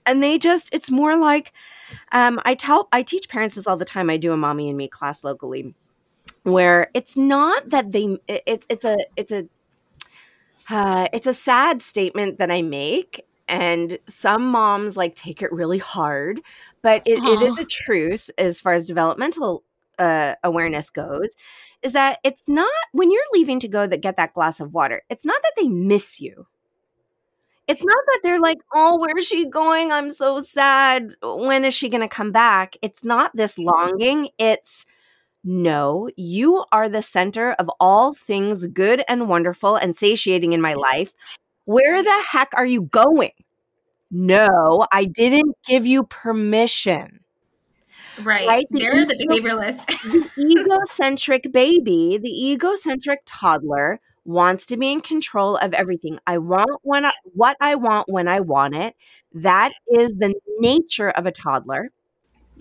and 0.06 0.22
they 0.22 0.38
just 0.38 0.72
it's 0.72 0.90
more 0.90 1.18
like 1.18 1.52
um, 2.12 2.40
i 2.44 2.54
tell 2.54 2.88
i 2.92 3.02
teach 3.02 3.28
parents 3.28 3.56
this 3.56 3.66
all 3.66 3.76
the 3.76 3.84
time 3.84 4.08
i 4.08 4.16
do 4.16 4.32
a 4.32 4.36
mommy 4.36 4.68
and 4.68 4.78
me 4.78 4.88
class 4.88 5.24
locally 5.24 5.74
where 6.46 6.88
it's 6.94 7.16
not 7.16 7.70
that 7.70 7.90
they 7.90 8.18
it's 8.28 8.66
it's 8.68 8.84
a 8.84 8.96
it's 9.16 9.32
a 9.32 9.48
uh, 10.70 11.08
it's 11.12 11.26
a 11.26 11.34
sad 11.34 11.82
statement 11.82 12.38
that 12.38 12.52
I 12.52 12.62
make, 12.62 13.26
and 13.48 13.98
some 14.06 14.46
moms 14.48 14.96
like 14.96 15.16
take 15.16 15.42
it 15.42 15.52
really 15.52 15.78
hard, 15.78 16.40
but 16.82 17.02
it, 17.04 17.22
it 17.24 17.42
is 17.42 17.58
a 17.58 17.64
truth 17.64 18.30
as 18.38 18.60
far 18.60 18.74
as 18.74 18.86
developmental 18.86 19.64
uh, 19.98 20.34
awareness 20.44 20.88
goes. 20.88 21.34
Is 21.82 21.92
that 21.94 22.20
it's 22.22 22.44
not 22.46 22.70
when 22.92 23.10
you're 23.10 23.22
leaving 23.32 23.58
to 23.60 23.68
go 23.68 23.88
that 23.88 24.00
get 24.00 24.16
that 24.16 24.32
glass 24.32 24.60
of 24.60 24.72
water. 24.72 25.02
It's 25.10 25.26
not 25.26 25.42
that 25.42 25.52
they 25.56 25.68
miss 25.68 26.20
you. 26.20 26.46
It's 27.66 27.84
not 27.84 28.04
that 28.06 28.20
they're 28.22 28.40
like, 28.40 28.58
oh, 28.72 28.98
where 29.00 29.18
is 29.18 29.26
she 29.26 29.48
going? 29.48 29.90
I'm 29.90 30.12
so 30.12 30.40
sad. 30.40 31.10
When 31.20 31.64
is 31.64 31.74
she 31.74 31.88
going 31.88 32.02
to 32.02 32.08
come 32.08 32.30
back? 32.30 32.76
It's 32.82 33.02
not 33.02 33.34
this 33.34 33.58
longing. 33.58 34.28
It's 34.38 34.86
no, 35.46 36.10
you 36.16 36.64
are 36.72 36.88
the 36.88 37.02
center 37.02 37.52
of 37.52 37.70
all 37.78 38.14
things 38.14 38.66
good 38.66 39.04
and 39.08 39.28
wonderful 39.28 39.76
and 39.76 39.94
satiating 39.94 40.52
in 40.52 40.60
my 40.60 40.74
life. 40.74 41.12
Where 41.66 42.02
the 42.02 42.24
heck 42.30 42.48
are 42.54 42.66
you 42.66 42.82
going? 42.82 43.30
No, 44.10 44.86
I 44.92 45.04
didn't 45.04 45.56
give 45.64 45.86
you 45.86 46.02
permission. 46.02 47.20
Right. 48.18 48.46
right? 48.46 48.66
The 48.70 48.80
They're 48.80 48.96
ego- 48.96 49.06
the 49.06 49.26
behavioralist. 49.28 49.86
the 50.02 50.28
egocentric 50.36 51.52
baby, 51.52 52.18
the 52.20 52.50
egocentric 52.50 53.20
toddler 53.24 54.00
wants 54.24 54.66
to 54.66 54.76
be 54.76 54.90
in 54.90 55.00
control 55.00 55.56
of 55.58 55.72
everything. 55.74 56.18
I 56.26 56.38
want 56.38 56.80
when 56.82 57.06
I, 57.06 57.12
what 57.22 57.56
I 57.60 57.76
want 57.76 58.08
when 58.08 58.26
I 58.26 58.40
want 58.40 58.74
it. 58.74 58.96
That 59.32 59.72
is 59.94 60.12
the 60.18 60.34
nature 60.58 61.10
of 61.10 61.26
a 61.26 61.30
toddler. 61.30 61.90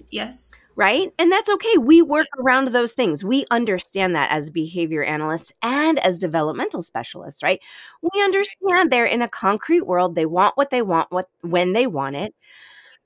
Yes. 0.09 0.65
Right. 0.75 1.11
And 1.17 1.31
that's 1.31 1.49
okay. 1.49 1.77
We 1.77 2.01
work 2.01 2.27
around 2.39 2.67
those 2.69 2.93
things. 2.93 3.23
We 3.23 3.45
understand 3.49 4.15
that 4.15 4.29
as 4.31 4.51
behavior 4.51 5.03
analysts 5.03 5.53
and 5.61 5.99
as 5.99 6.19
developmental 6.19 6.83
specialists, 6.83 7.41
right? 7.41 7.61
We 8.01 8.21
understand 8.21 8.91
they're 8.91 9.05
in 9.05 9.21
a 9.21 9.27
concrete 9.29 9.81
world. 9.87 10.15
They 10.15 10.25
want 10.25 10.57
what 10.57 10.69
they 10.71 10.81
want 10.81 11.11
what 11.11 11.27
when 11.41 11.71
they 11.73 11.87
want 11.87 12.17
it. 12.17 12.35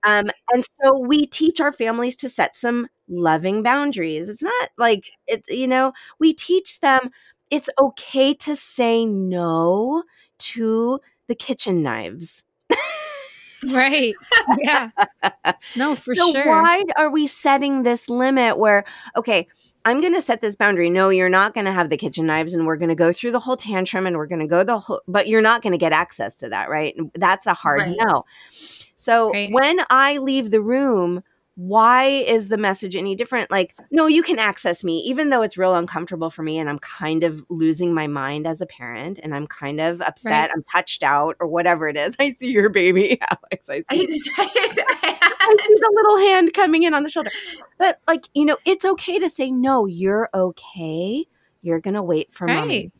Um, 0.05 0.27
and 0.53 0.65
so 0.81 0.99
we 0.99 1.27
teach 1.27 1.61
our 1.61 1.71
families 1.71 2.15
to 2.17 2.29
set 2.29 2.55
some 2.55 2.87
loving 3.09 3.63
boundaries. 3.63 4.29
It's 4.29 4.43
not 4.43 4.69
like 4.77 5.11
it's, 5.27 5.47
you 5.49 5.67
know, 5.67 5.93
we 6.19 6.33
teach 6.33 6.79
them 6.81 7.11
it's 7.51 7.69
okay 7.81 8.33
to 8.35 8.55
say 8.55 9.05
no 9.05 10.03
to 10.39 10.99
the 11.27 11.35
kitchen 11.35 11.83
knives 11.83 12.43
Right. 13.73 14.15
Yeah. 14.57 14.89
No, 15.75 15.95
for 15.95 16.15
so 16.15 16.31
sure. 16.31 16.47
why 16.47 16.83
are 16.97 17.09
we 17.09 17.27
setting 17.27 17.83
this 17.83 18.09
limit 18.09 18.57
where, 18.57 18.85
okay, 19.15 19.47
I'm 19.85 20.01
going 20.01 20.13
to 20.13 20.21
set 20.21 20.41
this 20.41 20.55
boundary. 20.55 20.89
No, 20.89 21.09
you're 21.09 21.29
not 21.29 21.53
going 21.53 21.65
to 21.65 21.71
have 21.71 21.89
the 21.89 21.97
kitchen 21.97 22.25
knives 22.25 22.53
and 22.53 22.65
we're 22.65 22.77
going 22.77 22.89
to 22.89 22.95
go 22.95 23.11
through 23.11 23.31
the 23.31 23.39
whole 23.39 23.57
tantrum 23.57 24.05
and 24.05 24.17
we're 24.17 24.27
going 24.27 24.41
to 24.41 24.47
go 24.47 24.63
the 24.63 24.79
whole, 24.79 25.01
but 25.07 25.27
you're 25.27 25.41
not 25.41 25.61
going 25.61 25.71
to 25.71 25.77
get 25.77 25.91
access 25.91 26.35
to 26.37 26.49
that, 26.49 26.69
right? 26.69 26.95
That's 27.15 27.47
a 27.47 27.53
hard 27.53 27.81
right. 27.81 27.97
no. 27.99 28.25
So 28.95 29.31
right. 29.31 29.51
when 29.51 29.79
I 29.89 30.17
leave 30.17 30.51
the 30.51 30.61
room, 30.61 31.23
why 31.59 32.05
is 32.05 32.47
the 32.47 32.57
message 32.57 32.95
any 32.95 33.15
different? 33.15 33.51
Like, 33.51 33.75
no, 33.91 34.07
you 34.07 34.23
can 34.23 34.39
access 34.39 34.81
me, 34.81 34.99
even 34.99 35.29
though 35.29 35.41
it's 35.41 35.57
real 35.57 35.75
uncomfortable 35.75 36.29
for 36.29 36.41
me 36.41 36.57
and 36.57 36.69
I'm 36.69 36.79
kind 36.79 37.21
of 37.21 37.43
losing 37.49 37.93
my 37.93 38.07
mind 38.07 38.47
as 38.47 38.61
a 38.61 38.65
parent 38.65 39.19
and 39.21 39.35
I'm 39.35 39.45
kind 39.45 39.81
of 39.81 40.01
upset, 40.01 40.31
right. 40.31 40.51
I'm 40.55 40.63
touched 40.63 41.03
out 41.03 41.35
or 41.41 41.47
whatever 41.47 41.89
it 41.89 41.97
is. 41.97 42.15
I 42.19 42.31
see 42.31 42.49
your 42.49 42.69
baby, 42.69 43.19
Alex. 43.29 43.69
I 43.69 43.83
see, 43.91 44.21
I 44.37 44.47
see 44.47 44.83
the 45.75 45.91
little 45.95 46.17
hand 46.29 46.53
coming 46.53 46.83
in 46.83 46.93
on 46.93 47.03
the 47.03 47.09
shoulder. 47.09 47.31
But 47.77 47.99
like, 48.07 48.29
you 48.33 48.45
know, 48.45 48.55
it's 48.65 48.85
okay 48.85 49.19
to 49.19 49.29
say, 49.29 49.51
no, 49.51 49.85
you're 49.85 50.29
okay. 50.33 51.25
You're 51.61 51.81
going 51.81 51.95
to 51.95 52.03
wait 52.03 52.33
for 52.33 52.47
right. 52.47 52.55
mommy. 52.55 52.91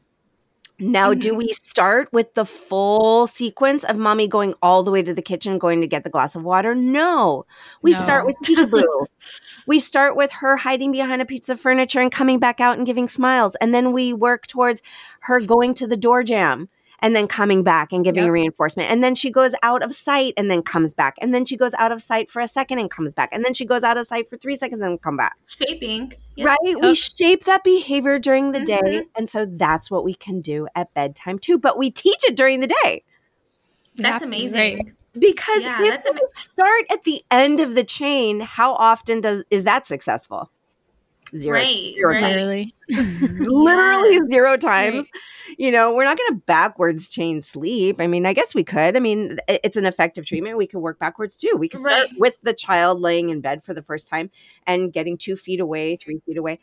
Now, 0.80 1.12
mm-hmm. 1.12 1.20
do 1.20 1.36
we 1.36 1.52
start 1.54 2.12
with 2.14 2.34
the 2.36 2.46
full 2.46 3.28
sequence 3.28 3.84
of 3.84 3.98
mommy 3.98 4.28
going 4.28 4.54
all 4.62 4.84
the 4.84 4.92
way 4.92 5.04
to 5.04 5.14
the 5.14 5.22
kitchen, 5.22 5.58
going 5.58 5.82
to 5.82 5.88
get 5.88 6.04
the 6.04 6.10
glass 6.10 6.36
of 6.36 6.44
water? 6.44 6.74
No. 6.74 7.46
We 7.82 7.92
no. 7.92 7.98
start 7.98 8.26
with 8.26 8.36
peekaboo. 8.44 9.06
we 9.68 9.80
start 9.80 10.16
with 10.16 10.32
her 10.32 10.56
hiding 10.56 10.92
behind 10.92 11.22
a 11.22 11.26
piece 11.26 11.50
of 11.50 11.60
furniture 11.60 12.00
and 12.00 12.12
coming 12.12 12.40
back 12.40 12.62
out 12.62 12.78
and 12.78 12.86
giving 12.86 13.10
smiles. 13.10 13.56
And 13.56 13.74
then 13.74 13.92
we 13.92 14.14
work 14.14 14.48
towards 14.48 14.82
her 15.22 15.42
going 15.42 15.74
to 15.76 15.88
the 15.88 15.98
door 15.98 16.24
jamb 16.24 16.70
and 17.02 17.16
then 17.16 17.28
coming 17.28 17.64
back 17.64 17.92
and 17.92 18.04
giving 18.04 18.24
yep. 18.24 18.32
reinforcement. 18.32 18.90
And 18.90 19.04
then 19.04 19.16
she 19.16 19.32
goes 19.32 19.54
out 19.64 19.84
of 19.84 19.96
sight 19.96 20.34
and 20.38 20.50
then 20.50 20.62
comes 20.62 20.94
back. 20.94 21.16
And 21.22 21.34
then 21.34 21.46
she 21.46 21.58
goes 21.58 21.74
out 21.76 21.92
of 21.92 22.02
sight 22.02 22.30
for 22.30 22.42
a 22.42 22.48
second 22.48 22.80
and 22.80 22.90
comes 22.90 23.14
back. 23.14 23.30
And 23.32 23.44
then 23.44 23.54
she 23.54 23.66
goes 23.66 23.84
out 23.84 23.98
of 23.98 24.08
sight 24.08 24.30
for 24.30 24.38
three 24.38 24.56
seconds 24.56 24.84
and 24.84 25.02
come 25.02 25.18
back. 25.18 25.38
Shaping. 25.48 26.14
Yep. 26.36 26.48
Right? 26.48 26.58
Yep. 26.64 26.82
We 26.82 26.96
shape 26.96 27.46
that 27.46 27.64
behavior 27.64 28.20
during 28.20 28.52
the 28.52 28.60
mm-hmm. 28.60 28.86
day. 28.86 29.04
And 29.16 29.30
so 29.30 29.46
that's 29.46 29.90
what 29.90 30.04
we 30.04 30.14
can 30.14 30.42
do 30.42 30.68
at 30.76 30.94
bedtime 30.94 31.40
too. 31.40 31.58
But 31.58 31.78
we 31.78 31.92
teach 31.92 32.24
it 32.24 32.36
during 32.36 32.60
the 32.60 32.74
day. 32.84 33.04
That's 33.96 34.22
amazing. 34.22 34.78
Right. 34.78 34.94
Because 35.14 35.64
yeah, 35.64 35.80
if 35.82 36.06
we 36.06 36.22
start 36.36 36.86
at 36.92 37.04
the 37.04 37.24
end 37.32 37.60
of 37.60 37.76
the 37.76 37.84
chain, 37.84 38.40
how 38.40 38.76
often 38.76 39.22
does 39.22 39.44
is 39.50 39.64
that 39.64 39.88
successful? 39.88 40.52
Zero, 41.36 41.58
right, 41.58 41.94
zero 41.94 42.14
right. 42.14 42.22
Literally, 42.32 42.74
literally 42.90 44.14
yeah. 44.14 44.20
zero 44.30 44.58
times. 44.58 45.08
Right. 45.14 45.56
You 45.58 45.72
know, 45.72 45.94
we're 45.94 46.06
not 46.06 46.18
going 46.18 46.32
to 46.32 46.44
backwards 46.46 47.08
chain 47.08 47.42
sleep. 47.42 47.98
I 48.00 48.08
mean, 48.08 48.26
I 48.26 48.34
guess 48.34 48.56
we 48.56 48.64
could. 48.64 48.96
I 48.96 49.00
mean, 49.00 49.38
it's 49.48 49.78
an 49.78 49.86
effective 49.86 50.26
treatment. 50.26 50.58
We 50.58 50.68
could 50.68 50.80
work 50.80 51.00
backwards 51.00 51.38
too. 51.38 51.56
We 51.58 51.70
could 51.70 51.82
start 51.82 52.08
with 52.18 52.36
the 52.42 52.54
child 52.54 53.00
laying 53.00 53.30
in 53.30 53.42
bed 53.42 53.64
for 53.64 53.74
the 53.74 53.84
first 53.84 54.10
time 54.10 54.32
and 54.66 54.92
getting 54.92 55.18
two 55.18 55.36
feet 55.36 55.60
away, 55.60 55.96
three 55.96 56.22
feet 56.26 56.38
away. 56.38 56.60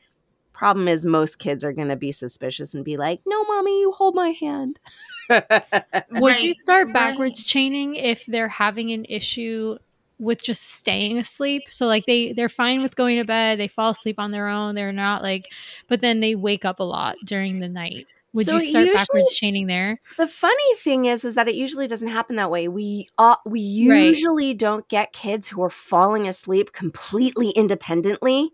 Problem 0.56 0.88
is, 0.88 1.04
most 1.04 1.38
kids 1.38 1.62
are 1.64 1.72
going 1.72 1.88
to 1.88 1.96
be 1.96 2.12
suspicious 2.12 2.74
and 2.74 2.82
be 2.82 2.96
like, 2.96 3.20
"No, 3.26 3.44
mommy, 3.44 3.82
you 3.82 3.92
hold 3.92 4.14
my 4.14 4.30
hand." 4.30 4.80
Would 6.12 6.42
you 6.42 6.54
start 6.62 6.94
backwards 6.94 7.42
chaining 7.44 7.94
if 7.94 8.24
they're 8.24 8.48
having 8.48 8.90
an 8.90 9.04
issue 9.04 9.76
with 10.18 10.42
just 10.42 10.62
staying 10.62 11.18
asleep. 11.18 11.64
So 11.70 11.86
like 11.86 12.06
they 12.06 12.32
they're 12.32 12.48
fine 12.48 12.82
with 12.82 12.96
going 12.96 13.18
to 13.18 13.24
bed, 13.24 13.58
they 13.58 13.68
fall 13.68 13.90
asleep 13.90 14.18
on 14.18 14.30
their 14.30 14.48
own, 14.48 14.74
they're 14.74 14.92
not 14.92 15.22
like 15.22 15.50
but 15.88 16.00
then 16.00 16.20
they 16.20 16.34
wake 16.34 16.64
up 16.64 16.80
a 16.80 16.84
lot 16.84 17.16
during 17.24 17.60
the 17.60 17.68
night. 17.68 18.06
Would 18.32 18.46
so 18.46 18.54
you 18.54 18.60
start 18.60 18.86
usually, 18.86 18.96
backwards 18.96 19.34
chaining 19.34 19.66
there? 19.66 19.98
The 20.18 20.26
funny 20.26 20.74
thing 20.76 21.06
is 21.06 21.24
is 21.24 21.36
that 21.36 21.48
it 21.48 21.54
usually 21.54 21.86
doesn't 21.86 22.08
happen 22.08 22.36
that 22.36 22.50
way. 22.50 22.68
We 22.68 23.08
uh, 23.18 23.36
we 23.46 23.60
usually 23.60 24.48
right. 24.48 24.58
don't 24.58 24.88
get 24.88 25.12
kids 25.12 25.48
who 25.48 25.62
are 25.62 25.70
falling 25.70 26.28
asleep 26.28 26.72
completely 26.72 27.50
independently 27.50 28.50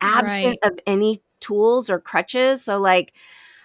absent 0.00 0.58
right. 0.62 0.72
of 0.72 0.78
any 0.86 1.22
tools 1.40 1.88
or 1.88 1.98
crutches. 1.98 2.62
So 2.64 2.78
like 2.78 3.14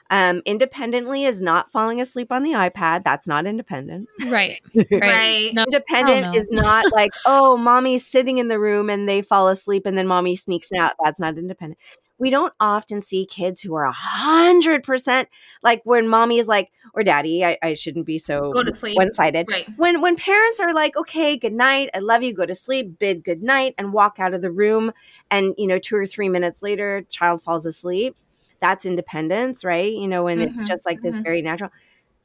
um, 0.09 0.41
independently 0.45 1.25
is 1.25 1.41
not 1.41 1.71
falling 1.71 2.01
asleep 2.01 2.31
on 2.31 2.41
the 2.43 2.51
iPad. 2.51 3.03
That's 3.03 3.27
not 3.27 3.45
independent. 3.45 4.09
Right. 4.27 4.59
Right. 4.91 5.51
No, 5.53 5.63
independent 5.63 6.35
is 6.35 6.47
not 6.51 6.91
like, 6.93 7.11
oh, 7.25 7.57
mommy's 7.57 8.05
sitting 8.05 8.37
in 8.37 8.47
the 8.47 8.59
room 8.59 8.89
and 8.89 9.07
they 9.07 9.21
fall 9.21 9.47
asleep 9.47 9.85
and 9.85 9.97
then 9.97 10.07
mommy 10.07 10.35
sneaks 10.35 10.71
out. 10.71 10.93
That's 11.03 11.19
not 11.19 11.37
independent. 11.37 11.79
We 12.17 12.29
don't 12.29 12.53
often 12.59 13.01
see 13.01 13.25
kids 13.25 13.61
who 13.61 13.75
are 13.75 13.85
a 13.85 13.93
hundred 13.93 14.83
percent 14.83 15.29
like 15.63 15.81
when 15.85 16.07
mommy 16.07 16.39
is 16.39 16.47
like, 16.47 16.69
or 16.93 17.03
daddy, 17.03 17.45
I, 17.45 17.57
I 17.61 17.73
shouldn't 17.75 18.05
be 18.05 18.17
so 18.17 18.51
go 18.51 18.63
to 18.63 18.73
sleep 18.73 18.97
one 18.97 19.13
sided. 19.13 19.47
Right. 19.49 19.67
When 19.77 20.01
when 20.01 20.15
parents 20.15 20.59
are 20.59 20.73
like, 20.73 20.97
okay, 20.97 21.37
good 21.37 21.53
night, 21.53 21.89
I 21.93 21.99
love 21.99 22.23
you, 22.23 22.33
go 22.33 22.45
to 22.45 22.55
sleep, 22.55 22.99
bid 22.99 23.23
good 23.23 23.41
night, 23.41 23.75
and 23.77 23.93
walk 23.93 24.19
out 24.19 24.33
of 24.33 24.41
the 24.41 24.51
room, 24.51 24.91
and 25.31 25.53
you 25.57 25.67
know, 25.67 25.77
two 25.77 25.95
or 25.95 26.05
three 26.05 26.29
minutes 26.29 26.61
later, 26.61 27.05
child 27.09 27.41
falls 27.41 27.65
asleep 27.65 28.15
that's 28.59 28.85
independence, 28.85 29.63
right? 29.63 29.91
You 29.91 30.07
know, 30.07 30.23
when 30.25 30.39
mm-hmm, 30.39 30.53
it's 30.53 30.67
just 30.67 30.85
like 30.85 31.01
this 31.01 31.15
mm-hmm. 31.15 31.23
very 31.23 31.41
natural. 31.41 31.71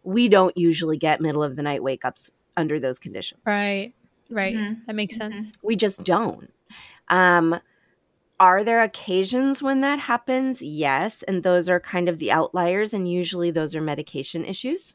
We 0.02 0.28
don't 0.28 0.56
usually 0.56 0.96
get 0.98 1.20
middle 1.20 1.42
of 1.42 1.56
the 1.56 1.62
night 1.62 1.82
wake 1.82 2.04
ups 2.04 2.30
under 2.56 2.78
those 2.78 2.98
conditions. 2.98 3.40
Right. 3.46 3.94
right. 4.30 4.54
Mm-hmm. 4.54 4.82
That 4.86 4.94
makes 4.94 5.18
mm-hmm. 5.18 5.32
sense. 5.32 5.52
We 5.62 5.76
just 5.76 6.04
don't. 6.04 6.52
Um, 7.08 7.58
are 8.40 8.64
there 8.64 8.82
occasions 8.82 9.62
when 9.62 9.80
that 9.82 10.00
happens? 10.00 10.60
Yes. 10.60 11.22
And 11.22 11.42
those 11.42 11.68
are 11.68 11.80
kind 11.80 12.08
of 12.08 12.18
the 12.18 12.32
outliers. 12.32 12.92
And 12.92 13.10
usually 13.10 13.50
those 13.50 13.74
are 13.74 13.80
medication 13.80 14.44
issues. 14.44 14.92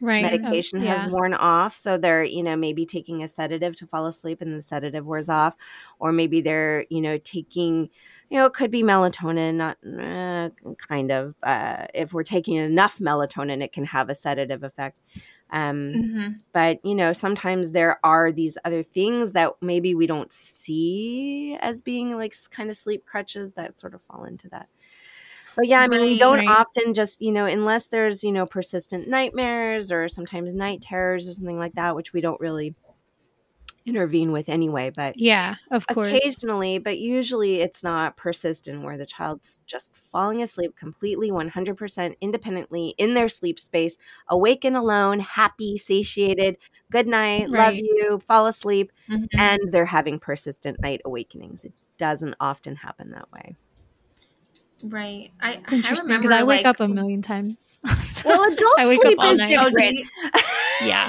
Right. 0.00 0.22
Medication 0.22 0.80
oh, 0.80 0.84
yeah. 0.84 1.02
has 1.02 1.10
worn 1.10 1.34
off. 1.34 1.74
So 1.74 1.98
they're, 1.98 2.24
you 2.24 2.42
know, 2.42 2.56
maybe 2.56 2.86
taking 2.86 3.22
a 3.22 3.28
sedative 3.28 3.76
to 3.76 3.86
fall 3.86 4.06
asleep 4.06 4.40
and 4.40 4.58
the 4.58 4.62
sedative 4.62 5.04
wears 5.04 5.28
off. 5.28 5.56
Or 5.98 6.12
maybe 6.12 6.40
they're, 6.40 6.86
you 6.88 7.00
know, 7.00 7.18
taking, 7.18 7.90
you 8.32 8.38
know, 8.38 8.46
it 8.46 8.54
could 8.54 8.70
be 8.70 8.82
melatonin, 8.82 9.56
not 9.56 9.76
uh, 9.84 10.48
kind 10.88 11.12
of. 11.12 11.34
Uh, 11.42 11.84
if 11.92 12.14
we're 12.14 12.22
taking 12.22 12.56
enough 12.56 12.98
melatonin, 12.98 13.62
it 13.62 13.72
can 13.72 13.84
have 13.84 14.08
a 14.08 14.14
sedative 14.14 14.62
effect. 14.62 14.98
Um, 15.50 15.92
mm-hmm. 15.94 16.28
But, 16.54 16.80
you 16.82 16.94
know, 16.94 17.12
sometimes 17.12 17.72
there 17.72 18.00
are 18.02 18.32
these 18.32 18.56
other 18.64 18.82
things 18.82 19.32
that 19.32 19.52
maybe 19.60 19.94
we 19.94 20.06
don't 20.06 20.32
see 20.32 21.58
as 21.60 21.82
being 21.82 22.16
like 22.16 22.34
kind 22.50 22.70
of 22.70 22.76
sleep 22.78 23.04
crutches 23.04 23.52
that 23.52 23.78
sort 23.78 23.92
of 23.92 24.00
fall 24.10 24.24
into 24.24 24.48
that. 24.48 24.66
But 25.54 25.66
yeah, 25.66 25.80
I 25.80 25.88
mean, 25.88 26.00
right, 26.00 26.08
we 26.08 26.18
don't 26.18 26.46
right. 26.46 26.48
often 26.48 26.94
just, 26.94 27.20
you 27.20 27.32
know, 27.32 27.44
unless 27.44 27.88
there's, 27.88 28.24
you 28.24 28.32
know, 28.32 28.46
persistent 28.46 29.08
nightmares 29.08 29.92
or 29.92 30.08
sometimes 30.08 30.54
night 30.54 30.80
terrors 30.80 31.28
or 31.28 31.32
something 31.32 31.58
like 31.58 31.74
that, 31.74 31.94
which 31.94 32.14
we 32.14 32.22
don't 32.22 32.40
really 32.40 32.74
intervene 33.84 34.32
with 34.32 34.48
anyway 34.48 34.90
but 34.90 35.18
yeah 35.18 35.56
of 35.70 35.86
course 35.88 36.06
occasionally 36.06 36.78
but 36.78 36.98
usually 36.98 37.60
it's 37.60 37.82
not 37.82 38.16
persistent 38.16 38.82
where 38.82 38.96
the 38.96 39.06
child's 39.06 39.60
just 39.66 39.94
falling 39.96 40.42
asleep 40.42 40.76
completely 40.76 41.30
100% 41.30 42.14
independently 42.20 42.94
in 42.98 43.14
their 43.14 43.28
sleep 43.28 43.58
space 43.58 43.96
awake 44.28 44.64
and 44.64 44.76
alone 44.76 45.18
happy 45.20 45.76
satiated 45.76 46.56
good 46.90 47.06
night 47.06 47.48
right. 47.50 47.50
love 47.50 47.74
you 47.74 48.18
fall 48.26 48.46
asleep 48.46 48.92
mm-hmm. 49.10 49.24
and 49.38 49.60
they're 49.72 49.86
having 49.86 50.18
persistent 50.18 50.80
night 50.80 51.00
awakenings 51.04 51.64
it 51.64 51.72
doesn't 51.98 52.34
often 52.40 52.76
happen 52.76 53.10
that 53.10 53.30
way 53.32 53.56
Right. 54.82 55.30
I, 55.40 55.52
it's 55.54 55.72
interesting 55.72 56.16
because 56.16 56.30
I, 56.30 56.40
I, 56.40 56.44
wake 56.44 56.64
like, 56.64 56.66
up 56.66 56.80
a 56.80 56.88
million 56.88 57.22
times. 57.22 57.78
well, 58.24 58.42
adult 58.52 58.74
I 58.78 58.86
wake 58.88 59.00
sleep 59.02 59.18
up 59.18 59.24
all 59.24 59.32
is 59.32 59.38
night. 59.38 59.48
different. 59.48 59.98
yeah. 60.82 61.08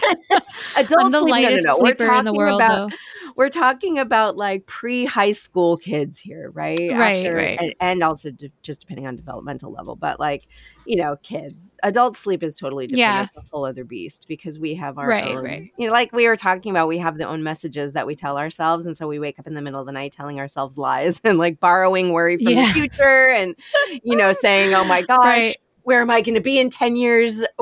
adult 0.77 1.05
I'm 1.05 1.11
the 1.11 1.21
sleep, 1.21 1.31
lightest 1.31 1.65
no, 1.65 1.71
no, 1.71 1.77
no. 1.77 1.83
sleeper 1.83 2.13
in 2.13 2.25
the 2.25 2.33
world, 2.33 2.61
about, 2.61 2.91
though 2.91 2.97
we're 3.35 3.49
talking 3.49 3.99
about 3.99 4.37
like 4.37 4.65
pre 4.65 5.05
high 5.05 5.31
school 5.31 5.77
kids 5.77 6.19
here, 6.19 6.51
right? 6.51 6.77
Right, 6.79 7.25
After, 7.25 7.35
right. 7.35 7.59
And, 7.59 7.75
and 7.79 8.03
also 8.03 8.31
d- 8.31 8.51
just 8.61 8.81
depending 8.81 9.07
on 9.07 9.15
developmental 9.15 9.71
level, 9.71 9.95
but 9.95 10.19
like, 10.19 10.47
you 10.85 10.95
know, 10.95 11.15
kids, 11.17 11.75
adult 11.83 12.15
sleep 12.15 12.43
is 12.43 12.57
totally 12.57 12.87
different. 12.87 12.99
Yeah. 12.99 13.23
It's 13.23 13.37
a 13.37 13.43
whole 13.51 13.65
other 13.65 13.83
beast 13.83 14.25
because 14.27 14.59
we 14.59 14.75
have 14.75 14.97
our 14.97 15.07
right, 15.07 15.35
own, 15.35 15.43
right. 15.43 15.71
you 15.77 15.87
know, 15.87 15.93
like 15.93 16.13
we 16.13 16.27
were 16.27 16.35
talking 16.35 16.71
about, 16.71 16.87
we 16.87 16.97
have 16.99 17.17
the 17.17 17.27
own 17.27 17.43
messages 17.43 17.93
that 17.93 18.05
we 18.05 18.15
tell 18.15 18.37
ourselves. 18.37 18.85
And 18.85 18.95
so 18.95 19.07
we 19.07 19.19
wake 19.19 19.39
up 19.39 19.47
in 19.47 19.53
the 19.53 19.61
middle 19.61 19.79
of 19.79 19.85
the 19.85 19.91
night 19.91 20.11
telling 20.11 20.39
ourselves 20.39 20.77
lies 20.77 21.19
and 21.23 21.37
like 21.37 21.59
borrowing 21.59 22.11
worry 22.13 22.37
from 22.37 22.53
yeah. 22.53 22.67
the 22.67 22.73
future 22.73 23.29
and, 23.29 23.55
you 24.03 24.15
know, 24.15 24.33
saying, 24.33 24.73
oh 24.73 24.83
my 24.83 25.01
gosh, 25.07 25.17
right 25.19 25.55
where 25.83 26.01
am 26.01 26.09
I 26.09 26.21
going 26.21 26.35
to 26.35 26.41
be 26.41 26.59
in 26.59 26.69
10 26.69 26.95
years? 26.95 27.43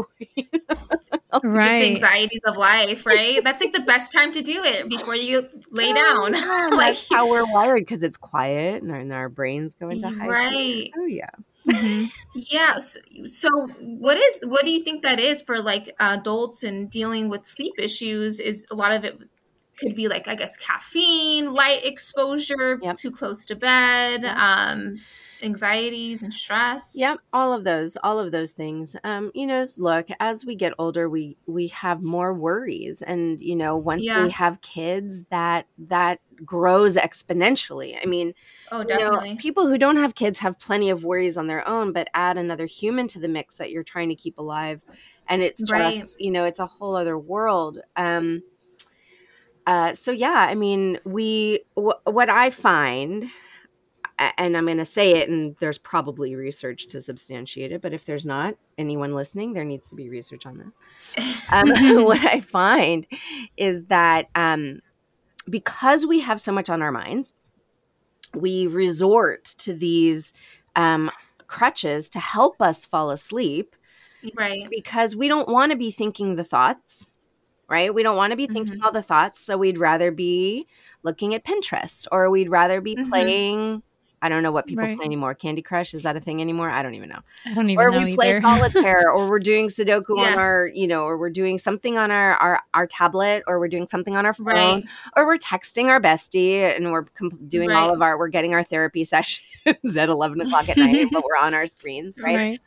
right. 1.44 1.64
Just 1.64 1.76
anxieties 1.76 2.42
of 2.46 2.58
life, 2.58 3.06
right? 3.06 3.44
That's 3.44 3.62
like 3.62 3.74
the 3.74 3.82
best 3.82 4.12
time 4.12 4.32
to 4.34 4.42
do 4.42 4.64
it 4.64 4.90
before 4.90 5.16
you 5.16 5.48
lay 5.72 5.94
down. 5.94 6.34
Yeah, 6.34 6.70
like 6.72 6.96
that's 6.96 7.10
how 7.10 7.30
we're 7.30 7.52
wired 7.52 7.80
because 7.80 8.04
it's 8.04 8.18
quiet 8.18 8.84
and 8.84 8.92
our, 8.92 9.00
and 9.00 9.14
our, 9.14 9.30
brains 9.30 9.76
go 9.76 9.90
into 9.90 10.10
high. 10.10 10.28
Right. 10.28 10.92
Oh 10.98 11.06
yeah. 11.06 11.30
Mm-hmm. 11.68 12.06
yeah. 12.34 12.78
So, 12.78 13.00
so, 13.26 13.50
what 13.80 14.18
is 14.18 14.40
what 14.44 14.66
do 14.66 14.72
you 14.72 14.84
think 14.84 15.04
that 15.04 15.20
is 15.20 15.42
for 15.42 15.62
like 15.62 15.94
adults 16.00 16.64
and 16.64 16.90
dealing 16.90 17.30
with 17.30 17.46
sleep 17.46 17.74
issues? 17.78 18.40
Is 18.40 18.66
a 18.72 18.76
lot 18.76 18.92
of 18.92 19.04
it 19.04 19.20
could 19.78 19.96
be 19.96 20.08
like 20.08 20.28
I 20.28 20.36
guess 20.36 20.58
caffeine, 20.58 21.54
light 21.54 21.86
exposure, 21.86 22.80
yep. 22.82 22.98
too 22.98 23.12
close 23.12 23.46
to 23.46 23.56
bed. 23.56 24.24
Yep. 24.24 24.38
Um, 24.38 24.98
anxieties 25.44 26.24
and 26.24 26.34
stress. 26.34 26.94
Yep 26.96 27.20
all 27.34 27.54
of 27.54 27.64
those 27.64 27.98
all 28.04 28.20
of 28.20 28.32
those 28.32 28.52
things. 28.52 28.96
Um 29.04 29.32
you 29.34 29.48
know 29.48 29.66
look 29.78 30.08
as 30.20 30.46
we 30.46 30.56
get 30.56 30.74
older 30.78 31.10
we 31.10 31.38
we 31.46 31.68
have 31.68 32.04
more 32.04 32.34
worries 32.34 33.02
and 33.02 33.40
you 33.42 33.56
know 33.56 33.78
once 33.78 34.04
yeah. 34.04 34.24
we 34.24 34.30
have 34.32 34.62
kids 34.62 35.24
that 35.30 35.68
that 35.78 36.20
grows 36.46 36.96
exponentially. 36.96 37.98
I 38.02 38.06
mean 38.06 38.34
oh 38.72 38.84
definitely 38.84 39.30
you 39.30 39.36
know, 39.36 39.42
people 39.42 39.68
who 39.68 39.78
don't 39.78 39.98
have 39.98 40.16
kids 40.16 40.40
have 40.40 40.60
plenty 40.60 40.90
of 40.90 41.04
worries 41.04 41.38
on 41.38 41.48
their 41.48 41.68
own 41.68 41.94
but 41.94 42.10
add 42.14 42.38
another 42.38 42.66
human 42.66 43.08
to 43.10 43.20
the 43.20 43.28
mix 43.28 43.56
that 43.56 43.72
you're 43.72 43.84
trying 43.84 44.10
to 44.10 44.16
keep 44.16 44.38
alive 44.38 44.84
and 45.28 45.42
it's 45.42 45.60
just 45.60 45.72
right. 45.72 46.12
you 46.20 46.32
know 46.32 46.46
it's 46.46 46.60
a 46.60 46.66
whole 46.66 46.96
other 46.96 47.18
world. 47.18 47.80
Um 47.96 48.44
uh, 49.68 49.94
so 49.94 50.12
yeah, 50.12 50.48
I 50.50 50.56
mean, 50.56 50.98
we 51.06 51.62
w- 51.76 51.94
what 52.06 52.30
I 52.30 52.50
find 52.50 53.26
and 54.38 54.56
I'm 54.56 54.66
going 54.66 54.78
to 54.78 54.86
say 54.86 55.12
it, 55.12 55.30
and 55.30 55.56
there's 55.58 55.78
probably 55.78 56.36
research 56.36 56.88
to 56.88 57.02
substantiate 57.02 57.72
it, 57.72 57.82
but 57.82 57.94
if 57.94 58.06
there's 58.06 58.26
not, 58.26 58.56
anyone 58.78 59.14
listening, 59.14 59.54
there 59.54 59.64
needs 59.64 59.90
to 59.90 59.96
be 59.96 60.10
research 60.10 60.46
on 60.46 60.58
this. 60.58 60.78
Um, 61.52 61.70
what 62.06 62.20
I 62.20 62.40
find 62.40 63.08
is 63.58 63.86
that 63.86 64.30
um, 64.36 64.82
because 65.50 66.06
we 66.06 66.20
have 66.20 66.40
so 66.40 66.52
much 66.52 66.70
on 66.70 66.82
our 66.82 66.92
minds, 66.92 67.34
we 68.36 68.68
resort 68.68 69.46
to 69.60 69.74
these 69.74 70.34
um, 70.76 71.10
crutches 71.48 72.10
to 72.12 72.20
help 72.20 72.62
us 72.62 72.86
fall 72.86 73.10
asleep. 73.10 73.76
Right. 74.36 74.68
Because 74.70 75.16
we 75.16 75.28
don't 75.28 75.50
want 75.50 75.72
to 75.72 75.78
be 75.78 75.90
thinking 75.90 76.36
the 76.36 76.44
thoughts 76.44 77.08
right? 77.68 77.94
We 77.94 78.04
don't 78.04 78.18
want 78.18 78.32
to 78.32 78.38
be 78.38 78.48
thinking 78.48 78.74
mm-hmm. 78.76 78.84
all 78.84 78.92
the 78.92 79.02
thoughts. 79.02 79.46
So 79.46 79.56
we'd 79.56 79.78
rather 79.78 80.12
be 80.12 80.68
looking 81.04 81.34
at 81.34 81.46
Pinterest 81.46 82.06
or 82.12 82.30
we'd 82.30 82.50
rather 82.50 82.82
be 82.82 82.96
mm-hmm. 82.96 83.10
playing 83.10 83.84
I 84.22 84.30
don't 84.30 84.44
know 84.44 84.52
what 84.52 84.68
people 84.68 84.84
right. 84.84 84.96
play 84.96 85.06
anymore. 85.06 85.34
Candy 85.34 85.62
Crush 85.62 85.94
is 85.94 86.04
that 86.04 86.16
a 86.16 86.20
thing 86.20 86.42
anymore? 86.42 86.70
I 86.70 86.84
don't 86.84 86.94
even 86.94 87.10
know. 87.10 87.20
I 87.46 87.54
don't 87.54 87.70
even 87.70 87.84
or 87.84 87.90
know. 87.90 87.98
Or 88.00 88.06
we 88.06 88.16
play 88.16 88.40
solitaire, 88.40 89.10
or 89.10 89.28
we're 89.28 89.40
doing 89.52 89.68
Sudoku 89.68 90.18
yeah. 90.18 90.34
on 90.34 90.40
our, 90.40 90.70
you 90.74 90.88
know, 90.88 91.04
or 91.04 91.18
we're 91.18 91.32
doing 91.32 91.58
something 91.58 91.98
on 91.98 92.12
our, 92.12 92.36
our 92.36 92.62
our 92.74 92.86
tablet, 92.88 93.44
or 93.48 93.60
we're 93.60 93.68
doing 93.68 93.88
something 93.88 94.16
on 94.16 94.26
our 94.26 94.34
phone, 94.34 94.46
right. 94.46 94.84
or 95.16 95.26
we're 95.26 95.38
texting 95.38 95.88
our 95.88 96.00
bestie, 96.00 96.76
and 96.76 96.92
we're 96.92 97.04
comp- 97.04 97.50
doing 97.50 97.70
right. 97.70 97.78
all 97.78 97.94
of 97.94 98.02
our, 98.02 98.18
we're 98.18 98.28
getting 98.28 98.54
our 98.54 98.64
therapy 98.64 99.04
sessions 99.06 99.98
at 99.98 100.10
eleven 100.10 100.40
o'clock 100.42 100.70
at 100.70 100.78
night, 100.78 101.08
but 101.12 101.24
we're 101.30 101.44
on 101.44 101.54
our 101.54 101.66
screens, 101.66 102.20
right? 102.22 102.36
right? 102.36 102.60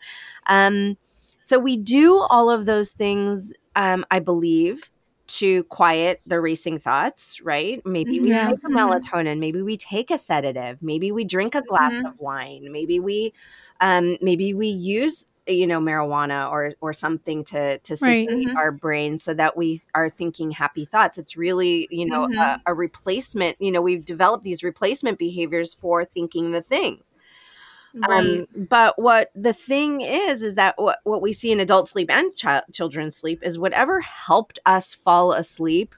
Um, 0.47 0.97
so 1.41 1.59
we 1.59 1.77
do 1.77 2.19
all 2.31 2.51
of 2.51 2.67
those 2.67 2.93
things. 2.93 3.55
Um, 3.77 4.05
I 4.11 4.21
believe 4.21 4.91
to 5.27 5.65
quiet 5.65 6.21
the 6.27 6.41
racing 6.41 6.79
thoughts, 6.79 7.41
right? 7.41 7.85
Maybe 7.85 8.21
we 8.21 8.31
yeah. 8.31 8.49
take 8.49 8.59
a 8.59 8.69
mm-hmm. 8.69 8.77
melatonin, 8.77 9.39
maybe 9.39 9.63
we 9.63 9.77
take 9.77 10.11
a 10.11 10.19
sedative, 10.19 10.83
maybe 10.83 11.13
we 11.13 11.25
drink 11.25 11.55
a 11.55 11.63
glass 11.63 11.93
mm-hmm. 11.93 12.07
of 12.07 12.19
wine, 12.19 12.69
maybe 12.71 13.01
we 13.01 13.33
um 13.81 14.17
maybe 14.21 14.55
we 14.55 14.69
use 14.69 15.27
you 15.47 15.67
know 15.67 15.81
marijuana 15.81 16.51
or 16.51 16.75
or 16.81 16.93
something 16.93 17.45
to 17.45 17.79
to 17.79 17.97
right. 18.01 18.29
mm-hmm. 18.29 18.57
our 18.57 18.73
brain 18.73 19.19
so 19.19 19.35
that 19.35 19.57
we 19.57 19.83
are 19.95 20.09
thinking 20.09 20.51
happy 20.51 20.85
thoughts 20.85 21.19
it's 21.19 21.37
really 21.37 21.87
you 21.91 22.07
know 22.07 22.27
mm-hmm. 22.27 22.39
a, 22.39 22.63
a 22.67 22.75
replacement 22.75 23.57
you 23.61 23.71
know 23.71 23.83
we've 23.83 24.05
developed 24.05 24.43
these 24.43 24.63
replacement 24.63 25.19
behaviors 25.19 25.75
for 25.75 26.05
thinking 26.05 26.53
the 26.53 26.63
things 26.63 27.13
Right. 27.95 28.41
Um, 28.41 28.67
but 28.69 28.99
what 28.99 29.31
the 29.35 29.53
thing 29.53 30.01
is, 30.01 30.43
is 30.43 30.57
that 30.57 30.75
what, 30.79 30.99
what 31.05 31.23
we 31.23 31.33
see 31.33 31.53
in 31.53 31.61
adult 31.61 31.89
sleep 31.89 32.11
and 32.11 32.35
ch- 32.35 32.73
children's 32.73 33.17
sleep 33.17 33.41
is 33.43 33.59
whatever 33.59 34.01
helped 34.01 34.59
us 34.67 34.95
fall 34.95 35.33
asleep 35.33 35.95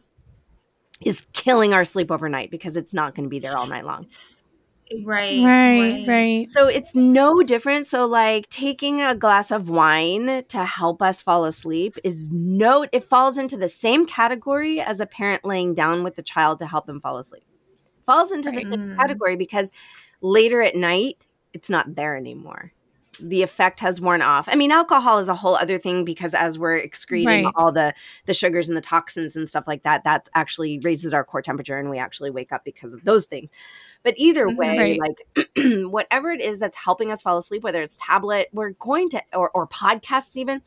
is 1.01 1.27
killing 1.33 1.73
our 1.73 1.85
sleep 1.85 2.11
overnight 2.11 2.51
because 2.51 2.77
it's 2.77 2.95
not 2.95 3.15
going 3.15 3.27
to 3.27 3.31
be 3.31 3.39
there 3.39 3.57
all 3.57 3.67
night 3.67 3.87
long. 3.87 4.07
Right, 5.05 5.45
right, 5.45 6.07
right. 6.07 6.49
So 6.49 6.69
it's 6.69 6.95
no 6.95 7.43
different. 7.43 7.89
So, 7.89 8.07
like 8.07 8.49
taking 8.51 9.01
a 9.01 9.17
glass 9.17 9.51
of 9.51 9.69
wine 9.69 10.45
to 10.45 10.65
help 10.65 11.03
us 11.03 11.23
fall 11.23 11.45
asleep 11.45 11.97
is 12.05 12.31
no, 12.31 12.87
it 12.93 13.03
falls 13.03 13.37
into 13.37 13.57
the 13.57 13.69
same 13.69 14.07
category 14.07 14.81
as 14.81 15.01
a 15.01 15.07
parent 15.07 15.45
laying 15.45 15.75
down 15.75 16.05
with 16.05 16.15
the 16.15 16.23
child 16.23 16.61
to 16.61 16.67
help 16.67 16.87
them 16.87 17.01
fall 17.01 17.19
asleep. 17.19 17.43
Falls 18.07 18.31
into 18.31 18.51
right. 18.51 18.65
the 18.65 18.71
same 18.71 18.81
mm. 18.91 18.97
category 18.97 19.35
because 19.35 19.73
later 20.21 20.63
at 20.63 20.77
night, 20.77 21.26
it's 21.57 21.71
not 21.71 21.95
there 21.95 22.17
anymore 22.17 22.73
the 23.21 23.43
effect 23.43 23.81
has 23.81 24.01
worn 24.01 24.23
off. 24.23 24.49
I 24.51 24.57
mean, 24.57 24.71
alcohol 24.71 25.19
is 25.19 25.29
a 25.29 25.35
whole 25.35 25.57
other 25.57 25.79
thing 25.79 26.05
because 26.05 26.35
as 26.35 26.59
we're 26.59 26.77
excreting 26.77 27.45
right. 27.45 27.55
all 27.57 27.73
the 27.73 27.95
the 28.27 28.35
sugars 28.35 28.69
and 28.69 28.77
the 28.77 28.83
toxins 28.83 29.37
and 29.37 29.49
stuff 29.49 29.67
like 29.67 29.83
that, 29.85 30.05
that 30.05 30.29
actually 30.35 30.79
raises 30.81 31.15
our 31.15 31.25
core 31.25 31.43
temperature 31.43 31.77
and 31.77 31.91
we 31.91 31.99
actually 31.99 32.31
wake 32.31 32.53
up 32.53 32.65
because 32.65 32.95
of 32.95 33.05
those 33.05 33.27
things. 33.27 33.51
But 34.03 34.15
either 34.17 34.47
mm-hmm. 34.47 34.57
way, 34.57 34.79
right. 34.79 35.01
like 35.01 35.49
whatever 35.91 36.31
it 36.31 36.41
is 36.41 36.59
that's 36.59 36.77
helping 36.77 37.11
us 37.11 37.23
fall 37.23 37.39
asleep, 37.39 37.63
whether 37.63 37.83
it's 37.83 37.99
tablet, 38.01 38.49
we're 38.53 38.71
going 38.71 39.09
to 39.11 39.23
or, 39.33 39.51
or 39.51 39.67
podcasts 39.67 40.37
even, 40.37 40.63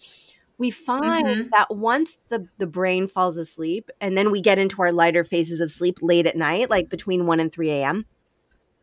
we 0.57 0.71
find 0.71 1.25
mm-hmm. 1.25 1.47
that 1.51 1.73
once 1.75 2.19
the 2.29 2.47
the 2.57 2.67
brain 2.67 3.07
falls 3.07 3.37
asleep 3.37 3.89
and 4.01 4.17
then 4.17 4.31
we 4.31 4.41
get 4.41 4.59
into 4.59 4.81
our 4.81 4.91
lighter 4.91 5.23
phases 5.23 5.61
of 5.61 5.71
sleep 5.71 5.99
late 6.01 6.25
at 6.25 6.35
night, 6.35 6.69
like 6.69 6.89
between 6.89 7.27
1 7.27 7.39
and 7.39 7.51
3 7.51 7.69
a.m. 7.71 8.05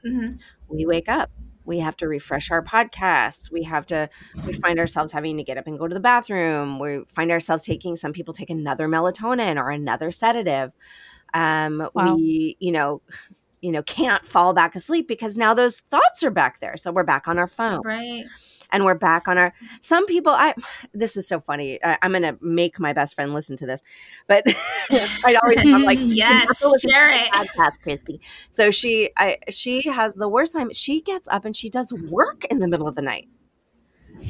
Mm-hmm. 0.05 0.37
We 0.69 0.87
wake 0.87 1.09
up 1.09 1.31
we 1.67 1.79
have 1.81 1.97
to 1.97 2.09
refresh 2.09 2.51
our 2.51 2.63
podcasts 2.63 3.51
we 3.51 3.63
have 3.63 3.85
to 3.87 4.09
we 4.47 4.53
find 4.53 4.79
ourselves 4.79 5.13
having 5.13 5.37
to 5.37 5.43
get 5.43 5.59
up 5.59 5.67
and 5.67 5.79
go 5.79 5.87
to 5.87 5.95
the 5.95 6.01
bathroom 6.01 6.79
we 6.79 7.03
find 7.15 7.31
ourselves 7.31 7.65
taking 7.65 7.97
some 7.97 8.13
people 8.13 8.33
take 8.33 8.51
another 8.51 8.89
melatonin 8.89 9.61
or 9.61 9.71
another 9.71 10.11
sedative 10.11 10.73
Um, 11.35 11.89
wow. 11.95 12.15
We, 12.15 12.57
you 12.61 12.73
know, 12.73 13.03
you 13.61 13.73
know, 13.73 13.83
can't 13.83 14.25
fall 14.25 14.53
back 14.53 14.77
asleep 14.77 15.09
because 15.09 15.37
now 15.37 15.55
those 15.55 15.81
thoughts 15.81 16.23
are 16.23 16.31
back 16.31 16.61
there. 16.61 16.77
So 16.77 16.93
we're 16.93 17.03
back 17.05 17.27
on 17.29 17.39
our 17.39 17.47
phone. 17.49 17.83
Right. 17.85 18.25
And 18.71 18.85
we're 18.85 18.95
back 18.95 19.29
on 19.29 19.39
our. 19.39 19.53
Some 19.81 20.07
people, 20.07 20.33
I. 20.33 20.55
This 20.93 21.17
is 21.17 21.27
so 21.27 21.41
funny. 21.41 21.83
I, 21.83 21.99
am 22.03 22.13
going 22.13 22.23
to 22.23 22.37
make 22.41 22.79
my 22.79 22.93
best 22.93 23.15
friend 23.15 23.35
listen 23.35 23.57
to 23.59 23.67
this, 23.67 23.83
but 24.27 24.45
I 24.91 25.39
always 25.43 25.59
I'm 25.59 25.83
like, 25.83 25.99
yes, 26.03 26.63
share 26.81 27.09
it, 27.11 27.29
podcast, 27.29 27.81
Christy. 27.83 28.21
So 28.51 28.71
she, 28.71 29.11
I, 29.17 29.39
she 29.51 29.83
has 29.83 30.15
the 30.15 30.29
worst 30.29 30.53
time. 30.53 30.73
She 30.73 31.01
gets 31.01 31.29
up 31.29 31.45
and 31.45 31.55
she 31.55 31.71
does 31.71 31.93
work 31.93 32.45
in 32.47 32.59
the 32.59 32.69
middle 32.69 32.89
of 32.89 32.95
the 32.95 33.03
night. 33.03 33.29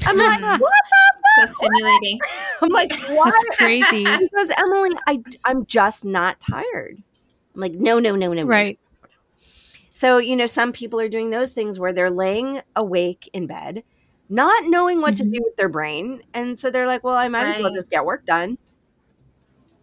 I'm 0.05 0.17
like, 0.17 0.41
what 0.61 0.61
the 0.61 1.47
fuck? 1.47 1.49
So 1.49 1.55
stimulating. 1.55 2.21
I'm 2.63 2.71
like, 2.71 2.93
what? 3.09 3.33
That's 3.33 3.59
crazy. 3.59 4.05
because 4.05 4.51
Emily, 4.59 4.91
I, 5.07 5.23
I'm 5.45 5.67
just 5.67 6.05
not 6.05 6.41
tired. 6.41 7.03
I'm 7.55 7.61
like, 7.61 7.75
no, 7.75 7.99
no, 7.99 8.17
no, 8.17 8.33
no. 8.33 8.45
Right. 8.45 8.79
So, 9.93 10.19
you 10.19 10.37
know, 10.37 10.47
some 10.47 10.73
people 10.73 11.01
are 11.01 11.09
doing 11.09 11.31
those 11.31 11.53
things 11.53 11.79
where 11.79 11.93
they're 11.93 12.11
laying 12.11 12.61
awake 12.75 13.31
in 13.33 13.47
bed, 13.47 13.83
not 14.29 14.65
knowing 14.67 15.01
what 15.01 15.15
mm-hmm. 15.15 15.31
to 15.31 15.39
do 15.39 15.45
with 15.45 15.57
their 15.57 15.69
brain. 15.69 16.23
And 16.35 16.59
so 16.59 16.71
they're 16.71 16.87
like, 16.87 17.05
well, 17.05 17.17
I 17.17 17.29
might 17.29 17.45
right. 17.45 17.57
as 17.57 17.63
well 17.63 17.75
just 17.75 17.91
get 17.91 18.05
work 18.05 18.27
done, 18.27 18.59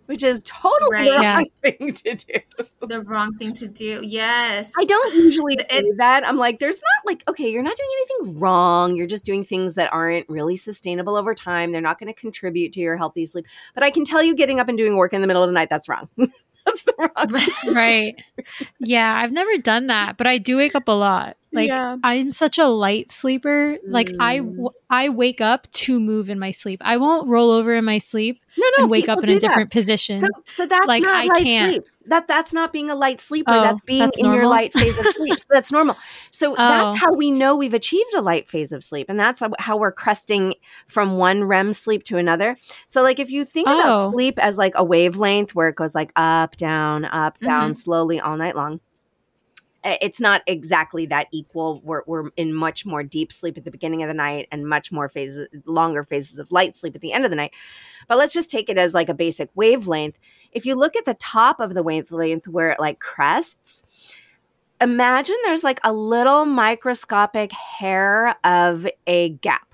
which 0.08 0.24
is 0.24 0.42
totally 0.44 0.90
right. 0.92 1.06
the 1.06 1.12
wrong 1.12 1.46
yeah. 1.64 1.72
thing 1.72 1.94
to 1.94 2.16
do. 2.16 2.68
The 2.88 3.02
wrong 3.02 3.34
thing 3.38 3.54
to 3.54 3.68
do. 3.68 4.02
Yes. 4.04 4.74
I 4.78 4.86
don't 4.86 5.16
usually 5.16 5.56
it, 5.56 5.70
do 5.70 5.96
that. 5.98 6.28
I'm 6.28 6.38
like, 6.38 6.60
there's 6.60 6.76
not 6.76 7.12
like, 7.12 7.24
okay, 7.30 7.50
you're 7.50 7.64
not 7.64 7.76
doing 7.76 7.90
anything 7.96 8.40
wrong. 8.40 8.96
You're 8.96 9.08
just 9.08 9.26
doing 9.26 9.44
things 9.46 9.76
that 9.76 9.94
aren't 9.94 10.28
really 10.30 10.58
sustainable 10.58 11.16
over 11.16 11.34
time. 11.34 11.72
They're 11.72 11.82
not 11.82 12.00
going 12.00 12.14
to 12.14 12.20
contribute 12.20 12.74
to 12.74 12.80
your 12.82 12.98
healthy 12.98 13.26
sleep. 13.26 13.46
But 13.74 13.84
I 13.84 13.92
can 13.92 14.04
tell 14.04 14.22
you 14.22 14.36
getting 14.36 14.60
up 14.60 14.68
and 14.68 14.78
doing 14.78 14.98
work 14.98 15.14
in 15.14 15.22
the 15.22 15.28
middle 15.28 15.44
of 15.44 15.48
the 15.48 15.54
night, 15.54 15.70
that's 15.70 15.88
wrong. 15.88 16.10
that's 16.66 16.84
the 16.84 16.94
wrong 16.98 17.74
right 17.76 18.22
yeah 18.80 19.16
i've 19.18 19.32
never 19.32 19.58
done 19.58 19.88
that 19.88 20.18
but 20.18 20.28
i 20.28 20.38
do 20.38 20.58
wake 20.58 20.76
up 20.76 20.88
a 20.88 20.92
lot 20.92 21.38
like 21.54 21.68
yeah. 21.68 21.98
i'm 22.04 22.32
such 22.32 22.58
a 22.58 22.66
light 22.66 23.12
sleeper 23.12 23.78
like 23.88 24.08
mm. 24.10 24.70
I 24.90 25.10
wake 25.10 25.42
up 25.42 25.70
to 25.72 26.00
move 26.00 26.30
in 26.30 26.38
my 26.38 26.52
sleep 26.52 26.82
i 26.84 26.98
won't 26.98 27.28
roll 27.28 27.52
over 27.52 27.74
in 27.76 27.86
my 27.86 27.98
sleep 27.98 28.42
no, 28.58 28.68
no, 28.78 28.84
and 28.84 28.92
wake 28.92 29.10
up 29.10 29.24
in 29.24 29.30
a 29.30 29.40
different 29.40 29.72
that. 29.72 29.80
position 29.80 30.20
so, 30.20 30.28
so 30.46 30.66
that's 30.66 30.86
like, 30.86 31.02
not 31.02 31.26
I 31.26 31.28
light 31.28 31.44
can't. 31.44 31.68
sleep 31.68 31.84
that 32.06 32.28
that's 32.28 32.54
not 32.54 32.74
being 32.74 32.90
a 32.90 32.96
light 32.96 33.22
sleeper. 33.22 33.54
Oh, 33.54 33.62
that's 33.62 33.82
being 33.82 34.00
that's 34.00 34.18
in 34.18 34.24
normal? 34.24 34.42
your 34.42 34.50
light 34.50 34.74
phase 34.74 34.98
of 34.98 35.06
sleep. 35.08 35.40
So 35.40 35.46
that's 35.50 35.72
normal. 35.72 35.98
So 36.32 36.52
oh. 36.52 36.56
that's 36.56 37.00
how 37.00 37.14
we 37.14 37.32
know 37.32 37.56
we've 37.56 37.74
achieved 37.74 38.14
a 38.16 38.22
light 38.22 38.50
phase 38.50 38.72
of 38.72 38.84
sleep, 38.84 39.10
and 39.10 39.20
that's 39.20 39.42
how 39.60 39.78
we're 39.78 39.92
cresting 39.92 40.56
from 40.88 41.18
one 41.18 41.44
REM 41.44 41.74
sleep 41.74 42.04
to 42.06 42.18
another. 42.18 42.58
So 42.88 43.02
like 43.02 43.20
if 43.20 43.32
you 43.32 43.46
think 43.46 43.68
oh. 43.70 43.80
about 43.80 44.12
sleep 44.12 44.40
as 44.40 44.58
like 44.58 44.74
a 44.76 44.84
wavelength 44.84 45.56
where 45.56 45.70
it 45.70 45.76
goes 45.76 45.96
like 45.96 46.12
up, 46.16 46.58
down, 46.58 47.06
up, 47.06 47.40
down, 47.40 47.72
mm-hmm. 47.72 47.74
slowly 47.74 48.20
all 48.20 48.38
night 48.38 48.56
long 48.56 48.80
Uh, 49.84 49.98
it's 50.02 50.20
not 50.20 50.42
exactly 50.48 51.06
that 51.08 51.28
equal. 51.32 51.82
We're, 51.84 52.04
we're 52.06 52.30
in 52.38 52.54
much 52.54 52.86
more 52.86 53.04
deep 53.04 53.32
sleep 53.34 53.58
at 53.58 53.66
the 53.66 53.72
beginning 53.72 54.02
of 54.02 54.08
the 54.08 54.14
night 54.14 54.48
and 54.52 54.68
much 54.68 54.92
more 54.92 55.10
phases, 55.10 55.48
longer 55.66 56.04
phases 56.04 56.38
of 56.38 56.52
light 56.52 56.76
sleep 56.76 56.96
at 56.96 57.02
the 57.02 57.12
end 57.12 57.26
of 57.26 57.32
the 57.32 57.36
night. 57.36 57.54
But 58.08 58.18
let's 58.18 58.34
just 58.34 58.50
take 58.50 58.70
it 58.70 58.78
as 58.78 58.94
like 58.94 59.10
a 59.10 59.14
basic 59.14 59.50
wavelength. 59.56 60.20
If 60.52 60.66
you 60.66 60.76
look 60.76 60.96
at 60.96 61.06
the 61.06 61.16
top 61.16 61.60
of 61.60 61.74
the 61.74 61.84
wavelength 61.84 62.48
where 62.48 62.72
it 62.72 62.80
like 62.80 63.00
crests, 63.00 64.16
imagine 64.80 65.36
there's 65.44 65.64
like 65.64 65.80
a 65.84 65.94
little 65.94 66.46
microscopic 66.46 67.52
hair 67.52 68.36
of 68.44 68.88
a 69.08 69.30
gap. 69.30 69.73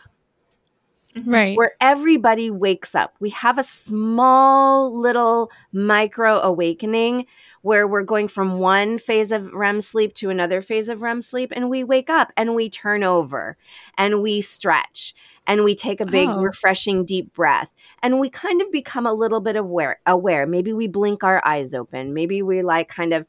Right. 1.26 1.57
Where 1.57 1.74
everybody 1.82 2.51
wakes 2.51 2.95
up. 2.95 3.16
We 3.20 3.30
have 3.32 3.57
a 3.57 3.64
small 3.64 4.95
little 4.95 5.51
micro 5.72 6.39
awakening 6.39 7.26
where 7.62 7.88
we're 7.88 8.03
going 8.03 8.28
from 8.28 8.60
one 8.60 8.97
phase 8.97 9.32
of 9.32 9.53
REM 9.53 9.82
sleep 9.82 10.14
to 10.16 10.30
another 10.30 10.62
phase 10.62 10.88
of 10.88 11.01
REM 11.01 11.22
sleep 11.22 11.51
and 11.55 11.70
we 11.70 11.84
wake 11.84 12.10
up 12.10 12.32
and 12.38 12.55
we 12.55 12.70
turn 12.70 13.03
over 13.03 13.57
and 13.97 14.22
we 14.22 14.41
stretch 14.41 15.14
and 15.45 15.64
we 15.64 15.74
take 15.74 15.99
a 15.99 16.05
big 16.05 16.30
oh. 16.30 16.41
refreshing 16.41 17.03
deep 17.03 17.34
breath 17.34 17.74
and 18.03 18.20
we 18.20 18.30
kind 18.30 18.62
of 18.62 18.72
become 18.72 19.05
a 19.05 19.14
little 19.14 19.41
bit 19.41 19.55
aware 19.55 19.99
aware. 20.05 20.45
Maybe 20.45 20.74
we 20.74 20.88
blink 20.88 21.24
our 21.24 21.45
eyes 21.45 21.74
open. 21.74 22.14
Maybe 22.14 22.41
we 22.41 22.62
like 22.62 22.88
kind 22.88 23.14
of 23.14 23.26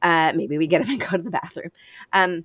uh, 0.00 0.32
maybe 0.36 0.58
we 0.58 0.66
get 0.66 0.82
up 0.82 0.88
and 0.88 1.00
go 1.00 1.16
to 1.16 1.22
the 1.22 1.30
bathroom. 1.30 1.70
Um, 2.12 2.44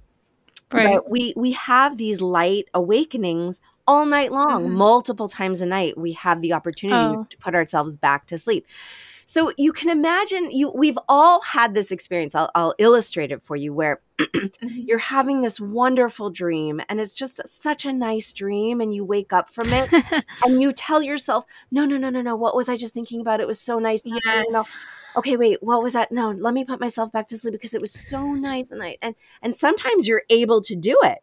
Right. 0.73 0.95
But 0.95 1.11
we 1.11 1.33
we 1.35 1.51
have 1.51 1.97
these 1.97 2.21
light 2.21 2.69
awakenings 2.73 3.59
all 3.91 4.05
night 4.05 4.31
long, 4.31 4.63
mm-hmm. 4.63 4.73
multiple 4.73 5.27
times 5.27 5.59
a 5.59 5.65
night. 5.65 5.97
We 5.97 6.13
have 6.13 6.41
the 6.41 6.53
opportunity 6.53 7.17
oh. 7.17 7.27
to 7.29 7.37
put 7.37 7.53
ourselves 7.53 7.97
back 7.97 8.25
to 8.27 8.37
sleep. 8.37 8.65
So 9.25 9.51
you 9.57 9.73
can 9.73 9.89
imagine 9.89 10.49
you 10.49 10.71
we've 10.71 10.97
all 11.09 11.41
had 11.41 11.73
this 11.73 11.91
experience. 11.91 12.33
I'll, 12.33 12.49
I'll 12.55 12.73
illustrate 12.77 13.33
it 13.33 13.43
for 13.43 13.57
you 13.57 13.73
where 13.73 14.01
mm-hmm. 14.19 14.67
you're 14.69 14.97
having 14.97 15.41
this 15.41 15.59
wonderful 15.59 16.29
dream 16.29 16.81
and 16.87 17.01
it's 17.01 17.13
just 17.13 17.41
such 17.47 17.85
a 17.85 17.91
nice 17.91 18.31
dream 18.31 18.79
and 18.79 18.95
you 18.95 19.03
wake 19.03 19.33
up 19.33 19.49
from 19.49 19.67
it 19.71 19.93
and 20.45 20.61
you 20.61 20.71
tell 20.71 21.01
yourself, 21.03 21.45
no, 21.69 21.85
no, 21.85 21.97
no, 21.97 22.09
no, 22.09 22.21
no. 22.21 22.37
What 22.37 22.55
was 22.55 22.69
I 22.69 22.77
just 22.77 22.93
thinking 22.93 23.19
about? 23.19 23.41
It 23.41 23.47
was 23.47 23.59
so 23.59 23.77
nice. 23.77 24.03
Yes. 24.05 24.71
Okay, 25.17 25.35
wait, 25.35 25.61
what 25.61 25.83
was 25.83 25.91
that? 25.93 26.13
No, 26.13 26.31
let 26.31 26.53
me 26.53 26.63
put 26.63 26.79
myself 26.79 27.11
back 27.11 27.27
to 27.27 27.37
sleep 27.37 27.51
because 27.51 27.73
it 27.73 27.81
was 27.81 27.91
so 27.91 28.31
nice 28.31 28.71
and 28.71 28.81
I 28.81 28.97
and 29.01 29.15
and 29.41 29.53
sometimes 29.53 30.07
you're 30.07 30.23
able 30.29 30.61
to 30.61 30.77
do 30.77 30.97
it. 31.03 31.19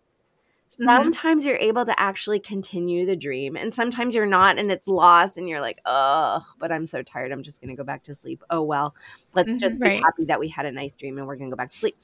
Sometimes 0.69 1.43
mm-hmm. 1.43 1.49
you're 1.49 1.59
able 1.59 1.85
to 1.87 1.99
actually 1.99 2.41
continue 2.41 3.07
the 3.07 3.17
dream, 3.17 3.57
and 3.57 3.73
sometimes 3.73 4.15
you're 4.15 4.27
not, 4.27 4.59
and 4.59 4.71
it's 4.71 4.87
lost, 4.87 5.39
and 5.39 5.49
you're 5.49 5.61
like, 5.61 5.81
oh, 5.87 6.45
but 6.59 6.71
I'm 6.71 6.87
so 6.87 7.03
tired. 7.03 7.33
I'm 7.33 7.43
just 7.43 7.61
going 7.61 7.71
to 7.71 7.75
go 7.75 7.85
back 7.85 8.05
to 8.05 8.15
sleep. 8.15 8.45
Oh, 8.51 8.63
well, 8.63 8.95
let's 9.35 9.49
mm-hmm, 9.49 9.59
just 9.59 9.81
be 9.81 9.89
right. 9.89 10.03
happy 10.03 10.27
that 10.27 10.39
we 10.39 10.49
had 10.49 10.67
a 10.67 10.73
nice 10.73 10.95
dream 10.95 11.19
and 11.19 11.27
we're 11.27 11.37
going 11.37 11.51
to 11.51 11.55
go 11.55 11.57
back 11.57 11.71
to 11.71 11.79
sleep. 11.79 11.97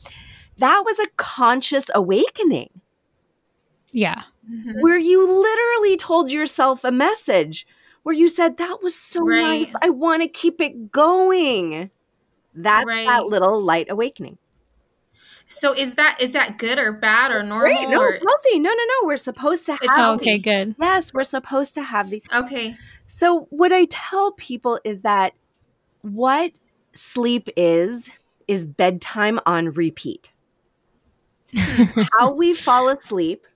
That 0.58 0.82
was 0.84 0.98
a 0.98 1.06
conscious 1.16 1.90
awakening. 1.94 2.80
Yeah. 3.90 4.22
Mm-hmm. 4.50 4.80
Where 4.80 4.98
you 4.98 5.20
literally 5.30 5.96
told 5.96 6.32
yourself 6.32 6.84
a 6.84 6.90
message 6.90 7.66
where 8.02 8.14
you 8.14 8.28
said, 8.28 8.56
that 8.56 8.78
was 8.82 8.94
so 8.94 9.20
right. 9.26 9.66
nice. 9.66 9.74
I 9.82 9.90
want 9.90 10.22
to 10.22 10.28
keep 10.28 10.60
it 10.60 10.90
going. 10.90 11.90
That's 12.54 12.86
right. 12.86 13.06
that 13.06 13.26
little 13.26 13.60
light 13.62 13.90
awakening. 13.90 14.38
So 15.48 15.72
is 15.72 15.94
that 15.94 16.20
is 16.20 16.32
that 16.32 16.58
good 16.58 16.78
or 16.78 16.92
bad 16.92 17.30
or 17.30 17.42
normal? 17.42 17.74
Great. 17.74 17.88
No, 17.88 18.00
or? 18.00 18.12
healthy. 18.12 18.58
No, 18.58 18.70
no, 18.70 18.74
no. 18.74 19.06
We're 19.06 19.16
supposed 19.16 19.66
to 19.66 19.72
have. 19.72 19.80
It's 19.82 19.98
okay. 19.98 20.38
Good. 20.38 20.74
Yes, 20.80 21.12
we're 21.12 21.24
supposed 21.24 21.74
to 21.74 21.82
have 21.82 22.10
these. 22.10 22.24
Okay. 22.32 22.76
So 23.06 23.46
what 23.50 23.72
I 23.72 23.86
tell 23.90 24.32
people 24.32 24.80
is 24.84 25.02
that 25.02 25.34
what 26.02 26.52
sleep 26.94 27.48
is 27.56 28.10
is 28.48 28.64
bedtime 28.64 29.38
on 29.46 29.70
repeat. 29.70 30.32
How 32.18 32.32
we 32.32 32.54
fall 32.54 32.88
asleep. 32.88 33.46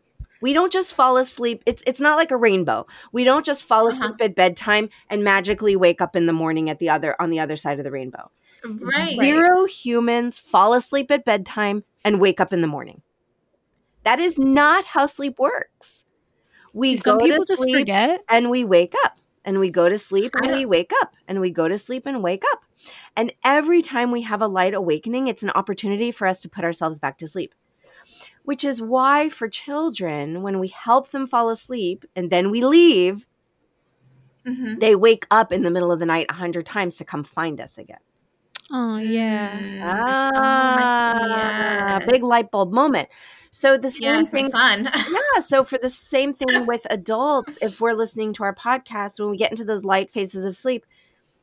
We 0.41 0.53
don't 0.53 0.73
just 0.73 0.95
fall 0.95 1.17
asleep. 1.17 1.63
It's 1.67 1.83
it's 1.87 2.01
not 2.01 2.17
like 2.17 2.31
a 2.31 2.37
rainbow. 2.37 2.87
We 3.13 3.25
don't 3.25 3.45
just 3.45 3.65
fall 3.65 3.89
uh-huh. 3.89 3.97
asleep 3.97 4.15
uh-huh. 4.15 4.25
at 4.25 4.35
bedtime 4.37 4.89
and 5.11 5.25
magically 5.25 5.75
wake 5.75 6.01
up 6.01 6.15
in 6.15 6.27
the 6.27 6.33
morning 6.33 6.71
at 6.71 6.79
the 6.79 6.91
other 6.91 7.21
on 7.21 7.31
the 7.31 7.41
other 7.41 7.57
side 7.57 7.79
of 7.79 7.85
the 7.85 7.91
rainbow. 7.91 8.31
Right. 8.65 9.19
Zero 9.19 9.67
humans 9.67 10.39
fall 10.39 10.75
asleep 10.75 11.11
at 11.11 11.25
bedtime 11.25 11.85
and 12.05 12.21
wake 12.21 12.41
up 12.41 12.53
in 12.53 12.61
the 12.61 12.67
morning. 12.67 13.03
That 14.05 14.21
is 14.21 14.39
not 14.39 14.85
how 14.85 15.07
sleep 15.07 15.39
works. 15.39 16.05
We 16.75 16.93
Do 16.93 16.97
some 16.99 17.19
people 17.19 17.45
just 17.45 17.69
forget 17.71 18.25
and 18.29 18.51
we 18.51 18.65
wake 18.65 18.95
up 19.05 19.19
and 19.45 19.59
we 19.59 19.71
go 19.71 19.89
to 19.89 19.99
sleep 19.99 20.33
and 20.35 20.53
we 20.53 20.67
wake 20.67 20.93
up 21.01 21.15
and 21.27 21.41
we 21.41 21.51
go 21.51 21.69
to 21.69 21.79
sleep 21.79 22.07
and 22.07 22.23
wake 22.23 22.45
up. 22.53 22.65
And 23.17 23.33
every 23.45 23.83
time 23.83 24.11
we 24.11 24.23
have 24.23 24.43
a 24.43 24.47
light 24.47 24.75
awakening, 24.75 25.27
it's 25.27 25.43
an 25.43 25.51
opportunity 25.51 26.11
for 26.11 26.27
us 26.27 26.43
to 26.43 26.49
put 26.49 26.65
ourselves 26.65 26.99
back 26.99 27.19
to 27.19 27.29
sleep. 27.29 27.55
Which 28.45 28.65
is 28.65 28.81
why 28.81 29.29
for 29.29 29.49
children, 29.49 30.43
when 30.43 30.59
we 30.59 30.69
help 30.69 31.11
them 31.11 31.27
fall 31.27 31.51
asleep 31.51 32.05
and 32.15 32.31
then 32.31 32.51
we 32.51 32.65
leave, 32.65 33.27
mm-hmm. 34.47 34.79
they 34.79 34.95
wake 34.95 35.27
up 35.31 35.53
in 35.53 35.63
the 35.63 35.71
middle 35.71 35.93
of 35.93 35.99
the 35.99 36.07
night 36.07 36.27
a 36.29 36.35
hundred 36.35 36.67
times 36.67 36.97
to 36.97 37.05
come 37.05 37.25
find 37.25 37.61
us 37.61 37.77
again. 37.77 37.99
Oh 38.71 38.99
yeah. 38.99 39.59
Mm. 39.59 39.81
Ah, 39.85 41.21
oh, 42.03 42.07
big 42.07 42.23
light 42.23 42.51
bulb 42.51 42.73
moment. 42.73 43.09
So 43.51 43.79
the 43.79 43.91
same 43.91 44.21
yes, 44.21 44.31
thing. 44.31 44.51
Fun. 44.51 44.85
yeah. 45.11 45.41
So 45.41 45.65
for 45.65 45.79
the 45.79 45.89
same 45.89 46.35
thing 46.35 46.67
with 46.67 46.87
adults, 46.91 47.59
if 47.63 47.81
we're 47.81 47.95
listening 47.95 48.35
to 48.35 48.45
our 48.45 48.55
podcast, 48.55 49.19
when 49.19 49.31
we 49.31 49.39
get 49.39 49.51
into 49.51 49.65
those 49.65 49.85
light 49.85 50.11
phases 50.11 50.45
of 50.45 50.55
sleep, 50.55 50.85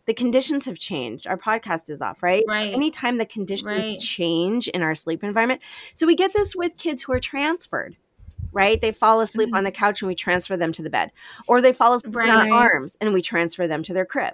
the 0.05 0.13
conditions 0.13 0.65
have 0.65 0.77
changed. 0.77 1.25
Our 1.25 1.37
podcast 1.37 1.89
is 1.89 1.99
off, 1.99 2.21
right? 2.21 2.43
Right. 2.47 2.71
Anytime 2.71 3.17
the 3.17 3.25
conditions 3.25 3.65
right. 3.65 3.99
change 3.99 4.67
in 4.67 4.83
our 4.83 4.93
sleep 4.93 5.23
environment. 5.23 5.61
So 5.95 6.05
we 6.05 6.15
get 6.15 6.31
this 6.33 6.55
with 6.55 6.77
kids 6.77 7.01
who 7.01 7.11
are 7.13 7.19
transferred 7.19 7.97
right? 8.55 8.79
They 8.79 8.93
fall 8.93 9.19
asleep 9.19 9.49
mm-hmm. 9.49 9.57
on 9.57 9.63
the 9.65 9.71
couch 9.71 10.01
and 10.01 10.07
we 10.07 10.15
transfer 10.15 10.55
them 10.55 10.71
to 10.71 10.81
the 10.81 10.89
bed, 10.89 11.11
or 11.45 11.61
they 11.61 11.73
fall 11.73 11.93
asleep 11.93 12.15
right. 12.15 12.29
on 12.29 12.51
our 12.51 12.71
arms 12.73 12.97
and 13.01 13.13
we 13.13 13.21
transfer 13.21 13.67
them 13.67 13.83
to 13.83 13.93
their 13.93 14.05
crib, 14.05 14.33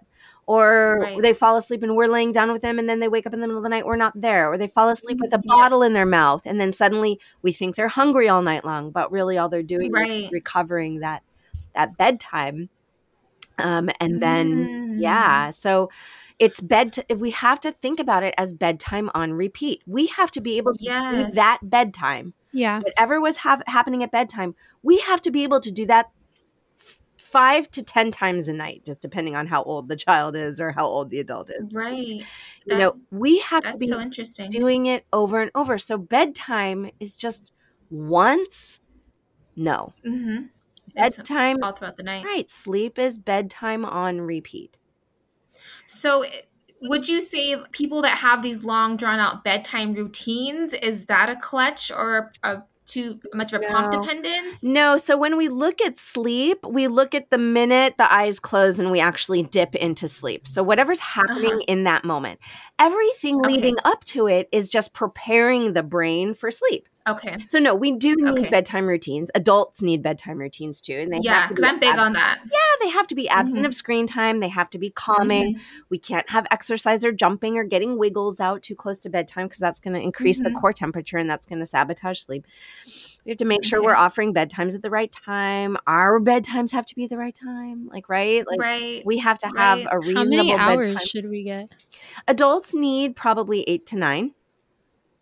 or 0.52 1.00
right. 1.02 1.22
they 1.22 1.34
fall 1.34 1.56
asleep 1.56 1.82
and 1.82 1.96
we're 1.96 2.08
laying 2.08 2.32
down 2.32 2.52
with 2.52 2.62
them 2.62 2.78
and 2.78 2.90
then 2.90 3.00
they 3.00 3.08
wake 3.08 3.26
up 3.26 3.34
in 3.34 3.40
the 3.40 3.48
middle 3.48 3.60
of 3.60 3.64
the 3.64 3.70
night 3.70 3.86
we're 3.86 3.96
not 3.96 4.20
there 4.20 4.52
or 4.52 4.58
they 4.58 4.68
fall 4.68 4.90
asleep 4.90 5.18
with 5.22 5.34
a 5.34 5.38
mm-hmm. 5.38 5.48
yeah. 5.48 5.56
bottle 5.56 5.82
in 5.82 5.94
their 5.94 6.06
mouth 6.06 6.42
and 6.46 6.60
then 6.60 6.74
suddenly 6.74 7.20
we 7.42 7.52
think 7.52 7.76
they're 7.76 7.88
hungry 7.88 8.28
all 8.28 8.42
night 8.42 8.66
long 8.66 8.92
but 8.92 9.12
really 9.12 9.38
all 9.38 9.48
they're 9.48 9.64
doing 9.64 9.92
right. 9.92 10.10
is 10.10 10.32
recovering 10.32 11.00
that 11.00 11.24
that 11.74 11.96
bedtime 11.98 12.70
um, 13.58 13.90
and 14.00 14.22
then 14.22 14.68
mm. 14.68 14.82
Yeah. 15.02 15.50
So 15.52 15.90
it's 16.40 16.60
bed 16.60 16.94
t- 16.94 17.14
we 17.14 17.32
have 17.32 17.60
to 17.62 17.72
think 17.72 18.00
about 18.00 18.24
it 18.24 18.34
as 18.38 18.54
bedtime 18.54 19.10
on 19.14 19.34
repeat. 19.34 19.82
We 19.86 20.08
have 20.08 20.32
to 20.32 20.42
be 20.42 20.58
able 20.58 20.74
to 20.74 20.84
Yes. 20.84 21.30
do 21.30 21.36
that 21.36 21.60
bedtime. 21.64 22.34
Yeah. 22.52 22.80
Whatever 22.80 23.22
was 23.22 23.38
hap 23.38 23.64
happening 23.68 24.04
at 24.04 24.12
bedtime, 24.12 24.56
we 24.84 25.00
have 25.00 25.22
to 25.22 25.32
be 25.32 25.44
able 25.44 25.60
to 25.62 25.72
do 25.72 25.86
that 25.86 26.12
f- 27.32 27.42
5 27.42 27.72
to 27.72 27.84
10 27.84 28.12
times 28.12 28.48
a 28.48 28.54
night 28.54 28.84
just 28.86 29.02
depending 29.02 29.36
on 29.36 29.48
how 29.48 29.64
old 29.64 29.88
the 29.88 29.96
child 29.96 30.36
is 30.36 30.60
or 30.60 30.72
how 30.72 30.86
old 30.86 31.10
the 31.10 31.20
adult 31.20 31.50
is. 31.50 31.72
Right. 31.72 32.24
you 32.66 32.78
know, 32.78 32.98
we 33.12 33.40
have 33.40 33.64
to 33.64 33.78
be 33.78 33.88
so 33.88 34.00
interesting. 34.00 34.50
doing 34.50 34.86
it 34.86 35.06
over 35.12 35.42
and 35.42 35.52
over. 35.56 35.78
So 35.78 35.98
bedtime 35.98 36.92
is 37.00 37.16
just 37.16 37.52
once 37.90 38.80
no. 39.56 39.94
mm-hmm. 40.06 40.46
Bedtime 40.94 41.58
all 41.64 41.72
throughout 41.72 41.98
the 41.98 42.04
night. 42.04 42.26
right, 42.26 42.50
sleep 42.50 43.00
is 43.00 43.18
bedtime 43.18 43.86
on 43.86 44.22
repeat. 44.22 44.78
So, 45.86 46.26
would 46.82 47.08
you 47.08 47.22
say 47.22 47.56
people 47.72 48.02
that 48.02 48.18
have 48.18 48.42
these 48.42 48.64
long, 48.64 48.98
drawn 48.98 49.20
out 49.20 49.44
bedtime 49.44 49.94
routines 49.94 50.74
is 50.74 51.06
that 51.06 51.30
a 51.30 51.36
clutch 51.36 51.92
or 51.92 52.32
a, 52.44 52.64
too 52.86 53.20
much 53.34 53.54
of 53.54 53.62
a 53.62 53.66
prompt 53.66 53.94
No. 53.94 54.02
dependence? 54.02 54.64
No, 54.64 54.98
so 54.98 55.16
when 55.18 55.38
we 55.38 55.48
look 55.48 55.82
at 55.82 55.98
sleep, 55.98 56.66
we 56.66 56.88
look 56.88 57.16
at 57.16 57.30
the 57.30 57.38
minute 57.38 57.96
the 57.98 58.12
eyes 58.12 58.40
close 58.40 58.80
and 58.80 58.92
we 58.92 59.00
actually 59.00 59.44
dip 59.44 59.76
into 59.76 60.08
sleep. 60.08 60.48
So 60.48 60.62
whatever's 60.64 61.00
happening 61.00 61.54
Uh-huh. 61.54 61.66
in 61.68 61.84
that 61.86 62.04
moment, 62.04 62.40
everything 62.80 63.40
Okay. 63.40 63.54
leading 63.54 63.78
up 63.86 64.04
to 64.06 64.28
it 64.28 64.50
is 64.52 64.70
just 64.70 64.94
preparing 64.94 65.74
the 65.74 65.84
brain 65.84 66.34
for 66.34 66.52
sleep. 66.52 66.88
Okay. 67.08 67.38
So 67.50 67.58
no, 67.60 67.74
we 67.74 67.92
do 67.94 68.16
need 68.16 68.40
Okay. 68.40 68.50
bedtime 68.50 68.86
routines. 68.88 69.32
Adults 69.34 69.82
need 69.82 70.04
bedtime 70.04 70.38
routines 70.38 70.80
too, 70.82 70.94
and 70.94 71.12
they 71.12 71.18
Yeah, 71.22 71.48
because 71.48 71.64
be 71.64 71.68
I'm 71.68 71.80
big 71.80 71.98
on 71.98 72.14
that. 72.14 72.40
Yeah, 72.46 72.58
they 72.80 72.90
have 72.90 73.08
to 73.08 73.16
be 73.16 73.28
absent 73.28 73.60
Mhm. 73.62 73.66
of 73.66 73.74
screen 73.74 74.06
time. 74.08 74.40
They 74.40 74.50
have 74.50 74.70
to 74.72 74.78
be 74.78 74.92
calming. 74.92 75.56
Mhm. 75.56 75.60
We 75.90 75.98
can't 75.98 76.30
have 76.30 76.46
exercise 76.52 77.04
or 77.04 77.12
jumping 77.12 77.58
or 77.58 77.64
getting 77.64 77.98
wiggles 77.98 78.40
out 78.40 78.62
too 78.62 78.76
close 78.76 79.00
to 79.02 79.10
bedtime 79.10 79.48
because 79.48 79.60
that's 79.60 79.80
going 79.80 79.96
to 79.96 80.00
increase 80.02 80.40
the 80.40 80.50
Mhm. 80.50 80.60
core 80.62 80.74
temperature 80.74 81.18
and 81.18 81.30
that's 81.30 81.48
going 81.48 81.60
to 81.60 81.66
sabotage 81.66 82.20
sleep. 82.20 82.46
We 83.26 83.30
have 83.32 83.38
to 83.38 83.46
make 83.46 83.64
sure 83.64 83.80
Okay. 83.80 83.86
we're 83.88 83.96
offering 83.96 84.34
bedtimes 84.34 84.76
at 84.76 84.82
the 84.82 84.90
right 84.90 85.12
time. 85.12 85.78
Our 85.88 86.20
bedtimes 86.20 86.72
have 86.72 86.86
to 86.88 86.96
be 86.96 87.08
the 87.08 87.18
right 87.18 87.36
time, 87.36 87.88
like 87.92 88.10
right, 88.10 88.46
like 88.48 88.60
right. 88.60 89.04
we 89.06 89.18
have 89.20 89.38
to 89.40 89.48
have 89.48 89.80
right. 89.80 89.88
a 89.88 89.90
How 89.92 89.98
reasonable 89.98 90.38
many 90.38 90.54
hours 90.54 90.88
bedtime. 90.88 91.06
should 91.06 91.30
we 91.30 91.44
get? 91.44 91.70
Adults 92.28 92.74
need 92.74 93.16
probably 93.16 93.64
eight 93.68 93.86
to 93.88 93.96
nine. 93.96 94.34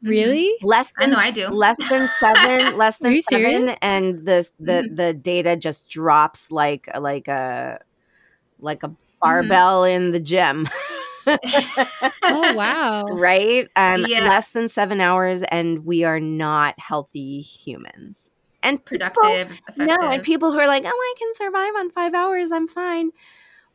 Mhm. 0.04 0.10
Really? 0.10 0.54
Less 0.62 0.94
I 0.98 1.06
than 1.06 1.12
know 1.12 1.18
I 1.18 1.32
do. 1.32 1.50
less 1.50 1.78
than 1.90 2.10
seven 2.22 2.72
less 2.78 3.00
Are 3.04 3.04
than 3.04 3.16
you 3.16 3.22
seven 3.22 3.70
serious? 3.70 3.78
and 3.82 4.26
the 4.26 4.50
the 4.60 4.86
Mhm. 4.88 4.96
the 4.96 5.14
data 5.14 5.56
just 5.56 5.88
drops 5.90 6.52
like 6.52 6.88
like 7.00 7.28
a 7.28 7.80
like 8.60 8.84
Mm-hmm. 8.84 8.92
a 8.92 8.96
barbell 9.22 9.84
in 9.84 10.12
the 10.12 10.20
gym 10.20 10.68
Oh 12.28 12.54
wow. 12.54 13.06
right 13.10 13.68
um 13.76 14.06
Yeah. 14.06 14.28
less 14.28 14.52
than 14.52 14.68
seven 14.68 15.02
hours 15.02 15.42
and 15.52 15.86
we 15.86 16.04
are 16.04 16.20
not 16.20 16.80
healthy 16.80 17.42
humans 17.42 18.32
and 18.64 18.84
Productive, 18.86 19.52
effective. 19.68 19.88
no 19.88 19.98
and 20.12 20.24
people 20.24 20.52
who 20.52 20.60
are 20.60 20.68
like 20.68 20.84
oh 20.86 20.90
i 20.90 21.14
can 21.18 21.34
survive 21.36 21.76
on 21.76 21.90
five 21.90 22.14
hours 22.14 22.52
i'm 22.52 22.68
fine 22.68 23.12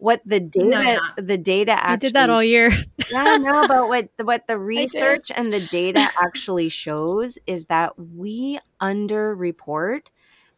what 0.05 0.21
the 0.27 0.39
data 0.39 0.69
No, 0.69 1.01
the 1.17 1.39
data 1.39 1.73
actually 1.73 1.93
I 1.93 1.97
did 1.97 2.13
that 2.13 2.29
all 2.29 2.45
year. 2.45 2.71
yeah, 3.11 3.25
I 3.27 3.39
know, 3.39 3.67
but 3.67 3.89
what 3.89 4.11
what 4.23 4.47
the 4.47 4.59
research 4.59 5.33
and 5.35 5.51
the 5.51 5.61
data 5.61 6.11
actually 6.23 6.69
shows 6.69 7.39
is 7.47 7.67
that 7.67 7.99
we 7.99 8.59
underreport 8.83 10.03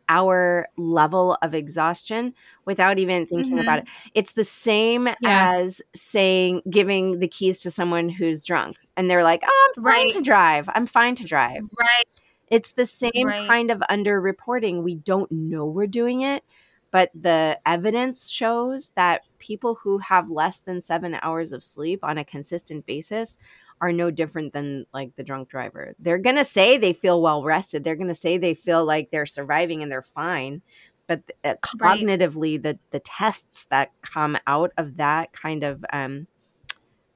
our 0.09 0.67
level 0.77 1.39
of 1.43 1.55
exhaustion 1.55 2.35
without 2.65 2.99
even 2.99 3.27
thinking 3.27 3.61
about 3.61 3.81
mm-hmm. 3.81 4.09
it. 4.09 4.11
It's 4.15 4.33
the 4.33 4.45
same 4.45 5.07
Yeah. 5.21 5.53
as 5.57 5.81
saying 5.95 6.63
giving 6.69 7.21
the 7.21 7.29
keys 7.29 7.61
to 7.63 7.71
someone 7.71 8.09
who's 8.09 8.43
drunk 8.43 8.77
and 8.97 9.09
they're 9.09 9.25
like, 9.25 9.43
"Oh, 9.47 9.73
I'm 9.77 9.85
fine 9.85 9.93
Right. 9.93 10.13
to 10.15 10.23
drive. 10.23 10.69
I'm 10.75 10.87
fine 10.87 11.15
to 11.17 11.25
drive." 11.25 11.63
Right. 11.79 12.05
It's 12.49 12.73
the 12.73 12.87
same 12.87 13.11
Right. 13.27 13.47
kind 13.49 13.71
of 13.71 13.79
underreporting. 13.91 14.83
We 14.83 14.97
don't 14.97 15.31
know 15.31 15.67
we're 15.67 15.87
doing 15.87 16.23
it, 16.23 16.43
but 16.91 17.11
the 17.15 17.59
evidence 17.67 18.29
shows 18.29 18.93
that 18.95 19.23
people 19.39 19.75
who 19.75 19.99
have 19.99 20.31
less 20.31 20.61
than 20.61 20.81
seven 20.81 21.19
hours 21.23 21.53
of 21.53 21.63
sleep 21.63 22.01
on 22.03 22.19
a 22.19 22.25
consistent 22.25 22.87
basis 22.87 23.37
are 23.81 23.93
no 23.93 24.11
different 24.11 24.53
than 24.53 24.87
like 24.95 25.15
the 25.17 25.23
drunk 25.23 25.49
driver. 25.49 25.95
They're 25.99 26.19
going 26.19 26.37
to 26.37 26.45
say 26.45 26.79
they 26.79 26.93
feel 26.95 27.21
well 27.21 27.43
rested. 27.43 27.85
They're 27.85 27.97
going 27.97 28.09
to 28.09 28.15
say 28.15 28.39
they 28.39 28.55
feel 28.55 28.85
like 28.85 29.11
they're 29.11 29.27
surviving 29.27 29.83
and 29.83 29.93
they're 29.93 30.03
fine. 30.03 30.63
But 31.07 31.23
uh, 31.45 31.55
Right. 31.79 32.01
cognitively, 32.01 32.63
the, 32.63 32.79
the 32.91 33.01
tests 33.01 33.67
that 33.71 33.91
come 34.03 34.39
out 34.47 34.73
of 34.79 34.97
that 34.97 35.33
kind 35.33 35.63
of 35.63 35.85
um, 35.93 36.27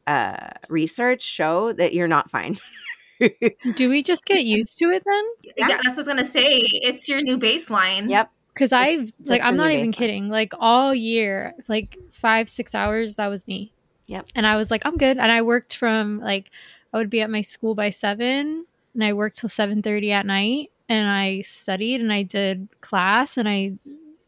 uh, 0.06 0.50
research 0.68 1.22
show 1.22 1.72
that 1.72 1.94
you're 1.94 2.08
not 2.08 2.30
fine. 2.30 2.58
Do 3.74 3.88
we 3.90 4.02
just 4.02 4.24
get 4.24 4.44
used 4.44 4.78
to 4.78 4.86
it 4.90 5.02
then? 5.04 5.24
Yeah. 5.56 5.66
that's 5.68 5.82
what 5.84 5.88
I 5.88 5.96
was 5.96 6.06
gonna 6.06 6.24
say. 6.24 6.48
It's 6.48 7.08
your 7.08 7.20
new 7.20 7.38
baseline. 7.38 8.08
yep. 8.08 8.30
Because 8.54 8.72
I've 8.72 9.00
It's 9.02 9.18
like 9.30 9.40
just 9.40 9.48
I'm 9.48 9.56
not 9.56 9.70
even 9.70 9.90
baseline. 9.90 9.94
kidding. 9.94 10.28
Like 10.28 10.52
all 10.58 10.94
year, 10.94 11.54
like 11.68 11.96
five 12.12 12.48
six 12.48 12.74
hours, 12.74 13.14
that 13.16 13.28
was 13.28 13.46
me. 13.46 13.72
Yep. 14.06 14.26
And 14.34 14.46
I 14.46 14.56
was 14.56 14.70
like, 14.70 14.84
I'm 14.84 14.96
good. 14.96 15.18
And 15.18 15.30
I 15.30 15.42
worked 15.42 15.76
from 15.76 16.20
like 16.20 16.50
I 16.92 16.98
would 16.98 17.10
be 17.10 17.20
at 17.20 17.30
my 17.30 17.40
school 17.42 17.74
by 17.74 17.90
seven, 17.90 18.66
and 18.94 19.04
I 19.04 19.12
worked 19.12 19.38
till 19.38 19.48
seven 19.48 19.82
thirty 19.82 20.10
at 20.12 20.26
night, 20.26 20.70
and 20.88 21.08
I 21.08 21.42
studied 21.42 22.00
and 22.00 22.12
I 22.12 22.24
did 22.24 22.68
class, 22.80 23.36
and 23.36 23.48
I 23.48 23.74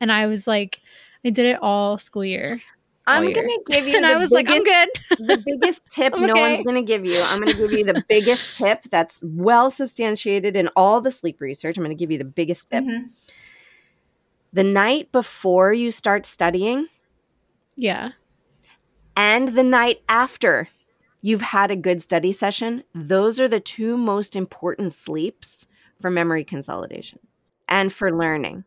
and 0.00 0.12
I 0.12 0.26
was 0.26 0.46
like, 0.46 0.80
I 1.24 1.30
did 1.30 1.46
it 1.46 1.58
all 1.60 1.98
school 1.98 2.24
year, 2.24 2.60
I'm 3.06 3.24
year. 3.24 3.34
going 3.34 3.48
to 3.48 3.62
give 3.68 3.86
you 3.88 3.96
and 3.96 4.04
the 4.04 4.08
I 4.10 4.16
was 4.18 4.30
like, 4.30 4.48
I'm 4.48 4.62
biggest- 4.62 5.08
good. 5.08 5.18
the 5.28 5.42
biggest 5.44 5.82
tip 5.90 6.12
I'm 6.16 6.26
no 6.26 6.34
one's 6.34 6.64
going 6.64 6.76
to 6.76 6.82
give 6.82 7.04
you. 7.04 7.20
I'm 7.20 7.40
going 7.40 7.52
to 7.52 7.58
give 7.58 7.72
you 7.72 7.84
the 7.84 8.04
biggest 8.08 8.54
tip 8.54 8.82
that's 8.90 9.20
well 9.24 9.70
substantiated 9.72 10.54
in 10.56 10.68
all 10.76 11.00
the 11.00 11.10
sleep 11.10 11.40
research. 11.40 11.76
I'm 11.76 11.82
going 11.84 11.96
to 11.96 12.00
give 12.00 12.10
you 12.12 12.18
the 12.18 12.24
biggest 12.24 12.68
tip. 12.68 12.84
Mhm. 12.84 13.10
The 14.52 14.64
night 14.64 15.10
before 15.12 15.72
you 15.72 15.90
start 15.90 16.26
studying 16.26 16.88
Yeah. 17.76 18.12
and 19.16 19.48
the 19.48 19.62
night 19.62 20.02
after 20.08 20.68
you've 21.20 21.40
had 21.40 21.70
a 21.70 21.76
good 21.76 22.02
study 22.02 22.32
session, 22.32 22.82
those 22.94 23.38
are 23.40 23.48
the 23.48 23.60
two 23.60 23.96
most 23.96 24.34
important 24.36 24.92
sleeps 24.92 25.66
for 26.00 26.10
memory 26.10 26.44
consolidation 26.44 27.20
and 27.68 27.92
for 27.92 28.10
learning. 28.16 28.64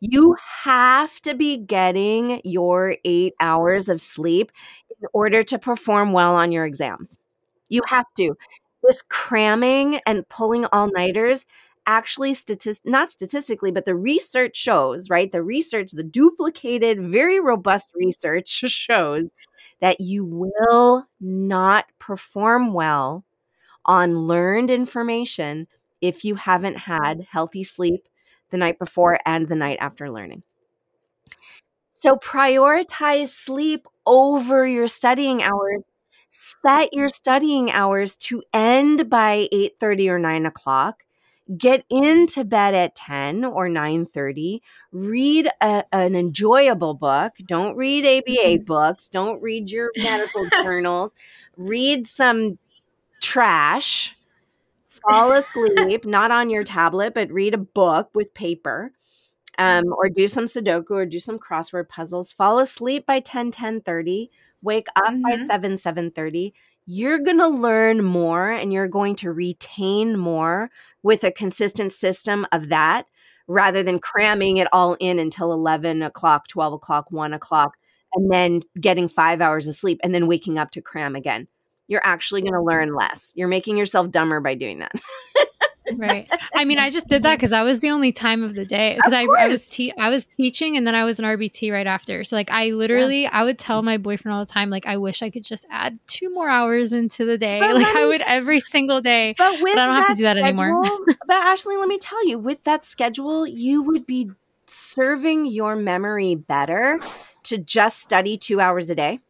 You 0.00 0.36
have 0.64 1.20
to 1.22 1.34
be 1.34 1.56
getting 1.56 2.40
your 2.44 2.96
eight 3.04 3.34
hours 3.40 3.88
of 3.88 4.00
sleep 4.00 4.52
in 4.90 5.08
order 5.12 5.42
to 5.44 5.58
perform 5.58 6.12
well 6.12 6.34
on 6.36 6.52
your 6.52 6.64
exams. 6.66 7.16
You 7.68 7.82
have 7.88 8.06
to. 8.18 8.34
This 8.82 9.02
cramming 9.02 10.00
and 10.06 10.28
pulling 10.28 10.66
all 10.72 10.90
nighters 10.92 11.46
actually 11.86 12.34
statist- 12.34 12.84
not 12.84 13.10
statistically 13.10 13.70
but 13.70 13.84
the 13.84 13.94
research 13.94 14.56
shows 14.56 15.08
right 15.08 15.32
the 15.32 15.42
research 15.42 15.92
the 15.92 16.02
duplicated 16.02 17.00
very 17.00 17.40
robust 17.40 17.90
research 17.94 18.48
shows 18.66 19.24
that 19.80 20.00
you 20.00 20.24
will 20.24 21.06
not 21.20 21.86
perform 21.98 22.72
well 22.72 23.24
on 23.86 24.18
learned 24.26 24.70
information 24.70 25.66
if 26.00 26.24
you 26.24 26.34
haven't 26.34 26.76
mm-hmm. 26.76 26.92
had 26.92 27.26
healthy 27.30 27.64
sleep 27.64 28.08
the 28.50 28.56
night 28.56 28.78
before 28.78 29.18
and 29.24 29.48
the 29.48 29.56
night 29.56 29.78
after 29.80 30.10
learning. 30.10 30.42
So 31.92 32.16
prioritize 32.16 33.28
sleep 33.28 33.86
over 34.04 34.66
your 34.66 34.88
studying 34.88 35.42
hours. 35.42 35.84
Set 36.28 36.92
your 36.92 37.08
studying 37.08 37.70
hours 37.70 38.16
to 38.18 38.42
end 38.52 39.08
by 39.08 39.48
8:30 39.52 40.08
or 40.10 40.18
9 40.18 40.46
o'clock. 40.46 41.04
Get 41.56 41.84
into 41.90 42.44
bed 42.44 42.74
at 42.74 42.96
10 42.96 43.44
or 43.44 43.68
9:30. 43.68 44.60
Read 44.90 45.48
a, 45.60 45.84
an 45.92 46.16
enjoyable 46.16 46.94
book. 46.94 47.34
Don't 47.46 47.76
read 47.76 48.04
ABA 48.04 48.64
books. 48.64 49.08
Don't 49.08 49.40
read 49.40 49.70
your 49.70 49.90
medical 49.96 50.48
journals. 50.62 51.14
Read 51.56 52.06
some 52.08 52.58
trash 53.20 54.14
fall 54.88 55.32
asleep, 55.32 56.04
not 56.04 56.30
on 56.30 56.50
your 56.50 56.64
tablet, 56.64 57.14
but 57.14 57.30
read 57.30 57.54
a 57.54 57.58
book 57.58 58.10
with 58.14 58.34
paper. 58.34 58.92
Um, 59.58 59.84
or 59.96 60.08
do 60.08 60.28
some 60.28 60.44
Sudoku 60.44 60.90
or 60.90 61.06
do 61.06 61.18
some 61.20 61.38
crossword 61.38 61.88
puzzles. 61.88 62.32
Fall 62.32 62.58
asleep 62.58 63.06
by 63.06 63.20
10, 63.20 63.50
10 63.52 63.80
30. 63.80 64.30
Wake 64.62 64.88
up 64.96 65.04
by 65.22 65.36
Mhm. 65.36 65.46
7, 65.46 65.78
7 65.78 66.10
30. 66.10 66.52
You're 66.86 67.18
going 67.18 67.38
to 67.38 67.48
learn 67.48 68.04
more 68.04 68.50
and 68.50 68.72
you're 68.72 68.88
going 68.88 69.16
to 69.16 69.32
retain 69.32 70.18
more 70.18 70.70
with 71.02 71.24
a 71.24 71.32
consistent 71.32 71.92
system 71.92 72.46
of 72.52 72.68
that 72.68 73.06
rather 73.48 73.82
than 73.82 73.98
cramming 73.98 74.56
it 74.56 74.68
all 74.72 74.96
in 75.00 75.18
until 75.18 75.52
11 75.52 76.02
o'clock, 76.02 76.48
12 76.48 76.74
o'clock, 76.74 77.10
1 77.10 77.32
o'clock, 77.32 77.76
and 78.14 78.32
then 78.32 78.62
getting 78.80 79.08
five 79.08 79.40
hours 79.40 79.66
of 79.66 79.74
sleep 79.74 80.00
and 80.02 80.14
then 80.14 80.26
waking 80.26 80.58
up 80.58 80.70
to 80.70 80.80
cram 80.80 81.16
again 81.16 81.48
you're 81.88 82.04
actually 82.04 82.42
going 82.42 82.52
to 82.52 82.62
learn 82.62 82.94
less. 82.94 83.32
You're 83.34 83.48
making 83.48 83.76
yourself 83.76 84.10
dumber 84.10 84.40
by 84.40 84.54
doing 84.54 84.78
that. 84.78 84.92
right. 85.94 86.30
I 86.54 86.64
mean, 86.64 86.78
I 86.78 86.90
just 86.90 87.08
did 87.08 87.22
that 87.22 87.36
because 87.36 87.50
that 87.50 87.62
was 87.62 87.80
the 87.80 87.90
only 87.90 88.12
time 88.12 88.42
of 88.42 88.54
the 88.54 88.64
day 88.64 88.94
because 88.96 89.12
I, 89.12 89.26
I 89.38 89.48
was 89.48 89.68
te- 89.68 89.92
I 89.98 90.08
was 90.08 90.26
teaching 90.26 90.76
and 90.76 90.86
then 90.86 90.94
I 90.94 91.04
was 91.04 91.18
an 91.18 91.24
RBT 91.24 91.72
right 91.72 91.86
after. 91.86 92.24
So 92.24 92.36
like 92.36 92.50
I 92.50 92.70
literally 92.70 93.22
yeah. 93.22 93.30
I 93.32 93.44
would 93.44 93.58
tell 93.58 93.82
my 93.82 93.96
boyfriend 93.96 94.34
all 94.34 94.44
the 94.44 94.50
time 94.50 94.70
like 94.70 94.86
I 94.86 94.96
wish 94.96 95.22
I 95.22 95.30
could 95.30 95.44
just 95.44 95.66
add 95.70 95.98
two 96.06 96.32
more 96.32 96.48
hours 96.48 96.92
into 96.92 97.24
the 97.24 97.38
day. 97.38 97.60
But 97.60 97.74
like 97.76 97.94
me, 97.94 98.00
I 98.00 98.06
would 98.06 98.22
every 98.22 98.60
single 98.60 99.00
day. 99.00 99.34
But, 99.38 99.62
with 99.62 99.74
but 99.74 99.78
I 99.78 99.86
don't 99.86 99.96
have 99.96 100.08
to 100.08 100.14
do 100.14 100.22
that 100.24 100.36
schedule, 100.36 100.62
anymore. 100.64 100.98
but 101.26 101.36
Ashley, 101.36 101.76
let 101.76 101.88
me 101.88 101.98
tell 101.98 102.26
you, 102.26 102.38
with 102.38 102.64
that 102.64 102.84
schedule, 102.84 103.46
you 103.46 103.82
would 103.82 104.06
be 104.06 104.30
serving 104.66 105.46
your 105.46 105.76
memory 105.76 106.34
better 106.34 106.98
to 107.44 107.58
just 107.58 108.00
study 108.00 108.36
two 108.36 108.60
hours 108.60 108.90
a 108.90 108.94
day. 108.94 109.20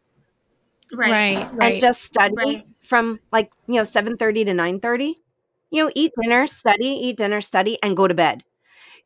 Right. 0.93 1.11
Right. 1.11 1.53
right. 1.55 1.73
And 1.73 1.81
just 1.81 2.03
study 2.03 2.35
right. 2.37 2.67
from 2.81 3.21
like, 3.33 3.51
you 3.67 3.75
know, 3.75 3.85
7 3.85 4.17
30 4.17 4.45
to 4.47 4.55
9 4.55 4.81
30 4.81 5.17
you 5.71 5.85
know, 5.85 5.91
eat 5.95 6.13
dinner, 6.21 6.47
study, 6.47 6.87
eat 6.87 7.17
dinner, 7.17 7.41
study, 7.41 7.79
and 7.83 7.97
go 7.97 8.09
to 8.09 8.15
bed. 8.15 8.45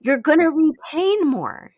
You're 0.00 0.18
going 0.18 0.40
to 0.40 0.50
retain 0.50 1.26
more. 1.26 1.72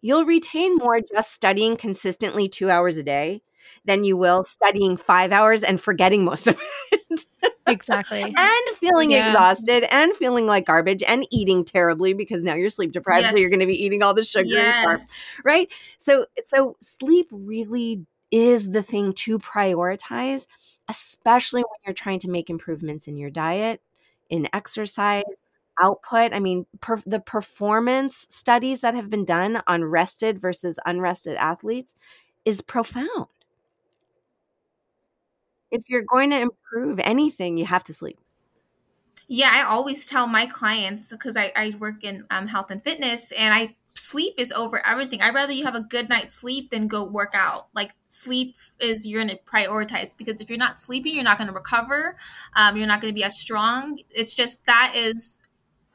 You'll 0.00 0.24
retain 0.24 0.76
more 0.76 1.00
just 1.00 1.32
studying 1.32 1.76
consistently 1.76 2.48
two 2.48 2.70
hours 2.70 2.96
a 2.96 3.02
day 3.02 3.42
than 3.84 4.04
you 4.04 4.16
will 4.16 4.44
studying 4.44 4.96
five 4.96 5.32
hours 5.32 5.62
and 5.62 5.80
forgetting 5.80 6.24
most 6.24 6.46
of 6.46 6.60
it. 6.92 7.24
exactly. 7.66 8.22
and 8.36 8.76
feeling 8.76 9.10
yeah. 9.10 9.28
exhausted 9.28 9.84
and 9.90 10.14
feeling 10.16 10.46
like 10.46 10.66
garbage 10.66 11.02
and 11.02 11.26
eating 11.32 11.64
terribly 11.64 12.12
because 12.12 12.42
now 12.42 12.54
you're 12.54 12.70
sleep 12.70 12.92
deprived. 12.92 13.22
Yes. 13.22 13.32
So 13.32 13.38
you're 13.38 13.50
going 13.50 13.60
to 13.60 13.66
be 13.66 13.82
eating 13.82 14.02
all 14.02 14.14
the 14.14 14.24
sugar 14.24 14.46
yes. 14.46 15.00
and 15.00 15.44
right? 15.44 15.72
So, 15.98 16.26
so 16.44 16.76
sleep 16.82 17.28
really 17.30 18.06
is 18.30 18.70
the 18.70 18.82
thing 18.82 19.12
to 19.12 19.38
prioritize, 19.38 20.46
especially 20.88 21.62
when 21.62 21.78
you're 21.86 21.94
trying 21.94 22.18
to 22.20 22.28
make 22.28 22.50
improvements 22.50 23.06
in 23.06 23.16
your 23.16 23.30
diet 23.30 23.80
in 24.30 24.48
exercise 24.52 25.22
output. 25.80 26.32
I 26.32 26.38
mean, 26.38 26.66
per, 26.80 27.00
the 27.06 27.20
performance 27.20 28.26
studies 28.30 28.80
that 28.80 28.94
have 28.94 29.10
been 29.10 29.24
done 29.24 29.62
on 29.66 29.84
rested 29.84 30.38
versus 30.38 30.78
unrested 30.86 31.36
athletes 31.36 31.94
is 32.44 32.60
profound. 32.60 33.26
If 35.70 35.88
you're 35.88 36.04
going 36.08 36.30
to 36.30 36.40
improve 36.40 37.00
anything, 37.02 37.56
you 37.56 37.66
have 37.66 37.84
to 37.84 37.94
sleep. 37.94 38.18
Yeah, 39.26 39.50
I 39.52 39.62
always 39.64 40.08
tell 40.08 40.26
my 40.26 40.46
clients 40.46 41.10
because 41.10 41.36
I, 41.36 41.50
I 41.56 41.74
work 41.78 42.04
in 42.04 42.24
um, 42.30 42.46
health 42.46 42.70
and 42.70 42.82
fitness, 42.82 43.32
and 43.32 43.54
I 43.54 43.74
sleep 43.96 44.34
is 44.38 44.52
over 44.52 44.84
everything. 44.84 45.22
I'd 45.22 45.34
rather 45.34 45.52
you 45.52 45.64
have 45.64 45.74
a 45.74 45.80
good 45.80 46.08
night's 46.08 46.34
sleep 46.34 46.70
than 46.70 46.88
go 46.88 47.04
work 47.04 47.32
out. 47.34 47.68
Like 47.74 47.92
sleep 48.08 48.56
is 48.80 49.06
you're 49.06 49.22
gonna 49.22 49.38
prioritize 49.46 50.16
because 50.16 50.40
if 50.40 50.48
you're 50.48 50.58
not 50.58 50.80
sleeping, 50.80 51.14
you're 51.14 51.24
not 51.24 51.38
gonna 51.38 51.52
recover. 51.52 52.16
Um, 52.56 52.76
you're 52.76 52.86
not 52.86 53.00
gonna 53.00 53.12
be 53.12 53.24
as 53.24 53.38
strong. 53.38 54.00
It's 54.10 54.34
just 54.34 54.64
that 54.66 54.94
is 54.96 55.38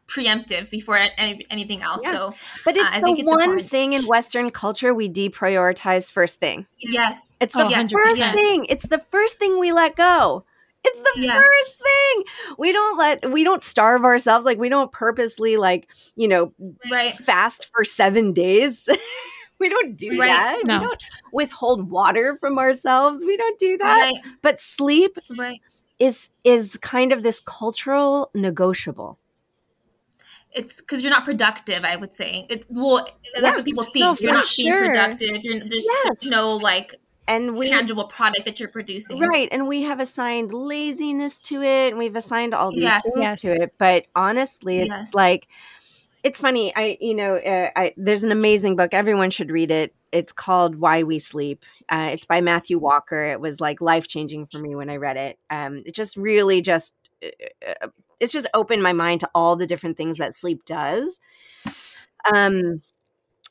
preemptive 0.08 0.70
before 0.70 0.97
any, 1.18 1.45
anything 1.50 1.82
else. 1.82 2.02
Yeah. 2.04 2.14
So, 2.14 2.36
but 2.66 2.76
it's 2.76 2.84
uh, 2.84 3.00
the 3.00 3.12
it's 3.12 3.24
one 3.24 3.41
important. 3.41 3.70
thing 3.70 3.93
in 3.93 4.08
Western 4.08 4.50
culture 4.50 4.93
we 4.93 5.10
deprioritize 5.10 6.12
first 6.12 6.39
thing. 6.39 6.66
Yes, 6.80 7.36
it's 7.39 7.54
the 7.54 7.66
oh, 7.66 7.88
first 7.88 8.18
yes. 8.18 8.36
thing. 8.36 8.66
It's 8.70 8.88
the 8.88 9.00
first 9.00 9.38
thing 9.38 9.60
we 9.60 9.72
let 9.72 9.95
go. 9.95 10.45
It's 10.84 11.01
the 11.01 11.21
yes. 11.21 11.36
first 11.36 11.73
thing. 11.84 12.23
We 12.57 12.71
don't 12.71 12.97
let 12.97 13.32
we 13.32 13.43
don't 13.43 13.63
starve 13.63 14.03
ourselves. 14.05 14.45
Like 14.45 14.57
we 14.57 14.69
don't 14.69 14.91
purposely 14.91 15.57
like, 15.57 15.89
you 16.15 16.27
know, 16.27 16.53
right. 16.91 17.17
fast 17.17 17.69
for 17.73 17.84
7 17.84 18.34
days. 18.34 18.88
we 19.59 19.69
don't 19.69 19.97
do 19.97 20.19
right. 20.19 20.27
that. 20.27 20.61
No. 20.65 20.80
We 20.80 20.86
don't 20.86 21.03
withhold 21.34 21.89
water 21.89 22.38
from 22.39 22.57
ourselves. 22.57 23.25
We 23.25 23.36
don't 23.36 23.59
do 23.59 23.77
that. 23.77 24.11
Right. 24.11 24.34
But 24.41 24.59
sleep 24.59 25.17
right. 25.38 25.61
is 25.99 26.30
is 26.43 26.77
kind 26.77 27.11
of 27.11 27.23
this 27.23 27.41
cultural 27.41 28.32
negotiable 28.34 29.19
it's 30.51 30.82
because 30.82 31.01
you're 31.01 31.11
not 31.11 31.25
productive. 31.25 31.86
I 31.86 31.95
would 31.95 32.15
say 32.15 32.45
it. 32.49 32.65
Well, 32.69 33.07
that's 33.36 33.43
yeah. 33.43 33.55
what 33.55 33.65
people 33.65 33.84
think. 33.86 33.97
No, 33.97 34.15
you're 34.19 34.34
not 34.34 34.47
sure. 34.47 34.82
being 34.82 34.91
productive. 34.91 35.43
You're 35.43 35.59
there's, 35.59 35.86
yes. 35.86 36.19
there's 36.21 36.32
no 36.32 36.55
like 36.55 36.95
and 37.30 37.55
we, 37.55 37.69
tangible 37.69 38.07
product 38.07 38.43
that 38.45 38.59
you're 38.59 38.67
producing. 38.67 39.19
Right. 39.19 39.47
And 39.51 39.67
we 39.67 39.84
have 39.84 40.01
assigned 40.01 40.51
laziness 40.51 41.39
to 41.41 41.61
it 41.61 41.89
and 41.89 41.97
we've 41.97 42.17
assigned 42.17 42.53
all 42.53 42.71
these 42.71 42.82
yes. 42.82 43.03
things 43.03 43.17
yes. 43.17 43.41
to 43.41 43.47
it. 43.49 43.75
But 43.77 44.07
honestly, 44.15 44.80
it's 44.80 44.89
yes. 44.89 45.13
like, 45.13 45.47
it's 46.23 46.41
funny. 46.41 46.73
I, 46.75 46.97
you 46.99 47.15
know, 47.15 47.36
uh, 47.38 47.69
I, 47.75 47.93
there's 47.95 48.23
an 48.23 48.34
amazing 48.34 48.75
book. 48.75 48.93
Everyone 48.93 49.30
should 49.30 49.51
read 49.51 49.71
it. 49.71 49.95
It's 50.11 50.34
called 50.34 50.75
Why 50.75 51.03
We 51.03 51.19
Sleep. 51.19 51.63
Uh, 51.88 52.09
it's 52.11 52.25
by 52.25 52.41
Matthew 52.41 52.77
Walker. 52.80 53.23
It 53.23 53.39
was 53.39 53.61
like 53.61 53.80
life 53.80 54.07
changing 54.07 54.47
for 54.47 54.59
me 54.59 54.75
when 54.75 54.89
I 54.89 54.97
read 54.97 55.15
it. 55.15 55.39
Um, 55.49 55.84
it 55.86 55.95
just 55.95 56.17
really 56.17 56.61
just, 56.61 56.93
uh, 57.23 57.30
uh, 57.84 57.88
it's 58.19 58.34
just 58.34 58.47
opened 58.53 58.84
my 58.84 58.91
mind 58.91 59.21
to 59.21 59.30
all 59.34 59.55
the 59.55 59.67
different 59.67 59.95
things 59.95 60.17
that 60.17 60.34
sleep 60.34 60.65
does. 60.65 61.21
Um, 62.34 62.82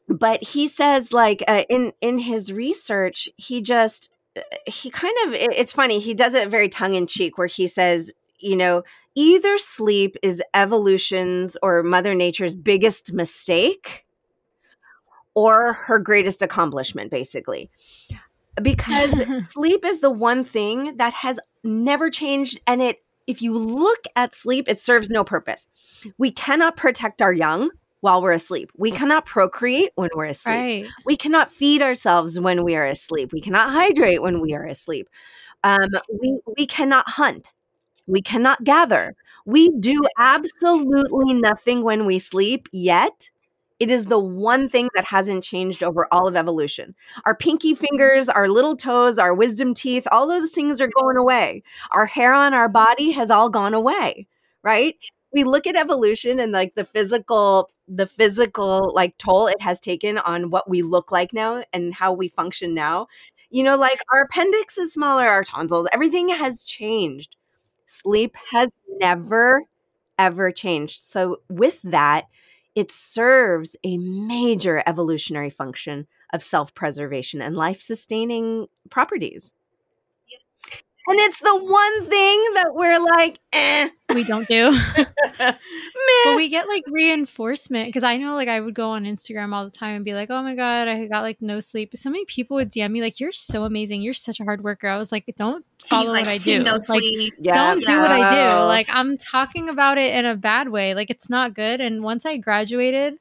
but 0.09 0.42
he 0.42 0.68
says 0.68 1.12
like 1.12 1.42
uh, 1.46 1.64
in 1.68 1.92
in 2.00 2.18
his 2.18 2.52
research 2.52 3.28
he 3.36 3.61
just 3.61 4.11
uh, 4.36 4.40
he 4.66 4.90
kind 4.90 5.14
of 5.26 5.34
it's 5.34 5.72
funny 5.72 6.00
he 6.00 6.14
does 6.14 6.34
it 6.34 6.48
very 6.48 6.68
tongue 6.68 6.94
in 6.94 7.06
cheek 7.06 7.38
where 7.38 7.46
he 7.46 7.66
says 7.66 8.12
you 8.40 8.56
know 8.56 8.82
either 9.14 9.59
sleep 9.59 10.16
is 10.22 10.40
evolution's 10.54 11.56
or 11.62 11.82
mother 11.82 12.14
nature's 12.14 12.54
biggest 12.54 13.12
mistake 13.12 14.06
or 15.34 15.72
her 15.72 15.98
greatest 15.98 16.42
accomplishment 16.42 17.11
basically. 17.11 17.70
Because 18.61 19.12
sleep 19.50 19.84
is 19.84 20.00
the 20.00 20.11
one 20.11 20.44
thing 20.44 20.96
that 20.96 21.12
has 21.14 21.38
never 21.64 22.11
changed 22.11 22.61
and 22.66 22.82
it 22.82 22.98
if 23.26 23.42
you 23.42 23.59
look 23.59 24.04
at 24.16 24.34
sleep 24.34 24.68
it 24.68 24.78
serves 24.78 25.11
no 25.11 25.24
purpose. 25.24 25.66
We 26.16 26.30
cannot 26.30 26.76
protect 26.76 27.20
our 27.20 27.32
young 27.32 27.70
while 28.01 28.22
we're 28.22 28.32
asleep. 28.32 28.70
We 28.76 28.90
cannot 28.90 29.26
procreate 29.26 29.90
when 29.96 30.11
we're 30.14 30.26
asleep. 30.26 30.55
Right. 30.55 30.86
We 31.05 31.16
cannot 31.16 31.51
feed 31.51 31.82
ourselves 31.82 32.38
when 32.38 32.62
we 32.64 32.76
are 32.76 32.84
asleep. 32.84 33.32
We 33.32 33.40
cannot 33.40 33.72
hydrate 33.72 34.22
when 34.22 34.40
we 34.40 34.55
are 34.55 34.64
asleep. 34.64 35.09
Um, 35.64 35.90
we, 36.20 36.38
we 36.57 36.66
cannot 36.66 37.09
hunt. 37.09 37.53
We 38.07 38.22
cannot 38.22 38.64
gather. 38.64 39.16
We 39.44 39.70
do 39.80 40.01
absolutely 40.18 41.34
nothing 41.34 41.82
when 41.82 42.07
we 42.07 42.18
sleep, 42.18 42.68
yet 42.72 43.30
it 43.80 43.90
is 43.90 44.07
the 44.07 44.18
one 44.18 44.68
thing 44.68 44.88
that 44.94 45.05
hasn't 45.05 45.44
changed 45.44 45.82
over 45.82 46.09
all 46.11 46.26
of 46.26 46.36
evolution. 46.36 46.94
Our 47.26 47.34
pinky 47.34 47.74
fingers, 47.74 48.28
our 48.28 48.49
little 48.49 48.76
toes, 48.76 49.18
our 49.18 49.32
wisdom 49.32 49.72
teeth, 49.72 50.07
all 50.11 50.26
those 50.26 50.53
things 50.53 50.80
are 50.80 50.90
going 51.01 51.16
away. 51.16 51.62
Our 51.92 52.07
hair 52.07 52.34
on 52.34 52.55
our 52.55 52.68
body 52.68 53.12
has 53.12 53.30
all 53.30 53.49
gone 53.49 53.74
away, 53.74 54.26
right? 54.62 54.96
We 55.32 55.44
look 55.44 55.66
at 55.66 55.76
evolution 55.76 56.38
and 56.40 56.52
like 56.52 56.74
the 56.74 56.84
physical 56.84 57.70
the 57.86 58.06
physical 58.06 58.92
like 58.94 59.16
toll 59.18 59.46
it 59.46 59.60
has 59.60 59.80
taken 59.80 60.18
on 60.18 60.50
what 60.50 60.68
we 60.68 60.82
look 60.82 61.10
like 61.10 61.32
now 61.32 61.64
and 61.72 61.94
how 61.94 62.12
we 62.12 62.28
function 62.28 62.74
now. 62.74 63.06
You 63.50 63.62
know 63.62 63.76
like 63.76 64.00
our 64.12 64.22
appendix 64.22 64.78
is 64.78 64.92
smaller 64.92 65.26
our 65.26 65.44
tonsils 65.44 65.88
everything 65.92 66.28
has 66.28 66.62
changed. 66.64 67.36
Sleep 67.86 68.36
has 68.52 68.68
never 69.00 69.64
ever 70.18 70.50
changed. 70.52 71.02
So 71.02 71.40
with 71.48 71.80
that 71.82 72.26
it 72.74 72.92
serves 72.92 73.74
a 73.84 73.98
major 73.98 74.82
evolutionary 74.86 75.50
function 75.50 76.06
of 76.32 76.42
self-preservation 76.42 77.40
and 77.40 77.56
life-sustaining 77.56 78.66
properties 78.90 79.52
and 81.09 81.18
it's 81.20 81.40
the 81.40 81.56
one 81.56 82.04
thing 82.06 82.44
that 82.54 82.74
we're 82.74 83.00
like, 83.00 83.38
eh. 83.52 83.88
We 84.14 84.24
don't 84.24 84.46
do. 84.46 84.76
but 85.38 86.36
we 86.36 86.48
get 86.48 86.68
like 86.68 86.84
reinforcement 86.86 87.88
because 87.88 88.02
I 88.02 88.16
know 88.16 88.34
like 88.34 88.48
I 88.48 88.61
would 88.61 88.74
go 88.74 88.90
on 88.90 89.04
Instagram 89.04 89.54
all 89.54 89.64
the 89.64 89.70
time 89.70 89.96
and 89.96 90.04
be 90.04 90.14
like, 90.14 90.30
oh 90.30 90.42
my 90.42 90.54
God, 90.54 90.88
I 90.88 91.06
got 91.06 91.22
like 91.22 91.40
no 91.40 91.61
sleep. 91.61 91.92
So 91.94 92.11
many 92.11 92.24
people 92.24 92.56
would 92.56 92.70
DM 92.70 92.90
me 92.90 93.00
like, 93.00 93.20
you're 93.20 93.32
so 93.32 93.64
amazing. 93.64 94.02
You're 94.02 94.14
such 94.14 94.40
a 94.40 94.44
hard 94.44 94.62
worker. 94.62 94.88
I 94.88 94.98
was 94.98 95.11
like, 95.12 95.32
don't 95.36 95.64
follow 95.80 96.11
like, 96.11 96.26
what 96.26 96.32
I 96.32 96.38
do. 96.38 96.62
No 96.62 96.72
like, 96.72 96.82
sleep. 96.82 97.34
Yeah. 97.38 97.54
Don't 97.54 97.84
do 97.84 98.00
what 98.00 98.11
I 98.11 98.46
do. 98.46 98.52
Like 98.64 98.88
I'm 98.90 99.16
talking 99.16 99.68
about 99.68 99.98
it 99.98 100.14
in 100.14 100.26
a 100.26 100.36
bad 100.36 100.68
way. 100.68 100.94
Like 100.94 101.11
it's 101.11 101.30
not 101.30 101.54
good. 101.54 101.80
And 101.80 102.02
once 102.02 102.26
I 102.26 102.36
graduated, 102.36 103.18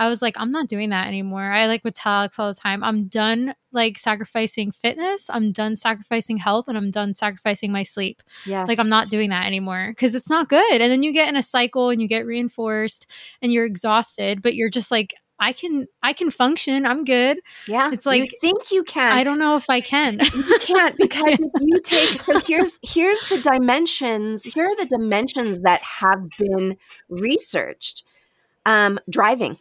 I 0.00 0.08
was 0.08 0.22
like, 0.22 0.34
I'm 0.38 0.50
not 0.50 0.66
doing 0.66 0.88
that 0.90 1.08
anymore. 1.08 1.52
I 1.52 1.66
like 1.66 1.84
would 1.84 1.94
tell 1.94 2.12
Alex 2.12 2.38
all 2.38 2.48
the 2.48 2.58
time, 2.58 2.82
I'm 2.82 3.08
done 3.08 3.54
like 3.70 3.98
sacrificing 3.98 4.72
fitness. 4.72 5.28
I'm 5.28 5.52
done 5.52 5.76
sacrificing 5.76 6.38
health 6.38 6.68
and 6.68 6.78
I'm 6.78 6.90
done 6.90 7.14
sacrificing 7.14 7.70
my 7.70 7.82
sleep. 7.82 8.22
Yeah. 8.46 8.64
Like 8.64 8.78
I'm 8.78 8.88
not 8.88 9.10
doing 9.10 9.28
that 9.28 9.46
anymore 9.46 9.88
because 9.90 10.14
it's 10.14 10.30
not 10.30 10.48
good. 10.48 10.80
And 10.80 10.90
then 10.90 11.02
you 11.02 11.12
get 11.12 11.28
in 11.28 11.36
a 11.36 11.42
cycle 11.42 11.90
and 11.90 12.00
you 12.00 12.08
get 12.08 12.24
reinforced 12.24 13.08
and 13.42 13.52
you're 13.52 13.66
exhausted, 13.66 14.40
but 14.40 14.54
you're 14.54 14.70
just 14.70 14.90
like, 14.90 15.12
I 15.38 15.52
can 15.52 15.86
I 16.02 16.14
can 16.14 16.30
function. 16.30 16.86
I'm 16.86 17.04
good. 17.04 17.40
Yeah. 17.68 17.90
It's 17.92 18.06
like 18.06 18.22
you 18.22 18.38
think 18.40 18.70
you 18.70 18.84
can. 18.84 19.18
I 19.18 19.22
don't 19.22 19.38
know 19.38 19.56
if 19.56 19.68
I 19.68 19.82
can. 19.82 20.18
you 20.18 20.58
can't 20.60 20.96
because 20.98 21.38
if 21.38 21.50
you 21.60 21.78
take 21.82 22.22
so 22.22 22.40
here's 22.40 22.78
here's 22.82 23.22
the 23.28 23.38
dimensions. 23.42 24.44
Here 24.44 24.64
are 24.64 24.76
the 24.76 24.86
dimensions 24.86 25.58
that 25.60 25.82
have 25.82 26.30
been 26.38 26.78
researched. 27.10 28.04
Um, 28.64 28.98
driving 29.08 29.58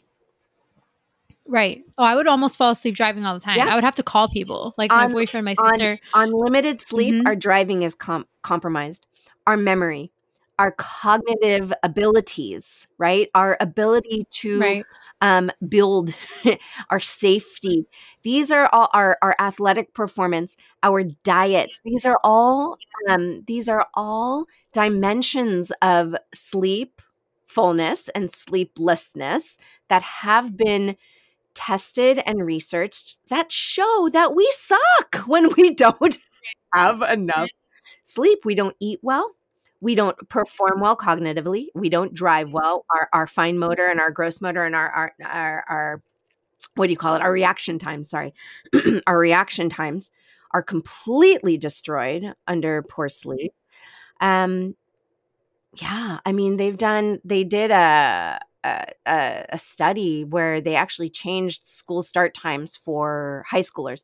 Right. 1.49 1.83
Oh, 1.97 2.03
I 2.03 2.15
would 2.15 2.27
almost 2.27 2.57
fall 2.57 2.71
asleep 2.71 2.95
driving 2.95 3.25
all 3.25 3.33
the 3.33 3.39
time. 3.39 3.57
Yeah. 3.57 3.69
I 3.69 3.75
would 3.75 3.83
have 3.83 3.95
to 3.95 4.03
call 4.03 4.29
people, 4.29 4.75
like 4.77 4.91
my 4.91 5.07
boyfriend, 5.07 5.45
my 5.45 5.55
sister. 5.55 5.99
On, 6.13 6.29
on 6.29 6.31
limited 6.31 6.79
sleep, 6.79 7.15
mm-hmm. 7.15 7.27
our 7.27 7.35
driving 7.35 7.81
is 7.81 7.95
com- 7.95 8.27
compromised. 8.43 9.07
Our 9.47 9.57
memory, 9.57 10.11
our 10.59 10.71
cognitive 10.73 11.73
abilities, 11.81 12.87
right? 12.99 13.29
Our 13.33 13.57
ability 13.59 14.27
to 14.29 14.59
right. 14.59 14.85
um, 15.21 15.49
build 15.67 16.13
our 16.91 16.99
safety. 16.99 17.87
These 18.21 18.51
are 18.51 18.69
all 18.71 18.89
our, 18.93 19.17
our 19.23 19.35
athletic 19.39 19.95
performance, 19.95 20.55
our 20.83 21.03
diets. 21.23 21.81
These 21.83 22.05
are 22.05 22.19
all 22.23 22.77
um, 23.09 23.43
these 23.47 23.67
are 23.67 23.87
all 23.95 24.45
dimensions 24.71 25.71
of 25.81 26.15
sleep 26.31 27.01
fullness 27.47 28.07
and 28.09 28.29
sleeplessness 28.29 29.57
that 29.87 30.03
have 30.03 30.55
been 30.55 30.95
tested 31.55 32.21
and 32.25 32.45
researched 32.45 33.17
that 33.29 33.51
show 33.51 34.09
that 34.13 34.35
we 34.35 34.49
suck 34.53 35.15
when 35.27 35.49
we 35.55 35.73
don't 35.73 36.17
have 36.73 37.01
enough 37.01 37.49
sleep. 38.03 38.39
We 38.45 38.55
don't 38.55 38.75
eat 38.79 38.99
well. 39.01 39.31
We 39.81 39.95
don't 39.95 40.17
perform 40.27 40.81
well 40.81 40.97
cognitively. 40.97 41.67
We 41.73 41.89
don't 41.89 42.13
drive 42.13 42.51
well. 42.51 42.85
Our, 42.93 43.09
our 43.13 43.27
fine 43.27 43.57
motor 43.57 43.87
and 43.87 43.99
our 43.99 44.11
gross 44.11 44.41
motor 44.41 44.65
and 44.65 44.75
our, 44.75 44.89
our 44.89 45.13
our, 45.23 45.63
our 45.69 46.03
what 46.75 46.87
do 46.87 46.91
you 46.91 46.97
call 46.97 47.15
it? 47.15 47.21
Our 47.21 47.31
reaction 47.31 47.79
times 47.79 48.09
sorry. 48.09 48.33
Our 49.07 49.17
reaction 49.17 49.69
times 49.69 50.11
are 50.51 50.61
completely 50.61 51.57
destroyed 51.57 52.33
under 52.47 52.81
poor 52.83 53.09
sleep. 53.09 53.53
Um 54.21 54.75
yeah 55.75 56.19
i 56.25 56.31
mean 56.31 56.57
they've 56.57 56.77
done 56.77 57.19
they 57.23 57.43
did 57.43 57.71
a 57.71 58.39
a, 58.63 59.45
a 59.49 59.57
study 59.57 60.23
where 60.23 60.59
they 60.59 60.75
actually 60.75 61.09
changed 61.09 61.65
school 61.65 62.03
start 62.03 62.33
times 62.33 62.75
for 62.75 63.45
high 63.49 63.61
schoolers 63.61 64.03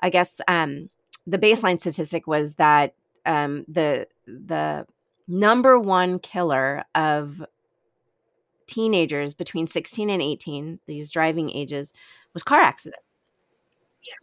i 0.00 0.10
guess 0.10 0.40
um 0.48 0.88
the 1.26 1.38
baseline 1.38 1.78
statistic 1.78 2.26
was 2.26 2.54
that 2.54 2.94
um, 3.26 3.64
the 3.68 4.08
the 4.26 4.86
number 5.28 5.78
one 5.78 6.18
killer 6.18 6.84
of 6.94 7.44
teenagers 8.66 9.34
between 9.34 9.66
16 9.66 10.10
and 10.10 10.22
18, 10.22 10.80
these 10.86 11.10
driving 11.10 11.50
ages, 11.50 11.92
was 12.32 12.42
car 12.42 12.60
accident. 12.60 13.02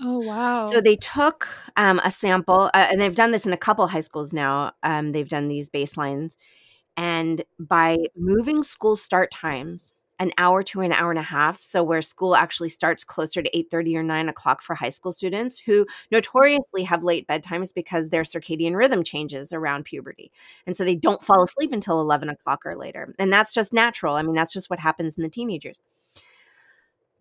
Oh 0.01 0.19
wow! 0.19 0.61
So 0.61 0.81
they 0.81 0.95
took 0.95 1.47
um, 1.77 1.99
a 2.03 2.09
sample, 2.09 2.71
uh, 2.73 2.87
and 2.89 2.99
they've 2.99 3.13
done 3.13 3.31
this 3.31 3.45
in 3.45 3.53
a 3.53 3.57
couple 3.57 3.85
high 3.87 4.01
schools 4.01 4.33
now. 4.33 4.71
Um, 4.81 5.11
they've 5.11 5.27
done 5.27 5.47
these 5.47 5.69
baselines, 5.69 6.37
and 6.97 7.43
by 7.59 7.97
moving 8.15 8.63
school 8.63 8.95
start 8.95 9.31
times 9.31 9.93
an 10.19 10.31
hour 10.37 10.63
to 10.63 10.79
an 10.81 10.93
hour 10.93 11.09
and 11.09 11.19
a 11.19 11.23
half 11.23 11.61
so 11.61 11.83
where 11.83 12.01
school 12.01 12.35
actually 12.35 12.69
starts 12.69 13.03
closer 13.03 13.41
to 13.41 13.51
8.30 13.51 13.95
or 13.95 14.03
9 14.03 14.29
o'clock 14.29 14.61
for 14.61 14.75
high 14.75 14.89
school 14.89 15.11
students 15.11 15.59
who 15.59 15.85
notoriously 16.11 16.83
have 16.83 17.03
late 17.03 17.27
bedtimes 17.27 17.73
because 17.73 18.09
their 18.09 18.23
circadian 18.23 18.75
rhythm 18.75 19.03
changes 19.03 19.51
around 19.51 19.83
puberty 19.83 20.31
and 20.65 20.75
so 20.75 20.85
they 20.85 20.95
don't 20.95 21.23
fall 21.23 21.43
asleep 21.43 21.71
until 21.73 21.99
11 21.99 22.29
o'clock 22.29 22.65
or 22.65 22.77
later 22.77 23.13
and 23.19 23.31
that's 23.31 23.53
just 23.53 23.73
natural 23.73 24.15
i 24.15 24.21
mean 24.21 24.35
that's 24.35 24.53
just 24.53 24.69
what 24.69 24.79
happens 24.79 25.17
in 25.17 25.23
the 25.23 25.29
teenagers 25.29 25.79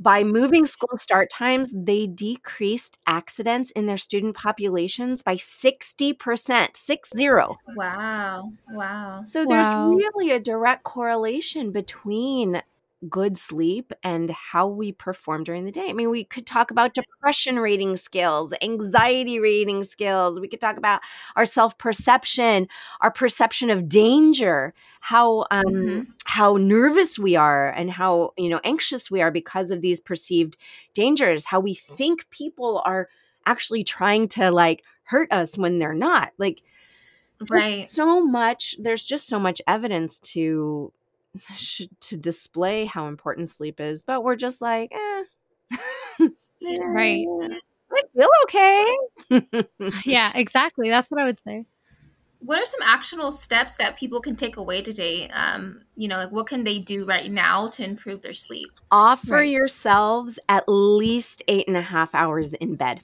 by 0.00 0.24
moving 0.24 0.66
school 0.66 0.98
start 0.98 1.30
times, 1.30 1.72
they 1.74 2.06
decreased 2.06 2.98
accidents 3.06 3.70
in 3.72 3.86
their 3.86 3.96
student 3.96 4.36
populations 4.36 5.22
by 5.22 5.36
60%, 5.36 6.76
six 6.76 7.10
zero. 7.16 7.56
Wow. 7.76 8.52
Wow. 8.70 9.22
So 9.22 9.44
there's 9.46 9.68
really 9.68 10.30
a 10.30 10.40
direct 10.40 10.82
correlation 10.84 11.70
between 11.70 12.62
good 13.08 13.36
sleep 13.36 13.92
and 14.02 14.30
how 14.30 14.66
we 14.66 14.92
perform 14.92 15.44
during 15.44 15.64
the 15.64 15.72
day. 15.72 15.88
I 15.88 15.92
mean, 15.92 16.10
we 16.10 16.24
could 16.24 16.46
talk 16.46 16.70
about 16.70 16.94
depression 16.94 17.58
rating 17.58 17.96
scales, 17.96 18.52
anxiety 18.62 19.38
rating 19.38 19.84
scales. 19.84 20.40
We 20.40 20.48
could 20.48 20.60
talk 20.60 20.76
about 20.76 21.00
our 21.36 21.46
self 21.46 21.76
perception, 21.78 22.68
our 23.00 23.10
perception 23.10 23.70
of 23.70 23.88
danger, 23.88 24.74
how 25.00 25.46
um, 25.50 25.64
mm-hmm. 25.64 26.00
how 26.24 26.56
nervous 26.56 27.18
we 27.18 27.36
are, 27.36 27.70
and 27.70 27.90
how 27.90 28.32
you 28.36 28.48
know 28.48 28.60
anxious 28.64 29.10
we 29.10 29.22
are 29.22 29.30
because 29.30 29.70
of 29.70 29.80
these 29.80 30.00
perceived 30.00 30.56
dangers. 30.94 31.44
How 31.44 31.60
we 31.60 31.74
think 31.74 32.28
people 32.30 32.82
are 32.84 33.08
actually 33.46 33.84
trying 33.84 34.28
to 34.28 34.50
like 34.50 34.82
hurt 35.04 35.30
us 35.32 35.56
when 35.56 35.78
they're 35.78 35.94
not. 35.94 36.32
Like, 36.38 36.62
right? 37.50 37.88
So 37.88 38.24
much. 38.24 38.76
There's 38.78 39.04
just 39.04 39.28
so 39.28 39.38
much 39.38 39.60
evidence 39.66 40.18
to 40.20 40.92
to 42.00 42.16
display 42.16 42.84
how 42.84 43.06
important 43.06 43.48
sleep 43.48 43.80
is, 43.80 44.02
but 44.02 44.24
we're 44.24 44.36
just 44.36 44.60
like, 44.60 44.92
eh. 44.92 45.24
right. 46.62 47.26
I 47.92 48.02
feel 48.16 48.28
okay. 48.44 49.64
yeah, 50.04 50.32
exactly. 50.34 50.88
That's 50.88 51.10
what 51.10 51.20
I 51.20 51.24
would 51.24 51.38
say. 51.46 51.66
What 52.40 52.60
are 52.60 52.66
some 52.66 52.82
actionable 52.82 53.32
steps 53.32 53.76
that 53.76 53.96
people 53.96 54.20
can 54.20 54.36
take 54.36 54.58
away 54.58 54.82
today? 54.82 55.28
Um, 55.28 55.82
you 55.96 56.08
know, 56.08 56.16
like 56.16 56.30
what 56.30 56.46
can 56.46 56.64
they 56.64 56.78
do 56.78 57.06
right 57.06 57.30
now 57.30 57.68
to 57.68 57.84
improve 57.84 58.20
their 58.20 58.34
sleep? 58.34 58.68
Offer 58.90 59.32
right. 59.32 59.48
yourselves 59.48 60.38
at 60.48 60.64
least 60.68 61.42
eight 61.48 61.66
and 61.68 61.76
a 61.76 61.82
half 61.82 62.14
hours 62.14 62.52
in 62.52 62.74
bed. 62.74 63.00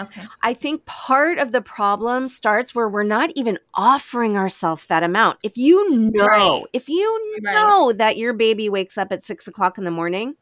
Okay. 0.00 0.22
I 0.42 0.54
think 0.54 0.84
part 0.86 1.38
of 1.38 1.52
the 1.52 1.60
problem 1.60 2.28
starts 2.28 2.74
where 2.74 2.88
we're 2.88 3.02
not 3.02 3.30
even 3.34 3.58
offering 3.74 4.36
ourselves 4.36 4.86
that 4.86 5.02
amount. 5.02 5.38
If 5.42 5.56
you 5.56 5.90
know, 5.90 6.26
right. 6.26 6.64
if 6.72 6.88
you 6.88 7.40
know 7.40 7.88
right. 7.88 7.98
that 7.98 8.16
your 8.16 8.32
baby 8.32 8.68
wakes 8.68 8.96
up 8.96 9.12
at 9.12 9.24
six 9.24 9.46
o'clock 9.46 9.78
in 9.78 9.84
the 9.84 9.90
morning, 9.90 10.36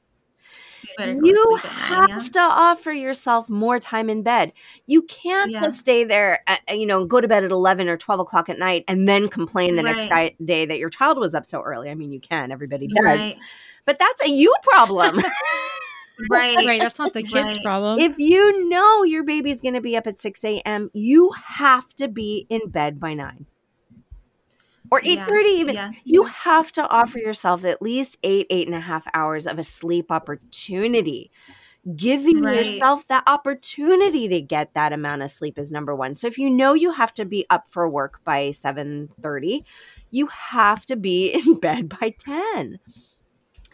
you, 0.99 1.20
you 1.24 1.57
have 1.62 2.09
yeah. 2.09 2.18
to 2.18 2.41
offer 2.41 2.93
yourself 2.93 3.49
more 3.49 3.78
time 3.78 4.11
in 4.11 4.22
bed. 4.22 4.53
You 4.86 5.03
can't 5.03 5.51
yeah. 5.51 5.62
just 5.62 5.80
stay 5.80 6.05
there, 6.05 6.41
at, 6.47 6.61
you 6.78 6.86
know, 6.86 7.05
go 7.05 7.20
to 7.20 7.28
bed 7.28 7.45
at 7.45 7.51
11 7.51 7.88
or 7.88 7.97
12 7.97 8.20
o'clock 8.20 8.49
at 8.49 8.59
night 8.59 8.84
and 8.88 9.09
then 9.09 9.28
complain 9.28 9.76
the 9.76 9.82
right. 9.82 10.11
next 10.11 10.45
day 10.45 10.66
that 10.66 10.78
your 10.78 10.91
child 10.91 11.18
was 11.18 11.34
up 11.34 11.47
so 11.47 11.62
early. 11.62 11.91
I 11.91 11.95
mean, 11.95 12.12
you 12.12 12.20
can, 12.20 12.53
everybody 12.53 12.88
does. 12.88 13.34
But 13.84 13.99
that's 13.99 14.24
a 14.26 14.30
you 14.30 14.55
problem. 14.62 15.20
Right. 16.29 16.57
right. 16.66 16.81
That's 16.81 16.99
not 16.99 17.14
the 17.14 17.23
kid's 17.25 17.57
right. 17.57 17.64
problem. 17.64 17.99
If 17.99 18.18
you 18.18 18.68
know 18.68 19.05
your 19.05 19.23
baby's 19.23 19.61
going 19.61 19.75
to 19.75 19.81
be 19.81 19.97
up 19.97 20.07
at 20.07 20.18
6 20.18 20.45
a.m., 20.45 20.91
you 20.93 21.31
have 21.45 21.95
to 21.95 22.09
be 22.09 22.47
in 22.51 22.68
bed 22.68 22.99
by 23.01 23.14
9 23.14 23.47
or 24.91 25.01
8.30 25.01 25.05
yeah. 25.07 25.47
even 25.49 25.75
yeah. 25.75 25.93
you 26.05 26.25
have 26.25 26.73
to 26.73 26.87
offer 26.89 27.18
yourself 27.18 27.64
at 27.64 27.81
least 27.81 28.18
eight 28.23 28.47
eight 28.51 28.66
and 28.66 28.77
a 28.77 28.81
half 28.81 29.07
hours 29.14 29.47
of 29.47 29.59
a 29.59 29.64
sleep 29.64 30.11
opportunity 30.11 31.31
giving 31.97 32.43
right. 32.43 32.57
yourself 32.57 33.07
that 33.09 33.25
opportunity 33.27 34.29
to 34.29 34.41
get 34.43 34.75
that 34.75 34.93
amount 34.93 35.23
of 35.23 35.31
sleep 35.31 35.59
is 35.59 35.71
number 35.71 35.95
one 35.95 36.14
so 36.14 36.27
if 36.27 36.39
you 36.39 36.51
know 36.51 36.75
you 36.75 36.93
have 36.93 37.12
to 37.14 37.25
be 37.25 37.47
up 37.51 37.68
for 37.68 37.89
work 37.89 38.23
by 38.25 38.49
7.30 38.49 39.64
you 40.11 40.27
have 40.27 40.85
to 40.87 40.97
be 40.97 41.31
in 41.47 41.59
bed 41.59 41.89
by 41.89 42.14
10 42.18 42.79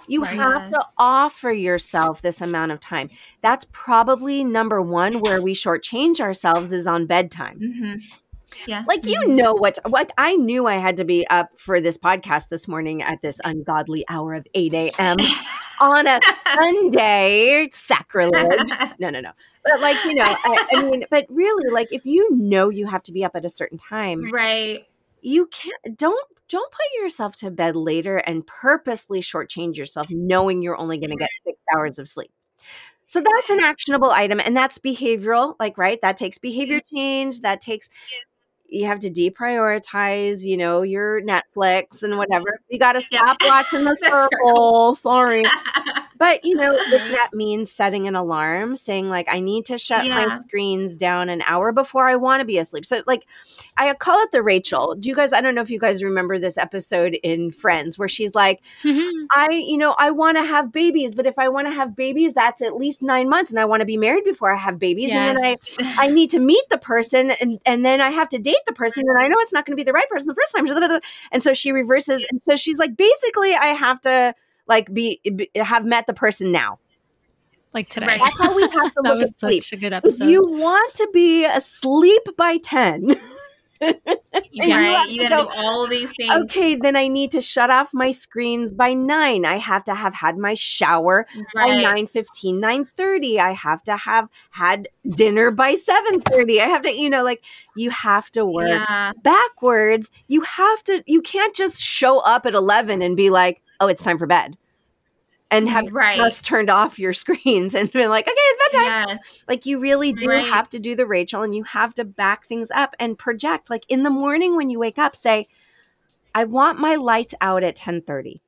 you 0.06 0.22
right. 0.22 0.36
have 0.36 0.70
to 0.70 0.82
offer 0.98 1.50
yourself 1.50 2.22
this 2.22 2.40
amount 2.40 2.72
of 2.72 2.80
time. 2.80 3.10
That's 3.42 3.66
probably 3.72 4.44
number 4.44 4.80
one 4.80 5.20
where 5.20 5.40
we 5.40 5.54
shortchange 5.54 6.20
ourselves 6.20 6.72
is 6.72 6.86
on 6.86 7.06
bedtime. 7.06 7.60
Mm-hmm. 7.60 7.94
Yeah. 8.66 8.84
Like 8.86 9.04
you 9.04 9.20
mm-hmm. 9.20 9.36
know 9.36 9.52
what 9.52 9.78
what 9.86 10.12
I 10.16 10.36
knew 10.36 10.66
I 10.66 10.76
had 10.76 10.96
to 10.98 11.04
be 11.04 11.26
up 11.28 11.58
for 11.58 11.80
this 11.80 11.98
podcast 11.98 12.48
this 12.48 12.66
morning 12.66 13.02
at 13.02 13.20
this 13.20 13.40
ungodly 13.44 14.04
hour 14.08 14.34
of 14.34 14.46
8 14.54 14.72
a.m. 14.72 15.16
on 15.80 16.06
a 16.06 16.20
Sunday. 16.54 17.68
Sacrilege. 17.72 18.70
No, 18.98 19.10
no, 19.10 19.20
no. 19.20 19.32
But 19.64 19.80
like, 19.80 20.02
you 20.04 20.14
know, 20.14 20.24
I, 20.24 20.66
I 20.72 20.82
mean, 20.82 21.04
but 21.10 21.26
really, 21.28 21.70
like 21.70 21.88
if 21.92 22.06
you 22.06 22.34
know 22.34 22.70
you 22.70 22.86
have 22.86 23.02
to 23.04 23.12
be 23.12 23.24
up 23.24 23.36
at 23.36 23.44
a 23.44 23.50
certain 23.50 23.76
time, 23.76 24.30
right 24.32 24.86
you 25.26 25.46
can't 25.46 25.98
don't 25.98 26.28
don't 26.48 26.70
put 26.70 27.02
yourself 27.02 27.36
to 27.36 27.50
bed 27.50 27.76
later 27.76 28.18
and 28.18 28.46
purposely 28.46 29.20
shortchange 29.20 29.76
yourself 29.76 30.06
knowing 30.10 30.62
you're 30.62 30.78
only 30.78 30.98
going 30.98 31.10
to 31.10 31.16
get 31.16 31.30
six 31.44 31.62
hours 31.74 31.98
of 31.98 32.08
sleep. 32.08 32.30
So 33.06 33.20
that's 33.20 33.50
an 33.50 33.60
actionable 33.60 34.10
item 34.10 34.40
and 34.40 34.56
that's 34.56 34.78
behavioral 34.78 35.54
like 35.60 35.78
right? 35.78 35.98
That 36.02 36.16
takes 36.16 36.38
behavior 36.38 36.80
mm-hmm. 36.80 36.96
change 36.96 37.40
that 37.42 37.60
takes 37.60 37.88
you 38.68 38.86
have 38.86 39.00
to 39.00 39.10
deprioritize, 39.10 40.44
you 40.44 40.56
know, 40.56 40.82
your 40.82 41.22
Netflix 41.22 42.02
and 42.02 42.18
whatever. 42.18 42.60
You 42.68 42.78
got 42.78 42.92
to 42.92 43.00
stop 43.00 43.36
yeah. 43.42 43.48
watching 43.48 43.84
the 43.84 43.96
circle. 44.30 44.94
Sorry. 44.94 45.44
but, 46.18 46.44
you 46.44 46.54
know, 46.54 46.74
that 46.90 47.30
means 47.32 47.70
setting 47.70 48.06
an 48.06 48.16
alarm, 48.16 48.76
saying, 48.76 49.08
like, 49.08 49.26
I 49.30 49.40
need 49.40 49.66
to 49.66 49.78
shut 49.78 50.06
yeah. 50.06 50.26
my 50.26 50.38
screens 50.38 50.96
down 50.96 51.28
an 51.28 51.42
hour 51.46 51.72
before 51.72 52.06
I 52.06 52.16
want 52.16 52.40
to 52.40 52.44
be 52.44 52.58
asleep. 52.58 52.86
So, 52.86 53.02
like, 53.06 53.26
I 53.76 53.92
call 53.94 54.22
it 54.22 54.32
the 54.32 54.42
Rachel. 54.42 54.94
Do 54.94 55.08
you 55.08 55.14
guys, 55.14 55.32
I 55.32 55.40
don't 55.40 55.54
know 55.54 55.62
if 55.62 55.70
you 55.70 55.78
guys 55.78 56.02
remember 56.02 56.38
this 56.38 56.58
episode 56.58 57.18
in 57.22 57.50
Friends 57.50 57.98
where 57.98 58.08
she's 58.08 58.34
like, 58.34 58.62
mm-hmm. 58.82 59.15
I, 59.34 59.48
you 59.50 59.76
know, 59.76 59.94
I 59.98 60.10
want 60.10 60.36
to 60.36 60.44
have 60.44 60.72
babies, 60.72 61.14
but 61.14 61.26
if 61.26 61.38
I 61.38 61.48
want 61.48 61.66
to 61.66 61.70
have 61.70 61.96
babies, 61.96 62.34
that's 62.34 62.62
at 62.62 62.74
least 62.74 63.02
nine 63.02 63.28
months 63.28 63.50
and 63.50 63.60
I 63.60 63.64
want 63.64 63.80
to 63.80 63.86
be 63.86 63.96
married 63.96 64.24
before 64.24 64.52
I 64.52 64.56
have 64.56 64.78
babies. 64.78 65.08
Yes. 65.08 65.16
And 65.16 65.38
then 65.38 65.44
I, 65.44 66.06
I 66.06 66.08
need 66.12 66.30
to 66.30 66.38
meet 66.38 66.64
the 66.70 66.78
person 66.78 67.32
and, 67.40 67.60
and 67.66 67.84
then 67.84 68.00
I 68.00 68.10
have 68.10 68.28
to 68.30 68.38
date 68.38 68.56
the 68.66 68.72
person 68.72 69.04
and 69.06 69.18
I 69.18 69.28
know 69.28 69.36
it's 69.40 69.52
not 69.52 69.66
going 69.66 69.72
to 69.72 69.80
be 69.80 69.84
the 69.84 69.92
right 69.92 70.08
person 70.08 70.28
the 70.28 70.34
first 70.34 70.54
time. 70.54 70.66
And 71.32 71.42
so 71.42 71.54
she 71.54 71.72
reverses. 71.72 72.26
And 72.30 72.42
so 72.42 72.56
she's 72.56 72.78
like, 72.78 72.96
basically, 72.96 73.54
I 73.54 73.66
have 73.66 74.00
to 74.02 74.34
like 74.66 74.92
be, 74.92 75.20
be 75.24 75.50
have 75.56 75.84
met 75.84 76.06
the 76.06 76.14
person 76.14 76.52
now. 76.52 76.78
Like 77.72 77.88
today. 77.88 78.06
Right. 78.06 78.20
That's 78.20 78.38
how 78.38 78.54
we 78.54 78.62
have 78.62 78.92
to 78.92 79.00
look 79.04 79.22
at 79.22 79.38
sleep. 79.38 79.64
If 79.70 80.20
you 80.20 80.42
want 80.46 80.94
to 80.94 81.08
be 81.12 81.44
asleep 81.44 82.22
by 82.36 82.58
10, 82.58 83.08
yeah. 83.08 83.14
Right. 83.80 85.06
You, 85.08 85.28
gotta 85.28 85.44
go, 85.44 85.50
do 85.50 85.56
all 85.58 85.86
these 85.86 86.12
things. 86.12 86.32
Okay, 86.44 86.76
then 86.76 86.96
I 86.96 87.08
need 87.08 87.30
to 87.32 87.40
shut 87.40 87.70
off 87.70 87.90
my 87.92 88.10
screens 88.10 88.72
by 88.72 88.94
nine. 88.94 89.44
I 89.44 89.56
have 89.56 89.84
to 89.84 89.94
have 89.94 90.14
had 90.14 90.38
my 90.38 90.54
shower 90.54 91.26
right. 91.54 91.84
by 91.84 91.94
9 91.94 92.06
15, 92.06 92.60
9 92.60 92.84
30. 92.84 93.40
I 93.40 93.52
have 93.52 93.82
to 93.84 93.96
have 93.96 94.28
had 94.50 94.88
dinner 95.08 95.50
by 95.50 95.74
7 95.74 96.20
30. 96.20 96.60
I 96.60 96.64
have 96.66 96.82
to, 96.82 96.92
you 96.92 97.10
know, 97.10 97.24
like 97.24 97.44
you 97.76 97.90
have 97.90 98.30
to 98.32 98.44
work 98.44 98.68
yeah. 98.68 99.12
backwards. 99.22 100.10
You 100.28 100.42
have 100.42 100.82
to, 100.84 101.02
you 101.06 101.22
can't 101.22 101.54
just 101.54 101.80
show 101.80 102.20
up 102.20 102.46
at 102.46 102.54
11 102.54 103.02
and 103.02 103.16
be 103.16 103.30
like, 103.30 103.62
oh, 103.80 103.88
it's 103.88 104.04
time 104.04 104.18
for 104.18 104.26
bed 104.26 104.56
and 105.50 105.68
have 105.68 105.92
right. 105.92 106.16
just 106.16 106.44
turned 106.44 106.70
off 106.70 106.98
your 106.98 107.12
screens 107.12 107.74
and 107.74 107.90
been 107.92 108.10
like, 108.10 108.26
okay, 108.26 108.34
it's 108.34 108.72
bedtime. 108.72 109.08
Yes. 109.08 109.44
Like 109.48 109.66
you 109.66 109.78
really 109.78 110.12
do 110.12 110.28
right. 110.28 110.44
have 110.44 110.68
to 110.70 110.78
do 110.78 110.94
the 110.94 111.06
Rachel 111.06 111.42
and 111.42 111.54
you 111.54 111.62
have 111.64 111.94
to 111.94 112.04
back 112.04 112.46
things 112.46 112.70
up 112.70 112.94
and 112.98 113.18
project. 113.18 113.70
Like 113.70 113.84
in 113.88 114.02
the 114.02 114.10
morning 114.10 114.56
when 114.56 114.70
you 114.70 114.78
wake 114.78 114.98
up, 114.98 115.14
say, 115.16 115.48
I 116.34 116.44
want 116.44 116.78
my 116.78 116.96
lights 116.96 117.34
out 117.40 117.62
at 117.62 117.78
1030. 117.78 118.42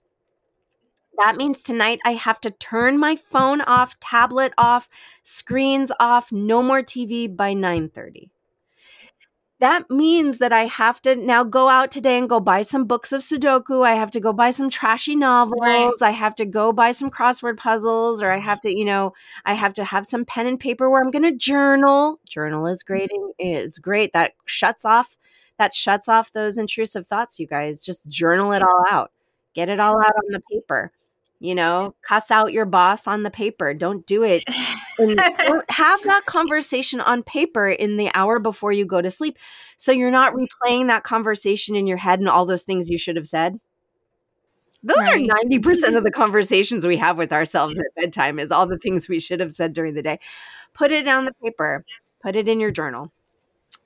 That 1.19 1.37
means 1.37 1.63
tonight 1.63 1.99
I 2.05 2.13
have 2.13 2.41
to 2.43 2.51
turn 2.51 2.99
my 2.99 3.17
phone 3.17 3.61
off, 3.63 3.99
tablet 3.99 4.53
off, 4.57 4.89
screens 5.23 5.91
off, 5.99 6.31
no 6.31 6.63
more 6.63 6.83
TV 6.83 7.35
by 7.35 7.55
930 7.55 8.31
that 9.61 9.91
means 9.91 10.39
that 10.39 10.53
I 10.53 10.65
have 10.67 11.03
to 11.03 11.17
now 11.17 11.43
go 11.43 11.69
out 11.69 11.91
today 11.91 12.17
and 12.17 12.29
go 12.29 12.39
buy 12.39 12.63
some 12.63 12.85
books 12.85 13.11
of 13.11 13.23
Sudoku. 13.23 13.85
I 13.85 13.95
have 13.95 14.11
to 14.13 14.21
go 14.21 14.33
buy 14.33 14.53
some 14.53 14.71
trashy 14.71 15.17
novels. 15.17 15.61
Right. 15.61 15.91
I 16.01 16.11
have 16.13 16.37
to 16.37 16.47
go 16.47 16.73
buy 16.73 16.93
some 16.93 17.11
crossword 17.11 17.57
puzzles, 17.57 18.23
or 18.23 18.31
I 18.31 18.39
have 18.39 18.61
to, 18.61 18.71
you 18.71 18.85
know, 18.85 19.15
I 19.45 19.55
have 19.55 19.75
to 19.75 19.85
have 19.85 20.07
some 20.07 20.25
pen 20.25 20.47
and 20.47 20.61
paper 20.61 20.89
where 20.89 21.03
I'm 21.03 21.11
going 21.11 21.25
to 21.25 21.37
journal. 21.37 22.21
Journal 22.29 22.67
is 22.67 22.85
mm-hmm. 22.85 22.93
great. 22.93 23.11
Is 23.39 23.79
great. 23.79 24.13
That 24.13 24.33
shuts 24.45 24.85
off. 24.85 25.19
That 25.59 25.75
shuts 25.75 26.09
off 26.09 26.33
those 26.33 26.57
intrusive 26.57 27.09
thoughts. 27.09 27.41
You 27.41 27.49
guys 27.49 27.85
just 27.85 28.09
journal 28.09 28.53
it 28.53 28.63
all 28.63 28.85
out. 28.89 29.11
Get 29.55 29.69
it 29.69 29.81
all 29.81 30.01
out 30.01 30.15
on 30.15 30.31
the 30.31 30.43
paper. 30.53 30.93
You 31.41 31.55
know, 31.55 31.95
cuss 32.03 32.31
out 32.31 32.53
your 32.53 32.65
boss 32.65 33.07
on 33.07 33.23
the 33.23 33.31
paper. 33.31 33.73
Don't 33.73 34.05
do 34.07 34.25
it. 34.25 34.45
don't 34.99 35.19
have 35.71 36.03
that 36.03 36.25
conversation 36.27 37.01
on 37.01 37.23
paper 37.23 37.69
in 37.69 37.97
the 37.97 38.11
hour 38.15 38.41
before 38.41 38.73
you 38.73 38.85
go 38.85 39.01
to 39.01 39.11
sleep. 39.11 39.39
So 39.77 39.93
you're 39.93 40.11
not 40.11 40.33
mm. 40.33 40.47
replaying 40.47 40.89
that 40.89 41.05
conversation 41.05 41.77
in 41.77 41.87
your 41.87 41.97
head 41.97 42.19
and 42.19 42.29
all 42.29 42.45
those 42.45 42.65
things 42.65 42.91
you 42.91 42.99
should 42.99 43.17
have 43.17 43.29
said. 43.29 43.61
Those 44.83 44.97
right. 44.99 45.29
are 45.31 45.45
90% 45.45 45.97
of 45.97 46.05
the 46.05 46.11
conversations 46.11 46.87
we 46.87 46.97
have 46.97 47.19
with 47.19 47.33
ourselves 47.33 47.79
at 47.79 47.87
bedtime 47.97 48.39
is 48.39 48.53
all 48.53 48.67
the 48.67 48.79
things 48.79 49.09
we 49.09 49.21
should 49.21 49.41
have 49.41 49.53
said 49.53 49.73
during 49.73 49.95
the 49.95 50.03
day. 50.03 50.21
Put 50.73 50.93
it 50.93 51.09
on 51.09 51.25
the 51.25 51.35
paper, 51.43 51.85
put 52.23 52.37
it 52.37 52.49
in 52.49 52.61
your 52.61 52.71
journal 52.71 53.13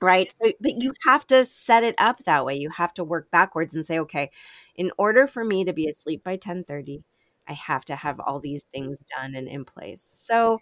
right 0.03 0.35
so, 0.41 0.51
but 0.59 0.81
you 0.81 0.93
have 1.05 1.25
to 1.25 1.45
set 1.45 1.83
it 1.83 1.95
up 1.97 2.23
that 2.25 2.45
way 2.45 2.55
you 2.55 2.69
have 2.69 2.93
to 2.93 3.03
work 3.03 3.31
backwards 3.31 3.73
and 3.73 3.85
say 3.85 3.97
okay 3.97 4.29
in 4.75 4.91
order 4.97 5.25
for 5.25 5.43
me 5.43 5.63
to 5.63 5.71
be 5.73 5.87
asleep 5.87 6.23
by 6.23 6.35
10:30 6.35 7.03
I 7.47 7.53
have 7.53 7.85
to 7.85 7.95
have 7.95 8.19
all 8.19 8.39
these 8.39 8.63
things 8.63 8.99
done 9.17 9.35
and 9.35 9.47
in 9.47 9.65
place. 9.65 10.07
So 10.15 10.59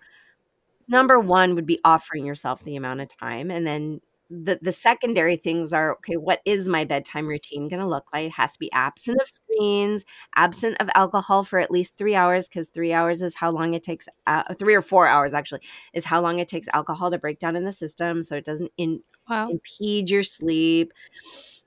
number 0.88 1.20
one 1.20 1.56
would 1.56 1.66
be 1.66 1.80
offering 1.86 2.26
yourself 2.26 2.64
the 2.64 2.76
amount 2.76 3.02
of 3.02 3.18
time 3.18 3.50
and 3.50 3.66
then 3.66 4.02
the, 4.34 4.58
the 4.62 4.72
secondary 4.72 5.36
things 5.36 5.74
are 5.74 5.96
okay 5.96 6.16
what 6.16 6.40
is 6.46 6.66
my 6.66 6.86
bedtime 6.86 7.28
routine 7.28 7.68
going 7.68 7.82
to 7.82 7.88
look 7.88 8.08
like 8.14 8.28
it 8.28 8.32
has 8.32 8.54
to 8.54 8.60
be 8.60 8.72
absent 8.72 9.20
of 9.22 9.28
screens 9.28 10.06
absent 10.36 10.78
of 10.80 10.90
alcohol 10.96 11.44
for 11.44 11.60
at 11.60 11.70
least 11.70 11.98
three 11.98 12.16
hours 12.16 12.48
because 12.48 12.66
three 12.74 12.94
hours 12.94 13.22
is 13.22 13.36
how 13.36 13.52
long 13.52 13.74
it 13.74 13.84
takes 13.84 14.08
uh, 14.28 14.44
three 14.54 14.74
or 14.74 14.82
four 14.82 15.06
hours 15.06 15.34
actually 15.34 15.62
is 15.94 16.06
how 16.06 16.22
long 16.22 16.40
it 16.40 16.48
takes 16.48 16.68
alcohol 16.74 17.12
to 17.12 17.18
break 17.18 17.40
down 17.40 17.58
in 17.58 17.66
the 17.66 17.74
system 17.74 18.24
so 18.24 18.38
it 18.38 18.46
doesn't 18.46 18.72
in, 18.78 19.02
wow. 19.30 19.50
impede 19.50 20.10
your 20.10 20.24
sleep 20.24 20.94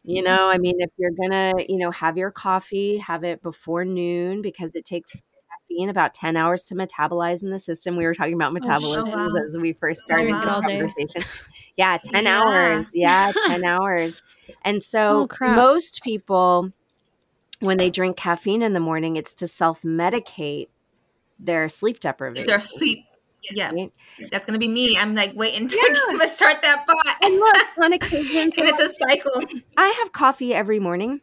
you 0.05 0.23
mm-hmm. 0.23 0.27
know, 0.27 0.49
I 0.49 0.59
mean, 0.59 0.81
if 0.81 0.91
you're 0.97 1.11
gonna, 1.11 1.55
you 1.69 1.79
know, 1.79 1.91
have 1.91 2.19
your 2.19 2.31
coffee, 2.31 2.99
have 2.99 3.25
it 3.25 3.43
before 3.43 3.85
noon 3.85 4.43
because 4.43 4.71
it 4.75 4.85
takes 4.85 5.11
caffeine 5.51 5.89
about 5.89 6.13
10 6.15 6.37
hours 6.37 6.65
to 6.65 6.75
metabolize 6.75 7.43
in 7.43 7.51
the 7.51 7.59
system. 7.59 7.97
We 7.97 8.05
were 8.05 8.15
talking 8.15 8.35
about 8.35 8.53
metabolism 8.53 9.09
oh, 9.09 9.33
wow. 9.33 9.43
as 9.43 9.57
we 9.59 9.73
first 9.73 10.03
started 10.03 10.33
oh, 10.33 10.35
wow. 10.35 10.61
the 10.61 10.69
conversation. 10.69 11.23
Yeah, 11.77 11.99
10 12.05 12.25
yeah. 12.25 12.43
hours. 12.43 12.87
Yeah, 12.95 13.33
10 13.47 13.65
hours. 13.65 14.21
And 14.63 14.83
so 14.83 15.27
oh, 15.41 15.55
most 15.55 16.03
people, 16.03 16.71
when 17.61 17.79
they 17.79 17.91
drink 17.91 18.17
caffeine 18.17 18.63
in 18.63 18.75
the 18.75 18.81
morning, 18.81 19.17
it's 19.17 19.35
to 19.37 19.47
self 19.47 19.83
medicate 19.83 20.69
their 21.39 21.69
sleep 21.69 22.01
deprivation. 22.01 22.47
Their 22.47 22.61
sleep 22.61 23.07
yeah, 23.51 23.71
right? 23.71 23.93
that's 24.31 24.47
gonna 24.47 24.59
be 24.59 24.69
me. 24.69 24.97
I'm 24.99 25.15
like 25.15 25.33
waiting 25.35 25.69
to 25.69 25.77
yeah. 25.77 26.27
start 26.27 26.63
that 26.63 26.87
pot. 26.87 27.17
And 27.23 27.35
look, 27.35 27.67
on 27.83 27.93
occasion, 27.93 28.53
and 28.57 28.69
it's 28.69 28.81
a 28.81 28.91
cycle. 28.91 29.43
I 29.77 29.89
have 29.89 30.13
coffee 30.13 30.55
every 30.55 30.81
morning 30.81 31.21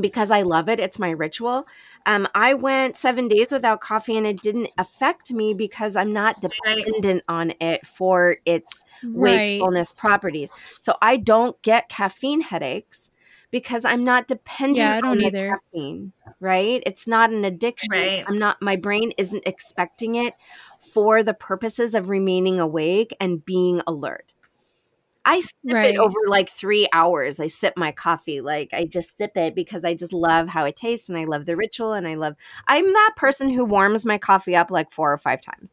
because 0.00 0.30
I 0.30 0.42
love 0.42 0.68
it. 0.68 0.80
It's 0.80 0.98
my 0.98 1.10
ritual. 1.10 1.66
Um, 2.06 2.28
I 2.34 2.54
went 2.54 2.96
seven 2.96 3.28
days 3.28 3.50
without 3.50 3.80
coffee, 3.80 4.16
and 4.16 4.26
it 4.26 4.42
didn't 4.42 4.68
affect 4.78 5.32
me 5.32 5.54
because 5.54 5.96
I'm 5.96 6.12
not 6.12 6.40
dependent 6.40 7.22
right. 7.28 7.34
on 7.34 7.52
it 7.60 7.86
for 7.86 8.36
its 8.44 8.84
right. 9.02 9.58
wakefulness 9.60 9.92
properties. 9.92 10.52
So 10.80 10.96
I 11.00 11.16
don't 11.16 11.60
get 11.62 11.88
caffeine 11.88 12.40
headaches 12.40 13.10
because 13.54 13.84
I'm 13.84 14.02
not 14.02 14.26
dependent 14.26 14.78
yeah, 14.78 15.00
on 15.08 15.18
the 15.18 15.26
either. 15.26 15.60
caffeine. 15.72 16.12
Right? 16.40 16.82
It's 16.84 17.06
not 17.06 17.30
an 17.30 17.44
addiction. 17.44 17.88
Right. 17.92 18.24
I'm 18.26 18.36
not. 18.36 18.60
My 18.60 18.74
brain 18.74 19.12
isn't 19.16 19.44
expecting 19.46 20.16
it 20.16 20.34
for 20.92 21.22
the 21.22 21.34
purposes 21.34 21.94
of 21.94 22.08
remaining 22.08 22.58
awake 22.58 23.14
and 23.20 23.44
being 23.44 23.80
alert. 23.86 24.34
I 25.24 25.38
sip 25.38 25.52
right. 25.66 25.94
it 25.94 25.98
over 25.98 26.18
like 26.26 26.50
three 26.50 26.88
hours. 26.92 27.38
I 27.38 27.46
sip 27.46 27.74
my 27.76 27.92
coffee. 27.92 28.40
Like 28.40 28.70
I 28.72 28.86
just 28.86 29.16
sip 29.18 29.36
it 29.36 29.54
because 29.54 29.84
I 29.84 29.94
just 29.94 30.12
love 30.12 30.48
how 30.48 30.64
it 30.64 30.74
tastes 30.74 31.08
and 31.08 31.16
I 31.16 31.22
love 31.22 31.46
the 31.46 31.54
ritual 31.54 31.92
and 31.92 32.08
I 32.08 32.16
love 32.16 32.34
I'm 32.66 32.92
that 32.92 33.12
person 33.16 33.50
who 33.50 33.64
warms 33.64 34.04
my 34.04 34.18
coffee 34.18 34.56
up 34.56 34.72
like 34.72 34.92
four 34.92 35.12
or 35.12 35.18
five 35.18 35.40
times 35.40 35.70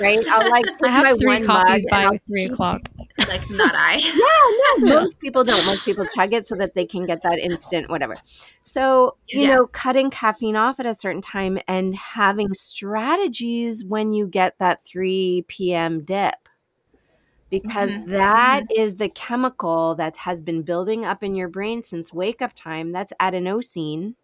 right? 0.00 0.26
I'll 0.28 0.50
like 0.50 0.64
I 0.82 0.90
have 0.90 1.18
three 1.18 1.44
coffees 1.44 1.86
by 1.90 2.18
three 2.26 2.44
o'clock. 2.44 2.82
Like 3.28 3.48
not 3.50 3.74
I. 3.74 3.94
yeah, 4.80 4.86
no, 4.86 4.94
most 5.02 5.20
people 5.20 5.44
don't. 5.44 5.64
Most 5.66 5.84
people 5.84 6.06
chug 6.14 6.32
it 6.32 6.46
so 6.46 6.54
that 6.56 6.74
they 6.74 6.84
can 6.84 7.06
get 7.06 7.22
that 7.22 7.38
instant 7.38 7.90
whatever. 7.90 8.14
So 8.64 9.16
you 9.26 9.42
yeah. 9.42 9.56
know, 9.56 9.66
cutting 9.68 10.10
caffeine 10.10 10.56
off 10.56 10.80
at 10.80 10.86
a 10.86 10.94
certain 10.94 11.22
time 11.22 11.58
and 11.68 11.94
having 11.94 12.52
strategies 12.54 13.84
when 13.84 14.12
you 14.12 14.26
get 14.26 14.58
that 14.58 14.84
three 14.84 15.44
p.m. 15.48 16.04
dip. 16.04 16.34
Because 17.50 17.90
mm-hmm. 17.90 18.12
that 18.12 18.62
mm-hmm. 18.62 18.80
is 18.80 18.96
the 18.96 19.10
chemical 19.10 19.94
that 19.96 20.16
has 20.16 20.40
been 20.40 20.62
building 20.62 21.04
up 21.04 21.22
in 21.22 21.34
your 21.34 21.48
brain 21.48 21.82
since 21.82 22.10
wake 22.10 22.40
up 22.40 22.54
time. 22.54 22.92
That's 22.92 23.12
adenosine 23.20 24.14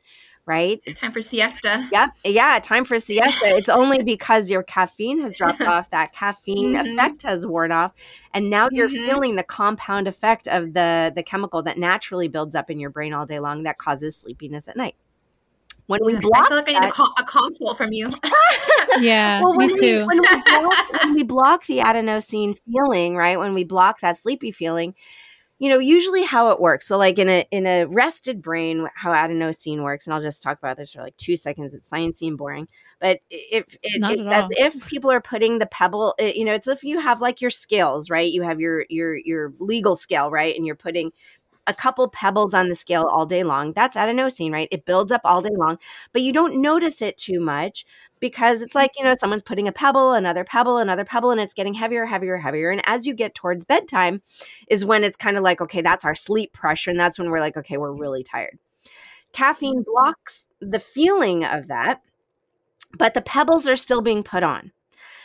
right? 0.48 0.80
Time 0.96 1.12
for 1.12 1.20
siesta. 1.20 1.86
Yep. 1.92 2.10
Yeah, 2.24 2.58
time 2.60 2.84
for 2.84 2.98
siesta. 2.98 3.46
it's 3.46 3.68
only 3.68 4.02
because 4.04 4.50
your 4.50 4.62
caffeine 4.62 5.20
has 5.20 5.36
dropped 5.36 5.60
off, 5.62 5.90
that 5.90 6.12
caffeine 6.12 6.74
mm-hmm. 6.74 6.98
effect 6.98 7.22
has 7.22 7.46
worn 7.46 7.70
off, 7.70 7.92
and 8.34 8.50
now 8.50 8.68
you're 8.72 8.88
mm-hmm. 8.88 9.06
feeling 9.06 9.36
the 9.36 9.42
compound 9.42 10.08
effect 10.08 10.48
of 10.48 10.74
the 10.74 11.12
the 11.14 11.22
chemical 11.22 11.62
that 11.62 11.78
naturally 11.78 12.28
builds 12.28 12.54
up 12.54 12.70
in 12.70 12.80
your 12.80 12.90
brain 12.90 13.12
all 13.12 13.26
day 13.26 13.38
long 13.38 13.62
that 13.64 13.78
causes 13.78 14.16
sleepiness 14.16 14.66
at 14.66 14.76
night. 14.76 14.96
When 15.86 16.04
we 16.04 16.16
block, 16.16 16.46
I 16.46 16.48
feel 16.48 16.56
like 16.58 16.68
I 16.68 16.72
need 16.72 16.82
that, 16.82 16.88
a, 16.90 16.92
call, 16.92 17.14
a 17.18 17.24
consult 17.24 17.78
from 17.78 17.92
you. 17.92 18.10
yeah, 19.00 19.40
well, 19.40 19.56
when 19.56 19.68
me 19.68 19.74
we, 19.74 19.80
too. 19.80 20.06
When 20.06 20.20
we, 20.20 20.28
block, 20.28 21.02
when 21.02 21.14
we 21.14 21.22
block 21.22 21.66
the 21.66 21.78
adenosine 21.78 22.58
feeling, 22.70 23.16
right? 23.16 23.38
When 23.38 23.54
we 23.54 23.64
block 23.64 24.00
that 24.00 24.18
sleepy 24.18 24.50
feeling, 24.50 24.94
you 25.58 25.68
know 25.68 25.78
usually 25.78 26.24
how 26.24 26.50
it 26.50 26.60
works 26.60 26.86
so 26.86 26.98
like 26.98 27.18
in 27.18 27.28
a 27.28 27.44
in 27.50 27.66
a 27.66 27.84
rested 27.86 28.42
brain 28.42 28.88
how 28.94 29.12
adenosine 29.12 29.82
works 29.82 30.06
and 30.06 30.14
i'll 30.14 30.20
just 30.20 30.42
talk 30.42 30.58
about 30.58 30.76
this 30.76 30.92
for 30.92 31.02
like 31.02 31.16
two 31.16 31.36
seconds 31.36 31.74
it's 31.74 31.88
sciencey 31.88 32.28
and 32.28 32.38
boring 32.38 32.68
but 33.00 33.20
if 33.30 33.74
it, 33.74 33.80
it's 33.82 34.32
as 34.32 34.48
if 34.52 34.86
people 34.88 35.10
are 35.10 35.20
putting 35.20 35.58
the 35.58 35.66
pebble 35.66 36.14
it, 36.18 36.36
you 36.36 36.44
know 36.44 36.54
it's 36.54 36.68
if 36.68 36.82
you 36.84 36.98
have 36.98 37.20
like 37.20 37.40
your 37.40 37.50
scales 37.50 38.08
right? 38.10 38.32
You 38.32 38.42
have 38.42 38.60
your 38.60 38.84
your 38.88 39.16
your 39.16 39.52
legal 39.58 39.96
scale 39.96 40.30
right? 40.30 40.54
And 40.56 40.66
you're 40.66 40.76
putting 40.76 41.12
a 41.68 41.74
couple 41.74 42.08
pebbles 42.08 42.54
on 42.54 42.68
the 42.68 42.74
scale 42.74 43.04
all 43.04 43.26
day 43.26 43.44
long. 43.44 43.72
That's 43.74 43.96
adenosine, 43.96 44.50
right? 44.50 44.68
It 44.72 44.86
builds 44.86 45.12
up 45.12 45.20
all 45.24 45.42
day 45.42 45.54
long, 45.54 45.78
but 46.12 46.22
you 46.22 46.32
don't 46.32 46.60
notice 46.60 47.02
it 47.02 47.18
too 47.18 47.38
much 47.38 47.84
because 48.18 48.62
it's 48.62 48.74
like, 48.74 48.92
you 48.98 49.04
know, 49.04 49.14
someone's 49.14 49.42
putting 49.42 49.68
a 49.68 49.72
pebble, 49.72 50.14
another 50.14 50.42
pebble, 50.42 50.78
another 50.78 51.04
pebble, 51.04 51.30
and 51.30 51.40
it's 51.40 51.54
getting 51.54 51.74
heavier, 51.74 52.06
heavier, 52.06 52.38
heavier. 52.38 52.70
And 52.70 52.82
as 52.86 53.06
you 53.06 53.14
get 53.14 53.34
towards 53.34 53.66
bedtime, 53.66 54.22
is 54.68 54.84
when 54.84 55.04
it's 55.04 55.16
kind 55.16 55.36
of 55.36 55.44
like, 55.44 55.60
okay, 55.60 55.82
that's 55.82 56.04
our 56.04 56.14
sleep 56.14 56.52
pressure. 56.52 56.90
And 56.90 56.98
that's 56.98 57.18
when 57.18 57.30
we're 57.30 57.40
like, 57.40 57.56
okay, 57.58 57.76
we're 57.76 57.92
really 57.92 58.22
tired. 58.22 58.58
Caffeine 59.32 59.82
mm-hmm. 59.82 59.90
blocks 59.92 60.46
the 60.60 60.80
feeling 60.80 61.44
of 61.44 61.68
that, 61.68 62.00
but 62.98 63.12
the 63.12 63.22
pebbles 63.22 63.68
are 63.68 63.76
still 63.76 64.00
being 64.00 64.22
put 64.22 64.42
on. 64.42 64.72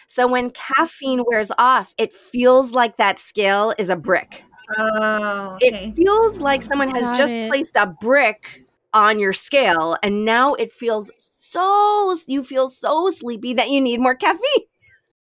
So 0.07 0.28
when 0.28 0.52
caffeine 0.52 1.24
wears 1.26 1.52
off, 1.57 1.95
it 1.98 2.14
feels 2.14 2.74
like 2.74 2.98
that 2.98 3.18
scale 3.18 3.74
is 3.80 3.90
a 3.90 3.95
brick 3.95 4.44
Oh, 4.77 5.56
okay. 5.56 5.88
It 5.88 5.95
feels 5.95 6.40
like 6.40 6.64
someone 6.64 6.90
has 6.90 7.03
Got 7.03 7.18
just 7.18 7.34
it. 7.34 7.49
placed 7.49 7.76
a 7.76 7.88
brick 7.88 8.64
on 8.94 9.19
your 9.19 9.34
scale 9.34 9.98
and 10.03 10.23
now 10.23 10.53
it 10.53 10.72
feels 10.72 11.10
so 11.18 12.18
you 12.27 12.44
feel 12.44 12.69
so 12.69 13.10
sleepy 13.11 13.53
that 13.53 13.69
you 13.69 13.80
need 13.80 13.99
more 13.99 14.15
caffeine. 14.15 14.65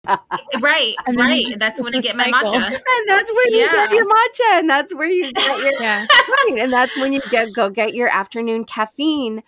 Eh, 0.06 0.16
right, 0.60 0.94
right. 1.16 1.44
That's 1.58 1.80
when 1.80 1.94
I 1.94 2.00
get 2.00 2.16
my 2.16 2.24
matcha, 2.24 2.54
and 2.64 3.08
that's 3.08 3.30
where 3.30 3.50
you 3.50 3.60
yeah. 3.60 3.86
get 3.86 3.90
your 3.92 4.04
matcha, 4.04 4.58
and 4.58 4.70
that's 4.70 4.94
where 4.94 5.08
you 5.08 5.32
get 5.32 5.58
your 5.62 5.82
yeah. 5.82 6.06
right, 6.10 6.56
and 6.58 6.72
that's 6.72 6.96
when 6.98 7.12
you 7.12 7.20
get 7.30 7.52
go 7.54 7.68
get 7.68 7.94
your 7.94 8.08
afternoon 8.08 8.64
caffeine. 8.64 9.42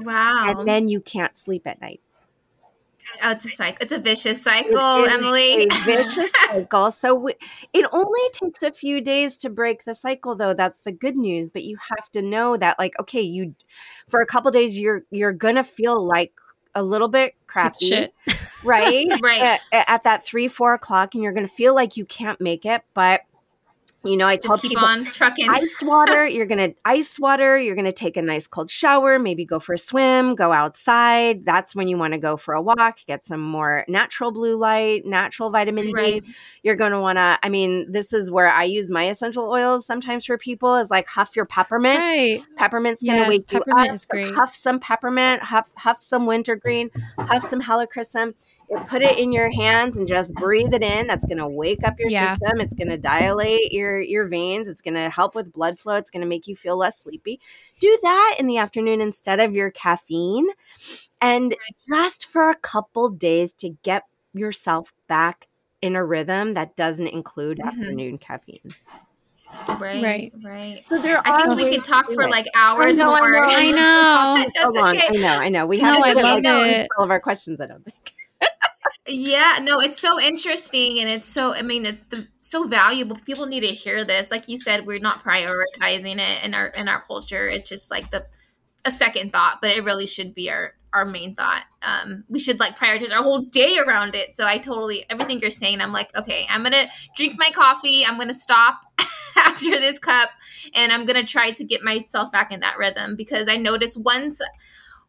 Wow, 0.00 0.44
and 0.46 0.68
then 0.68 0.88
you 0.88 1.00
can't 1.00 1.36
sleep 1.36 1.66
at 1.66 1.80
night. 1.80 2.00
Oh, 3.22 3.30
it's 3.30 3.44
a 3.44 3.48
cycle. 3.48 3.78
It's 3.80 3.92
a 3.92 3.98
vicious 3.98 4.42
cycle, 4.42 4.78
Emily. 4.78 5.64
A 5.64 5.68
vicious 5.84 6.30
cycle. 6.46 6.90
So 6.90 7.14
w- 7.14 7.36
it 7.72 7.86
only 7.92 8.20
takes 8.32 8.62
a 8.62 8.72
few 8.72 9.00
days 9.00 9.38
to 9.38 9.50
break 9.50 9.84
the 9.84 9.94
cycle, 9.94 10.34
though. 10.34 10.54
That's 10.54 10.80
the 10.80 10.92
good 10.92 11.16
news. 11.16 11.50
But 11.50 11.64
you 11.64 11.76
have 11.96 12.10
to 12.12 12.22
know 12.22 12.56
that, 12.56 12.78
like, 12.78 12.94
okay, 13.00 13.22
you 13.22 13.54
for 14.08 14.20
a 14.20 14.26
couple 14.26 14.50
days, 14.50 14.78
you're 14.78 15.02
you're 15.10 15.32
gonna 15.32 15.64
feel 15.64 16.04
like 16.04 16.32
a 16.74 16.82
little 16.82 17.08
bit 17.08 17.34
crappy, 17.46 18.08
right? 18.64 19.06
right. 19.22 19.60
At, 19.72 19.88
at, 19.88 20.04
that 20.04 20.24
three, 20.24 20.48
four 20.48 20.74
o'clock, 20.74 21.14
and 21.14 21.22
you're 21.22 21.32
going 21.32 21.46
to 21.46 21.52
feel 21.52 21.74
like 21.74 21.96
you 21.96 22.04
can't 22.04 22.40
make 22.40 22.64
it. 22.64 22.82
But 22.94 23.22
you 24.04 24.16
know, 24.16 24.28
I 24.28 24.36
tell 24.36 24.56
keep 24.56 24.70
people, 24.70 24.84
on 24.84 25.06
trucking. 25.06 25.50
Ice 25.50 25.74
water. 25.82 26.24
You're 26.24 26.46
gonna 26.46 26.70
ice 26.84 27.18
water. 27.18 27.58
You're 27.58 27.74
gonna 27.74 27.90
take 27.90 28.16
a 28.16 28.22
nice 28.22 28.46
cold 28.46 28.70
shower. 28.70 29.18
Maybe 29.18 29.44
go 29.44 29.58
for 29.58 29.74
a 29.74 29.78
swim. 29.78 30.36
Go 30.36 30.52
outside. 30.52 31.44
That's 31.44 31.74
when 31.74 31.88
you 31.88 31.98
want 31.98 32.14
to 32.14 32.18
go 32.18 32.36
for 32.36 32.54
a 32.54 32.62
walk. 32.62 32.98
Get 33.06 33.24
some 33.24 33.40
more 33.40 33.84
natural 33.88 34.30
blue 34.30 34.56
light, 34.56 35.04
natural 35.04 35.50
vitamin 35.50 35.90
right. 35.90 36.24
D. 36.24 36.34
You're 36.62 36.76
gonna 36.76 37.00
want 37.00 37.16
to. 37.16 37.38
I 37.42 37.48
mean, 37.48 37.90
this 37.90 38.12
is 38.12 38.30
where 38.30 38.48
I 38.48 38.64
use 38.64 38.88
my 38.88 39.08
essential 39.08 39.50
oils 39.50 39.84
sometimes 39.84 40.24
for 40.24 40.38
people. 40.38 40.76
Is 40.76 40.90
like 40.90 41.08
huff 41.08 41.34
your 41.34 41.46
peppermint. 41.46 41.98
Right. 41.98 42.42
Peppermint's 42.56 43.02
gonna 43.02 43.18
yes, 43.18 43.28
wake 43.28 43.46
peppermint 43.48 43.86
you 43.86 43.90
up. 43.90 43.94
Is 43.94 44.04
great. 44.04 44.34
huff 44.34 44.54
some 44.54 44.78
peppermint. 44.78 45.42
Huff, 45.42 45.66
huff 45.76 46.00
some 46.02 46.24
wintergreen. 46.24 46.90
Huff 47.18 47.48
some 47.48 47.60
helichrysum 47.60 48.34
put 48.86 49.02
it 49.02 49.18
in 49.18 49.32
your 49.32 49.50
hands 49.50 49.96
and 49.96 50.06
just 50.06 50.34
breathe 50.34 50.74
it 50.74 50.82
in 50.82 51.06
that's 51.06 51.24
going 51.24 51.38
to 51.38 51.48
wake 51.48 51.82
up 51.84 51.98
your 51.98 52.10
yeah. 52.10 52.36
system 52.36 52.60
it's 52.60 52.74
going 52.74 52.88
to 52.88 52.98
dilate 52.98 53.72
your 53.72 54.00
your 54.00 54.26
veins 54.26 54.68
it's 54.68 54.82
going 54.82 54.94
to 54.94 55.08
help 55.08 55.34
with 55.34 55.52
blood 55.52 55.78
flow 55.78 55.96
it's 55.96 56.10
going 56.10 56.20
to 56.20 56.26
make 56.26 56.46
you 56.46 56.54
feel 56.54 56.76
less 56.76 56.98
sleepy 56.98 57.40
do 57.80 57.98
that 58.02 58.36
in 58.38 58.46
the 58.46 58.58
afternoon 58.58 59.00
instead 59.00 59.40
of 59.40 59.54
your 59.54 59.70
caffeine 59.70 60.48
and 61.20 61.56
just 61.88 62.26
for 62.26 62.50
a 62.50 62.56
couple 62.56 63.08
days 63.08 63.52
to 63.52 63.70
get 63.82 64.04
yourself 64.34 64.92
back 65.06 65.48
in 65.80 65.96
a 65.96 66.04
rhythm 66.04 66.54
that 66.54 66.76
doesn't 66.76 67.08
include 67.08 67.58
mm-hmm. 67.58 67.68
afternoon 67.68 68.18
caffeine 68.18 68.74
Right, 69.80 70.02
right, 70.02 70.32
right. 70.44 70.86
So 70.86 71.00
there 71.00 71.22
I 71.24 71.42
think 71.42 71.56
we 71.56 71.70
could 71.70 71.82
talk 71.82 72.04
for 72.12 72.24
it. 72.24 72.30
like 72.30 72.44
hours 72.54 72.98
I 72.98 73.02
know, 73.02 73.08
more. 73.16 73.36
I 73.38 73.70
know. 73.70 73.78
I 73.78 74.50
know. 74.54 74.88
okay. 74.90 75.06
I 75.08 75.12
know. 75.12 75.28
I 75.28 75.48
know. 75.48 75.66
We 75.66 75.78
have 75.78 75.96
no, 75.98 76.36
to 76.36 76.42
get 76.42 76.88
all 76.98 77.04
of 77.04 77.10
our 77.10 77.18
questions. 77.18 77.58
I 77.58 77.66
don't 77.66 77.82
think 77.82 78.12
yeah, 79.06 79.58
no, 79.62 79.80
it's 79.80 80.00
so 80.00 80.20
interesting 80.20 80.98
and 81.00 81.08
it's 81.08 81.28
so 81.28 81.54
I 81.54 81.62
mean 81.62 81.86
it's 81.86 82.04
the, 82.06 82.26
so 82.40 82.66
valuable. 82.66 83.16
People 83.24 83.46
need 83.46 83.60
to 83.60 83.68
hear 83.68 84.04
this. 84.04 84.30
Like 84.30 84.48
you 84.48 84.58
said, 84.60 84.86
we're 84.86 84.98
not 84.98 85.22
prioritizing 85.24 86.18
it 86.18 86.44
in 86.44 86.54
our 86.54 86.66
in 86.68 86.88
our 86.88 87.02
culture. 87.02 87.48
It's 87.48 87.68
just 87.68 87.90
like 87.90 88.10
the 88.10 88.26
a 88.84 88.90
second 88.90 89.32
thought, 89.32 89.58
but 89.60 89.70
it 89.70 89.84
really 89.84 90.06
should 90.06 90.34
be 90.34 90.50
our 90.50 90.74
our 90.92 91.04
main 91.04 91.34
thought. 91.34 91.64
Um, 91.82 92.24
we 92.28 92.38
should 92.38 92.58
like 92.58 92.76
prioritize 92.76 93.12
our 93.12 93.22
whole 93.22 93.42
day 93.42 93.78
around 93.78 94.14
it. 94.14 94.36
So 94.36 94.46
I 94.46 94.58
totally 94.58 95.04
everything 95.10 95.40
you're 95.40 95.50
saying. 95.50 95.80
I'm 95.80 95.92
like, 95.92 96.14
okay, 96.16 96.46
I'm 96.48 96.62
gonna 96.62 96.88
drink 97.16 97.34
my 97.38 97.50
coffee. 97.50 98.04
I'm 98.04 98.18
gonna 98.18 98.34
stop 98.34 98.80
after 99.36 99.70
this 99.70 99.98
cup, 99.98 100.30
and 100.74 100.92
I'm 100.92 101.06
gonna 101.06 101.24
try 101.24 101.50
to 101.52 101.64
get 101.64 101.82
myself 101.82 102.32
back 102.32 102.52
in 102.52 102.60
that 102.60 102.78
rhythm 102.78 103.16
because 103.16 103.48
I 103.48 103.56
notice 103.56 103.96
once 103.96 104.40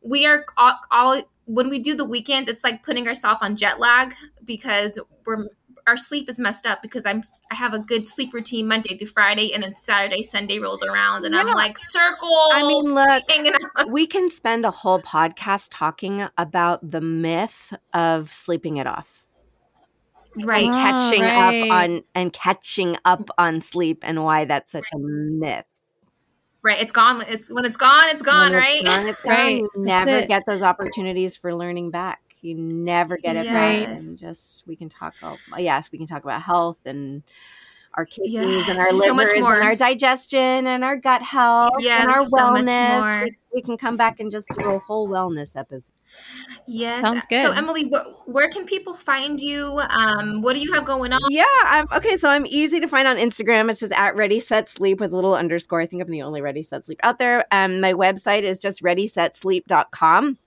we 0.01 0.25
are 0.25 0.45
all, 0.57 0.79
all 0.91 1.21
when 1.49 1.67
we 1.67 1.79
do 1.79 1.95
the 1.95 2.05
weekend, 2.05 2.47
it's 2.47 2.63
like 2.63 2.83
putting 2.83 3.07
ourselves 3.07 3.39
on 3.41 3.55
jet 3.55 3.79
lag 3.79 4.13
because 4.45 4.99
we're 5.25 5.47
our 5.87 5.97
sleep 5.97 6.29
is 6.29 6.37
messed 6.37 6.67
up 6.67 6.83
because 6.83 7.03
I'm 7.07 7.23
I 7.51 7.55
have 7.55 7.73
a 7.73 7.79
good 7.79 8.07
sleep 8.07 8.31
routine 8.31 8.67
Monday 8.67 8.95
through 8.95 9.07
Friday, 9.07 9.51
and 9.51 9.63
then 9.63 9.75
Saturday 9.75 10.21
Sunday 10.21 10.59
rolls 10.59 10.83
around, 10.83 11.25
and 11.25 11.33
yeah. 11.33 11.41
I'm 11.41 11.47
like 11.47 11.79
circle. 11.79 12.47
I 12.51 12.61
mean, 12.61 12.93
look, 12.93 13.87
we 13.91 14.05
can 14.05 14.29
spend 14.29 14.63
a 14.63 14.71
whole 14.71 15.01
podcast 15.01 15.69
talking 15.71 16.27
about 16.37 16.91
the 16.91 17.01
myth 17.01 17.73
of 17.95 18.31
sleeping 18.31 18.77
it 18.77 18.85
off, 18.85 19.25
right? 20.43 20.65
And 20.65 20.73
catching 20.75 21.23
oh, 21.23 21.25
right. 21.25 21.63
up 21.63 21.71
on 21.71 22.03
and 22.13 22.31
catching 22.31 22.95
up 23.05 23.27
on 23.39 23.59
sleep, 23.59 24.03
and 24.03 24.23
why 24.23 24.45
that's 24.45 24.71
such 24.71 24.87
a 24.93 24.99
myth. 24.99 25.65
Right. 26.61 26.81
It's 26.81 26.91
gone. 26.91 27.23
It's 27.27 27.51
when 27.51 27.65
it's 27.65 27.77
gone, 27.77 28.09
it's 28.09 28.21
gone, 28.21 28.51
when 28.51 28.59
right? 28.59 28.81
It's 28.81 28.89
gone, 28.89 29.07
it's 29.07 29.21
gone. 29.21 29.33
right. 29.33 29.57
You 29.57 29.69
never 29.77 30.25
get 30.25 30.45
those 30.45 30.61
opportunities 30.61 31.37
for 31.37 31.55
learning 31.55 31.91
back. 31.91 32.21
You 32.41 32.55
never 32.55 33.17
get 33.17 33.35
it 33.35 33.45
yes. 33.45 33.53
back. 33.53 33.97
And 34.01 34.17
just 34.17 34.67
we 34.67 34.75
can 34.75 34.89
talk 34.89 35.15
about 35.21 35.37
yes, 35.57 35.89
we 35.91 35.97
can 35.97 36.07
talk 36.07 36.23
about 36.23 36.41
health 36.41 36.77
and 36.85 37.23
our 37.95 38.05
kidneys 38.05 38.33
yes. 38.33 38.69
and 38.69 38.79
our 38.79 38.91
livers 38.91 39.05
so 39.05 39.13
much 39.13 39.27
more. 39.39 39.55
and 39.55 39.63
our 39.63 39.75
digestion 39.75 40.67
and 40.67 40.83
our 40.83 40.95
gut 40.95 41.21
health 41.21 41.71
yes, 41.79 42.03
and 42.03 42.11
our 42.11 42.25
wellness. 42.25 43.13
So 43.13 43.23
we, 43.25 43.37
we, 43.55 43.61
can 43.61 43.77
come 43.77 43.97
back 43.97 44.19
and 44.19 44.31
just 44.31 44.47
do 44.57 44.69
a 44.69 44.79
whole 44.79 45.09
wellness 45.09 45.55
episode. 45.55 45.91
Yes. 46.67 47.01
Sounds 47.01 47.25
good. 47.29 47.43
So, 47.43 47.51
Emily, 47.51 47.89
wh- 47.89 48.27
where 48.27 48.49
can 48.49 48.65
people 48.65 48.93
find 48.93 49.39
you? 49.39 49.79
Um, 49.89 50.41
what 50.41 50.53
do 50.53 50.59
you 50.59 50.71
have 50.73 50.85
going 50.85 51.13
on? 51.13 51.19
Yeah. 51.29 51.43
I'm, 51.63 51.85
okay. 51.91 52.17
So, 52.17 52.29
I'm 52.29 52.45
easy 52.45 52.79
to 52.79 52.87
find 52.87 53.07
on 53.07 53.17
Instagram. 53.17 53.69
It's 53.69 53.79
just 53.79 53.93
at 53.93 54.15
Ready 54.15 54.39
Set 54.39 54.69
Sleep 54.69 54.99
with 54.99 55.11
a 55.11 55.15
little 55.15 55.35
underscore. 55.35 55.81
I 55.81 55.85
think 55.85 56.01
I'm 56.01 56.09
the 56.09 56.21
only 56.21 56.41
Ready 56.41 56.63
Set 56.63 56.85
Sleep 56.85 56.99
out 57.03 57.19
there. 57.19 57.45
Um, 57.51 57.81
my 57.81 57.93
website 57.93 58.43
is 58.43 58.59
just 58.59 58.83
readysetsleep.com. 58.83 60.37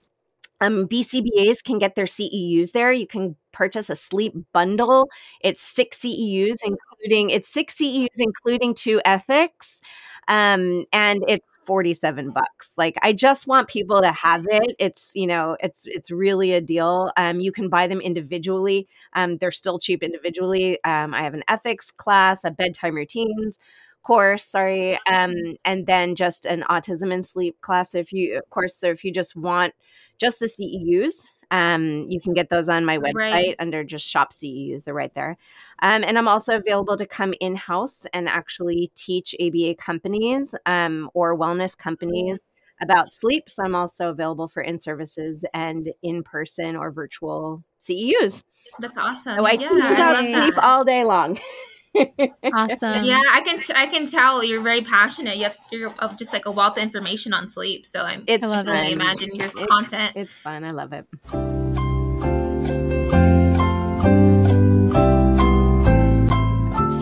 Um, 0.63 0.87
BCBAs 0.87 1.61
can 1.63 1.79
get 1.79 1.95
their 1.95 2.07
CEUs 2.07 2.71
there. 2.71 2.91
You 2.91 3.07
can 3.07 3.35
purchase 3.51 3.89
a 3.89 3.95
sleep 3.95 4.33
bundle. 4.53 5.09
It's 5.41 5.61
six 5.61 5.99
CEUs, 5.99 6.57
including 6.65 7.29
it's 7.29 7.47
six 7.49 7.75
CEUs, 7.75 8.17
including 8.19 8.73
two 8.75 9.01
ethics. 9.05 9.81
Um, 10.27 10.85
and 10.93 11.23
it's 11.27 11.45
47 11.65 12.31
bucks. 12.31 12.73
Like 12.77 12.97
I 13.01 13.13
just 13.13 13.47
want 13.47 13.69
people 13.69 14.01
to 14.01 14.11
have 14.11 14.45
it. 14.49 14.75
It's, 14.79 15.11
you 15.15 15.27
know, 15.27 15.55
it's 15.61 15.85
it's 15.85 16.11
really 16.11 16.51
a 16.53 16.59
deal. 16.61 17.11
Um 17.15 17.39
you 17.39 17.53
can 17.53 17.69
buy 17.69 17.87
them 17.87 18.01
individually. 18.01 18.87
Um 19.13 19.37
they're 19.37 19.51
still 19.51 19.79
cheap 19.79 20.03
individually. 20.03 20.77
Um 20.83 21.13
I 21.13 21.23
have 21.23 21.33
an 21.33 21.43
ethics 21.47 21.89
class, 21.91 22.43
a 22.43 22.51
bedtime 22.51 22.95
routines 22.95 23.57
course, 24.03 24.45
sorry. 24.45 24.99
Um 25.09 25.55
and 25.65 25.87
then 25.87 26.15
just 26.15 26.45
an 26.45 26.63
autism 26.69 27.13
and 27.13 27.25
sleep 27.25 27.59
class 27.61 27.95
if 27.95 28.13
you 28.13 28.37
of 28.37 28.49
course 28.49 28.75
so 28.75 28.87
if 28.89 29.03
you 29.03 29.11
just 29.11 29.35
want 29.35 29.73
just 30.19 30.39
the 30.39 30.45
CEUs, 30.45 31.25
um, 31.51 32.05
you 32.07 32.19
can 32.19 32.33
get 32.33 32.49
those 32.49 32.67
on 32.67 32.83
my 32.83 32.97
website 32.97 33.13
right. 33.13 33.55
under 33.59 33.83
just 33.83 34.05
shop 34.07 34.33
CEUs. 34.33 34.83
They're 34.83 34.93
right 34.93 35.13
there. 35.13 35.37
Um, 35.83 36.03
and 36.03 36.17
I'm 36.17 36.27
also 36.27 36.57
available 36.57 36.97
to 36.97 37.05
come 37.05 37.33
in 37.39 37.55
house 37.55 38.07
and 38.11 38.27
actually 38.27 38.91
teach 38.95 39.35
ABA 39.39 39.75
companies 39.75 40.55
um, 40.65 41.11
or 41.13 41.37
wellness 41.37 41.77
companies 41.77 42.39
about 42.81 43.13
sleep. 43.13 43.47
So 43.47 43.63
I'm 43.63 43.75
also 43.75 44.09
available 44.09 44.47
for 44.47 44.63
in 44.63 44.79
services 44.79 45.45
and 45.53 45.93
in 46.01 46.23
person 46.23 46.75
or 46.75 46.91
virtual 46.91 47.63
CEUs. 47.79 48.43
That's 48.79 48.97
awesome. 48.97 49.37
So 49.37 49.45
I 49.45 49.51
yeah, 49.51 49.69
teach 49.69 49.85
about 49.85 50.25
sleep 50.25 50.55
all 50.57 50.83
day 50.83 51.03
long. 51.03 51.37
awesome. 51.95 53.05
Yeah, 53.05 53.21
I 53.31 53.41
can 53.45 53.59
t- 53.59 53.73
I 53.75 53.87
can 53.87 54.05
tell 54.05 54.43
you're 54.43 54.61
very 54.61 54.81
passionate. 54.81 55.37
You 55.37 55.43
have 55.43 55.55
you're 55.71 55.93
of 55.99 56.17
just 56.17 56.33
like 56.33 56.45
a 56.45 56.51
wealth 56.51 56.77
of 56.77 56.83
information 56.83 57.33
on 57.33 57.49
sleep. 57.49 57.85
So 57.85 58.01
I'm 58.01 58.23
it's 58.27 58.47
I 58.47 58.61
really 58.61 58.93
imagine 58.93 59.35
your 59.35 59.51
it's, 59.55 59.71
content. 59.71 60.13
It's 60.15 60.31
fun. 60.31 60.63
I 60.63 60.71
love 60.71 60.93
it. 60.93 61.05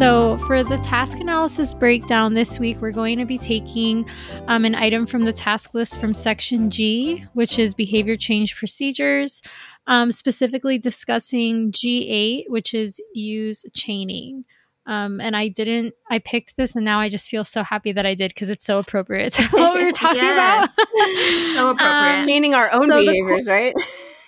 So, 0.02 0.40
for 0.48 0.64
the 0.64 0.80
task 0.80 1.20
analysis 1.20 1.76
breakdown 1.76 2.34
this 2.34 2.58
week, 2.58 2.82
we're 2.82 2.92
going 2.92 3.20
to 3.20 3.26
be 3.26 3.38
taking 3.38 4.10
um, 4.48 4.66
an 4.66 4.74
item 4.74 5.06
from 5.06 5.26
the 5.26 5.32
task 5.32 5.76
list 5.76 6.00
from 6.00 6.16
section 6.16 6.72
G, 6.72 7.24
which 7.34 7.60
is 7.60 7.76
behavior 7.76 8.18
change 8.18 8.56
procedures, 8.56 9.44
um, 9.86 10.12
specifically 10.12 10.80
discussing 10.80 11.72
G8, 11.72 12.46
which 12.48 12.74
is 12.74 13.00
use 13.14 13.64
chaining. 13.76 14.44
Um, 14.92 15.22
and 15.22 15.38
I 15.38 15.48
didn't, 15.48 15.96
I 16.10 16.20
picked 16.20 16.58
this 16.58 16.76
and 16.76 16.84
now 16.84 17.00
I 17.00 17.08
just 17.08 17.30
feel 17.30 17.46
so 17.46 17.64
happy 17.64 17.94
that 17.94 18.06
I 18.06 18.14
did 18.14 18.34
because 18.34 18.50
it's 18.50 18.66
so 18.66 18.78
appropriate 18.78 19.32
to 19.34 19.44
what 19.44 19.74
we 19.74 19.86
were 19.86 19.94
talking 19.94 20.20
about. 20.20 20.70
so 21.54 21.70
appropriate. 21.70 22.26
Meaning 22.26 22.54
our 22.54 22.70
own 22.74 22.90
so 22.90 23.00
behaviors, 23.00 23.46
the, 23.46 23.52
right? 23.52 23.74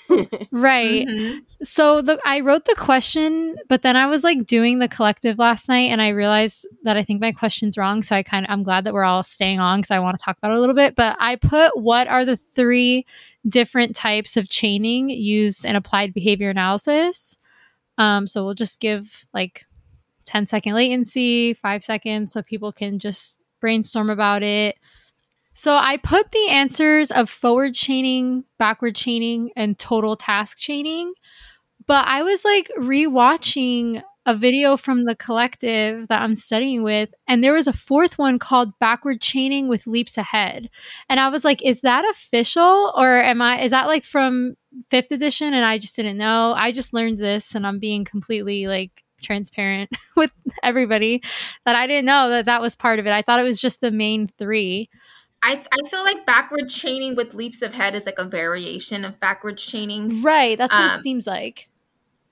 right. 0.52 1.06
Mm-hmm. 1.06 1.40
So 1.66 2.02
the 2.02 2.18
I 2.24 2.40
wrote 2.40 2.64
the 2.64 2.76
question, 2.78 3.58
but 3.68 3.82
then 3.82 3.98
I 3.98 4.06
was 4.06 4.24
like 4.24 4.46
doing 4.46 4.80
the 4.80 4.88
collective 4.88 5.38
last 5.38 5.68
night 5.68 5.90
and 5.92 6.02
I 6.02 6.10
realized 6.10 6.66
that 6.84 6.96
I 6.96 7.04
think 7.04 7.20
my 7.20 7.34
question's 7.34 7.78
wrong. 7.78 8.02
So 8.02 8.16
I 8.16 8.24
kind 8.24 8.46
of 8.46 8.52
I'm 8.52 8.64
glad 8.64 8.86
that 8.86 8.94
we're 8.94 9.04
all 9.04 9.24
staying 9.24 9.60
on 9.60 9.80
because 9.80 9.92
I 9.92 10.00
want 10.00 10.18
to 10.18 10.24
talk 10.24 10.38
about 10.38 10.52
it 10.52 10.58
a 10.58 10.60
little 10.62 10.76
bit. 10.76 10.96
But 10.96 11.18
I 11.20 11.36
put 11.36 11.78
what 11.78 12.08
are 12.08 12.24
the 12.24 12.38
three 12.38 13.06
different 13.48 13.98
types 13.98 14.38
of 14.38 14.48
chaining 14.48 15.10
used 15.10 15.66
in 15.66 15.76
applied 15.76 16.14
behavior 16.14 16.50
analysis? 16.50 17.38
Um, 17.98 18.28
so 18.28 18.46
we'll 18.46 18.54
just 18.54 18.80
give 18.80 19.28
like 19.34 19.66
10 20.26 20.48
second 20.48 20.74
latency, 20.74 21.54
five 21.54 21.84
seconds, 21.84 22.34
so 22.34 22.42
people 22.42 22.72
can 22.72 23.00
just 23.00 23.40
brainstorm 23.62 24.10
about 24.10 24.44
it. 24.44 24.76
So 25.54 25.76
I 25.76 25.98
put 25.98 26.32
the 26.32 26.50
answers 26.50 27.12
of 27.12 27.30
forward 27.30 27.74
chaining, 27.74 28.44
backward 28.58 28.96
chaining, 28.96 29.52
and 29.56 29.78
total 29.78 30.16
task 30.16 30.58
chaining. 30.58 31.14
But 31.86 32.08
I 32.08 32.24
was 32.24 32.44
like 32.44 32.72
rewatching 32.78 34.02
a 34.26 34.36
video 34.36 34.78
from 34.78 35.06
the 35.06 35.16
collective 35.16 36.08
that 36.08 36.22
I'm 36.22 36.36
studying 36.36 36.82
with, 36.82 37.10
and 37.28 37.44
there 37.44 37.54
was 37.54 37.68
a 37.68 37.74
fourth 37.74 38.18
one 38.18 38.40
called 38.40 38.78
Backward 38.80 39.22
Chaining 39.22 39.68
with 39.68 39.86
Leaps 39.86 40.18
Ahead. 40.18 40.70
And 41.10 41.20
I 41.20 41.28
was 41.28 41.44
like, 41.44 41.62
is 41.62 41.82
that 41.82 42.10
official 42.10 42.94
or 42.96 43.22
am 43.22 43.42
I, 43.42 43.62
is 43.62 43.72
that 43.72 43.88
like 43.88 44.06
from 44.06 44.56
fifth 44.90 45.12
edition? 45.12 45.54
And 45.54 45.66
I 45.66 45.78
just 45.78 45.96
didn't 45.96 46.18
know. 46.18 46.54
I 46.56 46.72
just 46.72 46.94
learned 46.94 47.20
this 47.20 47.54
and 47.54 47.68
I'm 47.68 47.80
being 47.80 48.06
completely 48.06 48.66
like 48.68 49.03
transparent 49.24 49.90
with 50.16 50.32
everybody 50.62 51.22
that 51.66 51.76
I 51.76 51.88
didn't 51.88 52.06
know 52.06 52.30
that 52.30 52.46
that 52.46 52.62
was 52.62 52.76
part 52.76 53.00
of 53.00 53.08
it. 53.08 53.12
I 53.12 53.22
thought 53.22 53.40
it 53.40 53.44
was 53.44 53.60
just 53.60 53.82
the 53.82 53.92
main 53.92 54.28
three. 54.38 54.90
I, 55.44 55.62
I 55.72 55.90
feel 55.90 56.04
like 56.04 56.26
backward 56.26 56.70
chaining 56.70 57.16
with 57.16 57.34
leaps 57.34 57.62
ahead 57.62 57.96
is 57.96 58.06
like 58.06 58.18
a 58.18 58.24
variation 58.24 59.04
of 59.04 59.20
backward 59.20 59.58
chaining. 59.58 60.22
Right. 60.22 60.58
That's 60.58 60.74
what 60.74 60.92
um, 60.92 61.00
it 61.00 61.04
seems 61.04 61.28
like. 61.28 61.68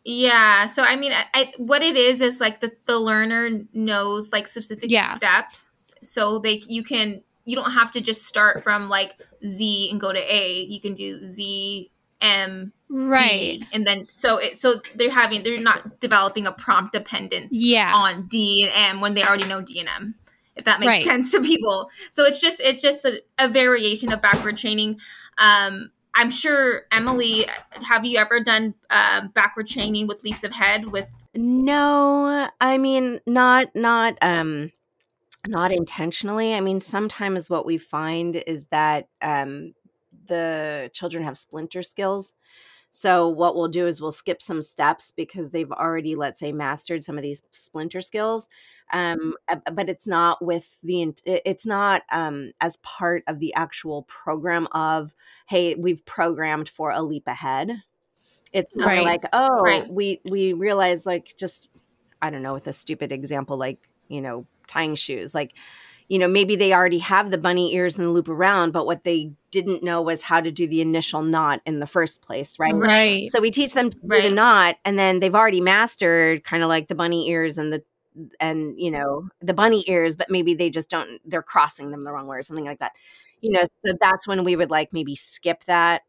Yeah. 0.04 0.66
So 0.66 0.84
I 0.84 0.96
mean, 0.96 1.12
I, 1.12 1.26
I, 1.34 1.54
what 1.58 1.84
it 1.84 1.96
is 1.96 2.22
is 2.22 2.40
like 2.40 2.62
the 2.62 2.72
the 2.88 2.98
learner 2.98 3.50
knows 3.74 4.32
like 4.32 4.48
specific 4.48 4.90
yeah. 4.90 5.12
steps, 5.12 5.92
so 6.02 6.40
they 6.40 6.64
you 6.68 6.84
can 6.84 7.22
you 7.46 7.56
don't 7.56 7.72
have 7.72 7.92
to 7.92 8.02
just 8.02 8.26
start 8.26 8.64
from 8.64 8.90
like 8.90 9.22
Z 9.46 9.90
and 9.92 10.02
go 10.02 10.12
to 10.12 10.20
A. 10.20 10.62
You 10.62 10.82
can 10.82 10.96
do 10.96 11.28
Z 11.28 11.92
M 12.22 12.74
right 12.92 13.60
D, 13.60 13.68
and 13.74 13.88
then 13.88 14.08
so 14.10 14.38
it 14.38 14.60
so 14.60 14.76
they're 14.96 15.10
having 15.10 15.44
they're 15.44 15.60
not 15.60 16.00
developing 16.00 16.46
a 16.46 16.52
prompt 16.52 16.92
dependence 16.92 17.58
yeah. 17.58 17.92
on 17.94 18.28
D 18.28 18.64
and 18.64 18.96
M 18.96 19.02
when 19.02 19.14
they 19.14 19.24
already 19.24 19.46
know 19.46 19.62
D 19.62 19.80
and 19.80 19.90
M 19.90 20.16
if 20.56 20.66
that 20.66 20.80
makes 20.80 20.90
right. 20.90 21.06
sense 21.06 21.32
to 21.32 21.42
people 21.42 21.90
so 22.10 22.24
it's 22.26 22.42
just 22.42 22.60
it's 22.60 22.82
just 22.82 23.06
a, 23.06 23.22
a 23.40 23.48
variation 23.48 24.12
of 24.12 24.22
backward 24.22 24.58
chaining 24.58 25.00
um 25.38 25.92
I'm 26.14 26.30
sure 26.30 26.82
Emily, 26.92 27.46
have 27.88 28.06
you 28.06 28.18
ever 28.18 28.40
done 28.40 28.74
uh, 28.90 29.28
backward 29.34 29.68
chaining 29.68 30.08
with 30.08 30.24
leaps 30.24 30.44
ahead 30.44 30.88
with? 30.88 31.10
No, 31.34 32.50
I 32.60 32.78
mean 32.78 33.20
not 33.26 33.74
not 33.76 34.18
um 34.22 34.72
not 35.48 35.72
intentionally. 35.72 36.54
I 36.54 36.60
mean 36.60 36.82
sometimes 36.82 37.50
what 37.50 37.66
we 37.66 37.78
find 37.78 38.36
is 38.36 38.66
that 38.66 39.08
um 39.22 39.74
the 40.26 40.90
children 40.94 41.24
have 41.24 41.38
splinter 41.38 41.84
skills. 41.84 42.34
So 42.92 43.30
what 43.30 43.56
we'll 43.56 43.70
do 43.70 43.88
is 43.88 44.02
we'll 44.02 44.12
skip 44.12 44.42
some 44.42 44.62
steps 44.62 45.14
because 45.16 45.50
they've 45.50 45.72
already 45.72 46.16
let's 46.16 46.40
say 46.40 46.52
mastered 46.52 47.04
some 47.04 47.18
of 47.18 47.24
these 47.24 47.42
splinter 47.52 48.02
skills 48.02 48.50
um, 48.94 49.36
but 49.74 49.90
it's 49.90 50.06
not 50.06 50.44
with 50.44 50.78
the 50.84 51.14
it's 51.26 51.66
not 51.66 52.04
um, 52.12 52.52
as 52.60 52.78
part 52.78 53.24
of 53.28 53.40
the 53.40 53.54
actual 53.54 54.04
program 54.04 54.68
of 54.74 55.16
hey 55.48 55.76
we've 55.76 56.06
programmed 56.06 56.70
for 56.70 56.92
a 56.92 57.02
leap 57.02 57.28
ahead 57.28 57.72
it's 58.54 58.76
more 58.76 58.88
right. 58.88 59.04
like 59.04 59.24
oh 59.34 59.62
right. 59.62 59.90
we 59.90 60.20
we 60.30 60.54
realize 60.54 61.06
like 61.06 61.34
just 61.38 61.70
i 62.22 62.30
don't 62.30 62.42
know 62.42 62.54
with 62.54 62.68
a 62.68 62.74
stupid 62.74 63.12
example 63.12 63.58
like 63.58 63.88
you 64.10 64.22
know 64.22 64.46
tying 64.68 64.96
shoes 64.96 65.34
like 65.34 65.54
you 66.12 66.20
know 66.20 66.28
maybe 66.28 66.58
they 66.58 66.74
already 66.74 66.98
have 66.98 67.32
the 67.32 67.38
bunny 67.38 67.74
ears 67.74 67.96
and 67.96 68.06
the 68.06 68.10
loop 68.10 68.28
around 68.28 68.72
but 68.72 68.86
what 68.86 69.06
they 69.06 69.32
didn't 69.50 69.82
know 69.82 70.02
was 70.02 70.22
how 70.22 70.42
to 70.42 70.52
do 70.52 70.68
the 70.68 70.82
initial 70.82 71.22
knot 71.22 71.62
in 71.66 71.80
the 71.80 71.88
first 71.88 72.22
place 72.22 72.54
right? 72.60 72.76
Right. 72.76 73.32
So 73.32 73.40
we 73.40 73.50
teach 73.50 73.74
them 73.74 73.90
to 73.90 73.98
do 73.98 74.08
right. 74.08 74.24
the 74.24 74.36
knot 74.36 74.76
and 74.84 75.00
then 75.00 75.22
they've 75.22 75.34
already 75.34 75.62
mastered 75.62 76.44
kind 76.44 76.64
of 76.64 76.70
like 76.70 76.90
the 76.90 76.96
bunny 76.96 77.30
ears 77.30 77.58
and 77.58 77.72
the 77.72 77.82
and 78.42 78.78
you 78.78 78.92
know 78.92 79.30
the 79.40 79.54
bunny 79.54 79.86
ears 79.88 80.18
but 80.18 80.30
maybe 80.30 80.54
they 80.54 80.70
just 80.70 80.90
don't 80.90 81.22
they're 81.24 81.42
crossing 81.42 81.92
them 81.92 82.04
the 82.04 82.12
wrong 82.12 82.28
way 82.28 82.38
or 82.38 82.44
something 82.44 82.66
like 82.66 82.80
that. 82.80 82.92
You 83.40 83.54
know 83.54 83.64
so 83.86 83.94
that's 84.02 84.28
when 84.28 84.44
we 84.44 84.58
would 84.58 84.70
like 84.70 84.92
maybe 84.92 85.16
skip 85.16 85.64
that 85.64 86.02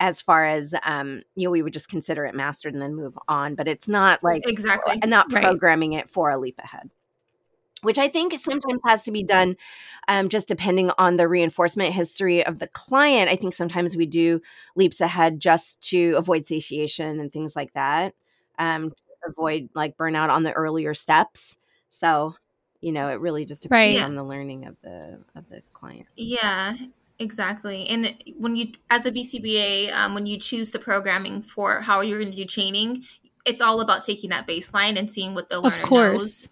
as 0.00 0.22
far 0.22 0.46
as 0.46 0.74
um 0.86 1.22
you 1.36 1.44
know 1.44 1.50
we 1.50 1.60
would 1.60 1.74
just 1.74 1.90
consider 1.90 2.24
it 2.24 2.34
mastered 2.34 2.72
and 2.72 2.80
then 2.80 2.94
move 2.94 3.18
on 3.28 3.56
but 3.56 3.68
it's 3.68 3.88
not 3.88 4.24
like 4.24 4.42
exactly. 4.48 4.98
not 5.04 5.28
programming 5.28 5.92
right. 5.92 6.04
it 6.04 6.10
for 6.10 6.30
a 6.30 6.38
leap 6.38 6.58
ahead 6.58 6.88
which 7.82 7.98
I 7.98 8.08
think 8.08 8.34
sometimes 8.38 8.80
has 8.86 9.02
to 9.04 9.12
be 9.12 9.22
done 9.22 9.56
um, 10.08 10.28
just 10.28 10.48
depending 10.48 10.90
on 10.98 11.16
the 11.16 11.28
reinforcement 11.28 11.94
history 11.94 12.44
of 12.44 12.58
the 12.58 12.68
client. 12.68 13.30
I 13.30 13.36
think 13.36 13.54
sometimes 13.54 13.96
we 13.96 14.06
do 14.06 14.40
leaps 14.76 15.00
ahead 15.00 15.40
just 15.40 15.80
to 15.90 16.14
avoid 16.16 16.46
satiation 16.46 17.20
and 17.20 17.32
things 17.32 17.56
like 17.56 17.72
that. 17.74 18.14
Um, 18.58 18.92
avoid 19.26 19.68
like 19.74 19.96
burnout 19.96 20.30
on 20.30 20.42
the 20.42 20.52
earlier 20.52 20.94
steps. 20.94 21.58
So, 21.90 22.34
you 22.80 22.92
know, 22.92 23.08
it 23.08 23.20
really 23.20 23.44
just 23.44 23.62
depends 23.62 23.98
right. 23.98 24.04
on 24.04 24.14
the 24.14 24.24
learning 24.24 24.66
of 24.66 24.76
the 24.82 25.18
of 25.34 25.48
the 25.50 25.62
client. 25.72 26.06
Yeah, 26.16 26.76
exactly. 27.18 27.86
And 27.88 28.16
when 28.38 28.56
you, 28.56 28.72
as 28.88 29.06
a 29.06 29.12
BCBA, 29.12 29.92
um, 29.92 30.14
when 30.14 30.26
you 30.26 30.38
choose 30.38 30.70
the 30.70 30.78
programming 30.78 31.42
for 31.42 31.80
how 31.80 32.00
you're 32.00 32.18
going 32.18 32.32
to 32.32 32.36
do 32.36 32.44
chaining, 32.44 33.04
it's 33.44 33.60
all 33.60 33.80
about 33.80 34.02
taking 34.02 34.30
that 34.30 34.46
baseline 34.46 34.98
and 34.98 35.10
seeing 35.10 35.34
what 35.34 35.48
the 35.48 35.60
learner 35.60 35.84
knows. 35.90 36.48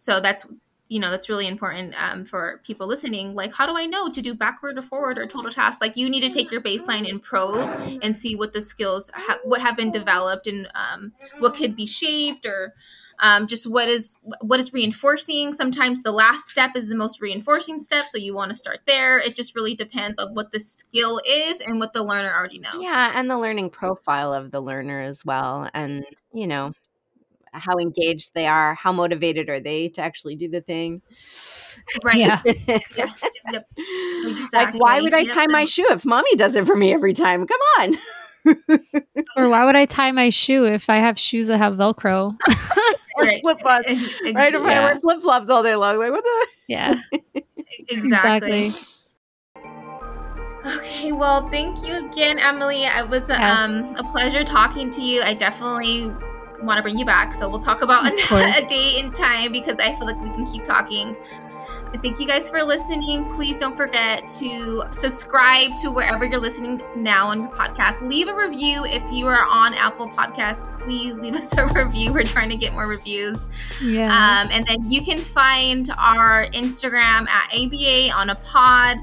So 0.00 0.18
that's 0.18 0.46
you 0.88 0.98
know 0.98 1.10
that's 1.10 1.28
really 1.28 1.46
important 1.46 1.94
um, 2.02 2.24
for 2.24 2.62
people 2.64 2.86
listening. 2.86 3.34
Like 3.34 3.54
how 3.54 3.66
do 3.66 3.76
i 3.76 3.84
know 3.84 4.10
to 4.10 4.22
do 4.22 4.34
backward 4.34 4.78
or 4.78 4.82
forward 4.82 5.18
or 5.18 5.26
total 5.26 5.52
task? 5.52 5.82
Like 5.82 5.94
you 5.94 6.08
need 6.08 6.22
to 6.22 6.30
take 6.30 6.50
your 6.50 6.62
baseline 6.62 7.08
and 7.08 7.22
probe 7.22 7.68
and 8.02 8.16
see 8.16 8.34
what 8.34 8.54
the 8.54 8.62
skills 8.62 9.10
ha- 9.14 9.38
what 9.44 9.60
have 9.60 9.76
been 9.76 9.90
developed 9.92 10.46
and 10.46 10.68
um, 10.74 11.12
what 11.38 11.54
could 11.54 11.76
be 11.76 11.86
shaped 11.86 12.46
or 12.46 12.72
um, 13.22 13.46
just 13.46 13.66
what 13.66 13.88
is 13.88 14.16
what 14.40 14.58
is 14.58 14.72
reinforcing. 14.72 15.52
Sometimes 15.52 16.02
the 16.02 16.12
last 16.12 16.48
step 16.48 16.70
is 16.74 16.88
the 16.88 16.96
most 16.96 17.20
reinforcing 17.20 17.78
step 17.78 18.04
so 18.04 18.16
you 18.16 18.34
want 18.34 18.48
to 18.48 18.54
start 18.54 18.80
there. 18.86 19.18
It 19.18 19.36
just 19.36 19.54
really 19.54 19.74
depends 19.74 20.18
on 20.18 20.34
what 20.34 20.50
the 20.50 20.60
skill 20.60 21.20
is 21.28 21.60
and 21.60 21.78
what 21.78 21.92
the 21.92 22.02
learner 22.02 22.32
already 22.34 22.58
knows. 22.58 22.80
Yeah 22.80 23.12
and 23.14 23.30
the 23.30 23.38
learning 23.38 23.68
profile 23.68 24.32
of 24.32 24.50
the 24.50 24.62
learner 24.62 25.02
as 25.02 25.26
well. 25.26 25.68
And 25.74 26.06
you 26.32 26.46
know 26.46 26.72
how 27.52 27.78
engaged 27.78 28.32
they 28.34 28.46
are, 28.46 28.74
how 28.74 28.92
motivated 28.92 29.48
are 29.48 29.60
they 29.60 29.88
to 29.90 30.00
actually 30.00 30.36
do 30.36 30.48
the 30.48 30.60
thing. 30.60 31.02
Right. 32.02 32.18
Yeah. 32.18 32.40
yes. 32.44 33.16
Yep. 33.52 33.66
Exactly. 33.78 34.48
Like, 34.52 34.74
why 34.74 35.00
would 35.00 35.14
I 35.14 35.20
yep. 35.20 35.34
tie 35.34 35.46
my 35.48 35.64
shoe 35.64 35.86
if 35.90 36.04
mommy 36.04 36.36
does 36.36 36.54
it 36.54 36.66
for 36.66 36.76
me 36.76 36.92
every 36.92 37.14
time? 37.14 37.46
Come 37.46 37.60
on. 37.80 37.96
or 39.36 39.48
why 39.48 39.64
would 39.64 39.74
I 39.74 39.86
tie 39.86 40.12
my 40.12 40.28
shoe 40.28 40.64
if 40.66 40.88
I 40.88 40.96
have 40.96 41.18
shoes 41.18 41.46
that 41.48 41.58
have 41.58 41.74
Velcro? 41.74 42.36
right. 43.18 43.40
Flip 43.42 43.58
flops. 43.60 43.86
Right. 43.88 44.54
If 44.54 44.62
yeah. 44.62 44.68
I 44.68 44.84
wear 44.84 44.98
flip 45.00 45.22
flops 45.22 45.48
all 45.48 45.62
day 45.62 45.74
long, 45.74 45.98
like 45.98 46.12
what 46.12 46.22
the? 46.22 46.46
Yeah. 46.68 47.00
exactly. 47.88 48.66
exactly. 48.66 48.72
Okay, 50.66 51.10
well, 51.10 51.48
thank 51.48 51.84
you 51.84 52.06
again, 52.06 52.38
Emily. 52.38 52.84
It 52.84 53.08
was 53.08 53.28
um, 53.30 53.84
a 53.96 54.04
pleasure 54.04 54.44
talking 54.44 54.90
to 54.90 55.02
you. 55.02 55.22
I 55.22 55.34
definitely 55.34 56.12
want 56.62 56.78
to 56.78 56.82
bring 56.82 56.98
you 56.98 57.04
back. 57.04 57.34
So 57.34 57.48
we'll 57.48 57.60
talk 57.60 57.82
about 57.82 58.06
a, 58.32 58.64
a 58.64 58.66
date 58.66 59.02
and 59.02 59.14
time 59.14 59.52
because 59.52 59.76
I 59.78 59.94
feel 59.96 60.06
like 60.06 60.20
we 60.20 60.30
can 60.30 60.46
keep 60.46 60.64
talking. 60.64 61.16
Thank 61.98 62.20
you 62.20 62.26
guys 62.26 62.48
for 62.48 62.62
listening. 62.62 63.24
Please 63.34 63.58
don't 63.58 63.76
forget 63.76 64.24
to 64.38 64.84
subscribe 64.92 65.72
to 65.82 65.90
wherever 65.90 66.24
you're 66.24 66.38
listening 66.38 66.80
now 66.96 67.26
on 67.26 67.42
your 67.42 67.50
podcast. 67.50 68.08
Leave 68.08 68.28
a 68.28 68.34
review 68.34 68.84
if 68.84 69.02
you 69.12 69.26
are 69.26 69.44
on 69.44 69.74
Apple 69.74 70.08
Podcasts. 70.08 70.70
Please 70.80 71.18
leave 71.18 71.34
us 71.36 71.52
a 71.58 71.66
review. 71.66 72.12
We're 72.12 72.22
trying 72.22 72.48
to 72.50 72.56
get 72.56 72.72
more 72.74 72.86
reviews. 72.86 73.46
Yeah. 73.82 74.04
Um, 74.04 74.50
and 74.52 74.64
then 74.66 74.88
you 74.90 75.04
can 75.04 75.18
find 75.18 75.90
our 75.98 76.46
Instagram 76.46 77.28
at 77.28 77.52
ABA 77.52 78.16
on 78.16 78.30
a 78.30 78.36
pod. 78.36 78.98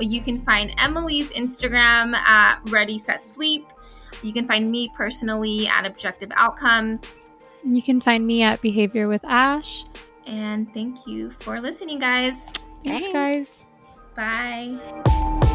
You 0.00 0.20
can 0.20 0.40
find 0.40 0.74
Emily's 0.78 1.30
Instagram 1.30 2.14
at 2.14 2.60
Ready 2.66 2.98
Set 2.98 3.24
Sleep. 3.24 3.72
You 4.22 4.32
can 4.32 4.46
find 4.46 4.70
me 4.70 4.90
personally 4.94 5.66
at 5.68 5.86
Objective 5.86 6.30
Outcomes. 6.36 7.22
And 7.62 7.76
You 7.76 7.82
can 7.82 8.00
find 8.00 8.26
me 8.26 8.42
at 8.42 8.60
Behavior 8.60 9.08
with 9.08 9.24
Ash. 9.28 9.84
And 10.26 10.72
thank 10.72 11.06
you 11.06 11.30
for 11.30 11.60
listening, 11.60 11.98
guys. 11.98 12.52
Thanks, 12.84 13.08
guys. 13.12 13.58
Bye. 14.14 15.52